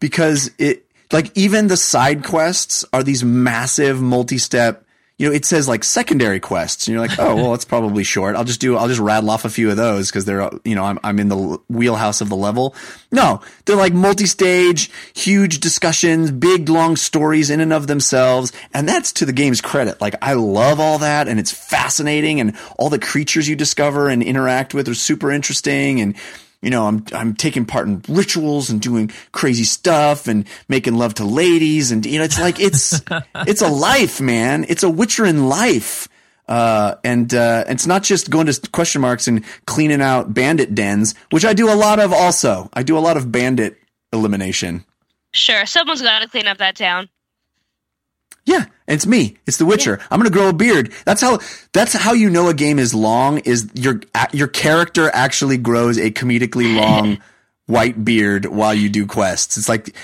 because 0.00 0.50
it 0.58 0.84
like 1.10 1.30
even 1.34 1.68
the 1.68 1.78
side 1.78 2.24
quests 2.24 2.84
are 2.92 3.02
these 3.02 3.24
massive 3.24 4.02
multi-step 4.02 4.83
you 5.16 5.28
know, 5.28 5.34
it 5.34 5.44
says 5.44 5.68
like 5.68 5.84
secondary 5.84 6.40
quests, 6.40 6.86
and 6.86 6.92
you're 6.92 7.06
like, 7.06 7.18
oh, 7.20 7.36
well, 7.36 7.54
it's 7.54 7.64
probably 7.64 8.02
short. 8.14 8.34
I'll 8.34 8.44
just 8.44 8.60
do, 8.60 8.76
I'll 8.76 8.88
just 8.88 9.00
rattle 9.00 9.30
off 9.30 9.44
a 9.44 9.50
few 9.50 9.70
of 9.70 9.76
those 9.76 10.10
because 10.10 10.24
they're, 10.24 10.50
you 10.64 10.74
know, 10.74 10.82
I'm, 10.82 10.98
I'm 11.04 11.20
in 11.20 11.28
the 11.28 11.60
wheelhouse 11.68 12.20
of 12.20 12.28
the 12.28 12.36
level. 12.36 12.74
No, 13.12 13.40
they're 13.64 13.76
like 13.76 13.92
multi-stage, 13.92 14.90
huge 15.14 15.60
discussions, 15.60 16.32
big 16.32 16.68
long 16.68 16.96
stories 16.96 17.48
in 17.48 17.60
and 17.60 17.72
of 17.72 17.86
themselves, 17.86 18.52
and 18.72 18.88
that's 18.88 19.12
to 19.12 19.24
the 19.24 19.32
game's 19.32 19.60
credit. 19.60 20.00
Like, 20.00 20.16
I 20.20 20.32
love 20.32 20.80
all 20.80 20.98
that, 20.98 21.28
and 21.28 21.38
it's 21.38 21.52
fascinating, 21.52 22.40
and 22.40 22.56
all 22.76 22.90
the 22.90 22.98
creatures 22.98 23.48
you 23.48 23.54
discover 23.54 24.08
and 24.08 24.20
interact 24.20 24.74
with 24.74 24.88
are 24.88 24.94
super 24.94 25.30
interesting, 25.30 26.00
and 26.00 26.16
you 26.64 26.70
know, 26.70 26.86
I'm 26.86 27.04
I'm 27.12 27.34
taking 27.34 27.64
part 27.64 27.86
in 27.86 28.02
rituals 28.08 28.70
and 28.70 28.80
doing 28.80 29.10
crazy 29.32 29.64
stuff 29.64 30.26
and 30.26 30.46
making 30.68 30.94
love 30.94 31.14
to 31.14 31.24
ladies 31.24 31.90
and 31.90 32.04
you 32.06 32.18
know, 32.18 32.24
it's 32.24 32.40
like 32.40 32.58
it's 32.58 33.00
it's 33.46 33.62
a 33.62 33.68
life, 33.68 34.20
man. 34.20 34.64
It's 34.68 34.82
a 34.82 34.90
Witcher 34.90 35.26
in 35.26 35.48
life. 35.48 36.08
Uh, 36.46 36.96
and 37.04 37.32
uh, 37.34 37.64
it's 37.68 37.86
not 37.86 38.02
just 38.02 38.28
going 38.28 38.46
to 38.46 38.70
question 38.70 39.00
marks 39.00 39.26
and 39.26 39.44
cleaning 39.66 40.02
out 40.02 40.34
bandit 40.34 40.74
dens, 40.74 41.14
which 41.30 41.44
I 41.44 41.54
do 41.54 41.72
a 41.72 41.74
lot 41.74 41.98
of. 41.98 42.12
Also, 42.12 42.68
I 42.74 42.82
do 42.82 42.98
a 42.98 43.00
lot 43.00 43.16
of 43.16 43.32
bandit 43.32 43.78
elimination. 44.12 44.84
Sure, 45.32 45.64
someone's 45.64 46.02
got 46.02 46.20
to 46.20 46.28
clean 46.28 46.46
up 46.46 46.58
that 46.58 46.76
town. 46.76 47.08
Yeah, 48.46 48.66
it's 48.86 49.06
me. 49.06 49.38
It's 49.46 49.56
The 49.56 49.64
Witcher. 49.64 49.98
I'm 50.10 50.18
gonna 50.18 50.30
grow 50.30 50.48
a 50.48 50.52
beard. 50.52 50.92
That's 51.04 51.20
how. 51.20 51.40
That's 51.72 51.94
how 51.94 52.12
you 52.12 52.28
know 52.28 52.48
a 52.48 52.54
game 52.54 52.78
is 52.78 52.94
long. 52.94 53.38
Is 53.38 53.70
your 53.74 54.00
your 54.32 54.48
character 54.48 55.10
actually 55.12 55.56
grows 55.56 55.98
a 55.98 56.10
comedically 56.10 56.76
long 56.80 57.18
white 57.66 58.04
beard 58.04 58.46
while 58.46 58.74
you 58.74 58.88
do 58.88 59.06
quests? 59.06 59.56
It's 59.56 59.68
like. 59.68 59.94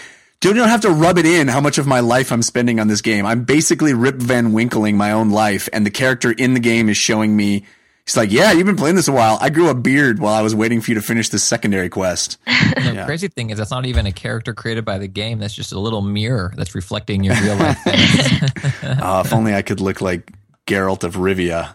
You 0.43 0.55
don't 0.55 0.69
have 0.69 0.81
to 0.81 0.91
rub 0.91 1.19
it 1.19 1.27
in 1.27 1.49
how 1.49 1.61
much 1.61 1.77
of 1.77 1.87
my 1.87 2.01
life 2.01 2.33
I'm 2.33 2.41
spending 2.41 2.81
on 2.81 2.89
this 2.89 3.03
game. 3.03 3.27
I'm 3.27 3.45
basically 3.45 3.93
Rip 3.93 4.15
Van 4.15 4.55
Winkling 4.55 4.97
my 4.97 5.13
own 5.13 5.29
life, 5.29 5.69
and 5.71 5.85
the 5.85 5.91
character 5.91 6.33
in 6.33 6.55
the 6.55 6.61
game 6.61 6.89
is 6.89 6.97
showing 6.97 7.37
me 7.37 7.67
He's 8.11 8.17
like, 8.17 8.33
yeah, 8.33 8.51
you've 8.51 8.67
been 8.67 8.75
playing 8.75 8.97
this 8.97 9.07
a 9.07 9.13
while. 9.13 9.39
I 9.41 9.51
grew 9.51 9.69
a 9.69 9.75
beard 9.75 10.19
while 10.19 10.35
I 10.35 10.43
was 10.43 10.53
waiting 10.53 10.81
for 10.81 10.91
you 10.91 10.97
to 10.97 11.01
finish 11.01 11.29
this 11.29 11.45
secondary 11.45 11.89
quest. 11.89 12.39
The 12.81 12.95
yeah. 12.95 13.05
crazy 13.05 13.29
thing 13.29 13.51
is, 13.51 13.59
that's 13.59 13.71
not 13.71 13.85
even 13.87 14.07
a 14.07 14.13
character 14.13 14.55
created 14.55 14.85
by 14.85 14.99
the 14.99 15.07
game. 15.07 15.39
That's 15.39 15.55
just 15.55 15.73
a 15.73 15.79
little 15.79 16.03
mirror 16.03 16.53
that's 16.57 16.75
reflecting 16.75 17.23
your 17.23 17.35
real 17.41 17.57
life. 17.57 17.79
uh, 17.87 19.23
if 19.25 19.33
only 19.33 19.55
I 19.55 19.63
could 19.63 19.81
look 19.81 20.01
like 20.01 20.33
Geralt 20.67 21.05
of 21.05 21.15
Rivia. 21.15 21.75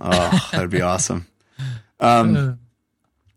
Oh, 0.00 0.48
that'd 0.52 0.70
be 0.70 0.80
awesome. 0.80 1.26
Um, 2.00 2.58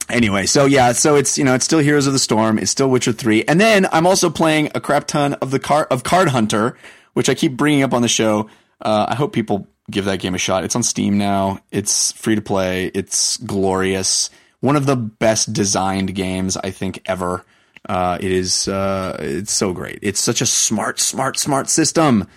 anyway, 0.09 0.45
so 0.45 0.65
yeah, 0.65 0.93
so 0.93 1.15
it's 1.15 1.37
you 1.37 1.43
know 1.43 1.53
it's 1.53 1.65
still 1.65 1.79
Heroes 1.79 2.07
of 2.07 2.13
the 2.13 2.19
Storm, 2.19 2.57
it's 2.57 2.71
still 2.71 2.89
Witcher 2.89 3.11
three, 3.11 3.43
and 3.43 3.59
then 3.59 3.87
I'm 3.91 4.07
also 4.07 4.29
playing 4.29 4.71
a 4.73 4.79
crap 4.79 5.05
ton 5.05 5.33
of 5.35 5.51
the 5.51 5.59
car 5.59 5.85
of 5.91 6.03
Card 6.03 6.29
Hunter, 6.29 6.77
which 7.13 7.29
I 7.29 7.35
keep 7.35 7.57
bringing 7.57 7.83
up 7.83 7.93
on 7.93 8.01
the 8.01 8.07
show. 8.07 8.49
Uh, 8.79 9.07
I 9.09 9.15
hope 9.15 9.33
people 9.33 9.67
give 9.89 10.05
that 10.05 10.19
game 10.19 10.35
a 10.35 10.37
shot. 10.37 10.63
It's 10.63 10.75
on 10.75 10.83
Steam 10.83 11.17
now. 11.17 11.59
It's 11.71 12.11
free 12.11 12.35
to 12.35 12.41
play. 12.41 12.91
It's 12.93 13.37
glorious. 13.37 14.29
One 14.59 14.75
of 14.75 14.85
the 14.85 14.95
best 14.95 15.53
designed 15.53 16.13
games 16.13 16.57
I 16.57 16.71
think 16.71 17.01
ever. 17.05 17.45
Uh, 17.87 18.17
it 18.21 18.31
is. 18.31 18.67
Uh, 18.67 19.17
it's 19.19 19.51
so 19.51 19.73
great. 19.73 19.99
It's 20.01 20.19
such 20.19 20.41
a 20.41 20.45
smart, 20.45 20.99
smart, 20.99 21.39
smart 21.39 21.69
system. 21.69 22.27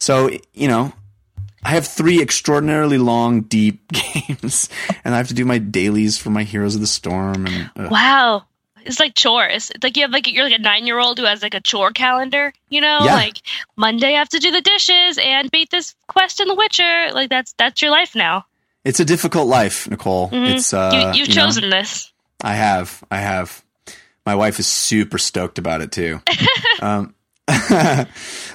So 0.00 0.30
you 0.54 0.66
know, 0.66 0.92
I 1.62 1.70
have 1.70 1.86
three 1.86 2.22
extraordinarily 2.22 2.98
long, 2.98 3.42
deep 3.42 3.86
games, 3.92 4.68
and 5.04 5.14
I 5.14 5.18
have 5.18 5.28
to 5.28 5.34
do 5.34 5.44
my 5.44 5.58
dailies 5.58 6.16
for 6.18 6.30
my 6.30 6.42
Heroes 6.42 6.74
of 6.74 6.80
the 6.80 6.86
Storm. 6.86 7.46
And 7.46 7.70
uh, 7.76 7.88
wow, 7.90 8.44
it's 8.84 9.00
like 9.00 9.14
chores. 9.14 9.70
It's 9.70 9.82
like 9.82 9.96
you 9.96 10.02
have 10.02 10.10
like 10.10 10.30
you're 10.30 10.44
like 10.44 10.58
a 10.58 10.62
nine 10.62 10.86
year 10.86 10.98
old 10.98 11.18
who 11.18 11.24
has 11.24 11.42
like 11.42 11.54
a 11.54 11.60
chore 11.60 11.90
calendar. 11.90 12.52
You 12.68 12.80
know, 12.80 13.00
yeah. 13.04 13.14
like 13.14 13.40
Monday 13.76 14.14
I 14.14 14.18
have 14.18 14.28
to 14.30 14.38
do 14.38 14.50
the 14.50 14.60
dishes 14.60 15.18
and 15.22 15.50
beat 15.50 15.70
this 15.70 15.94
quest 16.06 16.40
in 16.40 16.48
The 16.48 16.54
Witcher. 16.54 17.10
Like 17.12 17.30
that's 17.30 17.54
that's 17.58 17.82
your 17.82 17.90
life 17.90 18.14
now. 18.14 18.46
It's 18.84 19.00
a 19.00 19.04
difficult 19.04 19.48
life, 19.48 19.86
Nikole. 19.86 20.30
Mm-hmm. 20.30 20.56
It's 20.56 20.74
uh, 20.74 20.90
you, 20.92 21.00
have 21.00 21.16
you 21.16 21.26
chosen 21.26 21.70
know, 21.70 21.80
this. 21.80 22.12
I 22.42 22.54
have. 22.54 23.02
I 23.10 23.18
have. 23.18 23.64
My 24.26 24.34
wife 24.34 24.58
is 24.58 24.66
super 24.66 25.18
stoked 25.18 25.58
about 25.58 25.80
it 25.80 25.92
too. 25.92 26.20
um, 26.82 27.14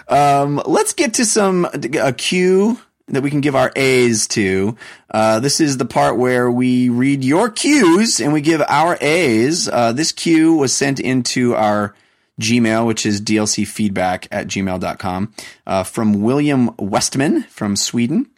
um, 0.08 0.62
let's 0.66 0.94
get 0.94 1.16
to 1.16 1.26
some 1.26 1.66
a 1.66 2.14
cue 2.14 2.80
that 3.14 3.22
we 3.22 3.30
can 3.30 3.42
give 3.42 3.56
our 3.56 3.72
A's 3.76 4.28
to. 4.30 4.76
Uh, 5.10 5.40
this 5.40 5.60
is 5.60 5.78
the 5.78 5.86
part 5.86 6.18
where 6.18 6.50
we 6.50 6.90
read 6.90 7.24
your 7.24 7.50
cues 7.50 8.20
and 8.20 8.34
we 8.34 8.42
give 8.42 8.62
our 8.68 8.98
A's. 9.02 9.68
Uh, 9.68 9.92
this 9.92 10.12
cue 10.12 10.56
was 10.56 10.74
sent 10.74 11.00
into 11.00 11.56
our 11.56 11.96
Gmail, 12.40 12.88
which 12.88 13.06
is 13.06 13.22
dlcfeedback 13.22 14.28
at 14.32 14.48
gmail.com, 14.48 15.34
uh, 15.68 15.84
from 15.84 16.22
William 16.22 16.72
Westman 16.78 17.44
from 17.44 17.76
Sweden. 17.76 18.30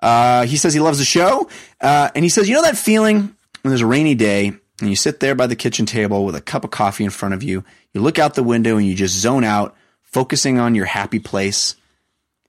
Uh, 0.00 0.44
he 0.44 0.56
says 0.56 0.74
he 0.74 0.80
loves 0.80 0.98
the 0.98 1.04
show. 1.04 1.48
Uh, 1.80 2.10
and 2.14 2.24
he 2.24 2.28
says, 2.28 2.48
you 2.48 2.54
know 2.54 2.62
that 2.62 2.76
feeling 2.76 3.34
when 3.62 3.70
there's 3.70 3.80
a 3.80 3.86
rainy 3.86 4.14
day 4.14 4.52
and 4.80 4.90
you 4.90 4.96
sit 4.96 5.20
there 5.20 5.34
by 5.34 5.46
the 5.46 5.56
kitchen 5.56 5.86
table 5.86 6.24
with 6.24 6.34
a 6.34 6.40
cup 6.40 6.64
of 6.64 6.70
coffee 6.70 7.04
in 7.04 7.10
front 7.10 7.34
of 7.34 7.42
you, 7.42 7.64
you 7.92 8.00
look 8.00 8.18
out 8.18 8.34
the 8.34 8.42
window 8.42 8.76
and 8.76 8.86
you 8.86 8.94
just 8.94 9.14
zone 9.14 9.44
out, 9.44 9.76
focusing 10.02 10.58
on 10.58 10.74
your 10.74 10.86
happy 10.86 11.20
place 11.20 11.76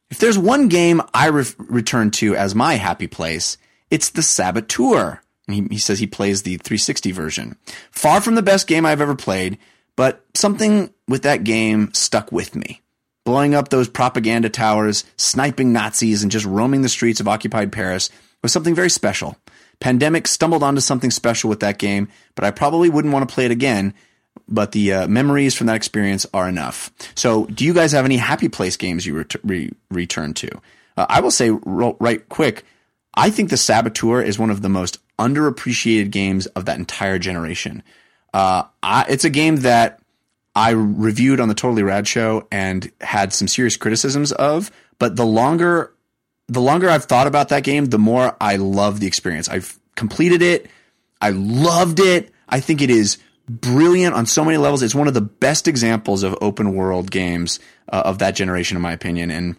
if 0.10 0.20
there's 0.20 0.38
one 0.38 0.68
game 0.68 1.02
I 1.14 1.28
re- 1.28 1.46
return 1.58 2.12
to 2.12 2.36
as 2.36 2.56
my 2.56 2.76
happy 2.76 3.08
place, 3.08 3.58
it's 3.90 4.10
the 4.10 4.22
Saboteur. 4.22 5.22
He, 5.48 5.68
he 5.70 5.78
says 5.78 6.00
he 6.00 6.08
plays 6.08 6.44
the 6.44 6.58
360 6.58 7.12
version. 7.12 7.56
Far 7.92 8.22
from 8.22 8.36
the 8.36 8.42
best 8.42 8.68
game 8.68 8.86
I've 8.86 9.02
ever 9.02 9.16
played, 9.16 9.58
but 9.96 10.26
something 10.34 10.94
with 11.08 11.24
that 11.24 11.44
game 11.44 11.94
stuck 11.94 12.32
with 12.32 12.56
me. 12.56 12.82
Blowing 13.26 13.56
up 13.56 13.70
those 13.70 13.90
propaganda 13.90 14.50
towers, 14.50 15.04
sniping 15.18 15.74
Nazis, 15.74 16.22
and 16.22 16.32
just 16.32 16.46
roaming 16.46 16.82
the 16.82 16.90
streets 16.90 17.20
of 17.20 17.28
occupied 17.28 17.72
Paris 17.72 18.10
was 18.42 18.52
something 18.52 18.76
very 18.76 18.90
special. 18.90 19.38
Pandemic 19.80 20.28
stumbled 20.28 20.64
onto 20.64 20.82
something 20.82 21.12
special 21.12 21.50
with 21.50 21.60
that 21.60 21.80
game, 21.80 22.08
but 22.36 22.46
I 22.46 22.52
probably 22.52 22.90
wouldn't 22.90 23.14
want 23.14 23.28
to 23.28 23.34
play 23.34 23.46
it 23.46 23.52
again 23.52 23.94
but 24.48 24.72
the 24.72 24.94
uh, 24.94 25.08
memories 25.08 25.56
from 25.56 25.68
that 25.68 25.76
experience 25.76 26.26
are 26.34 26.48
enough. 26.48 26.92
So, 27.16 27.46
do 27.46 27.66
you 27.66 27.74
guys 27.74 27.92
have 27.92 28.06
any 28.06 28.18
happy 28.18 28.50
place 28.50 28.78
games 28.78 29.06
you 29.06 29.18
ret- 29.18 29.44
re- 29.44 29.72
return 29.90 30.34
to? 30.36 30.50
Uh, 30.98 31.06
I 31.10 31.22
will 31.22 31.32
say 31.32 31.50
right 31.50 32.28
quick, 32.30 32.64
I 33.14 33.30
think 33.30 33.50
the 33.50 33.58
Saboteur 33.58 34.22
is 34.22 34.38
one 34.38 34.50
of 34.50 34.62
the 34.62 34.70
most 34.70 35.00
underappreciated 35.18 36.12
games 36.12 36.46
of 36.48 36.66
that 36.66 36.78
entire 36.78 37.18
generation. 37.18 37.84
Uh, 38.34 38.64
I, 38.84 39.06
it's 39.10 39.24
a 39.24 39.30
game 39.30 39.58
that 39.58 40.00
I 40.56 40.72
reviewed 40.72 41.40
on 41.40 41.48
the 41.48 41.56
Totally 41.56 41.84
Rad 41.84 42.08
show 42.08 42.48
and 42.52 42.92
had 43.02 43.34
some 43.34 43.48
serious 43.48 43.78
criticisms 43.78 44.32
of, 44.34 44.72
but 45.00 45.16
the 45.16 45.26
longer 45.26 45.92
the 46.48 46.62
longer 46.62 46.90
I've 46.90 47.06
thought 47.06 47.26
about 47.26 47.50
that 47.50 47.64
game, 47.64 47.86
the 47.86 47.98
more 47.98 48.36
I 48.40 48.58
love 48.58 49.00
the 49.00 49.08
experience. 49.08 49.50
I've 49.50 49.80
completed 49.96 50.44
it. 50.44 50.70
I 51.20 51.32
loved 51.32 52.00
it. 52.00 52.32
I 52.48 52.60
think 52.60 52.82
it 52.82 52.92
is 52.92 53.18
brilliant 53.48 54.16
on 54.16 54.26
so 54.26 54.44
many 54.44 54.58
levels. 54.58 54.82
It's 54.82 54.96
one 54.96 55.08
of 55.08 55.14
the 55.14 55.22
best 55.22 55.68
examples 55.68 56.24
of 56.24 56.36
open 56.42 56.74
world 56.74 57.12
games 57.12 57.60
uh, 57.90 58.04
of 58.06 58.20
that 58.20 58.36
generation, 58.36 58.76
in 58.76 58.82
my 58.82 58.92
opinion. 58.92 59.32
And 59.32 59.56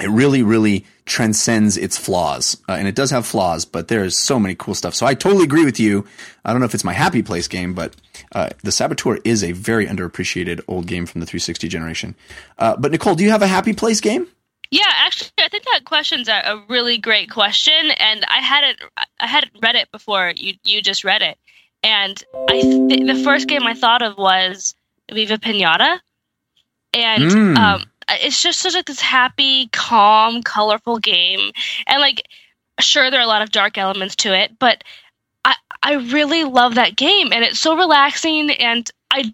it 0.00 0.08
really, 0.08 0.42
really 0.42 0.86
transcends 1.04 1.76
its 1.76 1.98
flaws. 1.98 2.56
Uh, 2.68 2.72
and 2.72 2.88
it 2.88 2.94
does 2.94 3.10
have 3.10 3.26
flaws, 3.26 3.64
but 3.64 3.88
there's 3.88 4.16
so 4.16 4.38
many 4.38 4.54
cool 4.54 4.74
stuff. 4.74 4.94
So 4.94 5.06
I 5.06 5.14
totally 5.14 5.44
agree 5.44 5.64
with 5.64 5.78
you. 5.78 6.06
I 6.44 6.52
don't 6.52 6.60
know 6.60 6.66
if 6.66 6.74
it's 6.74 6.84
my 6.84 6.94
happy 6.94 7.22
place 7.22 7.48
game, 7.48 7.74
but 7.74 7.94
uh, 8.32 8.50
the 8.62 8.72
Saboteur 8.72 9.18
is 9.24 9.44
a 9.44 9.52
very 9.52 9.86
underappreciated 9.86 10.62
old 10.66 10.86
game 10.86 11.04
from 11.04 11.20
the 11.20 11.26
360 11.26 11.68
generation. 11.68 12.14
Uh, 12.58 12.76
but 12.76 12.92
Nikole, 12.92 13.16
do 13.16 13.24
you 13.24 13.30
have 13.30 13.42
a 13.42 13.46
happy 13.46 13.74
place 13.74 14.00
game? 14.00 14.26
Yeah, 14.70 14.84
actually, 14.88 15.30
I 15.38 15.48
think 15.48 15.64
that 15.64 15.84
question's 15.84 16.28
a, 16.28 16.42
a 16.44 16.64
really 16.68 16.96
great 16.96 17.28
question, 17.28 17.90
and 17.98 18.24
I 18.28 18.40
hadn't 18.40 18.78
I 19.18 19.26
hadn't 19.26 19.54
read 19.60 19.74
it 19.74 19.90
before 19.90 20.32
you 20.36 20.54
you 20.62 20.80
just 20.80 21.02
read 21.02 21.22
it. 21.22 21.36
And 21.82 22.22
I 22.48 22.60
th- 22.60 23.06
the 23.06 23.22
first 23.24 23.48
game 23.48 23.62
I 23.62 23.74
thought 23.74 24.02
of 24.02 24.18
was 24.18 24.74
Viva 25.10 25.38
Pinata, 25.38 25.98
and 26.92 27.24
mm. 27.24 27.56
um, 27.56 27.84
it's 28.08 28.42
just 28.42 28.60
such 28.60 28.74
like 28.74 28.86
this 28.86 29.00
happy, 29.00 29.68
calm, 29.68 30.42
colorful 30.42 30.98
game. 30.98 31.52
And 31.86 32.00
like, 32.00 32.26
sure, 32.80 33.10
there 33.10 33.20
are 33.20 33.24
a 33.24 33.28
lot 33.28 33.42
of 33.42 33.50
dark 33.50 33.78
elements 33.78 34.16
to 34.16 34.36
it, 34.36 34.58
but 34.58 34.82
I 35.44 35.54
I 35.82 35.94
really 35.94 36.44
love 36.44 36.74
that 36.74 36.96
game, 36.96 37.32
and 37.32 37.44
it's 37.44 37.60
so 37.60 37.76
relaxing. 37.76 38.50
And 38.50 38.90
I, 39.10 39.32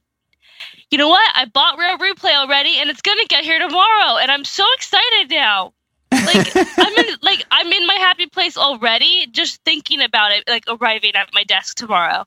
you 0.90 0.98
know 0.98 1.08
what? 1.08 1.28
I 1.34 1.46
bought 1.46 1.78
Rare 1.78 1.98
Replay 1.98 2.34
already, 2.34 2.78
and 2.78 2.90
it's 2.90 3.02
gonna 3.02 3.26
get 3.26 3.44
here 3.44 3.58
tomorrow, 3.58 4.18
and 4.18 4.30
I'm 4.30 4.44
so 4.44 4.64
excited 4.74 5.30
now. 5.30 5.72
like 6.12 6.56
I'm 6.78 6.96
in 6.96 7.16
like 7.22 7.44
I'm 7.50 7.72
in 7.72 7.86
my 7.86 7.94
happy 7.94 8.26
place 8.26 8.56
already, 8.56 9.26
just 9.32 9.62
thinking 9.64 10.00
about 10.00 10.32
it, 10.32 10.44
like 10.48 10.64
arriving 10.68 11.14
at 11.16 11.30
my 11.32 11.44
desk 11.44 11.76
tomorrow. 11.76 12.24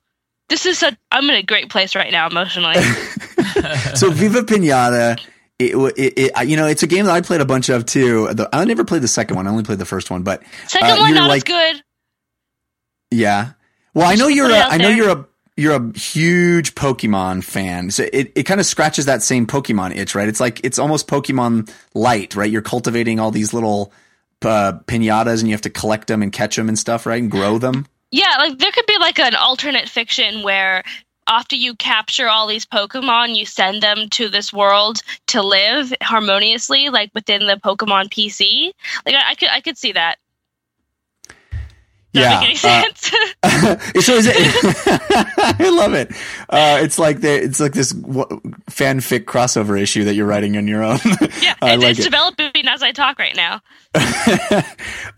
This 0.50 0.66
is 0.66 0.80
such. 0.80 0.96
I'm 1.12 1.30
in 1.30 1.36
a 1.36 1.44
great 1.44 1.70
place 1.70 1.96
right 1.96 2.12
now 2.12 2.28
emotionally. 2.28 2.76
so 3.96 4.10
Viva 4.12 4.42
Pinata, 4.42 5.20
it, 5.60 5.76
it, 5.76 6.14
it, 6.36 6.48
you 6.48 6.58
know, 6.58 6.66
it's 6.68 6.84
a 6.84 6.88
game 6.88 7.06
that 7.06 7.14
I 7.14 7.22
played 7.22 7.42
a 7.42 7.46
bunch 7.46 7.70
of 7.70 7.86
too. 7.86 8.34
The, 8.34 8.50
I 8.52 8.66
never 8.66 8.84
played 8.84 9.02
the 9.04 9.08
second 9.08 9.36
one. 9.36 9.48
I 9.48 9.52
only 9.52 9.64
played 9.64 9.80
the 9.80 9.86
first 9.86 10.10
one, 10.10 10.24
but 10.24 10.42
Second 10.68 10.90
uh, 10.90 10.98
one 11.02 11.18
as 11.18 11.28
like- 11.28 11.46
good. 11.46 11.82
yeah. 13.12 13.52
Well, 13.94 14.10
I 14.10 14.16
know 14.16 14.28
you're. 14.28 14.50
A, 14.50 14.58
I 14.58 14.78
know 14.78 14.88
there. 14.90 14.96
you're 14.98 15.10
a. 15.10 15.26
You're 15.58 15.76
a 15.76 15.98
huge 16.00 16.74
Pokemon 16.74 17.44
fan, 17.44 17.92
so 17.92 18.06
it, 18.14 18.32
it 18.34 18.44
kind 18.44 18.62
of 18.62 18.66
scratches 18.66 19.08
that 19.08 19.22
same 19.22 19.46
Pokemon 19.46 19.94
itch, 19.94 20.16
right? 20.16 20.30
It's 20.30 20.40
like 20.40 20.62
it's 20.64 20.80
almost 20.80 21.10
Pokemon 21.10 21.70
light, 21.94 22.34
right? 22.36 22.50
You're 22.50 22.62
cultivating 22.62 23.20
all 23.20 23.30
these 23.32 23.54
little 23.54 23.92
uh, 24.42 24.80
pinatas, 24.86 25.40
and 25.40 25.50
you 25.50 25.54
have 25.54 25.62
to 25.64 25.70
collect 25.70 26.08
them 26.08 26.22
and 26.22 26.32
catch 26.32 26.56
them 26.56 26.70
and 26.70 26.80
stuff, 26.80 27.06
right? 27.06 27.22
And 27.22 27.30
grow 27.30 27.58
them. 27.58 27.88
Yeah, 28.12 28.36
like 28.40 28.58
there 28.58 28.72
could 28.72 28.86
be 28.88 28.98
like 29.00 29.20
an 29.20 29.36
alternate 29.36 29.88
fiction 29.88 30.44
where 30.44 30.84
after 31.28 31.56
you 31.56 31.76
capture 31.76 32.28
all 32.28 32.48
these 32.48 32.66
Pokemon, 32.66 33.36
you 33.36 33.46
send 33.46 33.84
them 33.84 34.10
to 34.10 34.30
this 34.30 34.52
world 34.52 35.00
to 35.28 35.44
live 35.44 35.94
harmoniously, 36.02 36.90
like 36.90 37.12
within 37.14 37.46
the 37.46 37.56
Pokemon 37.56 38.10
PC. 38.10 38.72
Like 39.06 39.16
I, 39.16 39.32
I 39.32 39.36
could, 39.36 39.50
I 39.50 39.62
could 39.62 39.78
see 39.78 39.92
that. 39.92 40.18
Does 42.12 42.24
that 42.24 42.42
make 42.42 42.64
any 42.64 42.82
uh, 42.82 42.94
sense? 43.94 44.04
so 44.06 44.14
is 44.16 44.26
it? 44.28 44.36
I 45.60 45.70
love 45.70 45.94
it. 45.94 46.10
Uh, 46.50 46.80
it's 46.82 46.98
like 46.98 47.22
the, 47.22 47.44
it's 47.44 47.60
like 47.60 47.74
this 47.74 47.92
w- 47.92 48.26
fanfic 48.72 49.26
crossover 49.26 49.80
issue 49.80 50.06
that 50.06 50.16
you're 50.16 50.26
writing 50.26 50.58
on 50.58 50.68
your 50.68 50.84
own. 50.84 50.98
yeah, 51.40 51.54
it, 51.62 51.80
like 51.80 51.92
it's 51.92 52.00
it. 52.00 52.04
developing 52.04 52.68
as 52.68 52.82
I 52.82 52.94
talk 52.94 53.20
right 53.20 53.36
now. 53.36 53.62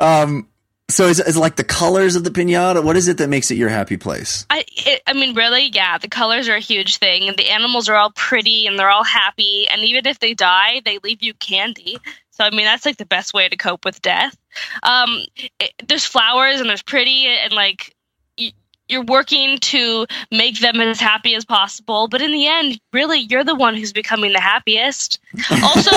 um, 0.01 0.49
so 0.91 1.07
is, 1.07 1.19
is 1.19 1.37
like 1.37 1.55
the 1.55 1.63
colors 1.63 2.15
of 2.15 2.23
the 2.23 2.29
pinata? 2.29 2.83
What 2.83 2.97
is 2.97 3.07
it 3.07 3.17
that 3.17 3.29
makes 3.29 3.51
it 3.51 3.55
your 3.57 3.69
happy 3.69 3.97
place? 3.97 4.45
I, 4.49 4.63
it, 4.67 5.01
I 5.07 5.13
mean, 5.13 5.35
really, 5.35 5.69
yeah. 5.69 5.97
The 5.97 6.07
colors 6.07 6.47
are 6.49 6.55
a 6.55 6.59
huge 6.59 6.97
thing, 6.97 7.27
and 7.27 7.37
the 7.37 7.49
animals 7.49 7.89
are 7.89 7.95
all 7.95 8.11
pretty, 8.11 8.67
and 8.67 8.77
they're 8.77 8.89
all 8.89 9.03
happy. 9.03 9.67
And 9.69 9.81
even 9.81 10.05
if 10.07 10.19
they 10.19 10.33
die, 10.33 10.81
they 10.83 10.99
leave 11.03 11.21
you 11.21 11.33
candy. 11.33 11.97
So 12.31 12.43
I 12.43 12.49
mean, 12.49 12.65
that's 12.65 12.85
like 12.85 12.97
the 12.97 13.05
best 13.05 13.33
way 13.33 13.47
to 13.49 13.55
cope 13.57 13.85
with 13.85 14.01
death. 14.01 14.35
Um, 14.83 15.21
it, 15.59 15.73
there's 15.87 16.05
flowers, 16.05 16.59
and 16.59 16.69
there's 16.69 16.81
pretty, 16.83 17.25
and 17.27 17.53
like 17.53 17.95
y- 18.37 18.53
you're 18.87 19.03
working 19.05 19.57
to 19.59 20.05
make 20.31 20.59
them 20.59 20.81
as 20.81 20.99
happy 20.99 21.35
as 21.35 21.45
possible. 21.45 22.07
But 22.07 22.21
in 22.21 22.31
the 22.31 22.47
end, 22.47 22.79
really, 22.91 23.19
you're 23.19 23.43
the 23.43 23.55
one 23.55 23.75
who's 23.75 23.93
becoming 23.93 24.33
the 24.33 24.39
happiest. 24.41 25.19
Also, 25.63 25.91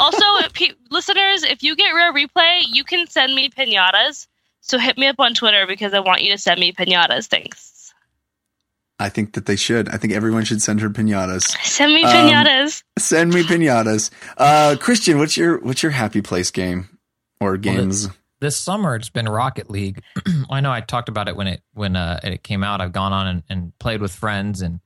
also, 0.00 0.48
pe- 0.52 0.74
listeners, 0.90 1.42
if 1.42 1.62
you 1.62 1.74
get 1.74 1.92
rare 1.92 2.12
replay, 2.12 2.62
you 2.70 2.84
can 2.84 3.06
send 3.08 3.34
me 3.34 3.48
pinatas. 3.48 4.26
So 4.68 4.78
hit 4.78 4.98
me 4.98 5.06
up 5.06 5.20
on 5.20 5.32
Twitter 5.32 5.64
because 5.66 5.94
I 5.94 6.00
want 6.00 6.22
you 6.22 6.32
to 6.32 6.38
send 6.38 6.58
me 6.58 6.72
pinatas. 6.72 7.26
Thanks. 7.28 7.94
I 8.98 9.08
think 9.08 9.34
that 9.34 9.46
they 9.46 9.54
should. 9.54 9.88
I 9.90 9.96
think 9.96 10.12
everyone 10.12 10.44
should 10.44 10.60
send 10.60 10.80
her 10.80 10.90
pinatas. 10.90 11.42
Send 11.64 11.92
me 11.94 12.02
Um, 12.02 12.10
pinatas. 12.12 12.82
Send 12.98 13.32
me 13.32 13.42
pinatas. 13.44 14.10
Uh, 14.36 14.74
Christian, 14.80 15.18
what's 15.18 15.36
your 15.36 15.60
what's 15.60 15.82
your 15.84 15.92
happy 15.92 16.20
place 16.20 16.50
game 16.50 16.88
or 17.40 17.56
games? 17.56 18.08
this 18.40 18.56
summer 18.56 18.96
it's 18.96 19.08
been 19.08 19.28
Rocket 19.28 19.70
League. 19.70 20.02
I 20.50 20.60
know 20.60 20.72
I 20.72 20.80
talked 20.80 21.08
about 21.08 21.28
it 21.28 21.36
when 21.36 21.46
it 21.46 21.62
when 21.74 21.94
uh, 21.94 22.18
it 22.24 22.42
came 22.42 22.64
out. 22.64 22.80
I've 22.80 22.92
gone 22.92 23.12
on 23.12 23.26
and, 23.28 23.42
and 23.48 23.78
played 23.78 24.00
with 24.00 24.12
friends, 24.12 24.62
and 24.62 24.80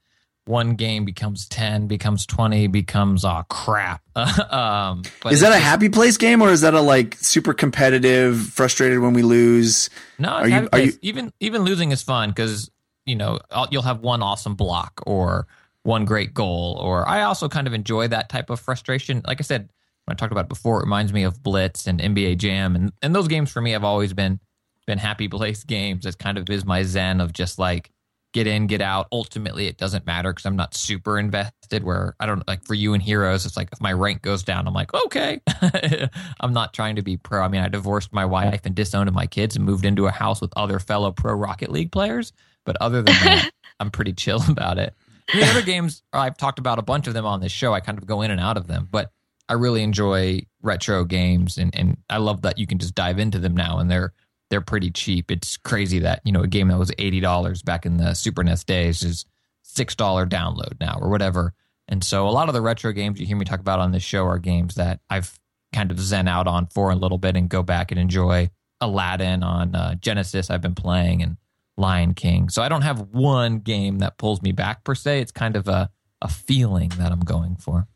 one 0.50 0.74
game 0.74 1.04
becomes 1.06 1.48
ten, 1.48 1.86
becomes 1.86 2.26
twenty, 2.26 2.66
becomes 2.66 3.24
oh 3.24 3.42
crap. 3.48 4.02
um, 4.16 5.02
is 5.30 5.40
that 5.40 5.52
a 5.52 5.58
happy 5.58 5.88
place 5.88 6.16
game 6.18 6.42
or 6.42 6.50
is 6.50 6.60
that 6.60 6.74
a 6.74 6.80
like 6.80 7.14
super 7.20 7.54
competitive, 7.54 8.38
frustrated 8.48 8.98
when 8.98 9.14
we 9.14 9.22
lose? 9.22 9.88
No, 10.18 10.28
Are 10.30 10.48
you- 10.48 10.68
are 10.72 10.78
you- 10.80 10.92
even 11.02 11.32
even 11.40 11.62
losing 11.62 11.92
is 11.92 12.02
fun 12.02 12.30
because 12.30 12.70
you 13.06 13.16
know 13.16 13.38
you'll 13.70 13.82
have 13.82 14.00
one 14.00 14.22
awesome 14.22 14.54
block 14.56 15.00
or 15.06 15.46
one 15.82 16.04
great 16.04 16.34
goal. 16.34 16.76
Or 16.78 17.08
I 17.08 17.22
also 17.22 17.48
kind 17.48 17.66
of 17.66 17.72
enjoy 17.72 18.08
that 18.08 18.28
type 18.28 18.50
of 18.50 18.60
frustration. 18.60 19.22
Like 19.26 19.40
I 19.40 19.42
said, 19.44 19.70
when 20.04 20.14
I 20.14 20.18
talked 20.18 20.32
about 20.32 20.44
it 20.44 20.48
before, 20.50 20.80
it 20.80 20.84
reminds 20.84 21.12
me 21.12 21.22
of 21.22 21.42
Blitz 21.42 21.86
and 21.86 22.00
NBA 22.00 22.36
Jam, 22.36 22.74
and 22.76 22.92
and 23.00 23.14
those 23.14 23.28
games 23.28 23.50
for 23.50 23.60
me 23.62 23.70
have 23.70 23.84
always 23.84 24.12
been 24.12 24.40
been 24.86 24.98
happy 24.98 25.28
place 25.38 25.64
games. 25.64 26.04
It 26.04 26.18
kind 26.18 26.36
of 26.36 26.50
is 26.50 26.64
my 26.64 26.82
zen 26.82 27.20
of 27.20 27.32
just 27.32 27.58
like 27.58 27.90
get 28.32 28.46
in, 28.46 28.66
get 28.66 28.80
out. 28.80 29.06
Ultimately, 29.12 29.66
it 29.66 29.76
doesn't 29.76 30.06
matter 30.06 30.32
because 30.32 30.46
I'm 30.46 30.56
not 30.56 30.74
super 30.74 31.18
invested. 31.18 31.84
Where 31.84 32.14
I 32.20 32.26
don't 32.26 32.46
like 32.48 32.64
for 32.64 32.74
you 32.74 32.94
and 32.94 33.02
Heroes, 33.02 33.46
it's 33.46 33.56
like 33.56 33.68
if 33.72 33.80
my 33.80 33.92
rank 33.92 34.22
goes 34.22 34.42
down, 34.42 34.66
I'm 34.66 34.74
like 34.74 34.92
okay. 34.94 35.40
I'm 36.40 36.52
not 36.52 36.72
trying 36.72 36.96
to 36.96 37.02
be 37.02 37.16
pro. 37.16 37.42
I 37.42 37.48
mean, 37.48 37.60
I 37.60 37.68
divorced 37.68 38.12
my 38.12 38.24
wife 38.24 38.62
and 38.64 38.74
disowned 38.74 39.12
my 39.12 39.26
kids 39.26 39.56
and 39.56 39.64
moved 39.64 39.84
into 39.84 40.06
a 40.06 40.10
house 40.10 40.40
with 40.40 40.52
other 40.56 40.78
fellow 40.78 41.12
pro 41.12 41.34
Rocket 41.34 41.70
League 41.70 41.92
players. 41.92 42.32
But 42.64 42.76
other 42.80 43.02
than 43.02 43.14
that, 43.24 43.50
I'm 43.80 43.90
pretty 43.90 44.12
chill 44.12 44.42
about 44.48 44.78
it. 44.78 44.94
The 45.32 45.44
other 45.44 45.62
games 45.62 46.02
I've 46.12 46.36
talked 46.36 46.58
about 46.58 46.78
a 46.78 46.82
bunch 46.82 47.06
of 47.06 47.14
them 47.14 47.24
on 47.24 47.40
this 47.40 47.52
show. 47.52 47.72
I 47.72 47.80
kind 47.80 47.98
of 47.98 48.06
go 48.06 48.22
in 48.22 48.30
and 48.30 48.40
out 48.40 48.56
of 48.56 48.66
them, 48.66 48.88
but 48.90 49.12
I 49.48 49.54
really 49.54 49.82
enjoy 49.82 50.42
retro 50.62 51.04
games, 51.04 51.58
and, 51.58 51.74
and 51.76 51.96
I 52.08 52.18
love 52.18 52.42
that 52.42 52.58
you 52.58 52.68
can 52.68 52.78
just 52.78 52.94
dive 52.94 53.18
into 53.18 53.40
them 53.40 53.56
now, 53.56 53.78
and 53.78 53.90
they're 53.90 54.12
they're 54.50 54.60
pretty 54.60 54.90
cheap. 54.90 55.30
It's 55.30 55.56
crazy 55.56 56.00
that 56.00 56.20
you 56.24 56.32
know 56.32 56.42
a 56.42 56.48
game 56.48 56.68
that 56.68 56.78
was 56.78 56.92
eighty 56.98 57.20
dollars 57.20 57.62
back 57.62 57.86
in 57.86 57.96
the 57.96 58.14
Super 58.14 58.44
NES 58.44 58.64
days 58.64 59.02
is 59.02 59.24
six 59.62 59.94
dollar 59.94 60.26
download 60.26 60.78
now 60.80 60.98
or 61.00 61.08
whatever. 61.08 61.54
And 61.88 62.04
so 62.04 62.28
a 62.28 62.30
lot 62.30 62.48
of 62.48 62.54
the 62.54 62.60
retro 62.60 62.92
games 62.92 63.18
you 63.20 63.26
hear 63.26 63.36
me 63.36 63.44
talk 63.44 63.60
about 63.60 63.80
on 63.80 63.92
this 63.92 64.02
show 64.02 64.24
are 64.26 64.38
games 64.38 64.76
that 64.76 65.00
I've 65.08 65.38
kind 65.72 65.90
of 65.90 65.98
zen 66.00 66.28
out 66.28 66.46
on 66.46 66.66
for 66.66 66.90
a 66.90 66.96
little 66.96 67.18
bit 67.18 67.36
and 67.36 67.48
go 67.48 67.62
back 67.62 67.90
and 67.90 68.00
enjoy. 68.00 68.50
Aladdin 68.80 69.42
on 69.42 69.74
uh, 69.74 69.94
Genesis 69.96 70.48
I've 70.48 70.62
been 70.62 70.74
playing 70.74 71.22
and 71.22 71.36
Lion 71.76 72.14
King. 72.14 72.48
So 72.48 72.62
I 72.62 72.68
don't 72.68 72.82
have 72.82 73.08
one 73.12 73.58
game 73.58 73.98
that 73.98 74.16
pulls 74.16 74.40
me 74.40 74.52
back 74.52 74.84
per 74.84 74.94
se. 74.94 75.20
It's 75.20 75.32
kind 75.32 75.56
of 75.56 75.68
a 75.68 75.90
a 76.22 76.28
feeling 76.28 76.90
that 76.98 77.12
I'm 77.12 77.20
going 77.20 77.56
for. 77.56 77.88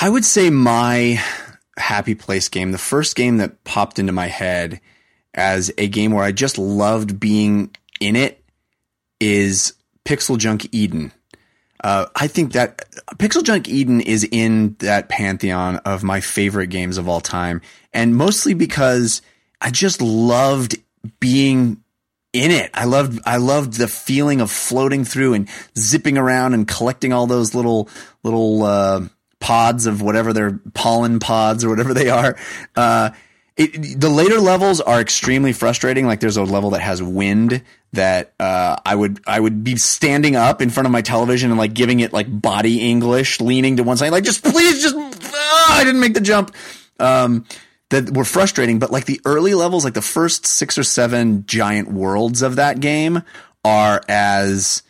I 0.00 0.08
would 0.08 0.24
say 0.24 0.48
my 0.50 1.22
happy 1.76 2.14
place 2.14 2.48
game, 2.48 2.72
the 2.72 2.78
first 2.78 3.16
game 3.16 3.38
that 3.38 3.64
popped 3.64 3.98
into 3.98 4.12
my 4.12 4.26
head 4.26 4.80
as 5.34 5.72
a 5.78 5.88
game 5.88 6.12
where 6.12 6.24
I 6.24 6.32
just 6.32 6.58
loved 6.58 7.20
being 7.20 7.74
in 8.00 8.16
it 8.16 8.42
is 9.20 9.74
PixelJunk 10.04 10.68
Eden. 10.72 11.12
Uh, 11.82 12.06
I 12.16 12.26
think 12.26 12.52
that 12.52 12.90
PixelJunk 13.16 13.68
Eden 13.68 14.00
is 14.00 14.26
in 14.30 14.76
that 14.80 15.08
pantheon 15.08 15.76
of 15.78 16.02
my 16.02 16.20
favorite 16.20 16.68
games 16.68 16.98
of 16.98 17.08
all 17.08 17.20
time. 17.20 17.60
And 17.92 18.16
mostly 18.16 18.54
because 18.54 19.22
I 19.60 19.70
just 19.70 20.02
loved 20.02 20.76
being 21.20 21.82
in 22.32 22.50
it. 22.50 22.70
I 22.74 22.84
loved 22.84 23.20
I 23.24 23.36
loved 23.38 23.74
the 23.74 23.88
feeling 23.88 24.40
of 24.40 24.50
floating 24.50 25.04
through 25.04 25.34
and 25.34 25.48
zipping 25.76 26.18
around 26.18 26.54
and 26.54 26.68
collecting 26.68 27.12
all 27.12 27.26
those 27.26 27.54
little 27.54 27.88
little 28.22 28.62
uh, 28.62 29.00
pods 29.40 29.86
of 29.86 30.02
whatever 30.02 30.32
they're 30.32 30.60
pollen 30.74 31.20
pods 31.20 31.64
or 31.64 31.70
whatever 31.70 31.94
they 31.94 32.10
are. 32.10 32.36
Uh, 32.76 33.10
it, 33.58 34.00
the 34.00 34.08
later 34.08 34.40
levels 34.40 34.80
are 34.80 35.00
extremely 35.00 35.52
frustrating. 35.52 36.06
Like 36.06 36.20
there's 36.20 36.36
a 36.36 36.44
level 36.44 36.70
that 36.70 36.80
has 36.80 37.02
wind 37.02 37.62
that 37.92 38.32
uh, 38.38 38.76
I 38.86 38.94
would 38.94 39.20
I 39.26 39.40
would 39.40 39.64
be 39.64 39.76
standing 39.76 40.36
up 40.36 40.62
in 40.62 40.70
front 40.70 40.86
of 40.86 40.92
my 40.92 41.02
television 41.02 41.50
and 41.50 41.58
like 41.58 41.74
giving 41.74 41.98
it 42.00 42.12
like 42.12 42.26
body 42.30 42.88
English, 42.88 43.40
leaning 43.40 43.76
to 43.76 43.82
one 43.82 43.96
side, 43.96 44.12
like 44.12 44.24
just 44.24 44.44
please 44.44 44.80
just 44.80 44.94
ah, 44.96 45.80
I 45.80 45.84
didn't 45.84 46.00
make 46.00 46.14
the 46.14 46.20
jump. 46.20 46.54
Um, 47.00 47.44
that 47.90 48.14
were 48.14 48.24
frustrating, 48.24 48.78
but 48.78 48.90
like 48.90 49.06
the 49.06 49.20
early 49.24 49.54
levels, 49.54 49.82
like 49.82 49.94
the 49.94 50.02
first 50.02 50.46
six 50.46 50.76
or 50.76 50.82
seven 50.82 51.46
giant 51.46 51.90
worlds 51.90 52.42
of 52.42 52.56
that 52.56 52.80
game 52.80 53.22
are 53.64 54.02
as 54.08 54.82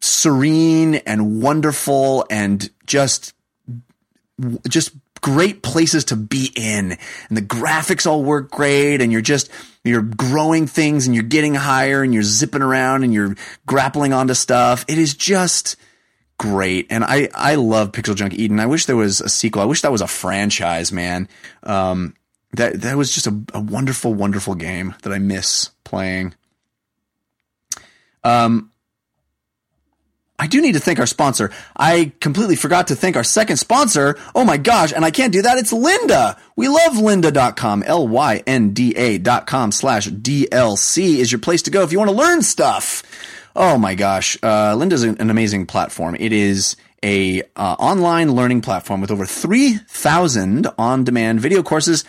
serene 0.00 0.96
and 0.96 1.42
wonderful 1.42 2.26
and 2.30 2.70
just 2.86 3.32
just 4.68 4.92
great 5.20 5.62
places 5.62 6.06
to 6.06 6.16
be 6.16 6.50
in. 6.54 6.96
And 7.28 7.36
the 7.36 7.42
graphics 7.42 8.06
all 8.06 8.22
work 8.22 8.50
great 8.50 9.00
and 9.00 9.12
you're 9.12 9.20
just 9.20 9.50
you're 9.84 10.02
growing 10.02 10.66
things 10.66 11.06
and 11.06 11.14
you're 11.14 11.24
getting 11.24 11.54
higher 11.54 12.02
and 12.02 12.12
you're 12.12 12.22
zipping 12.22 12.62
around 12.62 13.04
and 13.04 13.12
you're 13.12 13.36
grappling 13.66 14.12
onto 14.12 14.34
stuff. 14.34 14.84
It 14.88 14.98
is 14.98 15.14
just 15.14 15.76
great. 16.38 16.86
And 16.90 17.04
i 17.04 17.28
i 17.34 17.54
love 17.56 17.92
PixelJunk 17.92 18.34
Eden. 18.34 18.60
I 18.60 18.66
wish 18.66 18.86
there 18.86 18.96
was 18.96 19.20
a 19.20 19.28
sequel. 19.28 19.62
I 19.62 19.66
wish 19.66 19.82
that 19.82 19.92
was 19.92 20.02
a 20.02 20.06
franchise 20.06 20.92
man. 20.92 21.28
Um 21.62 22.14
that 22.52 22.80
that 22.82 22.96
was 22.96 23.12
just 23.12 23.26
a, 23.26 23.40
a 23.54 23.60
wonderful 23.60 24.14
wonderful 24.14 24.54
game 24.54 24.94
that 25.02 25.12
i 25.12 25.18
miss 25.18 25.70
playing. 25.84 26.34
Um 28.24 28.72
I 30.38 30.46
do 30.46 30.60
need 30.62 30.72
to 30.72 30.80
thank 30.80 31.00
our 31.00 31.06
sponsor. 31.06 31.50
I 31.76 32.12
completely 32.20 32.54
forgot 32.54 32.88
to 32.88 32.96
thank 32.96 33.16
our 33.16 33.24
second 33.24 33.56
sponsor. 33.56 34.16
Oh 34.34 34.44
my 34.44 34.56
gosh, 34.56 34.92
and 34.92 35.04
I 35.04 35.10
can't 35.10 35.32
do 35.32 35.42
that. 35.42 35.58
It's 35.58 35.72
lynda. 35.72 36.38
We 36.54 36.68
love 36.68 36.92
lynda.com. 36.92 37.82
L-Y-N-D-A 37.82 39.18
dot 39.18 39.46
com 39.46 39.72
slash 39.72 40.08
DLC 40.08 41.16
is 41.16 41.32
your 41.32 41.40
place 41.40 41.62
to 41.62 41.70
go 41.70 41.82
if 41.82 41.90
you 41.90 41.98
want 41.98 42.10
to 42.10 42.16
learn 42.16 42.42
stuff. 42.42 43.02
Oh 43.56 43.78
my 43.78 43.96
gosh. 43.96 44.38
Uh, 44.40 44.76
lynda's 44.76 45.02
an, 45.02 45.16
an 45.18 45.30
amazing 45.30 45.66
platform. 45.66 46.14
It 46.14 46.32
is 46.32 46.76
a 47.02 47.42
uh, 47.56 47.76
online 47.78 48.32
learning 48.32 48.60
platform 48.60 49.00
with 49.00 49.10
over 49.10 49.26
3,000 49.26 50.68
on-demand 50.78 51.40
video 51.40 51.62
courses 51.64 52.04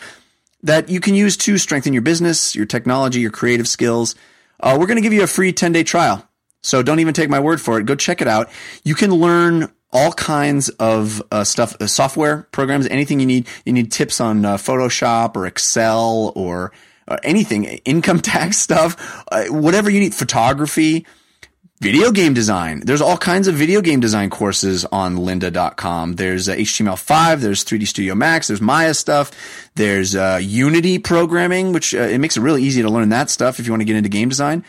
that 0.62 0.90
you 0.90 1.00
can 1.00 1.16
use 1.16 1.36
to 1.38 1.58
strengthen 1.58 1.94
your 1.94 2.02
business, 2.04 2.56
your 2.56 2.66
technology, 2.66 3.22
your 3.22 3.32
creative 3.32 3.68
skills. 3.68 4.14
Uh, 4.60 4.78
we're 4.80 4.88
going 4.88 4.98
to 4.98 5.02
give 5.02 5.14
you 5.14 5.24
a 5.24 5.28
free 5.28 5.52
10 5.52 5.72
day 5.72 5.84
trial. 5.84 6.29
So 6.62 6.84
don't 6.84 7.00
even 7.00 7.14
take 7.14 7.30
my 7.30 7.40
word 7.40 7.62
for 7.62 7.80
it. 7.80 7.86
Go 7.86 7.96
check 7.96 8.22
it 8.22 8.28
out. 8.28 8.50
You 8.84 8.96
can 8.96 9.12
learn 9.12 9.72
all 9.92 10.12
kinds 10.12 10.70
of 10.70 11.22
uh, 11.32 11.44
stuff, 11.44 11.76
uh, 11.82 11.88
software 11.88 12.48
programs, 12.52 12.88
anything 12.88 13.20
you 13.20 13.26
need. 13.26 13.48
You 13.66 13.74
need 13.74 13.92
tips 13.92 14.22
on 14.22 14.46
uh, 14.46 14.58
Photoshop 14.58 15.36
or 15.36 15.46
Excel 15.46 16.32
or 16.36 16.72
uh, 17.08 17.18
anything, 17.24 17.64
income 17.86 18.20
tax 18.20 18.58
stuff, 18.58 19.26
uh, 19.32 19.46
whatever 19.46 19.90
you 19.90 20.00
need, 20.00 20.14
photography, 20.14 21.06
video 21.82 22.12
game 22.12 22.34
design. 22.34 22.82
There's 22.82 23.02
all 23.02 23.18
kinds 23.18 23.48
of 23.48 23.56
video 23.56 23.82
game 23.82 24.00
design 24.00 24.30
courses 24.30 24.86
on 24.86 25.18
lynda.com. 25.18 26.16
There's 26.16 26.50
uh, 26.50 26.56
HTML5, 26.56 27.40
there's 27.40 27.64
3D 27.64 27.88
Studio 27.88 28.16
Max, 28.16 28.48
there's 28.48 28.62
Maya 28.62 28.94
stuff, 28.94 29.32
there's 29.76 30.16
uh, 30.16 30.40
Unity 30.42 31.00
programming, 31.00 31.74
which 31.74 31.96
uh, 31.96 32.00
it 32.00 32.20
makes 32.20 32.38
it 32.38 32.42
really 32.42 32.64
easy 32.64 32.82
to 32.82 32.90
learn 32.90 33.10
that 33.10 33.30
stuff 33.30 33.60
if 33.60 33.66
you 33.66 33.72
want 33.72 33.82
to 33.82 33.86
get 33.86 33.96
into 33.96 34.10
game 34.10 34.30
design. 34.30 34.64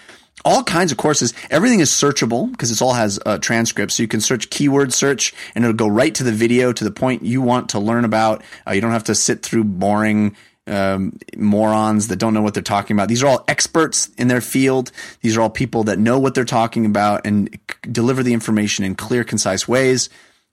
All 0.44 0.62
kinds 0.62 0.90
of 0.90 0.98
courses. 0.98 1.34
Everything 1.50 1.80
is 1.80 1.90
searchable 1.90 2.50
because 2.50 2.70
it 2.70 2.80
all 2.80 2.94
has 2.94 3.18
uh, 3.26 3.38
transcripts. 3.38 3.94
So 3.94 4.02
you 4.02 4.08
can 4.08 4.20
search 4.20 4.50
keyword 4.50 4.92
search 4.92 5.34
and 5.54 5.64
it'll 5.64 5.76
go 5.76 5.88
right 5.88 6.14
to 6.14 6.24
the 6.24 6.32
video 6.32 6.72
to 6.72 6.84
the 6.84 6.90
point 6.90 7.22
you 7.22 7.42
want 7.42 7.70
to 7.70 7.78
learn 7.78 8.04
about. 8.04 8.42
Uh, 8.66 8.72
you 8.72 8.80
don't 8.80 8.92
have 8.92 9.04
to 9.04 9.14
sit 9.14 9.42
through 9.42 9.64
boring 9.64 10.36
um, 10.66 11.18
morons 11.36 12.08
that 12.08 12.16
don't 12.16 12.32
know 12.32 12.42
what 12.42 12.54
they're 12.54 12.62
talking 12.62 12.96
about. 12.96 13.08
These 13.08 13.22
are 13.22 13.26
all 13.26 13.44
experts 13.48 14.08
in 14.16 14.28
their 14.28 14.40
field. 14.40 14.92
These 15.20 15.36
are 15.36 15.42
all 15.42 15.50
people 15.50 15.84
that 15.84 15.98
know 15.98 16.18
what 16.18 16.34
they're 16.34 16.44
talking 16.44 16.86
about 16.86 17.26
and 17.26 17.50
c- 17.52 17.90
deliver 17.90 18.22
the 18.22 18.32
information 18.32 18.84
in 18.84 18.94
clear, 18.94 19.24
concise 19.24 19.66
ways. 19.66 20.10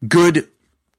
Good, 0.08 0.48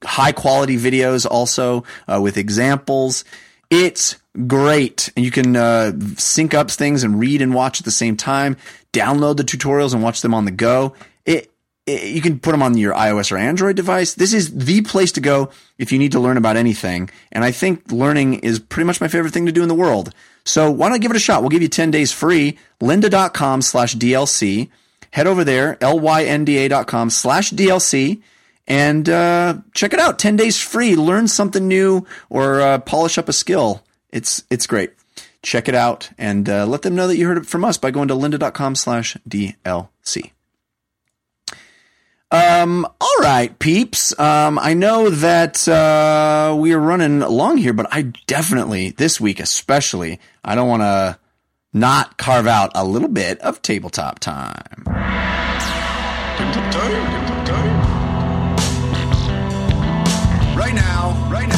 high 0.04 0.32
quality 0.32 0.76
videos 0.76 1.26
also 1.28 1.84
uh, 2.06 2.20
with 2.22 2.36
examples. 2.36 3.24
It's 3.70 4.16
great. 4.46 5.10
And 5.16 5.24
you 5.24 5.30
can 5.30 5.56
uh, 5.56 5.92
sync 6.16 6.54
up 6.54 6.70
things 6.70 7.02
and 7.02 7.18
read 7.18 7.42
and 7.42 7.54
watch 7.54 7.80
at 7.80 7.84
the 7.84 7.90
same 7.90 8.16
time. 8.16 8.56
Download 8.92 9.36
the 9.36 9.44
tutorials 9.44 9.92
and 9.92 10.02
watch 10.02 10.22
them 10.22 10.34
on 10.34 10.44
the 10.44 10.50
go. 10.50 10.94
It, 11.26 11.52
it, 11.86 12.14
you 12.14 12.20
can 12.22 12.38
put 12.38 12.52
them 12.52 12.62
on 12.62 12.76
your 12.76 12.94
iOS 12.94 13.30
or 13.30 13.36
Android 13.36 13.76
device. 13.76 14.14
This 14.14 14.32
is 14.32 14.54
the 14.56 14.80
place 14.82 15.12
to 15.12 15.20
go 15.20 15.50
if 15.76 15.92
you 15.92 15.98
need 15.98 16.12
to 16.12 16.20
learn 16.20 16.36
about 16.36 16.56
anything. 16.56 17.10
And 17.30 17.44
I 17.44 17.50
think 17.50 17.92
learning 17.92 18.40
is 18.40 18.58
pretty 18.58 18.86
much 18.86 19.00
my 19.00 19.08
favorite 19.08 19.32
thing 19.32 19.46
to 19.46 19.52
do 19.52 19.62
in 19.62 19.68
the 19.68 19.74
world. 19.74 20.14
So 20.44 20.70
why 20.70 20.88
not 20.88 21.00
give 21.00 21.10
it 21.10 21.16
a 21.16 21.20
shot? 21.20 21.42
We'll 21.42 21.50
give 21.50 21.62
you 21.62 21.68
10 21.68 21.90
days 21.90 22.12
free. 22.12 22.58
Lynda.com 22.80 23.60
slash 23.62 23.94
DLC. 23.96 24.70
Head 25.10 25.26
over 25.26 25.42
there, 25.42 25.76
lynda.com 25.76 27.10
slash 27.10 27.50
DLC 27.50 28.22
and 28.68 29.08
uh, 29.08 29.56
check 29.74 29.92
it 29.92 29.98
out. 29.98 30.18
10 30.18 30.36
days 30.36 30.60
free. 30.60 30.94
Learn 30.94 31.26
something 31.26 31.66
new 31.66 32.06
or 32.28 32.60
uh, 32.60 32.78
polish 32.78 33.18
up 33.18 33.28
a 33.28 33.32
skill. 33.32 33.82
It's, 34.10 34.44
it's 34.50 34.66
great. 34.66 34.92
Check 35.42 35.68
it 35.68 35.74
out 35.74 36.10
and 36.18 36.48
uh, 36.48 36.66
let 36.66 36.82
them 36.82 36.94
know 36.94 37.08
that 37.08 37.16
you 37.16 37.26
heard 37.26 37.38
it 37.38 37.46
from 37.46 37.64
us 37.64 37.78
by 37.78 37.90
going 37.90 38.08
to 38.08 38.14
lynda.com 38.14 38.74
slash 38.74 39.16
DLC. 39.28 40.32
Um, 42.30 42.84
all 43.00 43.16
right, 43.20 43.58
peeps. 43.58 44.18
Um, 44.18 44.58
I 44.58 44.74
know 44.74 45.08
that 45.08 45.66
uh, 45.66 46.54
we 46.58 46.74
are 46.74 46.78
running 46.78 47.20
long 47.20 47.56
here, 47.56 47.72
but 47.72 47.86
I 47.90 48.12
definitely 48.26 48.90
this 48.90 49.18
week, 49.18 49.40
especially, 49.40 50.20
I 50.44 50.54
don't 50.54 50.68
want 50.68 50.82
to 50.82 51.18
not 51.72 52.18
carve 52.18 52.46
out 52.46 52.72
a 52.74 52.84
little 52.84 53.08
bit 53.08 53.38
of 53.40 53.62
tabletop 53.62 54.18
time. 54.18 54.84
Right 60.68 60.74
now, 60.74 61.30
right 61.30 61.48
now. 61.48 61.54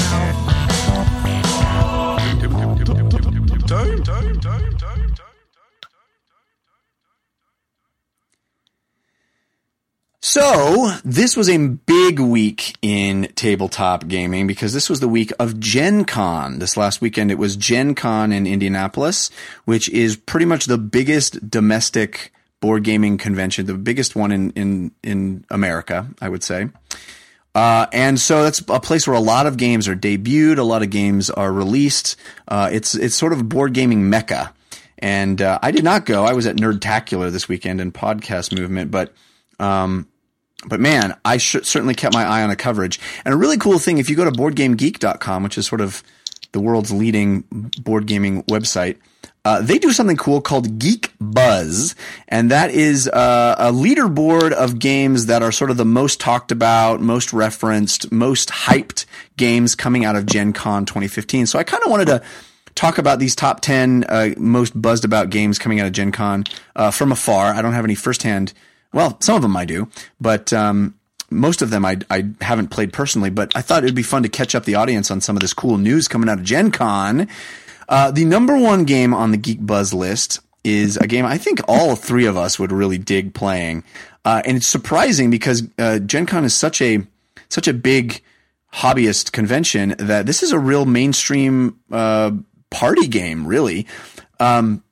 So, 10.20 10.92
this 11.04 11.36
was 11.36 11.48
a 11.48 11.58
big 11.58 12.20
week 12.20 12.76
in 12.82 13.32
tabletop 13.34 14.06
gaming 14.06 14.46
because 14.46 14.72
this 14.72 14.88
was 14.88 15.00
the 15.00 15.08
week 15.08 15.32
of 15.40 15.58
Gen 15.58 16.04
Con. 16.04 16.60
This 16.60 16.76
last 16.76 17.00
weekend, 17.00 17.32
it 17.32 17.38
was 17.38 17.56
Gen 17.56 17.96
Con 17.96 18.30
in 18.30 18.46
Indianapolis, 18.46 19.32
which 19.64 19.88
is 19.88 20.14
pretty 20.16 20.46
much 20.46 20.66
the 20.66 20.78
biggest 20.78 21.50
domestic 21.50 22.32
board 22.60 22.84
gaming 22.84 23.18
convention, 23.18 23.66
the 23.66 23.74
biggest 23.74 24.14
one 24.14 24.30
in, 24.30 24.52
in, 24.52 24.92
in 25.02 25.44
America, 25.50 26.06
I 26.20 26.28
would 26.28 26.44
say. 26.44 26.68
Uh, 27.54 27.86
and 27.92 28.18
so 28.20 28.44
that's 28.44 28.60
a 28.68 28.80
place 28.80 29.06
where 29.06 29.16
a 29.16 29.20
lot 29.20 29.46
of 29.46 29.56
games 29.56 29.88
are 29.88 29.96
debuted, 29.96 30.58
a 30.58 30.62
lot 30.62 30.82
of 30.82 30.90
games 30.90 31.30
are 31.30 31.52
released. 31.52 32.16
Uh, 32.46 32.70
it's, 32.72 32.94
it's 32.94 33.16
sort 33.16 33.32
of 33.32 33.40
a 33.40 33.44
board 33.44 33.74
gaming 33.74 34.08
mecca. 34.08 34.52
And, 34.98 35.40
uh, 35.42 35.58
I 35.62 35.70
did 35.70 35.82
not 35.82 36.06
go. 36.06 36.24
I 36.24 36.34
was 36.34 36.46
at 36.46 36.56
Nerdtacular 36.56 37.32
this 37.32 37.48
weekend 37.48 37.80
in 37.80 37.90
podcast 37.90 38.56
movement, 38.56 38.90
but, 38.90 39.12
um, 39.58 40.06
but 40.66 40.78
man, 40.78 41.16
I 41.24 41.38
sh- 41.38 41.56
certainly 41.62 41.94
kept 41.94 42.14
my 42.14 42.24
eye 42.24 42.42
on 42.42 42.50
the 42.50 42.56
coverage. 42.56 43.00
And 43.24 43.32
a 43.32 43.36
really 43.36 43.56
cool 43.56 43.78
thing, 43.78 43.98
if 43.98 44.10
you 44.10 44.16
go 44.16 44.24
to 44.24 44.30
boardgamegeek.com, 44.30 45.42
which 45.42 45.58
is 45.58 45.66
sort 45.66 45.80
of 45.80 46.02
the 46.52 46.60
world's 46.60 46.92
leading 46.92 47.44
board 47.80 48.06
gaming 48.06 48.42
website, 48.44 48.96
uh, 49.44 49.60
they 49.60 49.78
do 49.78 49.92
something 49.92 50.16
cool 50.16 50.40
called 50.40 50.78
Geek 50.78 51.12
Buzz, 51.20 51.94
and 52.28 52.50
that 52.50 52.70
is 52.70 53.08
uh, 53.08 53.56
a 53.58 53.72
leaderboard 53.72 54.52
of 54.52 54.78
games 54.78 55.26
that 55.26 55.42
are 55.42 55.52
sort 55.52 55.70
of 55.70 55.76
the 55.76 55.84
most 55.84 56.20
talked 56.20 56.52
about, 56.52 57.00
most 57.00 57.32
referenced, 57.32 58.12
most 58.12 58.50
hyped 58.50 59.06
games 59.36 59.74
coming 59.74 60.04
out 60.04 60.16
of 60.16 60.26
Gen 60.26 60.52
Con 60.52 60.84
2015. 60.84 61.46
So 61.46 61.58
I 61.58 61.64
kind 61.64 61.82
of 61.82 61.90
wanted 61.90 62.06
to 62.06 62.22
talk 62.74 62.98
about 62.98 63.18
these 63.18 63.34
top 63.34 63.60
10 63.60 64.04
uh, 64.08 64.30
most 64.36 64.80
buzzed 64.80 65.04
about 65.04 65.30
games 65.30 65.58
coming 65.58 65.80
out 65.80 65.86
of 65.86 65.92
Gen 65.92 66.12
Con 66.12 66.44
uh, 66.76 66.90
from 66.90 67.12
afar. 67.12 67.52
I 67.52 67.62
don't 67.62 67.72
have 67.72 67.84
any 67.84 67.94
firsthand 67.94 68.52
well, 68.92 69.16
some 69.20 69.36
of 69.36 69.42
them 69.42 69.56
I 69.56 69.64
do, 69.64 69.88
but 70.20 70.52
um, 70.52 70.94
most 71.30 71.62
of 71.62 71.70
them 71.70 71.84
I, 71.84 71.98
I 72.10 72.30
haven't 72.40 72.68
played 72.68 72.92
personally. 72.92 73.30
But 73.30 73.52
I 73.54 73.62
thought 73.62 73.84
it 73.84 73.86
would 73.86 73.94
be 73.94 74.02
fun 74.02 74.22
to 74.24 74.28
catch 74.28 74.54
up 74.54 74.64
the 74.64 74.74
audience 74.74 75.10
on 75.10 75.20
some 75.20 75.36
of 75.36 75.40
this 75.40 75.54
cool 75.54 75.78
news 75.78 76.08
coming 76.08 76.28
out 76.28 76.38
of 76.38 76.44
Gen 76.44 76.70
Con. 76.70 77.28
Uh, 77.90 78.10
the 78.12 78.24
number 78.24 78.56
one 78.56 78.84
game 78.84 79.12
on 79.12 79.32
the 79.32 79.36
Geek 79.36 79.58
Buzz 79.60 79.92
list 79.92 80.38
is 80.62 80.96
a 80.96 81.06
game 81.06 81.26
I 81.26 81.38
think 81.38 81.60
all 81.66 81.96
three 81.96 82.26
of 82.26 82.36
us 82.36 82.58
would 82.58 82.70
really 82.70 82.98
dig 82.98 83.34
playing, 83.34 83.82
uh, 84.24 84.42
and 84.44 84.56
it's 84.56 84.66
surprising 84.66 85.30
because 85.30 85.64
uh, 85.78 85.98
Gen 85.98 86.24
Con 86.24 86.44
is 86.44 86.54
such 86.54 86.80
a 86.80 87.04
such 87.48 87.66
a 87.66 87.74
big 87.74 88.22
hobbyist 88.72 89.32
convention 89.32 89.96
that 89.98 90.26
this 90.26 90.42
is 90.42 90.52
a 90.52 90.58
real 90.58 90.86
mainstream 90.86 91.80
uh, 91.90 92.30
party 92.70 93.08
game, 93.08 93.46
really. 93.46 93.86
Um, 94.38 94.84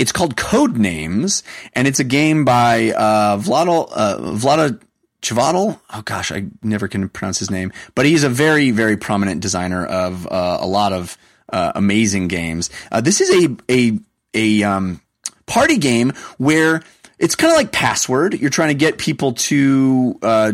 it's 0.00 0.12
called 0.12 0.36
Codenames, 0.36 1.42
and 1.74 1.86
it's 1.86 2.00
a 2.00 2.04
game 2.04 2.46
by 2.46 2.92
uh, 2.92 3.36
Vlado 3.36 3.90
uh, 3.92 4.18
Vlada 4.18 4.80
Chvátil. 5.20 5.78
Oh 5.92 6.02
gosh, 6.02 6.32
I 6.32 6.46
never 6.62 6.88
can 6.88 7.10
pronounce 7.10 7.38
his 7.38 7.50
name, 7.50 7.72
but 7.94 8.06
he's 8.06 8.24
a 8.24 8.30
very 8.30 8.70
very 8.70 8.96
prominent 8.96 9.42
designer 9.42 9.84
of 9.84 10.26
uh, 10.28 10.58
a 10.60 10.66
lot 10.66 10.94
of 10.94 11.18
uh, 11.50 11.72
amazing 11.74 12.28
games. 12.28 12.70
Uh, 12.90 13.00
this 13.00 13.20
is 13.20 13.30
a 13.44 13.56
a 13.70 13.98
a 14.34 14.62
um, 14.62 15.00
party 15.46 15.78
game 15.78 16.12
where 16.38 16.82
it's 17.18 17.34
kind 17.34 17.52
of 17.52 17.56
like 17.56 17.72
Password. 17.72 18.34
You're 18.34 18.50
trying 18.50 18.68
to 18.68 18.74
get 18.74 18.98
people 18.98 19.34
to 19.34 20.18
uh, 20.22 20.52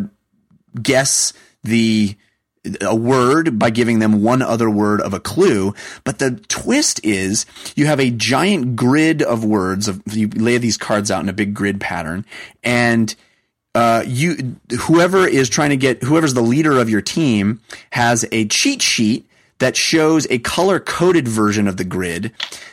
guess 0.81 1.33
the 1.63 2.17
a 2.81 2.95
word 2.95 3.59
by 3.59 3.71
giving 3.71 3.99
them 3.99 4.23
one 4.23 4.43
other 4.43 4.69
word 4.69 5.01
of 5.01 5.15
a 5.15 5.21
clue. 5.21 5.75
But 6.05 6.19
the 6.19 6.33
twist 6.49 7.01
is 7.05 7.47
you 7.77 7.87
have 7.87 8.01
a 8.01 8.11
giant 8.11 8.77
grid 8.77 9.23
of 9.23 9.45
words 9.45 9.89
of, 9.89 10.03
you 10.11 10.29
lay 10.29 10.59
these 10.59 10.77
cards 10.77 11.11
out 11.11 11.23
in 11.23 11.29
a 11.29 11.33
big 11.33 11.55
grid 11.55 11.81
pattern 11.81 12.25
and 12.63 13.15
uh, 13.75 14.03
you, 14.07 14.57
whoever 14.81 15.27
is 15.27 15.49
trying 15.49 15.71
to 15.71 15.77
get, 15.77 16.03
whoever's 16.03 16.35
the 16.35 16.43
leader 16.43 16.79
of 16.79 16.91
your 16.91 17.01
team 17.01 17.61
has 17.91 18.27
a 18.33 18.47
cheat 18.47 18.83
sheet 18.83 19.27
that 19.59 19.77
shows 19.77 20.27
a 20.31 20.39
color 20.39 20.81
coded 20.81 21.27
version 21.27 21.69
of 21.69 21.77
the 21.77 21.85
grid 21.85 22.33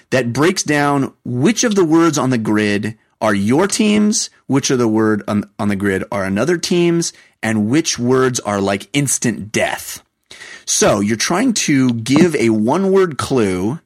that 0.09 0.33
breaks 0.33 0.63
down 0.63 1.13
which 1.23 1.63
of 1.63 1.75
the 1.75 1.85
words 1.85 2.17
on 2.17 2.29
the 2.29 2.37
grid 2.37 2.97
are 3.21 3.33
your 3.33 3.67
teams, 3.67 4.29
which 4.47 4.69
of 4.69 4.77
the 4.77 4.87
word 4.87 5.23
on, 5.27 5.49
on 5.57 5.67
the 5.67 5.75
grid 5.75 6.03
are 6.11 6.23
another 6.23 6.57
team's, 6.57 7.13
and 7.41 7.69
which 7.69 7.97
words 7.97 8.39
are 8.41 8.61
like 8.61 8.89
instant 8.93 9.51
death. 9.51 10.03
So 10.65 10.99
you're 10.99 11.17
trying 11.17 11.53
to 11.53 11.93
give 11.93 12.35
a 12.35 12.49
one 12.49 12.91
word 12.91 13.17
clue 13.17 13.79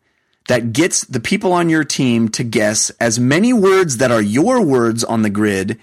that 0.47 0.73
gets 0.73 1.05
the 1.05 1.19
people 1.19 1.53
on 1.53 1.69
your 1.69 1.83
team 1.83 2.29
to 2.29 2.43
guess 2.43 2.89
as 2.99 3.19
many 3.19 3.53
words 3.53 3.97
that 3.97 4.11
are 4.11 4.21
your 4.21 4.61
words 4.61 5.03
on 5.03 5.21
the 5.21 5.29
grid 5.29 5.79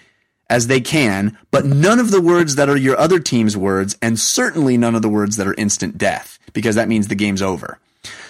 as 0.48 0.66
they 0.66 0.80
can, 0.80 1.36
but 1.50 1.64
none 1.64 1.98
of 1.98 2.10
the 2.10 2.20
words 2.20 2.56
that 2.56 2.68
are 2.68 2.76
your 2.76 2.98
other 2.98 3.18
team's 3.18 3.56
words, 3.56 3.96
and 4.00 4.18
certainly 4.18 4.76
none 4.76 4.94
of 4.94 5.02
the 5.02 5.08
words 5.08 5.36
that 5.36 5.46
are 5.46 5.54
instant 5.54 5.98
death, 5.98 6.38
because 6.52 6.76
that 6.76 6.88
means 6.88 7.08
the 7.08 7.14
game's 7.14 7.42
over. 7.42 7.78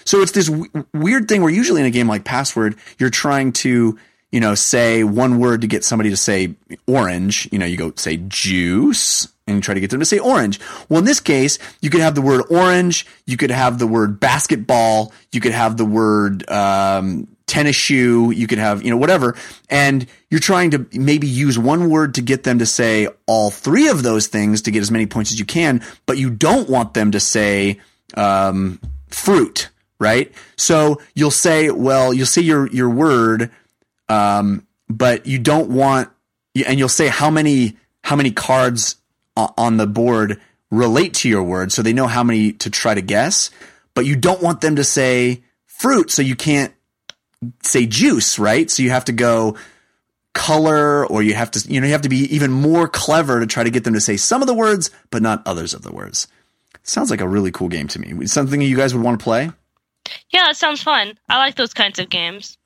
So 0.04 0.22
it's 0.22 0.32
this 0.32 0.48
w- 0.48 0.70
weird 0.94 1.28
thing 1.28 1.42
where 1.42 1.50
usually 1.50 1.80
in 1.80 1.86
a 1.86 1.90
game 1.90 2.08
like 2.08 2.24
Password, 2.24 2.76
you're 2.98 3.10
trying 3.10 3.52
to 3.54 3.98
you 4.32 4.40
know, 4.40 4.54
say 4.54 5.04
one 5.04 5.38
word 5.38 5.60
to 5.60 5.66
get 5.66 5.84
somebody 5.84 6.10
to 6.10 6.16
say 6.16 6.54
orange, 6.86 7.48
you 7.52 7.58
know, 7.58 7.66
you 7.66 7.76
go 7.76 7.92
say 7.96 8.18
juice 8.28 9.28
and 9.46 9.62
try 9.62 9.72
to 9.72 9.80
get 9.80 9.90
them 9.90 10.00
to 10.00 10.06
say 10.06 10.18
orange. 10.18 10.60
Well, 10.88 10.98
in 10.98 11.04
this 11.04 11.20
case, 11.20 11.58
you 11.80 11.90
could 11.90 12.00
have 12.00 12.14
the 12.14 12.22
word 12.22 12.44
orange, 12.50 13.06
you 13.24 13.36
could 13.36 13.50
have 13.50 13.78
the 13.78 13.86
word 13.86 14.18
basketball, 14.18 15.12
you 15.32 15.40
could 15.40 15.52
have 15.52 15.76
the 15.76 15.84
word 15.84 16.48
um, 16.50 17.28
tennis 17.46 17.76
shoe, 17.76 18.32
you 18.32 18.46
could 18.46 18.58
have, 18.58 18.82
you 18.82 18.90
know, 18.90 18.96
whatever. 18.96 19.36
And 19.70 20.06
you're 20.30 20.40
trying 20.40 20.72
to 20.72 20.86
maybe 20.92 21.26
use 21.26 21.58
one 21.58 21.90
word 21.90 22.14
to 22.14 22.22
get 22.22 22.42
them 22.42 22.58
to 22.58 22.66
say 22.66 23.08
all 23.26 23.50
three 23.50 23.88
of 23.88 24.02
those 24.02 24.26
things 24.26 24.62
to 24.62 24.70
get 24.70 24.80
as 24.80 24.90
many 24.90 25.06
points 25.06 25.32
as 25.32 25.38
you 25.38 25.44
can, 25.44 25.82
but 26.06 26.18
you 26.18 26.30
don't 26.30 26.68
want 26.68 26.94
them 26.94 27.12
to 27.12 27.20
say, 27.20 27.80
um, 28.14 28.80
fruit, 29.08 29.70
right? 29.98 30.32
So 30.56 31.00
you'll 31.14 31.30
say, 31.30 31.70
well, 31.70 32.12
you'll 32.12 32.26
say 32.26 32.42
your, 32.42 32.66
your 32.68 32.90
word, 32.90 33.50
um, 34.08 34.66
but 34.88 35.26
you 35.26 35.38
don't 35.38 35.70
want, 35.70 36.10
and 36.66 36.78
you'll 36.78 36.88
say 36.88 37.08
how 37.08 37.30
many, 37.30 37.76
how 38.02 38.16
many 38.16 38.32
cards 38.32 38.96
on 39.36 39.76
the 39.76 39.86
board 39.86 40.40
relate 40.70 41.14
to 41.14 41.28
your 41.28 41.42
word 41.42 41.70
so 41.70 41.82
they 41.82 41.92
know 41.92 42.06
how 42.06 42.24
many 42.24 42.52
to 42.52 42.70
try 42.70 42.94
to 42.94 43.02
guess, 43.02 43.50
but 43.94 44.04
you 44.04 44.16
don't 44.16 44.42
want 44.42 44.60
them 44.60 44.76
to 44.76 44.84
say 44.84 45.42
fruit 45.66 46.10
so 46.10 46.22
you 46.22 46.34
can't 46.34 46.72
say 47.62 47.86
juice, 47.86 48.38
right? 48.38 48.70
So 48.70 48.82
you 48.82 48.90
have 48.90 49.06
to 49.06 49.12
go 49.12 49.56
color 50.34 51.06
or 51.06 51.22
you 51.22 51.34
have 51.34 51.50
to, 51.52 51.72
you 51.72 51.80
know, 51.80 51.86
you 51.86 51.92
have 51.92 52.02
to 52.02 52.08
be 52.08 52.34
even 52.34 52.50
more 52.52 52.88
clever 52.88 53.40
to 53.40 53.46
try 53.46 53.64
to 53.64 53.70
get 53.70 53.84
them 53.84 53.94
to 53.94 54.00
say 54.00 54.16
some 54.16 54.42
of 54.42 54.46
the 54.46 54.54
words, 54.54 54.90
but 55.10 55.22
not 55.22 55.42
others 55.46 55.72
of 55.74 55.82
the 55.82 55.92
words. 55.92 56.28
Sounds 56.82 57.10
like 57.10 57.20
a 57.20 57.28
really 57.28 57.50
cool 57.50 57.68
game 57.68 57.88
to 57.88 57.98
me. 57.98 58.26
Something 58.26 58.60
you 58.60 58.76
guys 58.76 58.94
would 58.94 59.02
want 59.02 59.18
to 59.18 59.24
play? 59.24 59.50
Yeah, 60.30 60.44
that 60.44 60.56
sounds 60.56 60.82
fun. 60.82 61.18
I 61.28 61.38
like 61.38 61.56
those 61.56 61.74
kinds 61.74 61.98
of 61.98 62.08
games. 62.08 62.58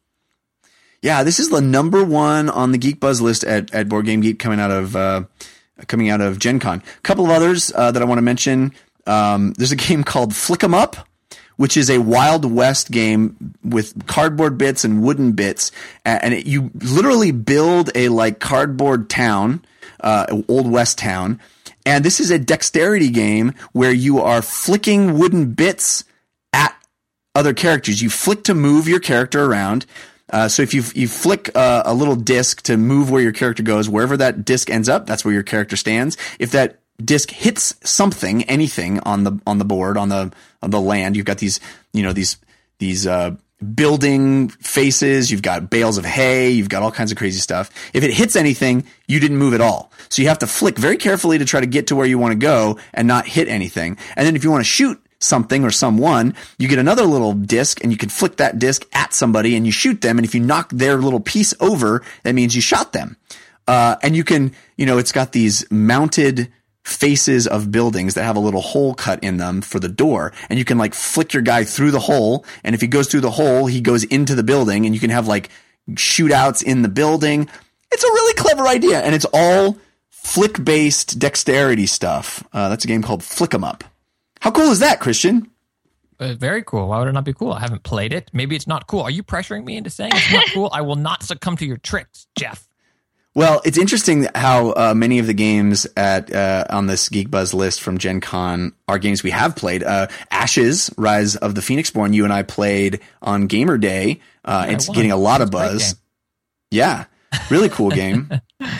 Yeah, 1.03 1.23
this 1.23 1.41
is 1.41 1.49
the 1.49 1.63
number 1.63 2.05
one 2.05 2.51
on 2.51 2.73
the 2.73 2.79
Geek 2.79 3.01
Buzz 3.01 3.21
list 3.23 3.45
at, 3.45 3.73
at 3.73 3.89
Board 3.89 4.05
Game 4.05 4.21
Geek 4.21 4.39
coming 4.39 4.61
out 4.61 4.71
of 4.71 4.95
uh, 4.95 5.23
coming 5.87 6.11
out 6.11 6.21
of 6.21 6.39
Gen 6.39 6.59
Con. 6.59 6.83
A 6.99 7.01
couple 7.01 7.25
of 7.25 7.31
others 7.31 7.73
uh, 7.75 7.91
that 7.91 8.03
I 8.03 8.05
want 8.05 8.19
to 8.19 8.23
mention. 8.23 8.73
Um, 9.07 9.55
there's 9.55 9.73
a 9.73 9.77
game 9.89 10.05
called 10.05 10.35
Flick 10.37 10.63
'em 10.63 10.75
Up, 10.75 11.09
which 11.61 11.77
is 11.77 11.91
a 11.91 11.99
Wild 11.99 12.51
West 12.51 12.91
game 12.91 13.55
with 13.63 14.07
cardboard 14.07 14.57
bits 14.57 14.83
and 14.83 15.03
wooden 15.03 15.33
bits, 15.33 15.71
and 16.07 16.33
it, 16.33 16.47
you 16.47 16.71
literally 16.75 17.33
build 17.33 17.91
a 17.95 18.09
like 18.09 18.39
cardboard 18.41 19.11
town, 19.11 19.63
uh, 20.01 20.25
old 20.49 20.71
west 20.71 20.97
town. 20.97 21.39
And 21.85 22.03
this 22.03 22.19
is 22.19 22.31
a 22.31 22.39
dexterity 22.39 23.11
game 23.11 23.53
where 23.73 23.93
you 23.93 24.23
are 24.23 24.41
flicking 24.41 25.19
wooden 25.19 25.53
bits 25.53 26.05
at 26.55 26.75
other 27.35 27.53
characters. 27.53 28.01
You 28.01 28.09
flick 28.09 28.43
to 28.45 28.55
move 28.55 28.89
your 28.89 29.01
character 29.01 29.45
around. 29.45 29.85
Uh, 30.31 30.49
so 30.49 30.63
if 30.63 30.73
you 30.73 30.83
you 30.95 31.09
flick 31.09 31.55
uh, 31.55 31.83
a 31.85 31.93
little 31.93 32.17
disc 32.17 32.63
to 32.63 32.79
move 32.79 33.11
where 33.11 33.21
your 33.21 33.33
character 33.33 33.63
goes, 33.63 33.87
wherever 33.87 34.17
that 34.17 34.47
disc 34.47 34.71
ends 34.71 34.89
up, 34.89 35.05
that's 35.05 35.27
where 35.27 35.35
your 35.35 35.43
character 35.43 35.77
stands. 35.77 36.17
If 36.39 36.53
that 36.53 36.81
disc 37.05 37.31
hits 37.31 37.75
something, 37.85 38.45
anything 38.45 39.01
on 39.01 39.25
the 39.25 39.39
on 39.47 39.59
the 39.59 39.67
board 39.67 39.99
on 39.99 40.09
the 40.09 40.33
the 40.69 40.81
land, 40.81 41.17
you've 41.17 41.27
got 41.27 41.39
these 41.39 41.61
you 41.93 42.03
know 42.03 42.13
these 42.13 42.37
these 42.79 43.07
uh, 43.07 43.37
building 43.75 44.49
faces. 44.49 45.31
You've 45.31 45.43
got 45.43 45.71
bales 45.71 45.99
of 45.99 46.05
hay. 46.05 46.51
You've 46.51 46.69
got 46.69 46.83
all 46.83 46.91
kinds 46.91 47.13
of 47.13 47.19
crazy 47.19 47.39
stuff. 47.39 47.71
If 47.93 48.03
it 48.03 48.13
hits 48.13 48.37
anything, 48.37 48.87
you 49.07 49.21
didn't 49.21 49.37
move 49.37 49.55
at 49.55 49.61
all. 49.61 49.93
So 50.09 50.23
you 50.23 50.29
have 50.29 50.39
to 50.39 50.47
flick 50.47 50.79
very 50.79 50.97
carefully 50.97 51.39
to 51.39 51.45
try 51.45 51.61
to 51.61 51.67
get 51.67 51.89
to 51.89 51.97
where 51.97 52.07
you 52.07 52.19
want 52.19 52.33
to 52.33 52.39
go 52.39 52.79
and 52.95 53.07
not 53.07 53.27
hit 53.27 53.49
anything. 53.49 53.99
And 54.17 54.27
then 54.27 54.35
if 54.35 54.45
you 54.45 54.51
want 54.51 54.61
to 54.61 54.71
shoot 54.71 55.01
something 55.21 55.65
or 55.65 55.71
someone, 55.71 56.35
you 56.59 56.67
get 56.67 56.79
another 56.79 57.05
little 57.05 57.35
disc 57.35 57.83
and 57.83 57.93
you 57.93 57.99
can 57.99 58.09
flick 58.09 58.37
that 58.37 58.59
disc 58.59 58.87
at 58.95 59.13
somebody 59.13 59.55
and 59.55 59.67
you 59.67 59.73
shoot 59.73 60.01
them. 60.01 60.19
And 60.19 60.25
if 60.25 60.35
you 60.35 60.41
knock 60.41 60.71
their 60.71 60.97
little 60.97 61.21
piece 61.21 61.53
over, 61.61 62.03
that 62.23 62.35
means 62.35 62.57
you 62.57 62.63
shot 62.63 62.93
them. 62.93 63.17
Uh, 63.69 63.97
and 64.03 64.17
you 64.17 64.25
can, 64.25 64.53
you 64.77 64.87
know, 64.87 64.99
it's 64.99 65.13
got 65.13 65.33
these 65.33 65.71
mounted 65.71 66.51
faces 66.91 67.47
of 67.47 67.71
buildings 67.71 68.15
that 68.15 68.25
have 68.25 68.37
a 68.37 68.41
little 68.41 68.61
hole 68.61 68.95
cut 68.95 69.23
in 69.23 69.37
them 69.37 69.61
for 69.63 69.79
the 69.79 69.89
door. 69.89 70.33
And 70.49 70.59
you 70.59 70.65
can 70.65 70.79
like 70.79 70.95
flick 70.95 71.33
your 71.33 71.43
guy 71.43 71.65
through 71.65 71.93
the 71.93 72.01
hole. 72.01 72.45
And 72.65 72.75
if 72.75 72.81
he 72.81 72.87
goes 72.87 73.09
through 73.09 73.21
the 73.21 73.31
hole, 73.31 73.67
he 73.67 73.81
goes 73.81 74.05
into 74.05 74.35
the 74.35 74.43
building 74.43 74.85
and 74.87 74.95
you 74.95 75.01
can 75.01 75.11
have 75.11 75.27
like 75.29 75.51
shootouts 75.93 76.63
in 76.63 76.83
the 76.83 76.89
building. 76.89 77.49
It's 77.93 78.05
a 78.05 78.09
really 78.09 78.35
clever 78.35 78.67
idea. 78.67 79.01
And 79.01 79.15
it's 79.15 79.27
all 79.33 79.79
flick 80.09 80.63
based 80.65 81.19
dexterity 81.19 81.87
stuff. 81.87 82.45
Uh, 82.53 82.69
that's 82.69 82.85
a 82.85 82.89
game 82.89 83.03
called 83.03 83.23
Flick 83.23 83.55
'em 83.55 83.65
Up. 83.65 83.85
How 84.41 84.51
cool 84.51 84.71
is 84.71 84.81
that, 84.81 85.01
Christian? 85.01 85.51
Uh, 86.19 86.35
very 86.35 86.63
cool. 86.63 86.89
Why 86.89 86.99
would 86.99 87.09
it 87.09 87.13
not 87.13 87.25
be 87.25 87.33
cool? 87.33 87.53
I 87.53 87.61
haven't 87.61 87.83
played 87.83 88.13
it. 88.13 88.31
Maybe 88.33 88.55
it's 88.55 88.67
not 88.67 88.87
cool. 88.87 89.01
Are 89.01 89.11
you 89.11 89.23
pressuring 89.23 89.65
me 89.65 89.77
into 89.77 89.89
saying 89.91 90.13
it's 90.15 90.33
not 90.33 90.45
cool? 90.53 90.69
I 90.73 90.83
will 90.83 90.97
not 90.97 91.23
succumb 91.23 91.57
to 91.57 91.65
your 91.67 91.79
tricks, 91.79 92.27
Jeff. 92.39 92.67
Well, 93.35 93.63
it's 93.65 93.79
interesting 93.79 94.27
how 94.35 94.71
uh, 94.73 94.95
many 94.95 95.21
of 95.21 95.27
the 95.27 95.35
games 95.35 95.87
at 95.97 96.35
uh, 96.35 96.65
on 96.69 96.87
this 96.87 97.09
Geek 97.09 97.31
Buzz 97.31 97.55
list 97.55 97.81
from 97.81 97.99
Gen 97.99 98.21
Con 98.21 98.73
are 98.89 98.99
games 98.99 99.23
we 99.23 99.31
have 99.31 99.55
played. 99.55 99.85
Uh, 99.85 100.09
Ashes, 100.31 100.91
Rise 100.99 101.37
of 101.37 101.55
the 101.55 101.61
Phoenixborn, 101.61 102.13
you 102.13 102.25
and 102.25 102.33
I 102.33 102.43
played 102.43 103.01
on 103.23 103.47
Gamer 103.47 103.79
Day. 103.79 104.21
Uh, 104.45 104.67
it's 104.69 104.89
getting 104.89 105.13
a 105.13 105.17
lot 105.17 105.43
of 105.43 105.49
a 105.49 105.51
buzz. 105.53 105.95
Yeah, 106.73 107.05
really 107.51 107.69
cool 107.69 107.91
game. 107.91 108.31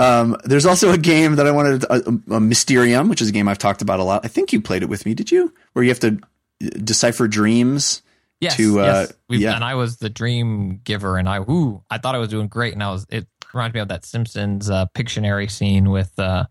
Um, 0.00 0.36
there's 0.44 0.64
also 0.64 0.92
a 0.92 0.96
game 0.98 1.36
that 1.36 1.46
I 1.48 1.50
wanted, 1.50 1.80
to, 1.80 1.92
uh, 1.92 2.36
uh, 2.36 2.38
Mysterium, 2.38 3.08
which 3.08 3.20
is 3.20 3.30
a 3.30 3.32
game 3.32 3.48
I've 3.48 3.58
talked 3.58 3.82
about 3.82 3.98
a 3.98 4.04
lot. 4.04 4.24
I 4.24 4.28
think 4.28 4.52
you 4.52 4.60
played 4.60 4.84
it 4.84 4.88
with 4.88 5.04
me, 5.04 5.12
did 5.12 5.32
you? 5.32 5.52
Where 5.72 5.82
you 5.82 5.88
have 5.90 5.98
to 6.00 6.20
decipher 6.60 7.26
dreams. 7.26 8.02
Yes, 8.40 8.56
To, 8.58 8.78
uh, 8.78 9.06
yes. 9.28 9.40
Yeah. 9.40 9.54
And 9.56 9.64
I 9.64 9.74
was 9.74 9.96
the 9.96 10.08
dream 10.08 10.80
giver, 10.84 11.16
and 11.16 11.28
I 11.28 11.40
ooh, 11.40 11.82
I 11.90 11.98
thought 11.98 12.14
I 12.14 12.18
was 12.18 12.28
doing 12.28 12.46
great, 12.46 12.74
and 12.74 12.82
I 12.84 12.92
was. 12.92 13.06
It 13.10 13.26
reminds 13.54 13.74
me 13.74 13.80
of 13.80 13.88
that 13.88 14.04
Simpsons 14.04 14.70
uh, 14.70 14.86
Pictionary 14.94 15.50
scene 15.50 15.90
with 15.90 16.18
uh, 16.18 16.46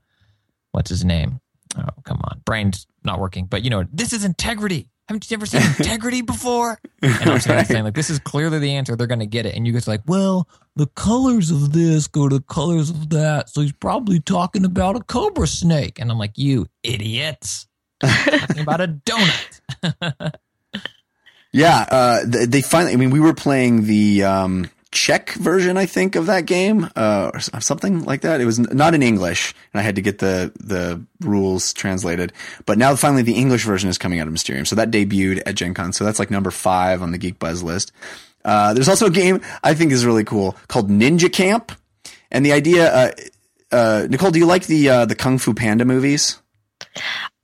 what's 0.71 0.89
his 0.89 1.05
name? 1.05 1.39
Oh, 1.77 1.89
come 2.03 2.19
on, 2.23 2.41
brain's 2.45 2.87
not 3.03 3.19
working. 3.19 3.45
But 3.45 3.63
you 3.63 3.69
know, 3.69 3.85
this 3.91 4.13
is 4.13 4.23
integrity. 4.23 4.89
Haven't 5.07 5.29
you 5.29 5.35
ever 5.35 5.45
seen 5.45 5.61
integrity 5.79 6.21
before? 6.21 6.79
And 7.01 7.29
I'm 7.29 7.39
saying, 7.39 7.65
saying 7.65 7.83
like, 7.85 7.93
this 7.93 8.09
is 8.09 8.19
clearly 8.19 8.59
the 8.59 8.73
answer. 8.73 8.95
They're 8.95 9.07
going 9.07 9.19
to 9.19 9.25
get 9.25 9.45
it, 9.45 9.55
and 9.55 9.65
you 9.65 9.73
guys 9.73 9.87
are 9.87 9.91
like, 9.91 10.03
well, 10.05 10.47
the 10.75 10.87
colors 10.87 11.51
of 11.51 11.73
this 11.73 12.07
go 12.07 12.27
to 12.27 12.37
the 12.37 12.43
colors 12.43 12.89
of 12.89 13.09
that, 13.11 13.49
so 13.49 13.61
he's 13.61 13.73
probably 13.73 14.19
talking 14.19 14.65
about 14.65 14.95
a 14.95 15.01
cobra 15.01 15.47
snake. 15.47 15.99
And 15.99 16.11
I'm 16.11 16.17
like, 16.17 16.37
you 16.37 16.67
idiots, 16.83 17.67
talking 18.01 18.59
about 18.59 18.81
a 18.81 18.87
donut. 18.87 20.33
Yeah, 21.57 21.85
uh, 21.89 22.19
they 22.25 22.61
finally. 22.61 22.93
I 22.93 22.97
mean, 22.97 23.09
we 23.09 23.19
were 23.19 23.33
playing 23.33 23.85
the 23.85 24.23
um, 24.23 24.69
Czech 24.97 25.33
version, 25.33 25.77
I 25.77 25.85
think, 25.85 26.15
of 26.15 26.25
that 26.25 26.47
game, 26.47 26.89
uh, 26.95 27.29
or 27.31 27.39
something 27.39 28.03
like 28.03 28.21
that. 28.21 28.41
It 28.41 28.45
was 28.45 28.57
not 28.57 28.95
in 28.95 29.03
English, 29.03 29.53
and 29.71 29.79
I 29.79 29.83
had 29.83 29.95
to 29.95 30.01
get 30.01 30.17
the 30.17 30.51
the 30.59 31.05
rules 31.21 31.71
translated. 31.73 32.33
But 32.65 32.79
now, 32.79 32.95
finally, 32.95 33.21
the 33.21 33.35
English 33.35 33.63
version 33.63 33.91
is 33.91 33.99
coming 33.99 34.19
out 34.19 34.25
of 34.25 34.33
Mysterium, 34.33 34.65
so 34.65 34.75
that 34.75 34.89
debuted 34.89 35.43
at 35.45 35.53
Gen 35.53 35.75
Con. 35.75 35.93
So 35.93 36.03
that's 36.03 36.17
like 36.17 36.31
number 36.31 36.49
five 36.49 37.03
on 37.03 37.11
the 37.11 37.19
Geek 37.19 37.37
Buzz 37.37 37.61
list. 37.61 37.91
Uh, 38.43 38.73
there's 38.73 38.89
also 38.89 39.05
a 39.05 39.11
game 39.11 39.39
I 39.63 39.75
think 39.75 39.91
is 39.91 40.03
really 40.03 40.23
cool 40.23 40.55
called 40.67 40.89
Ninja 40.89 41.31
Camp, 41.31 41.71
and 42.31 42.43
the 42.43 42.53
idea. 42.53 42.91
Uh, 42.91 43.11
uh, 43.71 44.07
Nikole, 44.09 44.31
do 44.31 44.39
you 44.39 44.47
like 44.47 44.65
the 44.65 44.89
uh, 44.89 45.05
the 45.05 45.15
Kung 45.15 45.37
Fu 45.37 45.53
Panda 45.53 45.85
movies? 45.85 46.41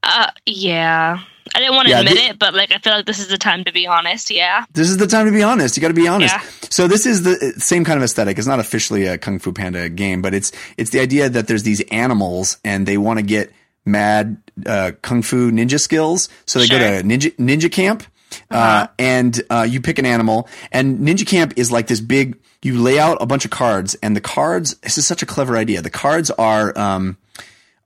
Uh, 0.02 0.32
yeah. 0.48 1.20
I 1.56 1.60
didn't 1.60 1.76
want 1.76 1.88
to 1.88 1.92
Yeah, 1.92 2.00
admit 2.00 2.16
the- 2.16 2.24
it, 2.30 2.40
but 2.40 2.54
like 2.54 2.72
I 2.72 2.78
feel 2.78 2.94
like 2.94 3.06
this 3.06 3.20
is 3.20 3.28
the 3.28 3.38
time 3.38 3.64
to 3.66 3.72
be 3.72 3.86
honest. 3.88 4.32
Yeah. 4.32 4.66
This 4.74 4.90
is 4.90 4.98
the 4.98 5.08
time 5.08 5.26
to 5.26 5.32
be 5.32 5.44
honest. 5.44 5.76
You 5.78 5.82
got 5.82 5.90
to 5.90 5.94
be 5.94 6.08
honest. 6.08 6.34
Yeah. 6.34 6.42
So 6.70 6.88
this 6.88 7.06
is 7.06 7.24
the 7.24 7.54
same 7.58 7.84
kind 7.86 7.98
of 7.98 8.04
aesthetic. 8.04 8.38
It's 8.38 8.48
not 8.48 8.60
officially 8.60 9.06
a 9.06 9.18
Kung 9.18 9.40
Fu 9.40 9.52
Panda 9.52 9.90
game, 9.90 10.22
but 10.22 10.34
it's 10.34 10.52
it's 10.78 10.90
the 10.92 11.00
idea 11.00 11.30
that 11.30 11.48
there's 11.48 11.64
these 11.64 11.82
animals 11.92 12.58
and 12.64 12.88
they 12.88 12.98
want 12.98 13.20
to 13.20 13.24
get 13.26 13.52
mad 13.86 14.38
uh, 14.66 14.92
kung 15.02 15.22
fu 15.22 15.52
ninja 15.52 15.80
skills. 15.80 16.30
So 16.46 16.60
they 16.60 16.68
go 16.68 16.80
to 16.80 17.04
ninja 17.04 17.36
ninja 17.36 17.72
camp, 17.72 18.04
uh, 18.50 18.88
and 18.98 19.42
uh, 19.50 19.68
you 19.70 19.82
pick 19.82 20.00
an 20.00 20.06
animal. 20.06 20.48
And 20.72 21.00
ninja 21.00 21.28
camp 21.28 21.54
is 21.58 21.72
like 21.72 21.88
this 21.88 22.00
big. 22.02 22.38
You 22.62 22.82
lay 22.82 22.98
out 22.98 23.18
a 23.20 23.26
bunch 23.26 23.44
of 23.44 23.52
cards, 23.52 23.96
and 23.96 24.16
the 24.16 24.22
cards. 24.22 24.76
This 24.78 24.98
is 24.98 25.06
such 25.06 25.22
a 25.22 25.26
clever 25.26 25.58
idea. 25.58 25.82
The 25.82 25.90
cards 25.90 26.32
are. 26.32 26.78
Um, 26.78 27.18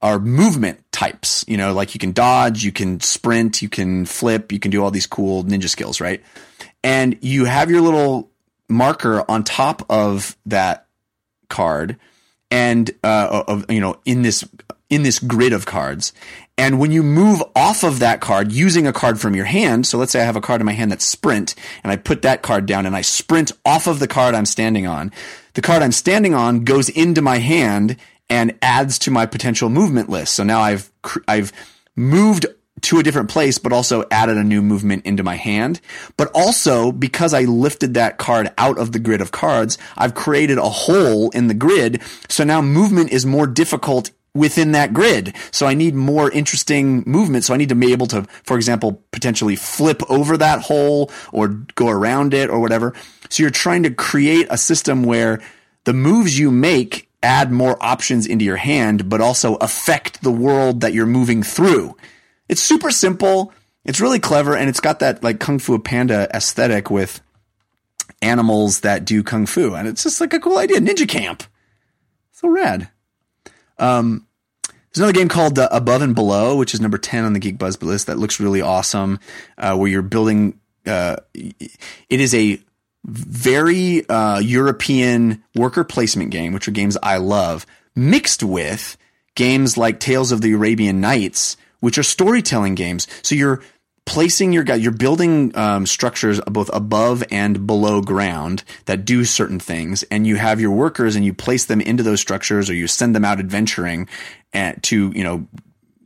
are 0.00 0.18
movement 0.18 0.80
types. 0.92 1.44
You 1.48 1.56
know, 1.56 1.72
like 1.72 1.94
you 1.94 1.98
can 1.98 2.12
dodge, 2.12 2.62
you 2.62 2.72
can 2.72 3.00
sprint, 3.00 3.62
you 3.62 3.68
can 3.68 4.04
flip, 4.04 4.52
you 4.52 4.58
can 4.58 4.70
do 4.70 4.82
all 4.82 4.90
these 4.90 5.06
cool 5.06 5.44
ninja 5.44 5.68
skills, 5.68 6.00
right? 6.00 6.22
And 6.84 7.18
you 7.20 7.44
have 7.44 7.70
your 7.70 7.80
little 7.80 8.30
marker 8.68 9.24
on 9.30 9.44
top 9.44 9.84
of 9.90 10.36
that 10.46 10.86
card 11.48 11.96
and 12.50 12.90
uh 13.02 13.42
of 13.46 13.70
you 13.70 13.80
know 13.80 13.98
in 14.04 14.22
this 14.22 14.44
in 14.90 15.02
this 15.02 15.18
grid 15.18 15.52
of 15.52 15.66
cards 15.66 16.12
and 16.56 16.78
when 16.78 16.90
you 16.90 17.02
move 17.02 17.42
off 17.54 17.82
of 17.82 17.98
that 17.98 18.20
card 18.20 18.52
using 18.52 18.86
a 18.86 18.92
card 18.92 19.20
from 19.20 19.34
your 19.34 19.44
hand 19.44 19.86
so 19.86 19.98
let's 19.98 20.12
say 20.12 20.20
i 20.20 20.24
have 20.24 20.36
a 20.36 20.40
card 20.40 20.60
in 20.60 20.66
my 20.66 20.72
hand 20.72 20.90
that's 20.90 21.06
sprint 21.06 21.54
and 21.82 21.90
i 21.90 21.96
put 21.96 22.22
that 22.22 22.42
card 22.42 22.66
down 22.66 22.86
and 22.86 22.94
i 22.94 23.00
sprint 23.00 23.52
off 23.64 23.86
of 23.86 23.98
the 23.98 24.08
card 24.08 24.34
i'm 24.34 24.46
standing 24.46 24.86
on 24.86 25.10
the 25.54 25.62
card 25.62 25.82
i'm 25.82 25.92
standing 25.92 26.34
on 26.34 26.64
goes 26.64 26.88
into 26.90 27.22
my 27.22 27.38
hand 27.38 27.96
and 28.30 28.56
adds 28.62 28.98
to 28.98 29.10
my 29.10 29.26
potential 29.26 29.68
movement 29.68 30.08
list 30.08 30.34
so 30.34 30.42
now 30.42 30.60
i've 30.60 30.90
i've 31.26 31.52
moved 31.96 32.46
to 32.82 32.98
a 32.98 33.02
different 33.02 33.28
place, 33.28 33.58
but 33.58 33.72
also 33.72 34.04
added 34.10 34.36
a 34.36 34.44
new 34.44 34.62
movement 34.62 35.04
into 35.04 35.22
my 35.22 35.36
hand. 35.36 35.80
But 36.16 36.30
also 36.34 36.92
because 36.92 37.34
I 37.34 37.42
lifted 37.42 37.94
that 37.94 38.18
card 38.18 38.52
out 38.58 38.78
of 38.78 38.92
the 38.92 38.98
grid 38.98 39.20
of 39.20 39.32
cards, 39.32 39.78
I've 39.96 40.14
created 40.14 40.58
a 40.58 40.68
hole 40.68 41.30
in 41.30 41.48
the 41.48 41.54
grid. 41.54 42.02
So 42.28 42.44
now 42.44 42.62
movement 42.62 43.10
is 43.10 43.26
more 43.26 43.46
difficult 43.46 44.10
within 44.34 44.72
that 44.72 44.92
grid. 44.92 45.34
So 45.50 45.66
I 45.66 45.74
need 45.74 45.94
more 45.94 46.30
interesting 46.30 47.02
movement. 47.06 47.44
So 47.44 47.54
I 47.54 47.56
need 47.56 47.70
to 47.70 47.74
be 47.74 47.92
able 47.92 48.06
to, 48.08 48.24
for 48.44 48.56
example, 48.56 49.02
potentially 49.10 49.56
flip 49.56 50.02
over 50.08 50.36
that 50.36 50.62
hole 50.62 51.10
or 51.32 51.48
go 51.48 51.88
around 51.88 52.34
it 52.34 52.50
or 52.50 52.60
whatever. 52.60 52.94
So 53.30 53.42
you're 53.42 53.50
trying 53.50 53.82
to 53.82 53.90
create 53.90 54.46
a 54.50 54.58
system 54.58 55.02
where 55.02 55.40
the 55.84 55.92
moves 55.92 56.38
you 56.38 56.50
make 56.50 57.07
add 57.22 57.50
more 57.50 57.76
options 57.80 58.26
into 58.26 58.44
your 58.44 58.56
hand, 58.56 59.08
but 59.08 59.20
also 59.20 59.56
affect 59.56 60.22
the 60.22 60.30
world 60.30 60.80
that 60.80 60.92
you're 60.92 61.06
moving 61.06 61.42
through. 61.42 61.96
It's 62.48 62.62
super 62.62 62.90
simple. 62.90 63.52
It's 63.84 64.00
really 64.00 64.20
clever 64.20 64.56
and 64.56 64.68
it's 64.68 64.80
got 64.80 65.00
that 65.00 65.22
like 65.22 65.40
Kung 65.40 65.58
Fu 65.58 65.78
Panda 65.78 66.28
aesthetic 66.34 66.90
with 66.90 67.20
animals 68.22 68.80
that 68.80 69.04
do 69.04 69.22
Kung 69.22 69.46
Fu. 69.46 69.74
And 69.74 69.88
it's 69.88 70.02
just 70.02 70.20
like 70.20 70.32
a 70.32 70.40
cool 70.40 70.58
idea. 70.58 70.80
Ninja 70.80 71.08
Camp. 71.08 71.42
So 72.32 72.48
rad. 72.48 72.88
Um, 73.78 74.26
there's 74.64 74.98
another 74.98 75.12
game 75.12 75.28
called 75.28 75.58
uh, 75.58 75.68
Above 75.70 76.02
and 76.02 76.14
Below, 76.14 76.56
which 76.56 76.74
is 76.74 76.80
number 76.80 76.98
10 76.98 77.24
on 77.24 77.32
the 77.32 77.38
Geek 77.38 77.58
Buzz 77.58 77.80
list 77.82 78.06
that 78.06 78.18
looks 78.18 78.40
really 78.40 78.60
awesome, 78.60 79.20
uh, 79.56 79.76
where 79.76 79.88
you're 79.88 80.02
building, 80.02 80.58
uh, 80.86 81.16
it 81.34 81.70
is 82.10 82.34
a 82.34 82.60
very 83.08 84.08
uh, 84.08 84.38
European 84.38 85.42
worker 85.54 85.82
placement 85.82 86.30
game, 86.30 86.52
which 86.52 86.68
are 86.68 86.72
games 86.72 86.96
I 87.02 87.16
love, 87.16 87.66
mixed 87.96 88.42
with 88.42 88.96
games 89.34 89.78
like 89.78 89.98
Tales 89.98 90.30
of 90.30 90.42
the 90.42 90.52
Arabian 90.52 91.00
Nights, 91.00 91.56
which 91.80 91.96
are 91.96 92.02
storytelling 92.02 92.74
games. 92.74 93.06
So 93.22 93.34
you're 93.34 93.62
placing 94.04 94.52
your 94.52 94.64
guy, 94.64 94.74
you're 94.74 94.92
building 94.92 95.56
um, 95.56 95.86
structures 95.86 96.40
both 96.46 96.70
above 96.74 97.24
and 97.30 97.66
below 97.66 98.02
ground 98.02 98.62
that 98.84 99.06
do 99.06 99.24
certain 99.24 99.58
things, 99.58 100.02
and 100.04 100.26
you 100.26 100.36
have 100.36 100.60
your 100.60 100.72
workers 100.72 101.16
and 101.16 101.24
you 101.24 101.32
place 101.32 101.64
them 101.64 101.80
into 101.80 102.02
those 102.02 102.20
structures, 102.20 102.68
or 102.68 102.74
you 102.74 102.86
send 102.86 103.14
them 103.14 103.24
out 103.24 103.40
adventuring 103.40 104.06
and 104.52 104.82
to 104.82 105.12
you 105.14 105.24
know 105.24 105.46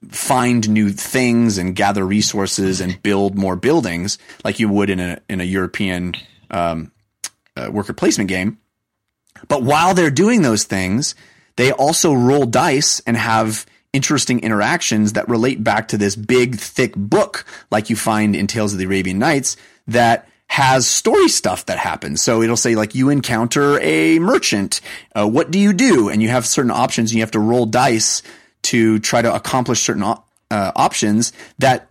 find 0.08 0.68
new 0.68 0.90
things 0.90 1.58
and 1.58 1.74
gather 1.74 2.06
resources 2.06 2.80
and 2.80 3.02
build 3.02 3.36
more 3.36 3.56
buildings 3.56 4.18
like 4.44 4.60
you 4.60 4.68
would 4.68 4.90
in 4.90 5.00
a 5.00 5.18
in 5.28 5.40
a 5.40 5.44
European 5.44 6.14
um, 6.52 6.91
uh, 7.56 7.70
worker 7.72 7.92
placement 7.92 8.28
game. 8.28 8.58
But 9.48 9.62
while 9.62 9.94
they're 9.94 10.10
doing 10.10 10.42
those 10.42 10.64
things, 10.64 11.14
they 11.56 11.72
also 11.72 12.12
roll 12.12 12.46
dice 12.46 13.00
and 13.00 13.16
have 13.16 13.66
interesting 13.92 14.40
interactions 14.40 15.12
that 15.12 15.28
relate 15.28 15.62
back 15.62 15.88
to 15.88 15.98
this 15.98 16.16
big, 16.16 16.56
thick 16.56 16.94
book, 16.96 17.44
like 17.70 17.90
you 17.90 17.96
find 17.96 18.34
in 18.34 18.46
Tales 18.46 18.72
of 18.72 18.78
the 18.78 18.86
Arabian 18.86 19.18
Nights, 19.18 19.56
that 19.86 20.28
has 20.46 20.86
story 20.86 21.28
stuff 21.28 21.66
that 21.66 21.78
happens. 21.78 22.22
So 22.22 22.42
it'll 22.42 22.56
say 22.56 22.74
like 22.74 22.94
you 22.94 23.08
encounter 23.08 23.80
a 23.80 24.18
merchant. 24.18 24.80
Uh, 25.14 25.26
what 25.26 25.50
do 25.50 25.58
you 25.58 25.72
do? 25.72 26.08
And 26.08 26.22
you 26.22 26.28
have 26.28 26.46
certain 26.46 26.70
options. 26.70 27.10
And 27.10 27.16
you 27.16 27.22
have 27.22 27.30
to 27.32 27.40
roll 27.40 27.66
dice 27.66 28.22
to 28.62 28.98
try 28.98 29.22
to 29.22 29.34
accomplish 29.34 29.80
certain 29.80 30.02
uh, 30.02 30.16
options 30.50 31.32
that 31.58 31.88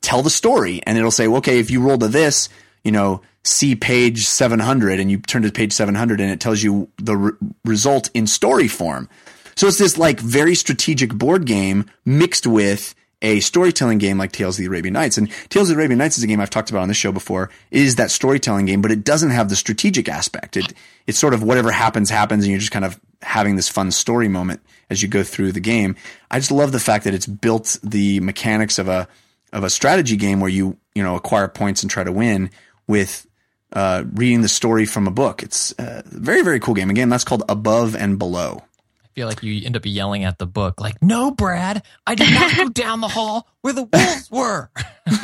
tell 0.00 0.22
the 0.22 0.30
story. 0.30 0.82
And 0.86 0.98
it'll 0.98 1.10
say, 1.10 1.26
okay, 1.28 1.58
if 1.58 1.70
you 1.70 1.80
roll 1.80 1.98
to 1.98 2.08
this, 2.08 2.48
you 2.84 2.92
know, 2.92 3.22
see 3.44 3.74
page 3.74 4.26
700 4.26 5.00
and 5.00 5.10
you 5.10 5.18
turn 5.18 5.42
to 5.42 5.52
page 5.52 5.72
700 5.72 6.20
and 6.20 6.30
it 6.30 6.40
tells 6.40 6.62
you 6.62 6.88
the 6.98 7.16
re- 7.16 7.32
result 7.64 8.10
in 8.14 8.26
story 8.26 8.68
form. 8.68 9.08
So 9.56 9.66
it's 9.66 9.78
this 9.78 9.98
like 9.98 10.20
very 10.20 10.54
strategic 10.54 11.12
board 11.14 11.46
game 11.46 11.90
mixed 12.04 12.46
with 12.46 12.94
a 13.22 13.40
storytelling 13.40 13.98
game 13.98 14.18
like 14.18 14.32
Tales 14.32 14.56
of 14.56 14.62
the 14.62 14.66
Arabian 14.66 14.94
Nights. 14.94 15.18
And 15.18 15.30
Tales 15.50 15.68
of 15.68 15.76
the 15.76 15.80
Arabian 15.80 15.98
Nights 15.98 16.16
is 16.16 16.24
a 16.24 16.26
game 16.26 16.40
I've 16.40 16.50
talked 16.50 16.70
about 16.70 16.82
on 16.82 16.88
this 16.88 16.96
show 16.96 17.12
before. 17.12 17.50
It 17.70 17.82
is 17.82 17.96
that 17.96 18.10
storytelling 18.10 18.66
game, 18.66 18.80
but 18.80 18.90
it 18.90 19.04
doesn't 19.04 19.30
have 19.30 19.48
the 19.48 19.56
strategic 19.56 20.08
aspect. 20.08 20.56
It 20.56 20.72
it's 21.06 21.18
sort 21.18 21.34
of 21.34 21.42
whatever 21.42 21.70
happens 21.70 22.08
happens, 22.08 22.44
and 22.44 22.50
you're 22.50 22.60
just 22.60 22.72
kind 22.72 22.84
of 22.84 22.98
having 23.22 23.56
this 23.56 23.68
fun 23.68 23.90
story 23.90 24.28
moment 24.28 24.60
as 24.88 25.02
you 25.02 25.08
go 25.08 25.22
through 25.22 25.52
the 25.52 25.60
game. 25.60 25.96
I 26.30 26.38
just 26.38 26.50
love 26.50 26.72
the 26.72 26.80
fact 26.80 27.04
that 27.04 27.14
it's 27.14 27.26
built 27.26 27.78
the 27.82 28.20
mechanics 28.20 28.78
of 28.78 28.88
a 28.88 29.06
of 29.52 29.64
a 29.64 29.70
strategy 29.70 30.16
game 30.16 30.40
where 30.40 30.50
you 30.50 30.78
you 30.94 31.02
know 31.02 31.16
acquire 31.16 31.48
points 31.48 31.82
and 31.82 31.90
try 31.90 32.04
to 32.04 32.12
win 32.12 32.50
with 32.90 33.26
uh, 33.72 34.04
reading 34.12 34.42
the 34.42 34.48
story 34.48 34.84
from 34.84 35.06
a 35.06 35.10
book. 35.10 35.42
It's 35.42 35.72
a 35.78 36.02
very 36.06 36.42
very 36.42 36.60
cool 36.60 36.74
game. 36.74 36.90
Again, 36.90 37.08
that's 37.08 37.24
called 37.24 37.44
Above 37.48 37.96
and 37.96 38.18
Below. 38.18 38.62
I 39.02 39.08
feel 39.14 39.26
like 39.26 39.42
you 39.42 39.64
end 39.64 39.76
up 39.76 39.86
yelling 39.86 40.24
at 40.24 40.38
the 40.38 40.46
book, 40.46 40.80
like, 40.80 41.02
"No, 41.02 41.30
Brad, 41.30 41.82
I 42.06 42.14
did 42.14 42.32
not 42.32 42.56
go 42.56 42.68
down 42.68 43.00
the 43.00 43.08
hall 43.08 43.48
where 43.62 43.72
the 43.72 43.84
wolves 43.84 44.30
were." 44.30 44.70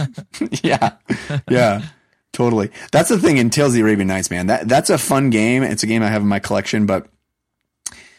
yeah, 0.62 0.92
yeah, 1.50 1.82
totally. 2.32 2.70
That's 2.92 3.10
the 3.10 3.18
thing 3.18 3.36
in 3.36 3.50
Tales 3.50 3.68
of 3.70 3.74
the 3.74 3.80
Arabian 3.82 4.08
Nights, 4.08 4.30
man. 4.30 4.46
That 4.46 4.68
that's 4.68 4.90
a 4.90 4.98
fun 4.98 5.30
game. 5.30 5.62
It's 5.62 5.82
a 5.82 5.86
game 5.86 6.02
I 6.02 6.08
have 6.08 6.22
in 6.22 6.28
my 6.28 6.38
collection, 6.38 6.86
but 6.86 7.08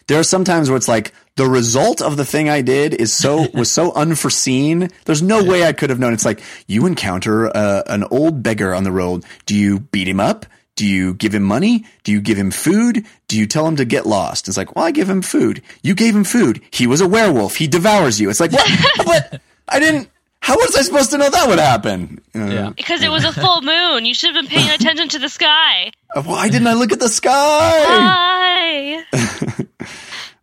there 0.08 0.20
are 0.20 0.24
some 0.24 0.44
times 0.44 0.70
where 0.70 0.78
it's 0.78 0.88
like 0.88 1.14
the 1.38 1.48
result 1.48 2.02
of 2.02 2.18
the 2.18 2.26
thing 2.26 2.50
I 2.50 2.62
did 2.62 2.94
is 2.94 3.14
so 3.14 3.48
was 3.54 3.72
so 3.72 3.94
unforeseen. 3.94 4.90
There's 5.06 5.22
no 5.22 5.44
way 5.44 5.64
I 5.66 5.72
could 5.74 5.90
have 5.90 6.00
known. 6.00 6.14
It's 6.14 6.26
like 6.26 6.42
you 6.68 6.86
encounter 6.86 7.48
uh, 7.56 7.84
an 7.88 8.04
old 8.12 8.44
beggar 8.44 8.74
on 8.74 8.84
the 8.84 8.92
road. 8.92 9.24
Do 9.46 9.56
you 9.56 9.80
beat 9.80 10.08
him 10.08 10.20
up? 10.20 10.46
Do 10.76 10.86
you 10.86 11.16
give 11.16 11.34
him 11.34 11.42
money? 11.44 11.86
Do 12.04 12.12
you 12.12 12.22
give 12.22 12.38
him 12.38 12.52
food? 12.52 13.04
Do 13.28 13.36
you 13.38 13.48
tell 13.48 13.66
him 13.68 13.78
to 13.78 13.86
get 13.86 14.06
lost? 14.06 14.48
It's 14.48 14.58
like, 14.58 14.76
well, 14.76 14.86
I 14.86 14.92
give 14.92 15.10
him 15.10 15.24
food. 15.24 15.64
You 15.82 15.96
gave 15.96 16.16
him 16.16 16.24
food. 16.24 16.62
He 16.70 16.86
was 16.86 17.02
a 17.02 17.08
werewolf. 17.08 17.56
He 17.56 17.66
devours 17.68 18.20
you. 18.22 18.30
It's 18.30 18.40
like, 18.40 18.52
what? 18.52 18.70
what? 19.08 19.42
I 19.68 19.80
didn't. 19.80 20.10
How 20.40 20.56
was 20.56 20.76
I 20.76 20.84
supposed 20.84 21.10
to 21.12 21.18
know 21.18 21.30
that 21.32 21.48
would 21.50 21.58
happen? 21.60 22.22
Uh, 22.36 22.46
Yeah. 22.46 22.70
Because 22.78 23.02
it 23.02 23.10
was 23.10 23.24
a 23.26 23.34
full 23.34 23.64
moon. 23.64 24.06
You 24.06 24.14
should 24.14 24.36
have 24.36 24.44
been 24.46 24.52
paying 24.52 24.70
attention 24.80 25.10
to 25.10 25.20
the 25.20 25.30
sky. 25.30 25.92
Why 26.14 26.48
didn't 26.48 26.68
I 26.68 26.74
look 26.74 26.92
at 26.92 27.00
the 27.00 27.10
sky? 27.10 29.02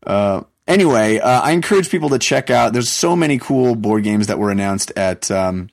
Hi. 0.07 0.45
Anyway, 0.67 1.19
uh, 1.19 1.41
I 1.41 1.53
encourage 1.53 1.91
people 1.91 2.09
to 2.11 2.19
check 2.19 2.51
out. 2.51 2.73
There's 2.73 2.91
so 2.91 3.17
many 3.17 3.39
cool 3.39 3.75
board 3.75 4.05
games 4.05 4.27
that 4.27 4.39
were 4.39 4.51
announced 4.51 4.93
at 4.97 5.31
um, 5.31 5.71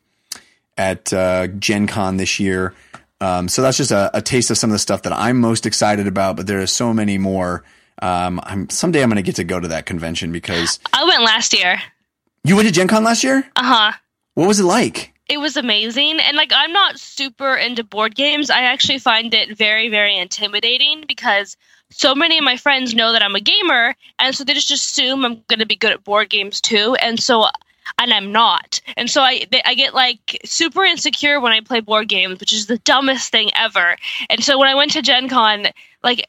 at 0.77 1.11
uh, 1.13 1.47
Gen 1.47 1.88
Con 1.88 2.18
this 2.18 2.39
year. 2.39 2.73
Um, 3.19 3.47
so 3.47 3.61
that's 3.61 3.77
just 3.77 3.91
a, 3.91 4.09
a 4.18 4.22
taste 4.22 4.49
of 4.49 4.57
some 4.57 4.72
of 4.72 4.73
the 4.73 4.80
stuff 4.80 5.03
that 5.03 5.13
I'm 5.13 5.39
most 5.39 5.65
excited 5.65 6.07
about. 6.07 6.35
But 6.35 6.47
there 6.47 6.61
are 6.61 6.68
so 6.68 6.93
many 6.93 7.18
more. 7.18 7.63
Um, 8.01 8.39
I'm 8.43 8.69
someday 8.69 9.03
I'm 9.03 9.09
going 9.09 9.18
to 9.18 9.22
get 9.22 9.35
to 9.35 9.43
go 9.43 9.59
to 9.59 9.68
that 9.69 9.85
convention 9.85 10.31
because 10.31 10.80
I 10.93 11.03
went 11.05 11.22
last 11.23 11.53
year. 11.53 11.81
you 12.43 12.55
went 12.55 12.68
to 12.68 12.73
Gen 12.73 12.88
Con 12.88 13.03
last 13.03 13.23
year. 13.23 13.49
Uh 13.55 13.63
huh. 13.63 13.91
What 14.34 14.47
was 14.47 14.59
it 14.59 14.63
like? 14.63 15.13
It 15.30 15.39
was 15.39 15.55
amazing. 15.55 16.19
And 16.19 16.35
like, 16.35 16.51
I'm 16.53 16.73
not 16.73 16.99
super 16.99 17.55
into 17.55 17.84
board 17.85 18.15
games. 18.15 18.49
I 18.49 18.61
actually 18.63 18.99
find 18.99 19.34
it 19.34 19.57
very, 19.57 19.88
very 19.88 20.18
intimidating 20.18 21.05
because 21.07 21.55
so 21.91 22.15
many 22.15 22.38
of 22.38 22.43
my 22.43 22.57
friends 22.57 22.95
know 22.95 23.11
that 23.11 23.23
I'm 23.23 23.35
a 23.35 23.39
gamer. 23.39 23.95
And 24.19 24.35
so 24.35 24.43
they 24.43 24.53
just 24.53 24.72
assume 24.72 25.26
I'm 25.26 25.43
going 25.47 25.59
to 25.59 25.65
be 25.65 25.76
good 25.76 25.91
at 25.91 26.03
board 26.03 26.30
games 26.30 26.61
too. 26.61 26.95
And 26.95 27.19
so, 27.19 27.45
and 27.99 28.13
I'm 28.13 28.31
not. 28.31 28.81
And 28.97 29.09
so 29.09 29.22
I, 29.22 29.45
I 29.65 29.73
get 29.76 29.93
like 29.93 30.39
super 30.45 30.84
insecure 30.84 31.39
when 31.39 31.51
I 31.51 31.61
play 31.61 31.81
board 31.81 32.07
games, 32.07 32.39
which 32.39 32.53
is 32.53 32.68
the 32.68 32.77
dumbest 32.80 33.31
thing 33.31 33.49
ever. 33.55 33.95
And 34.30 34.43
so 34.43 34.57
when 34.57 34.68
I 34.68 34.76
went 34.76 34.91
to 34.93 35.01
Gen 35.01 35.30
Con, 35.30 35.68
like, 36.03 36.26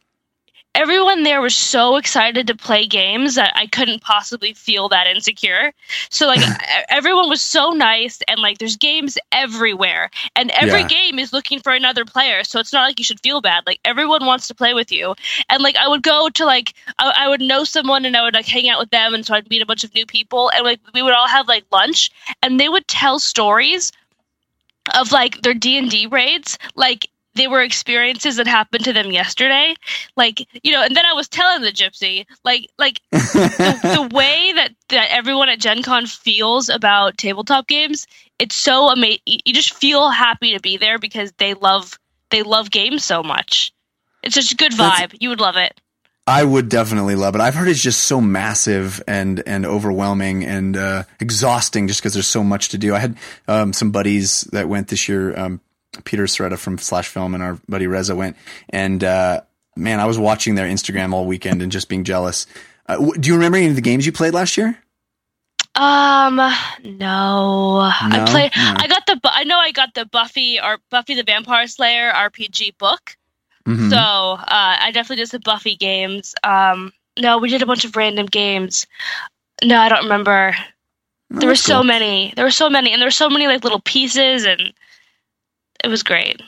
everyone 0.75 1.23
there 1.23 1.41
was 1.41 1.57
so 1.57 1.97
excited 1.97 2.47
to 2.47 2.55
play 2.57 2.87
games 2.87 3.35
that 3.35 3.53
I 3.55 3.67
couldn't 3.67 4.01
possibly 4.03 4.53
feel 4.55 4.89
that 4.89 5.07
insecure. 5.07 5.73
So 6.11 6.27
like 6.27 6.43
everyone 6.89 7.29
was 7.29 7.43
so 7.43 7.71
nice 7.71 8.21
and 8.29 8.41
like 8.41 8.59
there's 8.59 8.77
games 8.77 9.19
everywhere 9.33 10.11
and 10.37 10.51
every 10.53 10.83
Yeah. 10.83 10.85
game 10.85 11.19
is 11.19 11.33
looking 11.33 11.61
for 11.61 11.73
another 11.73 12.05
player. 12.05 12.45
So 12.45 12.59
it's 12.59 12.73
not 12.73 12.87
like 12.87 12.99
you 12.99 13.05
should 13.05 13.21
feel 13.21 13.41
bad. 13.41 13.65
Like 13.67 13.81
everyone 13.85 14.25
wants 14.25 14.47
to 14.49 14.55
play 14.55 14.75
with 14.75 14.91
you. 14.93 15.15
And 15.49 15.63
like 15.63 15.77
I 15.77 15.89
would 15.89 16.03
go 16.03 16.29
to 16.31 16.45
like 16.45 16.75
I, 16.99 17.13
I 17.17 17.29
would 17.29 17.41
know 17.41 17.65
someone 17.65 18.05
and 18.05 18.17
I 18.17 18.23
would 18.23 18.35
like 18.35 18.47
hang 18.47 18.69
out 18.69 18.79
with 18.81 18.91
them 18.91 19.15
and 19.15 19.27
so 19.27 19.35
I'd 19.35 19.51
meet 19.51 19.63
a 19.63 19.67
bunch 19.67 19.85
of 19.85 19.95
new 19.95 20.07
people 20.07 20.51
and 20.55 20.65
like 20.65 20.81
we 20.95 21.03
would 21.03 21.15
all 21.15 21.29
have 21.29 21.49
like 21.49 21.65
lunch 21.73 22.11
and 22.43 22.59
they 22.59 22.69
would 22.69 22.87
tell 22.89 23.19
stories 23.19 23.93
of 24.95 25.13
like 25.13 25.43
their 25.43 25.55
D&D 25.55 26.07
raids 26.07 26.59
like 26.75 27.09
they 27.35 27.49
were 27.49 27.63
experiences 27.63 28.37
that 28.37 28.47
happened 28.47 28.85
to 28.85 28.93
them 28.93 29.11
yesterday 29.11 29.75
like 30.17 30.47
you 30.63 30.73
know 30.73 30.83
and 30.83 30.97
then 30.97 31.07
i 31.07 31.13
was 31.13 31.29
telling 31.29 31.63
the 31.63 31.73
gypsy 31.73 32.27
like 32.45 32.69
like 32.79 33.01
the, 33.11 34.09
the 34.09 34.15
way 34.15 34.53
that 34.55 34.71
that 34.89 35.09
everyone 35.11 35.49
at 35.49 35.59
gen 35.59 35.83
con 35.83 36.07
feels 36.07 36.69
about 36.69 37.17
tabletop 37.17 37.67
games 37.67 38.07
it's 38.39 38.57
so 38.57 38.89
amazing 38.89 39.21
you 39.27 39.53
just 39.55 39.75
feel 39.75 40.11
happy 40.11 40.53
to 40.55 40.61
be 40.61 40.77
there 40.77 40.99
because 40.99 41.33
they 41.39 41.55
love 41.55 41.99
they 42.31 42.43
love 42.43 42.71
games 42.71 43.05
so 43.05 43.23
much 43.23 43.73
it's 44.23 44.35
such 44.35 44.53
a 44.53 44.57
good 44.57 44.73
That's- 44.73 45.01
vibe 45.01 45.17
you 45.21 45.29
would 45.29 45.41
love 45.41 45.57
it 45.57 45.81
I 46.25 46.45
would 46.45 46.69
definitely 46.69 47.17
love 47.17 47.35
it. 47.35 47.41
I've 47.41 47.57
heard 47.57 47.67
it's 47.67 47.83
just 47.83 48.03
so 48.05 48.21
massive 48.21 49.03
and 49.09 49.43
and 49.45 49.67
overwhelming 49.67 50.45
and 50.45 50.77
uh, 50.77 51.03
exhausting 51.19 51.89
just 51.89 52.01
because 52.01 52.15
there's 52.15 52.29
so 52.29 52.45
much 52.45 52.69
to 52.69 52.79
do. 52.79 52.95
I 52.95 53.01
had 53.01 53.17
um, 53.49 53.73
some 53.73 53.91
buddies 53.91 54.43
that 54.53 54.69
went 54.69 54.87
this 54.87 55.09
year. 55.09 55.37
Um, 55.37 55.61
Peter 56.05 56.25
Sciretta 56.25 56.59
from 56.59 56.79
Slash 56.79 57.09
Film 57.09 57.35
and 57.35 57.43
our 57.43 57.59
buddy 57.69 57.87
Reza 57.87 58.15
went, 58.17 58.37
and 58.71 59.03
uh, 59.05 59.41
man, 59.77 60.01
I 60.01 60.07
was 60.07 60.19
watching 60.19 60.55
their 60.55 60.67
Instagram 60.67 61.13
all 61.13 61.27
weekend 61.27 61.63
and 61.63 61.71
just 61.73 61.89
being 61.89 62.05
jealous. 62.05 62.47
Uh, 62.87 62.95
w- 62.95 63.15
do 63.21 63.29
you 63.29 63.35
remember 63.35 63.59
any 63.59 63.69
of 63.69 63.77
the 63.77 63.83
games 63.83 64.05
you 64.07 64.13
played 64.13 64.35
last 64.35 64.57
year? 64.57 64.79
um 65.75 66.37
no, 66.85 67.79
i 67.81 68.09
No? 68.19 68.25
play 68.31 68.51
No. 68.55 68.75
i 68.77 68.87
got 68.89 69.07
the 69.07 69.19
i 69.25 69.45
know 69.45 69.57
i 69.59 69.73
got 69.73 69.95
the 69.95 70.05
buffy 70.05 70.61
or 70.61 70.77
buffy 70.91 71.15
the 71.15 71.23
vampire 71.23 71.67
slayer 71.67 72.13
rpg 72.13 72.77
book 72.77 73.17
Mhm. 73.67 73.91
So 73.91 73.97
uh, 73.97 74.77
I 74.81 74.91
definitely 74.93 75.23
did 75.23 75.29
some 75.29 75.41
Buffy 75.45 75.77
games. 75.77 76.35
Um, 76.43 76.93
no, 77.17 77.39
we 77.39 77.49
did 77.49 77.63
a 77.63 77.67
bunch 77.67 77.85
of 77.85 77.95
random 77.95 78.27
games. 78.27 78.89
No, 79.63 79.79
I 79.79 79.89
don't 79.89 80.03
remember. 80.03 80.57
there 81.31 81.47
were 81.47 81.53
that's 81.55 81.63
so 81.63 81.81
many. 81.85 82.33
There 82.35 82.45
were 82.45 82.51
so 82.51 82.69
many, 82.69 82.91
and 82.93 83.01
there 83.01 83.07
were 83.07 83.13
so 83.13 83.31
many 83.31 83.47
like 83.47 83.63
little 83.63 83.79
pieces, 83.81 84.45
and 84.45 84.73
it 85.85 85.89
was 85.89 86.03
great. 86.03 86.43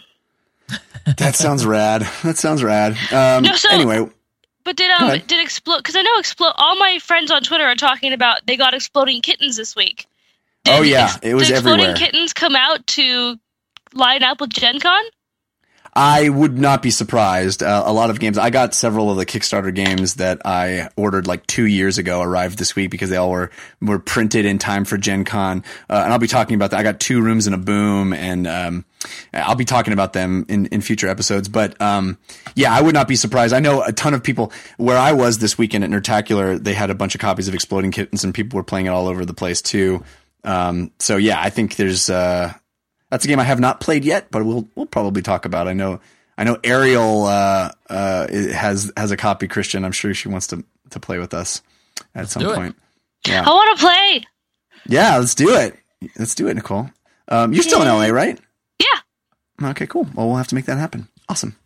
That 1.18 1.34
sounds 1.36 1.66
rad. 1.66 2.08
That 2.22 2.36
sounds 2.38 2.62
rad. 2.62 2.92
Um, 3.12 3.42
No, 3.42 3.54
so- 3.54 3.68
anyway, 3.70 4.08
But 4.64 4.76
did 4.76 4.90
um 4.90 5.18
did 5.26 5.40
explode? 5.40 5.78
Because 5.78 5.96
I 5.96 6.02
know 6.02 6.18
explode. 6.18 6.52
All 6.56 6.76
my 6.78 6.98
friends 6.98 7.30
on 7.30 7.42
Twitter 7.42 7.64
are 7.64 7.74
talking 7.74 8.12
about 8.14 8.46
they 8.46 8.56
got 8.56 8.72
exploding 8.72 9.20
kittens 9.20 9.56
this 9.58 9.76
week. 9.76 10.06
Oh, 10.66 10.80
yeah, 10.80 11.04
ex- 11.04 11.18
it 11.22 11.34
was 11.34 11.48
did 11.48 11.54
exploding 11.56 11.84
everywhere. 11.86 11.96
kittens 11.96 12.32
come 12.32 12.56
out 12.56 12.86
to 12.86 13.38
line 13.92 14.22
up 14.22 14.40
with 14.40 14.48
Gen 14.50 14.80
Con? 14.80 15.02
I 15.96 16.28
would 16.28 16.58
not 16.58 16.82
be 16.82 16.90
surprised. 16.90 17.62
Uh, 17.62 17.84
a 17.86 17.92
lot 17.92 18.10
of 18.10 18.18
games. 18.18 18.36
I 18.36 18.50
got 18.50 18.74
several 18.74 19.12
of 19.12 19.16
the 19.16 19.24
Kickstarter 19.24 19.72
games 19.72 20.14
that 20.14 20.44
I 20.44 20.88
ordered 20.96 21.28
like 21.28 21.46
two 21.46 21.66
years 21.66 21.98
ago 21.98 22.20
arrived 22.20 22.58
this 22.58 22.74
week 22.74 22.90
because 22.90 23.10
they 23.10 23.16
all 23.16 23.30
were 23.30 23.50
were 23.80 24.00
printed 24.00 24.44
in 24.44 24.58
time 24.58 24.84
for 24.84 24.98
Gen 24.98 25.24
Con. 25.24 25.62
Uh, 25.88 26.02
and 26.04 26.12
I'll 26.12 26.18
be 26.18 26.26
talking 26.26 26.56
about 26.56 26.72
that. 26.72 26.80
I 26.80 26.82
got 26.82 26.98
two 26.98 27.22
rooms 27.22 27.46
and 27.46 27.54
a 27.54 27.58
boom, 27.58 28.12
and 28.12 28.46
um, 28.48 28.84
I'll 29.32 29.54
be 29.54 29.64
talking 29.64 29.92
about 29.92 30.14
them 30.14 30.46
in, 30.48 30.66
in 30.66 30.80
future 30.80 31.08
episodes. 31.08 31.48
But 31.48 31.80
um, 31.80 32.18
yeah, 32.56 32.74
I 32.74 32.80
would 32.80 32.94
not 32.94 33.06
be 33.06 33.14
surprised. 33.14 33.54
I 33.54 33.60
know 33.60 33.84
a 33.84 33.92
ton 33.92 34.14
of 34.14 34.24
people 34.24 34.52
where 34.78 34.98
I 34.98 35.12
was 35.12 35.38
this 35.38 35.56
weekend 35.56 35.84
at 35.84 35.90
Nerdtacular. 35.90 36.62
They 36.62 36.74
had 36.74 36.90
a 36.90 36.94
bunch 36.96 37.14
of 37.14 37.20
copies 37.20 37.46
of 37.46 37.54
Exploding 37.54 37.92
Kittens, 37.92 38.24
and 38.24 38.34
people 38.34 38.56
were 38.56 38.64
playing 38.64 38.86
it 38.86 38.90
all 38.90 39.06
over 39.06 39.24
the 39.24 39.34
place 39.34 39.62
too. 39.62 40.02
Um, 40.42 40.90
so 40.98 41.18
yeah, 41.18 41.40
I 41.40 41.50
think 41.50 41.76
there's. 41.76 42.10
Uh, 42.10 42.52
that's 43.10 43.24
a 43.24 43.28
game 43.28 43.38
I 43.40 43.44
have 43.44 43.60
not 43.60 43.80
played 43.80 44.04
yet, 44.04 44.30
but 44.30 44.44
we'll 44.44 44.68
we'll 44.74 44.86
probably 44.86 45.22
talk 45.22 45.44
about. 45.44 45.68
I 45.68 45.72
know 45.72 46.00
I 46.36 46.44
know 46.44 46.58
Ariel 46.64 47.24
uh, 47.24 47.70
uh, 47.88 48.28
has 48.32 48.92
has 48.96 49.10
a 49.10 49.16
copy. 49.16 49.48
Christian, 49.48 49.84
I'm 49.84 49.92
sure 49.92 50.14
she 50.14 50.28
wants 50.28 50.48
to 50.48 50.64
to 50.90 51.00
play 51.00 51.18
with 51.18 51.34
us 51.34 51.62
at 52.14 52.28
some 52.28 52.42
do 52.42 52.50
it. 52.50 52.56
point. 52.56 52.76
I 53.46 53.50
want 53.50 53.78
to 53.78 53.84
play. 53.84 54.26
Yeah, 54.86 55.16
let's 55.18 55.34
do 55.34 55.54
it. 55.54 55.78
Let's 56.18 56.34
do 56.34 56.48
it, 56.48 56.56
Nikole. 56.56 56.92
Um, 57.28 57.52
you're 57.52 57.62
still 57.62 57.80
in 57.80 57.88
LA, 57.88 58.08
right? 58.08 58.38
Yeah. 58.78 59.68
Okay, 59.70 59.86
cool. 59.86 60.06
Well, 60.14 60.26
we'll 60.26 60.36
have 60.36 60.48
to 60.48 60.54
make 60.54 60.66
that 60.66 60.76
happen. 60.78 61.08
Awesome. 61.28 61.56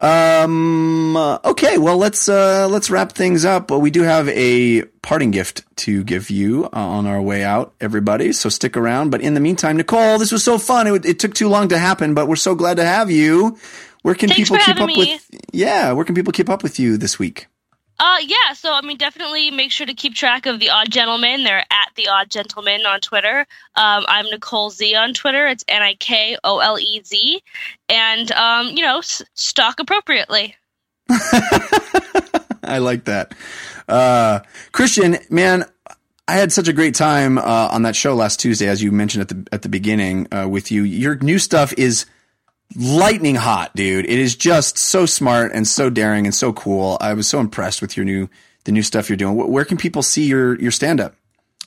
Um. 0.00 1.16
Okay. 1.16 1.78
Well, 1.78 1.96
let's 1.96 2.28
uh 2.28 2.68
let's 2.68 2.90
wrap 2.90 3.12
things 3.12 3.44
up. 3.44 3.70
Well, 3.70 3.80
we 3.80 3.90
do 3.90 4.02
have 4.02 4.28
a 4.28 4.82
parting 5.02 5.30
gift 5.30 5.64
to 5.76 6.04
give 6.04 6.28
you 6.30 6.66
uh, 6.66 6.68
on 6.76 7.06
our 7.06 7.22
way 7.22 7.42
out, 7.44 7.74
everybody. 7.80 8.32
So 8.32 8.48
stick 8.48 8.76
around. 8.76 9.10
But 9.10 9.22
in 9.22 9.34
the 9.34 9.40
meantime, 9.40 9.78
Nikole, 9.78 10.18
this 10.18 10.32
was 10.32 10.44
so 10.44 10.58
fun. 10.58 10.86
It, 10.86 11.06
it 11.06 11.18
took 11.18 11.32
too 11.34 11.48
long 11.48 11.68
to 11.68 11.78
happen, 11.78 12.12
but 12.14 12.28
we're 12.28 12.36
so 12.36 12.54
glad 12.54 12.76
to 12.76 12.84
have 12.84 13.10
you. 13.10 13.56
Where 14.02 14.14
can 14.14 14.28
Thanks 14.28 14.50
people 14.50 14.64
keep 14.64 14.80
up 14.80 14.86
me. 14.86 14.96
with? 14.96 15.30
Yeah. 15.52 15.92
Where 15.92 16.04
can 16.04 16.14
people 16.14 16.32
keep 16.32 16.50
up 16.50 16.62
with 16.62 16.78
you 16.78 16.96
this 16.96 17.18
week? 17.18 17.46
Uh, 17.98 18.18
yeah. 18.22 18.52
So 18.54 18.72
I 18.72 18.82
mean, 18.82 18.96
definitely 18.96 19.50
make 19.50 19.70
sure 19.70 19.86
to 19.86 19.94
keep 19.94 20.14
track 20.14 20.46
of 20.46 20.60
the 20.60 20.70
Odd 20.70 20.90
Gentlemen. 20.90 21.44
They're 21.44 21.58
at 21.58 21.90
the 21.94 22.08
Odd 22.08 22.30
Gentlemen 22.30 22.84
on 22.86 23.00
Twitter. 23.00 23.40
Um, 23.74 24.04
I'm 24.08 24.26
Nikole 24.26 24.70
Z 24.70 24.94
on 24.94 25.14
Twitter. 25.14 25.46
It's 25.46 25.64
N 25.68 25.82
I 25.82 25.94
K 25.94 26.36
O 26.44 26.58
L 26.58 26.78
E 26.78 27.02
Z, 27.04 27.42
and 27.88 28.30
um, 28.32 28.68
you 28.68 28.82
know, 28.82 28.98
s- 28.98 29.22
stock 29.34 29.80
appropriately. 29.80 30.56
I 31.08 32.78
like 32.78 33.04
that. 33.04 33.32
Uh, 33.88 34.40
Christian, 34.72 35.18
man, 35.30 35.64
I 36.28 36.34
had 36.34 36.52
such 36.52 36.68
a 36.68 36.72
great 36.72 36.94
time 36.94 37.38
uh, 37.38 37.68
on 37.70 37.82
that 37.82 37.94
show 37.94 38.14
last 38.14 38.40
Tuesday, 38.40 38.66
as 38.66 38.82
you 38.82 38.90
mentioned 38.90 39.22
at 39.22 39.28
the 39.28 39.46
at 39.52 39.62
the 39.62 39.68
beginning 39.68 40.26
uh, 40.32 40.48
with 40.48 40.70
you. 40.72 40.82
Your 40.82 41.16
new 41.16 41.38
stuff 41.38 41.72
is 41.78 42.06
lightning 42.74 43.36
hot, 43.36 43.74
dude. 43.76 44.04
It 44.06 44.18
is 44.18 44.34
just 44.34 44.78
so 44.78 45.06
smart 45.06 45.52
and 45.52 45.66
so 45.66 45.90
daring 45.90 46.26
and 46.26 46.34
so 46.34 46.52
cool. 46.52 46.96
I 47.00 47.14
was 47.14 47.28
so 47.28 47.40
impressed 47.40 47.80
with 47.80 47.96
your 47.96 48.04
new 48.04 48.28
the 48.64 48.72
new 48.72 48.82
stuff 48.82 49.08
you're 49.08 49.16
doing. 49.16 49.36
Where 49.36 49.64
can 49.64 49.76
people 49.76 50.02
see 50.02 50.26
your 50.26 50.58
your 50.60 50.72
stand 50.72 51.00
up? 51.00 51.14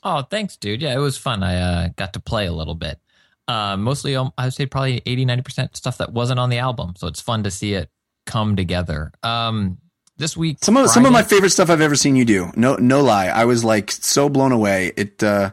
Oh, 0.03 0.21
thanks, 0.21 0.55
dude. 0.57 0.81
Yeah, 0.81 0.93
it 0.93 0.99
was 0.99 1.17
fun. 1.17 1.43
I 1.43 1.55
uh, 1.59 1.87
got 1.95 2.13
to 2.13 2.19
play 2.19 2.45
a 2.45 2.53
little 2.53 2.75
bit. 2.75 2.99
Uh, 3.47 3.75
mostly, 3.75 4.15
um, 4.15 4.31
I 4.37 4.45
would 4.45 4.53
say 4.53 4.65
probably 4.65 5.01
80, 5.05 5.25
90% 5.25 5.75
stuff 5.75 5.97
that 5.97 6.13
wasn't 6.13 6.39
on 6.39 6.49
the 6.49 6.59
album. 6.59 6.93
So 6.95 7.07
it's 7.07 7.19
fun 7.19 7.43
to 7.43 7.51
see 7.51 7.73
it 7.73 7.89
come 8.27 8.55
together. 8.55 9.11
Um, 9.23 9.79
this 10.17 10.37
week, 10.37 10.57
Some 10.61 10.77
of 10.77 10.89
some 10.89 11.05
of 11.05 11.13
my 11.13 11.23
favorite 11.23 11.49
stuff 11.49 11.69
I've 11.69 11.81
ever 11.81 11.95
seen 11.95 12.17
you 12.17 12.25
do. 12.25 12.51
No 12.55 12.75
no 12.75 13.01
lie, 13.01 13.27
I 13.27 13.45
was 13.45 13.63
like 13.63 13.89
so 13.89 14.27
blown 14.27 14.51
away. 14.51 14.91
It 14.97 15.23
uh, 15.23 15.51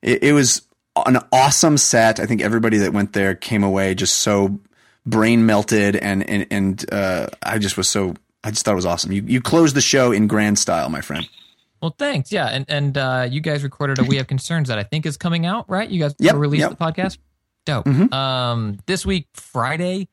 it, 0.00 0.22
it 0.22 0.32
was 0.32 0.62
an 0.96 1.18
awesome 1.32 1.76
set. 1.78 2.20
I 2.20 2.26
think 2.26 2.42
everybody 2.42 2.78
that 2.78 2.92
went 2.92 3.12
there 3.12 3.34
came 3.34 3.62
away 3.64 3.94
just 3.94 4.16
so 4.20 4.60
brain 5.06 5.46
melted, 5.46 5.96
and 5.96 6.28
and 6.28 6.46
and 6.50 6.92
uh, 6.92 7.26
I 7.42 7.58
just 7.58 7.76
was 7.76 7.88
so 7.88 8.14
I 8.44 8.50
just 8.50 8.64
thought 8.64 8.72
it 8.72 8.76
was 8.76 8.86
awesome. 8.86 9.12
You 9.12 9.22
you 9.26 9.40
closed 9.40 9.74
the 9.76 9.80
show 9.80 10.12
in 10.12 10.26
grand 10.26 10.58
style, 10.58 10.88
my 10.88 11.00
friend. 11.00 11.28
Well, 11.80 11.94
thanks. 11.98 12.30
Yeah, 12.30 12.46
and 12.46 12.64
and 12.68 12.96
uh, 12.96 13.26
you 13.30 13.40
guys 13.40 13.62
recorded 13.64 13.98
a 13.98 14.04
"We 14.04 14.16
Have 14.16 14.26
Concerns" 14.26 14.68
that 14.68 14.78
I 14.78 14.82
think 14.84 15.06
is 15.06 15.16
coming 15.16 15.46
out, 15.46 15.68
right? 15.68 15.88
You 15.88 16.00
guys 16.00 16.14
Yep, 16.18 16.34
released 16.36 16.60
yep. 16.60 16.70
the 16.70 16.76
podcast. 16.76 17.18
Dope. 17.64 17.86
Mhm. 17.86 18.12
Um, 18.12 18.78
this 18.86 19.06
week, 19.06 19.28
Friday, 19.34 20.08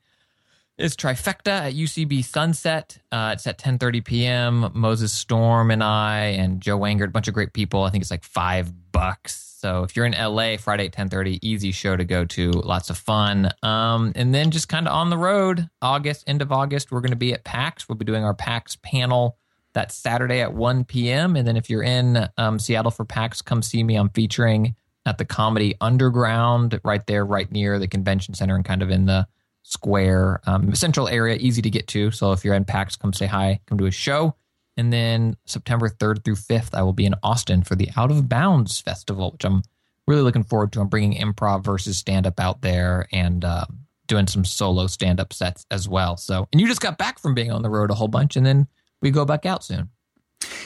is 0.77 0.95
Trifecta 0.95 1.47
at 1.51 1.73
UCB 1.73 2.23
Sunset. 2.23 2.97
Uh, 3.11 3.31
it's 3.33 3.45
at 3.47 3.57
10:30 3.59 4.05
p.m. 4.05 4.71
Moses 4.73 5.11
Storm 5.11 5.71
and 5.71 5.83
I 5.83 6.21
and 6.37 6.61
Joe 6.61 6.79
Wengert, 6.79 7.05
a 7.05 7.11
bunch 7.11 7.27
of 7.27 7.33
great 7.33 7.53
people. 7.53 7.83
I 7.83 7.89
think 7.91 8.01
it's 8.01 8.11
like 8.11 8.23
five 8.23 8.71
bucks. 8.91 9.48
So 9.59 9.83
if 9.83 9.93
you're 9.93 10.05
in 10.05 10.13
LA, 10.13 10.55
Friday 10.55 10.85
at 10.85 10.93
10:30, 10.93 11.39
easy 11.41 11.73
show 11.73 11.97
to 11.97 12.05
go 12.05 12.23
to. 12.23 12.51
Lots 12.51 12.89
of 12.89 12.97
fun. 12.97 13.51
Um, 13.61 14.13
and 14.15 14.33
then 14.33 14.51
just 14.51 14.69
kind 14.69 14.87
of 14.87 14.93
on 14.93 15.09
the 15.09 15.17
road, 15.17 15.69
August, 15.81 16.23
end 16.27 16.41
of 16.41 16.53
August, 16.53 16.93
we're 16.93 17.01
going 17.01 17.11
to 17.11 17.17
be 17.17 17.33
at 17.33 17.43
PAX. 17.43 17.89
We'll 17.89 17.97
be 17.97 18.05
doing 18.05 18.23
our 18.23 18.33
PAX 18.33 18.77
panel 18.81 19.37
that 19.73 19.91
Saturday 19.91 20.39
at 20.39 20.53
1 20.53 20.85
p.m. 20.85 21.35
And 21.35 21.45
then 21.45 21.57
if 21.57 21.69
you're 21.69 21.83
in 21.83 22.29
um, 22.37 22.57
Seattle 22.57 22.89
for 22.89 23.03
PAX, 23.03 23.41
come 23.41 23.61
see 23.61 23.83
me. 23.83 23.95
I'm 23.95 24.09
featuring 24.09 24.75
at 25.05 25.17
the 25.17 25.25
Comedy 25.25 25.75
Underground 25.81 26.79
right 26.85 27.05
there, 27.05 27.25
right 27.25 27.51
near 27.51 27.79
the 27.79 27.87
convention 27.87 28.35
center 28.35 28.55
and 28.55 28.63
kind 28.63 28.81
of 28.81 28.89
in 28.89 29.07
the 29.07 29.27
square 29.63 30.39
um, 30.47 30.73
central 30.73 31.09
area, 31.09 31.35
easy 31.35 31.61
to 31.61 31.69
get 31.69 31.85
to. 31.87 32.11
So 32.11 32.31
if 32.31 32.45
you're 32.45 32.55
in 32.55 32.63
PAX, 32.63 32.95
come 32.95 33.11
say 33.11 33.25
hi, 33.25 33.59
come 33.65 33.77
to 33.77 33.87
a 33.87 33.91
show. 33.91 34.35
And 34.79 34.93
then 34.93 35.35
September 35.45 35.89
3rd 35.89 36.23
through 36.23 36.37
5th, 36.37 36.73
I 36.73 36.83
will 36.83 36.93
be 36.93 37.05
in 37.05 37.13
Austin 37.21 37.63
for 37.63 37.75
the 37.75 37.89
Out 37.97 38.11
of 38.11 38.29
Bounds 38.29 38.79
Festival, 38.79 39.31
which 39.31 39.43
I'm 39.43 39.61
really 40.07 40.21
looking 40.21 40.45
forward 40.45 40.71
to. 40.71 40.79
I'm 40.79 40.87
bringing 40.87 41.19
improv 41.19 41.65
versus 41.65 41.97
stand 41.97 42.25
up 42.25 42.39
out 42.39 42.61
there 42.61 43.05
and 43.11 43.43
uh, 43.43 43.65
doing 44.07 44.27
some 44.27 44.45
solo 44.45 44.87
stand 44.87 45.19
up 45.19 45.33
sets 45.33 45.65
as 45.69 45.89
well. 45.89 46.15
So, 46.15 46.47
and 46.53 46.61
you 46.61 46.67
just 46.67 46.79
got 46.79 46.97
back 46.97 47.19
from 47.19 47.33
being 47.35 47.51
on 47.51 47.61
the 47.61 47.69
road 47.69 47.91
a 47.91 47.93
whole 47.93 48.07
bunch, 48.07 48.37
and 48.37 48.45
then 48.45 48.67
we 49.01 49.11
go 49.11 49.25
back 49.25 49.45
out 49.45 49.65
soon. 49.65 49.89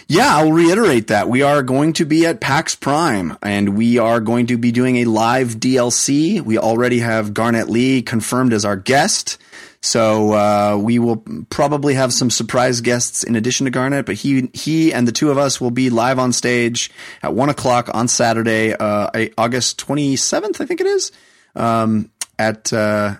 Yeah, 0.07 0.37
I'll 0.37 0.51
reiterate 0.51 1.07
that. 1.07 1.27
We 1.27 1.41
are 1.41 1.63
going 1.63 1.93
to 1.93 2.05
be 2.05 2.27
at 2.27 2.39
PAX 2.39 2.75
Prime 2.75 3.35
and 3.41 3.75
we 3.75 3.97
are 3.97 4.19
going 4.19 4.45
to 4.47 4.57
be 4.57 4.71
doing 4.71 4.97
a 4.97 5.05
live 5.05 5.55
DLC. 5.55 6.39
We 6.39 6.59
already 6.59 6.99
have 6.99 7.33
Garnett 7.33 7.69
Lee 7.69 8.03
confirmed 8.03 8.53
as 8.53 8.65
our 8.65 8.75
guest. 8.75 9.39
So 9.85 10.31
uh, 10.31 10.77
we 10.81 10.97
will 10.97 11.17
probably 11.49 11.95
have 11.95 12.13
some 12.13 12.29
surprise 12.29 12.79
guests 12.79 13.21
in 13.21 13.35
addition 13.35 13.65
to 13.65 13.69
Garnett, 13.69 14.05
but 14.05 14.15
he 14.15 14.49
he 14.53 14.93
and 14.93 15.05
the 15.05 15.11
two 15.11 15.29
of 15.29 15.37
us 15.37 15.59
will 15.59 15.71
be 15.71 15.89
live 15.89 16.19
on 16.19 16.31
stage 16.31 16.89
at 17.21 17.33
one 17.33 17.49
o'clock 17.49 17.89
on 17.93 18.07
Saturday, 18.07 18.73
uh, 18.73 19.27
August 19.37 19.77
twenty 19.77 20.15
seventh, 20.15 20.61
I 20.61 20.65
think 20.65 20.79
it 20.79 20.87
is, 20.87 21.11
um, 21.53 22.09
at 22.39 22.71
uh, 22.71 23.15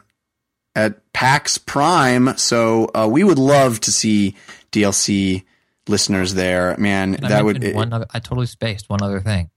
at 0.74 1.12
PAX 1.12 1.58
Prime. 1.58 2.38
So 2.38 2.90
uh, 2.96 3.10
we 3.12 3.26
would 3.26 3.40
love 3.40 3.82
to 3.82 3.92
see 3.92 4.38
DLC 4.72 5.44
listeners 5.90 6.34
there. 6.34 6.78
Man, 6.78 7.16
And 7.16 7.26
that 7.26 7.44
would 7.44 7.60
mentioned 7.60 7.76
one 7.76 7.92
other, 7.92 8.06
I 8.14 8.20
totally 8.20 8.48
spaced 8.48 8.90
one 8.90 9.02
other 9.02 9.20
thing. 9.20 9.50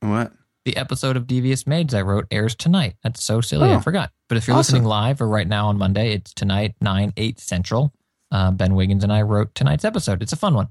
what? 0.00 0.32
The 0.64 0.78
episode 0.78 1.18
of 1.18 1.26
Devious 1.26 1.66
Maids 1.66 1.92
I 1.92 2.00
wrote 2.00 2.26
airs 2.30 2.54
tonight. 2.54 2.96
That's 3.02 3.22
so 3.22 3.42
silly. 3.42 3.68
Oh. 3.68 3.76
I 3.76 3.80
forgot. 3.80 4.10
But 4.30 4.36
if 4.36 4.46
you're 4.46 4.56
Awesome. 4.56 4.74
listening 4.76 4.88
live 4.88 5.20
or 5.20 5.26
right 5.28 5.46
now 5.48 5.66
on 5.66 5.76
Monday, 5.76 6.12
it's 6.14 6.32
tonight, 6.32 6.76
9, 6.80 7.12
8 7.16 7.40
Central. 7.40 7.92
Uh, 8.30 8.52
ben 8.52 8.76
Wiggins 8.76 9.02
and 9.02 9.12
I 9.12 9.22
wrote 9.22 9.56
tonight's 9.56 9.84
episode. 9.84 10.22
It's 10.22 10.32
a 10.32 10.36
fun 10.36 10.54
one. 10.54 10.68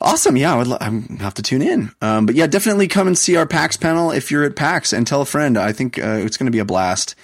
Awesome. 0.00 0.36
Yeah, 0.36 0.54
I 0.54 0.56
would 0.58 0.66
lo- 0.66 0.78
have 1.20 1.34
to 1.34 1.42
tune 1.42 1.62
in. 1.62 1.92
Um, 2.00 2.26
but 2.26 2.34
yeah, 2.34 2.48
definitely 2.48 2.88
come 2.88 3.06
and 3.06 3.16
see 3.16 3.36
our 3.36 3.46
PAX 3.46 3.76
panel 3.76 4.10
if 4.10 4.32
you're 4.32 4.42
at 4.42 4.56
PAX 4.56 4.92
and 4.92 5.06
tell 5.06 5.20
a 5.20 5.24
friend. 5.24 5.56
I 5.56 5.70
think 5.72 5.96
uh, 5.96 6.18
it's 6.20 6.36
going 6.36 6.46
to 6.46 6.50
be 6.50 6.58
a 6.58 6.64
blast. 6.64 7.14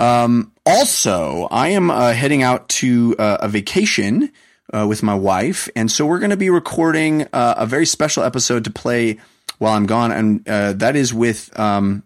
Um, 0.00 0.50
also, 0.66 1.46
I 1.52 1.68
am 1.68 1.92
uh, 1.92 2.12
heading 2.12 2.42
out 2.42 2.68
to 2.70 3.14
uh, 3.20 3.36
a 3.40 3.48
vacation 3.48 4.32
uh, 4.72 4.84
with 4.88 5.04
my 5.04 5.14
wife, 5.14 5.68
and 5.76 5.88
so 5.88 6.06
we're 6.06 6.18
going 6.18 6.30
to 6.30 6.36
be 6.36 6.50
recording 6.50 7.28
uh, 7.32 7.54
a 7.58 7.66
very 7.66 7.86
special 7.86 8.24
episode 8.24 8.64
to 8.64 8.70
play 8.72 9.18
while 9.58 9.74
I'm 9.74 9.86
gone, 9.86 10.10
and 10.10 10.48
uh, 10.48 10.72
that 10.72 10.96
is 10.96 11.14
with 11.14 11.56
um, 11.56 12.02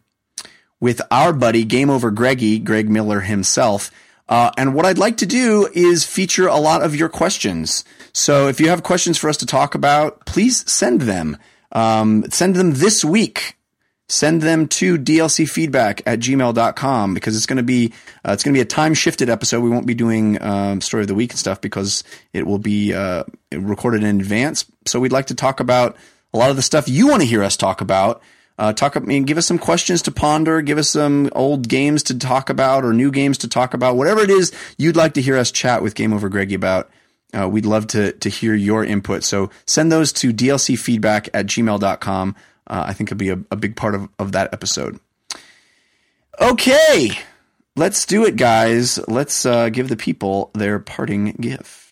with 0.80 1.00
our 1.10 1.32
buddy 1.32 1.64
Game 1.64 1.90
Over 1.90 2.10
Greggy, 2.10 2.58
Greg 2.58 2.88
Miller 2.88 3.20
himself. 3.20 3.90
Uh, 4.28 4.50
and 4.58 4.74
what 4.74 4.84
I'd 4.84 4.98
like 4.98 5.16
to 5.18 5.26
do 5.26 5.68
is 5.72 6.04
feature 6.04 6.46
a 6.46 6.58
lot 6.58 6.82
of 6.82 6.94
your 6.94 7.08
questions. 7.08 7.84
So 8.12 8.48
if 8.48 8.60
you 8.60 8.68
have 8.68 8.82
questions 8.82 9.16
for 9.16 9.28
us 9.28 9.38
to 9.38 9.46
talk 9.46 9.74
about, 9.74 10.26
please 10.26 10.70
send 10.70 11.02
them. 11.02 11.38
Um, 11.72 12.24
send 12.30 12.54
them 12.54 12.72
this 12.74 13.04
week 13.04 13.58
send 14.08 14.40
them 14.40 14.66
to 14.66 14.96
dlcfeedback 14.98 16.00
at 16.06 16.18
gmail.com 16.18 17.14
because 17.14 17.36
it's 17.36 17.46
going 17.46 17.58
to 17.58 17.62
be 17.62 17.92
uh, 18.24 18.32
it's 18.32 18.42
going 18.42 18.54
to 18.54 18.58
be 18.58 18.62
a 18.62 18.64
time 18.64 18.94
shifted 18.94 19.28
episode 19.28 19.60
we 19.60 19.68
won't 19.68 19.86
be 19.86 19.94
doing 19.94 20.40
um, 20.42 20.80
story 20.80 21.02
of 21.02 21.08
the 21.08 21.14
week 21.14 21.30
and 21.30 21.38
stuff 21.38 21.60
because 21.60 22.04
it 22.32 22.46
will 22.46 22.58
be 22.58 22.94
uh, 22.94 23.24
recorded 23.52 24.02
in 24.02 24.18
advance 24.20 24.64
so 24.86 24.98
we'd 24.98 25.12
like 25.12 25.26
to 25.26 25.34
talk 25.34 25.60
about 25.60 25.96
a 26.32 26.38
lot 26.38 26.50
of 26.50 26.56
the 26.56 26.62
stuff 26.62 26.88
you 26.88 27.06
want 27.06 27.20
to 27.20 27.28
hear 27.28 27.42
us 27.42 27.56
talk 27.56 27.80
about 27.80 28.22
uh, 28.58 28.72
talk 28.72 28.96
I 28.96 29.00
mean, 29.00 29.24
give 29.24 29.38
us 29.38 29.46
some 29.46 29.58
questions 29.58 30.02
to 30.02 30.12
ponder 30.12 30.62
give 30.62 30.78
us 30.78 30.90
some 30.90 31.30
old 31.32 31.68
games 31.68 32.02
to 32.04 32.18
talk 32.18 32.50
about 32.50 32.84
or 32.84 32.92
new 32.92 33.10
games 33.10 33.38
to 33.38 33.48
talk 33.48 33.74
about 33.74 33.96
whatever 33.96 34.20
it 34.20 34.30
is 34.30 34.52
you'd 34.76 34.96
like 34.96 35.14
to 35.14 35.22
hear 35.22 35.36
us 35.36 35.50
chat 35.50 35.82
with 35.82 35.94
game 35.94 36.12
over 36.12 36.28
greggy 36.28 36.54
about 36.54 36.90
uh, 37.38 37.48
we'd 37.48 37.66
love 37.66 37.86
to 37.88 38.12
to 38.12 38.28
hear 38.28 38.54
your 38.54 38.84
input 38.84 39.22
so 39.22 39.50
send 39.66 39.92
those 39.92 40.12
to 40.12 40.32
dlcfeedback 40.32 41.28
at 41.32 41.46
gmail.com 41.46 42.34
uh, 42.68 42.84
I 42.86 42.92
think 42.92 43.08
it'll 43.08 43.18
be 43.18 43.30
a, 43.30 43.40
a 43.50 43.56
big 43.56 43.76
part 43.76 43.94
of, 43.94 44.08
of 44.18 44.32
that 44.32 44.52
episode. 44.52 45.00
Okay, 46.40 47.10
let's 47.74 48.06
do 48.06 48.24
it, 48.24 48.36
guys. 48.36 48.98
Let's 49.08 49.44
uh, 49.44 49.70
give 49.70 49.88
the 49.88 49.96
people 49.96 50.50
their 50.54 50.78
parting 50.78 51.32
gift. 51.40 51.87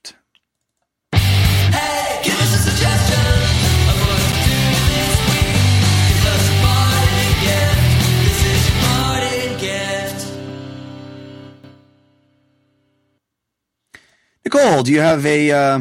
Nikole, 14.46 14.84
do 14.84 14.92
you 14.92 15.00
have 15.00 15.26
a 15.26 15.50
uh, 15.50 15.80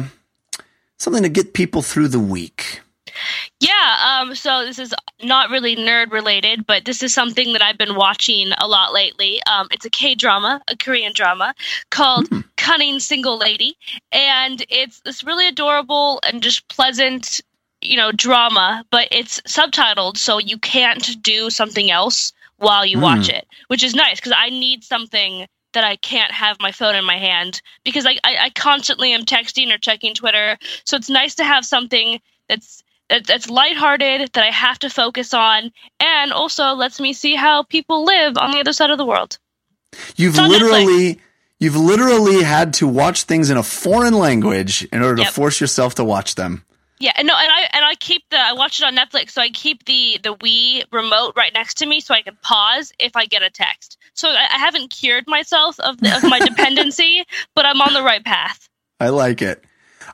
something 0.98 1.22
to 1.22 1.28
get 1.28 1.54
people 1.54 1.82
through 1.82 2.08
the 2.08 2.18
week? 2.18 2.80
Yeah, 3.60 4.20
um, 4.20 4.34
so 4.34 4.66
this 4.66 4.80
is 4.80 4.92
not 5.22 5.50
really 5.50 5.76
nerd 5.76 6.10
related, 6.10 6.66
but 6.66 6.84
this 6.84 7.02
is 7.02 7.14
something 7.14 7.52
that 7.52 7.62
I've 7.62 7.78
been 7.78 7.94
watching 7.94 8.50
a 8.58 8.66
lot 8.66 8.92
lately. 8.92 9.40
Um, 9.44 9.68
it's 9.70 9.86
a 9.86 9.90
K 9.90 10.16
drama, 10.16 10.60
a 10.68 10.76
Korean 10.76 11.12
drama 11.14 11.54
called 11.90 12.28
Cunning 12.56 12.98
Single 12.98 13.38
Lady, 13.38 13.76
and 14.10 14.62
it's 14.68 15.00
this 15.00 15.22
really 15.22 15.46
adorable 15.46 16.20
and 16.24 16.42
just 16.42 16.68
pleasant, 16.68 17.40
you 17.80 17.96
know, 17.96 18.10
drama. 18.10 18.84
But 18.90 19.08
it's 19.12 19.40
subtitled, 19.42 20.16
so 20.16 20.38
you 20.38 20.58
can't 20.58 21.22
do 21.22 21.50
something 21.50 21.88
else 21.88 22.32
while 22.56 22.84
you 22.84 22.98
watch 22.98 23.28
it, 23.28 23.46
which 23.68 23.84
is 23.84 23.94
nice 23.94 24.18
because 24.18 24.32
I 24.36 24.48
need 24.48 24.82
something 24.82 25.46
that 25.76 25.84
I 25.84 25.96
can't 25.96 26.32
have 26.32 26.56
my 26.58 26.72
phone 26.72 26.94
in 26.94 27.04
my 27.04 27.18
hand 27.18 27.60
because 27.84 28.06
I, 28.06 28.12
I, 28.24 28.36
I 28.44 28.50
constantly 28.50 29.12
am 29.12 29.26
texting 29.26 29.70
or 29.70 29.76
checking 29.76 30.14
Twitter. 30.14 30.56
So 30.84 30.96
it's 30.96 31.10
nice 31.10 31.34
to 31.34 31.44
have 31.44 31.66
something 31.66 32.18
that's 32.48 32.82
that, 33.10 33.26
that's 33.26 33.50
lighthearted 33.50 34.32
that 34.32 34.42
I 34.42 34.50
have 34.50 34.78
to 34.80 34.90
focus 34.90 35.34
on, 35.34 35.70
and 36.00 36.32
also 36.32 36.72
lets 36.72 36.98
me 36.98 37.12
see 37.12 37.34
how 37.34 37.62
people 37.62 38.04
live 38.04 38.38
on 38.38 38.52
the 38.52 38.58
other 38.58 38.72
side 38.72 38.88
of 38.88 38.96
the 38.96 39.04
world. 39.04 39.38
You've 40.16 40.38
literally 40.38 41.20
you've 41.60 41.76
literally 41.76 42.42
had 42.42 42.72
to 42.74 42.88
watch 42.88 43.24
things 43.24 43.50
in 43.50 43.58
a 43.58 43.62
foreign 43.62 44.14
language 44.14 44.82
in 44.90 45.02
order 45.02 45.22
to 45.22 45.30
force 45.30 45.60
yourself 45.60 45.96
to 45.96 46.04
watch 46.04 46.36
them. 46.36 46.64
Yeah, 46.98 47.12
and 47.16 47.28
no, 47.28 47.34
and 47.36 47.52
I 47.52 47.68
and 47.74 47.84
I 47.84 47.96
keep 47.96 48.22
the 48.30 48.38
I 48.38 48.54
watch 48.54 48.80
it 48.80 48.86
on 48.86 48.96
Netflix, 48.96 49.32
so 49.32 49.42
I 49.42 49.50
keep 49.50 49.84
the 49.84 50.18
the 50.22 50.34
Wii 50.34 50.84
remote 50.90 51.34
right 51.36 51.52
next 51.52 51.74
to 51.78 51.86
me, 51.86 52.00
so 52.00 52.14
I 52.14 52.22
can 52.22 52.38
pause 52.42 52.92
if 52.98 53.14
I 53.14 53.26
get 53.26 53.42
a 53.42 53.50
text. 53.50 53.98
So 54.16 54.28
I, 54.30 54.46
I 54.52 54.58
haven't 54.58 54.90
cured 54.90 55.24
myself 55.26 55.78
of 55.80 55.98
the, 55.98 56.14
of 56.16 56.22
my 56.24 56.38
dependency, 56.46 57.24
but 57.54 57.64
I'm 57.66 57.80
on 57.80 57.92
the 57.92 58.02
right 58.02 58.24
path. 58.24 58.68
I 58.98 59.10
like 59.10 59.42
it. 59.42 59.62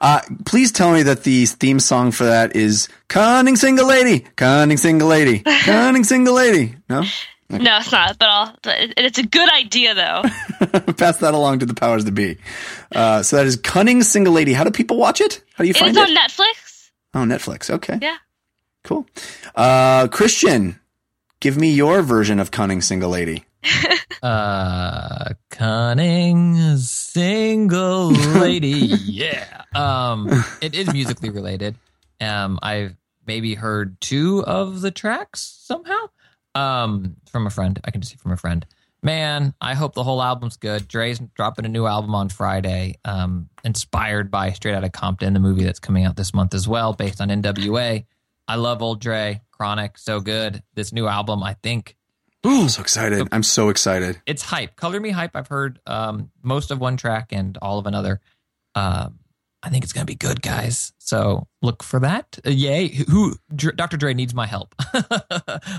Uh, 0.01 0.21
please 0.47 0.73
tell 0.73 0.93
me 0.93 1.03
that 1.05 1.23
the 1.25 1.47
theme 1.47 1.79
song 1.79 2.11
for 2.13 2.25
that 2.25 2.57
is 2.57 2.89
"Cunning 3.09 3.57
Single 3.57 3.87
Lady, 3.87 4.21
Cunning 4.37 4.77
Single 4.79 5.09
Lady, 5.09 5.39
Cunning 5.65 6.03
Single 6.05 6.35
Lady." 6.35 6.75
No, 6.89 7.03
No, 7.51 7.77
it's 7.77 7.93
not, 7.93 8.19
but 8.19 8.29
I'll. 8.29 8.57
It's 8.65 9.19
a 9.19 9.27
good 9.27 9.49
idea 9.53 9.95
though. 9.95 10.23
pass 10.97 11.19
that 11.19 11.35
along 11.35 11.59
to 11.61 11.67
the 11.67 11.75
powers 11.75 12.05
to 12.07 12.11
be. 12.13 12.39
Uh, 12.95 13.23
so 13.23 13.37
that 13.37 13.47
is 13.47 13.57
"Cunning 13.57 14.03
Single 14.03 14.33
Lady." 14.33 14.53
How 14.55 14.65
do 14.65 14.71
people 14.71 14.97
watch 14.97 15.21
it? 15.21 15.45
How 15.55 15.63
do 15.63 15.69
you 15.69 15.75
find 15.75 15.97
It 15.97 16.01
is 16.01 16.09
on? 16.11 16.17
Netflix. 16.17 16.91
Oh, 17.15 17.19
Netflix. 17.21 17.71
Okay, 17.71 17.99
Yeah. 18.01 18.17
cool. 18.83 19.07
Uh, 19.55 20.09
Christian, 20.09 20.81
give 21.41 21.57
me 21.59 21.71
your 21.71 22.01
version 22.03 22.41
of 22.41 22.51
"Cunning 22.51 22.81
Single 22.81 23.11
Lady." 23.11 23.45
Uh, 24.23 25.31
cunning 25.51 26.77
single 26.77 28.13
lady. 28.13 28.69
yeah. 29.05 29.65
Um, 29.75 30.45
it 30.61 30.77
is 30.77 30.93
musically 30.93 31.31
related. 31.31 31.75
Um, 32.21 32.61
I've 32.63 32.95
maybe 33.27 33.55
heard 33.57 34.01
two 34.01 34.45
of 34.45 34.81
the 34.81 34.93
tracks 34.93 35.41
somehow. 35.41 36.07
Um, 36.55 37.17
from 37.33 37.49
a 37.49 37.51
friend. 37.51 37.81
I 37.85 37.91
can 37.91 38.01
just 38.01 38.13
see 38.13 38.19
from 38.19 38.31
a 38.31 38.37
friend. 38.37 38.65
Man, 39.03 39.55
I 39.61 39.75
hope 39.75 39.95
the 39.95 40.05
whole 40.05 40.23
album's 40.23 40.57
good. 40.57 40.87
Dre's 40.87 41.19
dropping 41.35 41.65
a 41.65 41.69
new 41.69 41.87
album 41.87 42.15
on 42.15 42.29
Friday, 42.29 42.99
um, 43.05 43.49
inspired 43.65 44.31
by 44.31 44.53
Straight 44.53 44.75
Outta 44.75 44.91
Compton, 44.91 45.33
the 45.33 45.41
movie 45.41 45.65
that's 45.65 45.81
coming 45.81 46.05
out 46.05 46.15
this 46.15 46.33
month 46.33 46.55
as 46.55 46.69
well, 46.69 46.93
based 46.93 47.21
on 47.21 47.29
NWA. 47.29 48.05
I 48.47 48.55
love 48.55 48.83
old 48.83 49.01
Dre, 49.01 49.41
Chronic, 49.51 49.99
so 49.99 50.21
good. 50.21 50.63
This 50.75 50.93
new 50.93 51.09
album, 51.09 51.43
I 51.43 51.55
think, 51.55 51.97
I'm 52.45 52.69
so 52.69 52.81
excited. 52.83 53.29
I'm 53.33 53.43
so 53.43 53.69
excited. 53.69 54.21
it's 54.27 54.43
hype. 54.43 54.77
Color 54.77 55.01
Me 55.01 55.11
Hype. 55.11 55.37
I've 55.37 55.49
heard 55.49 55.79
um, 55.87 56.31
most 56.43 56.71
of 56.71 56.81
one 56.81 56.97
track 56.97 57.29
and 57.33 57.57
all 57.63 57.79
of 57.79 57.87
another. 57.87 58.21
Um, 58.75 59.19
I 59.63 59.69
think 59.69 59.85
it's 59.85 59.93
gonna 59.93 60.07
be 60.07 60.17
good, 60.17 60.43
guys. 60.43 60.93
So 60.99 61.47
look 61.63 61.85
for 61.85 62.01
that. 62.01 62.39
Uh, 62.45 62.51
yay! 62.51 62.89
Who? 62.89 63.37
Dr- 63.55 63.77
Dr. 63.77 63.97
Dre 63.97 64.13
needs 64.13 64.35
my 64.35 64.47
help. 64.47 64.75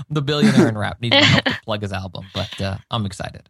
the 0.08 0.22
billionaire 0.24 0.68
in 0.68 0.78
rap 0.78 1.02
needs 1.02 1.14
my 1.14 1.22
help 1.22 1.44
to 1.44 1.60
plug 1.64 1.82
his 1.82 1.92
album, 1.92 2.24
but 2.32 2.60
uh, 2.62 2.78
I'm 2.90 3.04
excited. 3.04 3.48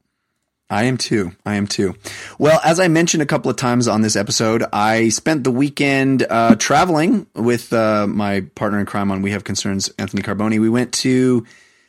I 0.71 0.85
am 0.85 0.97
too. 0.97 1.33
I 1.47 1.55
am 1.55 1.67
too. 1.69 1.95
Well, 2.39 2.59
as 2.65 2.81
I 2.81 2.89
mentioned 2.89 3.23
a 3.23 3.27
couple 3.27 3.51
of 3.51 3.57
times 3.57 3.87
on 3.87 4.01
this 4.01 4.17
episode, 4.17 4.65
I 4.73 5.11
spent 5.11 5.45
the 5.45 5.51
weekend 5.53 6.27
uh, 6.29 6.57
traveling 6.57 7.27
with 7.37 7.73
uh, 7.73 8.07
my 8.09 8.41
partner 8.57 8.81
in 8.81 8.87
crime 8.87 9.13
on 9.13 9.23
We 9.23 9.31
Have 9.33 9.45
Concerns, 9.45 9.91
Anthony 9.99 10.23
Carboni. 10.23 10.59
We 10.59 10.71
went 10.71 10.93
to 10.95 11.47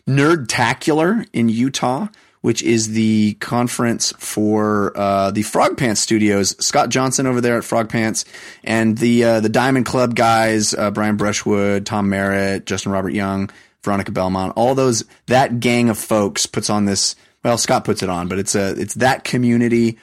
Nerdtacular 0.07 1.27
in 1.34 1.49
Utah, 1.49 2.07
which 2.41 2.61
is 2.61 2.90
the 2.90 3.34
conference 3.40 4.14
for 4.19 4.95
uh, 4.95 5.32
the 5.32 5.41
Frog 5.41 5.77
Pants 5.77 5.99
Studios. 5.99 6.56
Scott 6.64 6.90
Johnson 6.90 7.26
over 7.26 7.41
there 7.41 7.57
at 7.57 7.64
Frog 7.64 7.90
Pants, 7.90 8.23
and 8.64 8.98
the 8.99 9.23
uh, 9.23 9.40
the 9.40 9.49
Diamond 9.49 9.88
Club 9.88 10.15
guys, 10.15 10.76
uh, 10.76 10.91
Brian 10.91 11.18
Brushwood, 11.18 11.88
Tom 11.88 12.10
Merritt, 12.10 12.68
Justin 12.68 12.91
Robert 12.91 13.14
Young, 13.14 13.49
Veronica 13.84 14.11
Belmont, 14.11 14.53
all 14.56 14.76
those 14.76 15.03
that 15.26 15.60
gang 15.60 15.90
of 15.90 15.98
folks 15.98 16.45
puts 16.45 16.69
on 16.69 16.86
this. 16.86 17.15
Well, 17.44 17.57
Scott 17.57 17.84
puts 17.84 18.03
it 18.03 18.10
on, 18.10 18.27
but 18.27 18.38
it's 18.38 18.53
a 18.53 18.80
it's 18.80 18.94
that 18.95 19.23
community. 19.23 19.98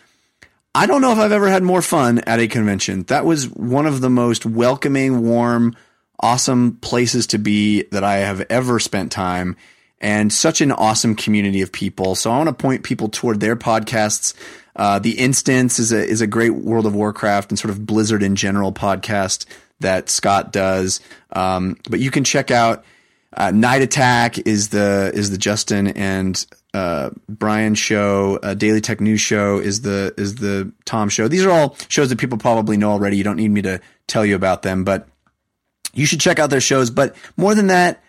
I 0.75 0.87
don't 0.87 1.01
know 1.01 1.13
if 1.13 1.19
I've 1.19 1.33
ever 1.33 1.49
had 1.49 1.63
more 1.63 1.83
fun 1.83 2.21
at 2.21 2.41
a 2.41 2.49
convention. 2.49 3.05
That 3.05 3.25
was 3.25 3.49
one 3.51 3.87
of 3.87 4.01
the 4.01 4.11
most 4.11 4.47
welcoming, 4.47 5.23
warm, 5.23 5.77
awesome 6.19 6.79
places 6.81 7.29
to 7.29 7.39
be 7.39 7.83
that 7.93 8.03
I 8.03 8.17
have 8.17 8.41
ever 8.49 8.81
spent 8.81 9.13
time 9.13 9.57
and 10.03 10.33
such 10.33 10.61
an 10.61 10.73
awesome 10.73 11.15
community 11.15 11.63
of 11.63 11.73
people. 11.73 12.15
So 12.15 12.31
I 12.31 12.37
want 12.37 12.49
to 12.49 12.55
point 12.55 12.83
people 12.83 13.09
toward 13.09 13.41
their 13.41 13.57
podcasts. 13.57 14.35
Uh, 14.75 14.99
the 14.99 15.13
Instance 15.13 15.79
is 15.79 15.93
a 15.93 16.05
is 16.05 16.21
a 16.21 16.27
great 16.27 16.51
World 16.51 16.87
of 16.87 16.95
Warcraft 16.95 17.51
and 17.51 17.59
sort 17.59 17.71
of 17.71 17.87
Blizzard 17.87 18.23
in 18.23 18.37
general 18.37 18.73
podcast 18.73 19.47
that 19.81 20.11
Scott 20.11 20.53
does. 20.53 21.01
Um, 21.33 21.77
but 21.89 22.01
you 22.01 22.11
can 22.11 22.25
check 22.25 22.51
out 22.51 22.85
uh, 23.35 23.51
Night 23.51 23.83
Attack 23.83 24.47
is 24.47 24.69
the 24.71 25.11
is 25.15 25.31
the 25.31 25.39
Justin 25.39 25.89
and 25.89 26.45
uh, 26.75 27.11
Brian 27.29 27.75
show. 27.75 28.39
Uh, 28.43 28.55
Daily 28.55 28.81
Tech 28.81 29.01
News 29.01 29.21
show 29.21 29.59
is 29.59 29.83
the 29.83 30.15
is 30.17 30.37
the 30.37 30.73
Tom 30.85 31.09
show. 31.09 31.29
These 31.29 31.45
are 31.45 31.51
all 31.51 31.77
shows 31.89 32.09
that 32.09 32.19
people 32.19 32.39
probably 32.39 32.77
know 32.77 32.91
already. 32.91 33.17
You 33.17 33.25
don't 33.25 33.37
need 33.37 33.51
me 33.51 33.63
to 33.63 33.81
tell 34.07 34.25
you 34.27 34.35
about 34.35 34.63
them, 34.63 34.85
but 34.85 35.09
you 35.95 36.07
should 36.07 36.21
check 36.21 36.39
out 36.39 36.51
their 36.51 36.61
shows. 36.61 36.91
But 36.91 37.15
more 37.37 37.55
than 37.55 37.69
that, 37.69 38.03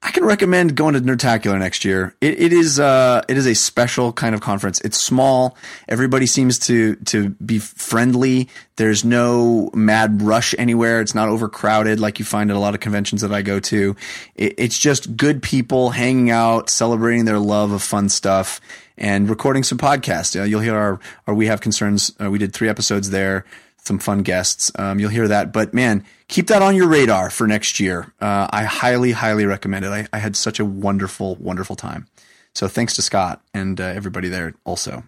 I 0.00 0.12
can 0.12 0.24
recommend 0.24 0.76
going 0.76 0.94
to 0.94 1.00
Nerdtacular 1.00 1.58
next 1.58 1.84
year. 1.84 2.14
It, 2.20 2.40
it 2.40 2.52
is 2.52 2.78
uh, 2.78 3.22
it 3.28 3.36
is 3.36 3.46
a 3.46 3.54
special 3.54 4.12
kind 4.12 4.32
of 4.32 4.40
conference. 4.40 4.80
It's 4.82 4.96
small. 4.96 5.56
Everybody 5.88 6.26
seems 6.26 6.58
to 6.60 6.94
to 7.06 7.30
be 7.30 7.58
friendly. 7.58 8.48
There's 8.76 9.04
no 9.04 9.70
mad 9.74 10.22
rush 10.22 10.54
anywhere. 10.56 11.00
It's 11.00 11.16
not 11.16 11.28
overcrowded 11.28 11.98
like 11.98 12.20
you 12.20 12.24
find 12.24 12.50
at 12.50 12.56
a 12.56 12.60
lot 12.60 12.74
of 12.74 12.80
conventions 12.80 13.22
that 13.22 13.32
I 13.32 13.42
go 13.42 13.58
to. 13.58 13.96
It, 14.36 14.54
it's 14.56 14.78
just 14.78 15.16
good 15.16 15.42
people 15.42 15.90
hanging 15.90 16.30
out, 16.30 16.70
celebrating 16.70 17.24
their 17.24 17.40
love 17.40 17.72
of 17.72 17.82
fun 17.82 18.08
stuff, 18.08 18.60
and 18.96 19.28
recording 19.28 19.64
some 19.64 19.78
podcasts. 19.78 20.40
Uh, 20.40 20.44
you'll 20.44 20.60
hear 20.60 20.76
our 20.76 21.00
our 21.26 21.34
We 21.34 21.46
Have 21.46 21.60
Concerns. 21.60 22.14
Uh, 22.20 22.30
we 22.30 22.38
did 22.38 22.52
three 22.52 22.68
episodes 22.68 23.10
there 23.10 23.44
some 23.82 23.98
fun 23.98 24.22
guests. 24.22 24.70
Um, 24.78 24.98
you'll 24.98 25.10
hear 25.10 25.28
that. 25.28 25.52
But 25.52 25.72
man, 25.72 26.04
keep 26.28 26.48
that 26.48 26.62
on 26.62 26.76
your 26.76 26.88
radar 26.88 27.30
for 27.30 27.46
next 27.46 27.80
year. 27.80 28.12
Uh, 28.20 28.48
I 28.50 28.64
highly, 28.64 29.12
highly 29.12 29.46
recommend 29.46 29.84
it. 29.84 29.88
I, 29.88 30.06
I 30.12 30.18
had 30.18 30.36
such 30.36 30.60
a 30.60 30.64
wonderful, 30.64 31.36
wonderful 31.36 31.76
time. 31.76 32.06
So 32.54 32.68
thanks 32.68 32.94
to 32.94 33.02
Scott 33.02 33.42
and 33.54 33.80
uh, 33.80 33.84
everybody 33.84 34.28
there 34.28 34.54
also. 34.64 35.04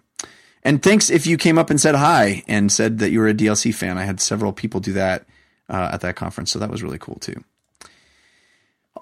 And 0.63 0.81
thanks 0.81 1.09
if 1.09 1.25
you 1.25 1.37
came 1.37 1.57
up 1.57 1.69
and 1.69 1.81
said 1.81 1.95
hi 1.95 2.43
and 2.47 2.71
said 2.71 2.99
that 2.99 3.11
you 3.11 3.19
were 3.19 3.27
a 3.27 3.33
DLC 3.33 3.73
fan. 3.73 3.97
I 3.97 4.05
had 4.05 4.21
several 4.21 4.53
people 4.53 4.79
do 4.79 4.93
that 4.93 5.25
uh, 5.69 5.89
at 5.93 6.01
that 6.01 6.15
conference. 6.15 6.51
So 6.51 6.59
that 6.59 6.69
was 6.69 6.83
really 6.83 6.99
cool 6.99 7.15
too. 7.15 7.43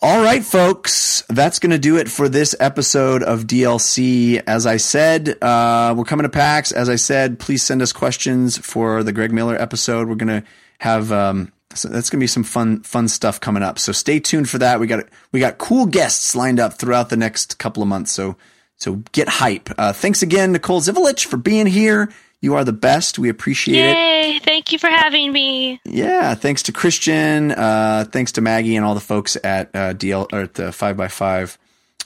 All 0.01 0.23
right, 0.23 0.45
folks, 0.45 1.25
that's 1.27 1.59
going 1.59 1.71
to 1.71 1.77
do 1.77 1.97
it 1.97 2.09
for 2.09 2.29
this 2.29 2.55
episode 2.57 3.21
of 3.21 3.43
DLC. 3.43 4.41
As 4.47 4.65
I 4.65 4.77
said, 4.77 5.37
uh, 5.43 5.93
we're 5.97 6.05
coming 6.05 6.23
to 6.23 6.29
PAX. 6.29 6.71
As 6.71 6.87
I 6.87 6.95
said, 6.95 7.37
please 7.37 7.63
send 7.63 7.81
us 7.81 7.91
questions 7.91 8.57
for 8.57 9.03
the 9.03 9.11
Greg 9.11 9.33
Miller 9.33 9.61
episode. 9.61 10.07
We're 10.07 10.15
going 10.15 10.41
to 10.41 10.47
have 10.79 11.11
um, 11.11 11.51
so 11.73 11.89
that's 11.89 12.09
going 12.09 12.19
to 12.19 12.23
be 12.23 12.27
some 12.27 12.45
fun 12.45 12.81
fun 12.83 13.09
stuff 13.09 13.41
coming 13.41 13.61
up. 13.61 13.77
So 13.77 13.91
stay 13.91 14.21
tuned 14.21 14.49
for 14.49 14.59
that. 14.59 14.79
We 14.79 14.87
got 14.87 15.03
we 15.33 15.41
got 15.41 15.57
cool 15.57 15.85
guests 15.85 16.33
lined 16.33 16.61
up 16.61 16.75
throughout 16.75 17.09
the 17.09 17.17
next 17.17 17.57
couple 17.57 17.83
of 17.83 17.89
months. 17.89 18.13
So 18.13 18.37
so 18.77 19.03
get 19.11 19.27
hype. 19.27 19.69
Uh, 19.77 19.91
thanks 19.91 20.21
again, 20.21 20.55
Nikole 20.55 20.79
Zivalich, 20.79 21.25
for 21.25 21.35
being 21.35 21.65
here. 21.67 22.09
You 22.41 22.55
are 22.55 22.63
the 22.63 22.73
best. 22.73 23.19
We 23.19 23.29
appreciate 23.29 23.91
it. 23.91 23.97
Yay! 23.97 24.39
Thank 24.39 24.71
you 24.71 24.79
for 24.79 24.87
having 24.87 25.33
me. 25.33 25.81
Yeah, 25.83 26.35
thanks 26.35 26.63
to 26.63 26.71
Christian, 26.71 27.51
uh, 27.51 28.05
thanks 28.09 28.31
to 28.33 28.41
Maggie 28.41 28.75
and 28.75 28.85
all 28.85 28.95
the 28.95 29.01
folks 29.01 29.35
at 29.43 29.69
uh, 29.75 29.93
DL 29.93 30.27
or 30.31 30.41
at 30.41 30.53
the 30.53 30.71
Five 30.71 30.95
by 30.95 31.09
Five 31.09 31.57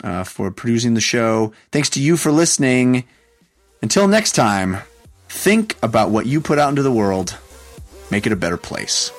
uh, 0.04 0.24
for 0.24 0.50
producing 0.50 0.96
the 0.96 1.02
show. 1.02 1.54
Thanks 1.72 1.90
to 1.92 2.02
you 2.02 2.18
for 2.18 2.32
listening. 2.32 3.06
Until 3.82 4.08
next 4.08 4.32
time, 4.32 4.78
think 5.30 5.78
about 5.84 6.10
what 6.10 6.26
you 6.26 6.42
put 6.42 6.58
out 6.58 6.70
into 6.70 6.84
the 6.84 6.92
world. 6.92 7.38
Make 8.10 8.26
it 8.26 8.32
a 8.32 8.38
better 8.38 8.58
place. 8.58 9.12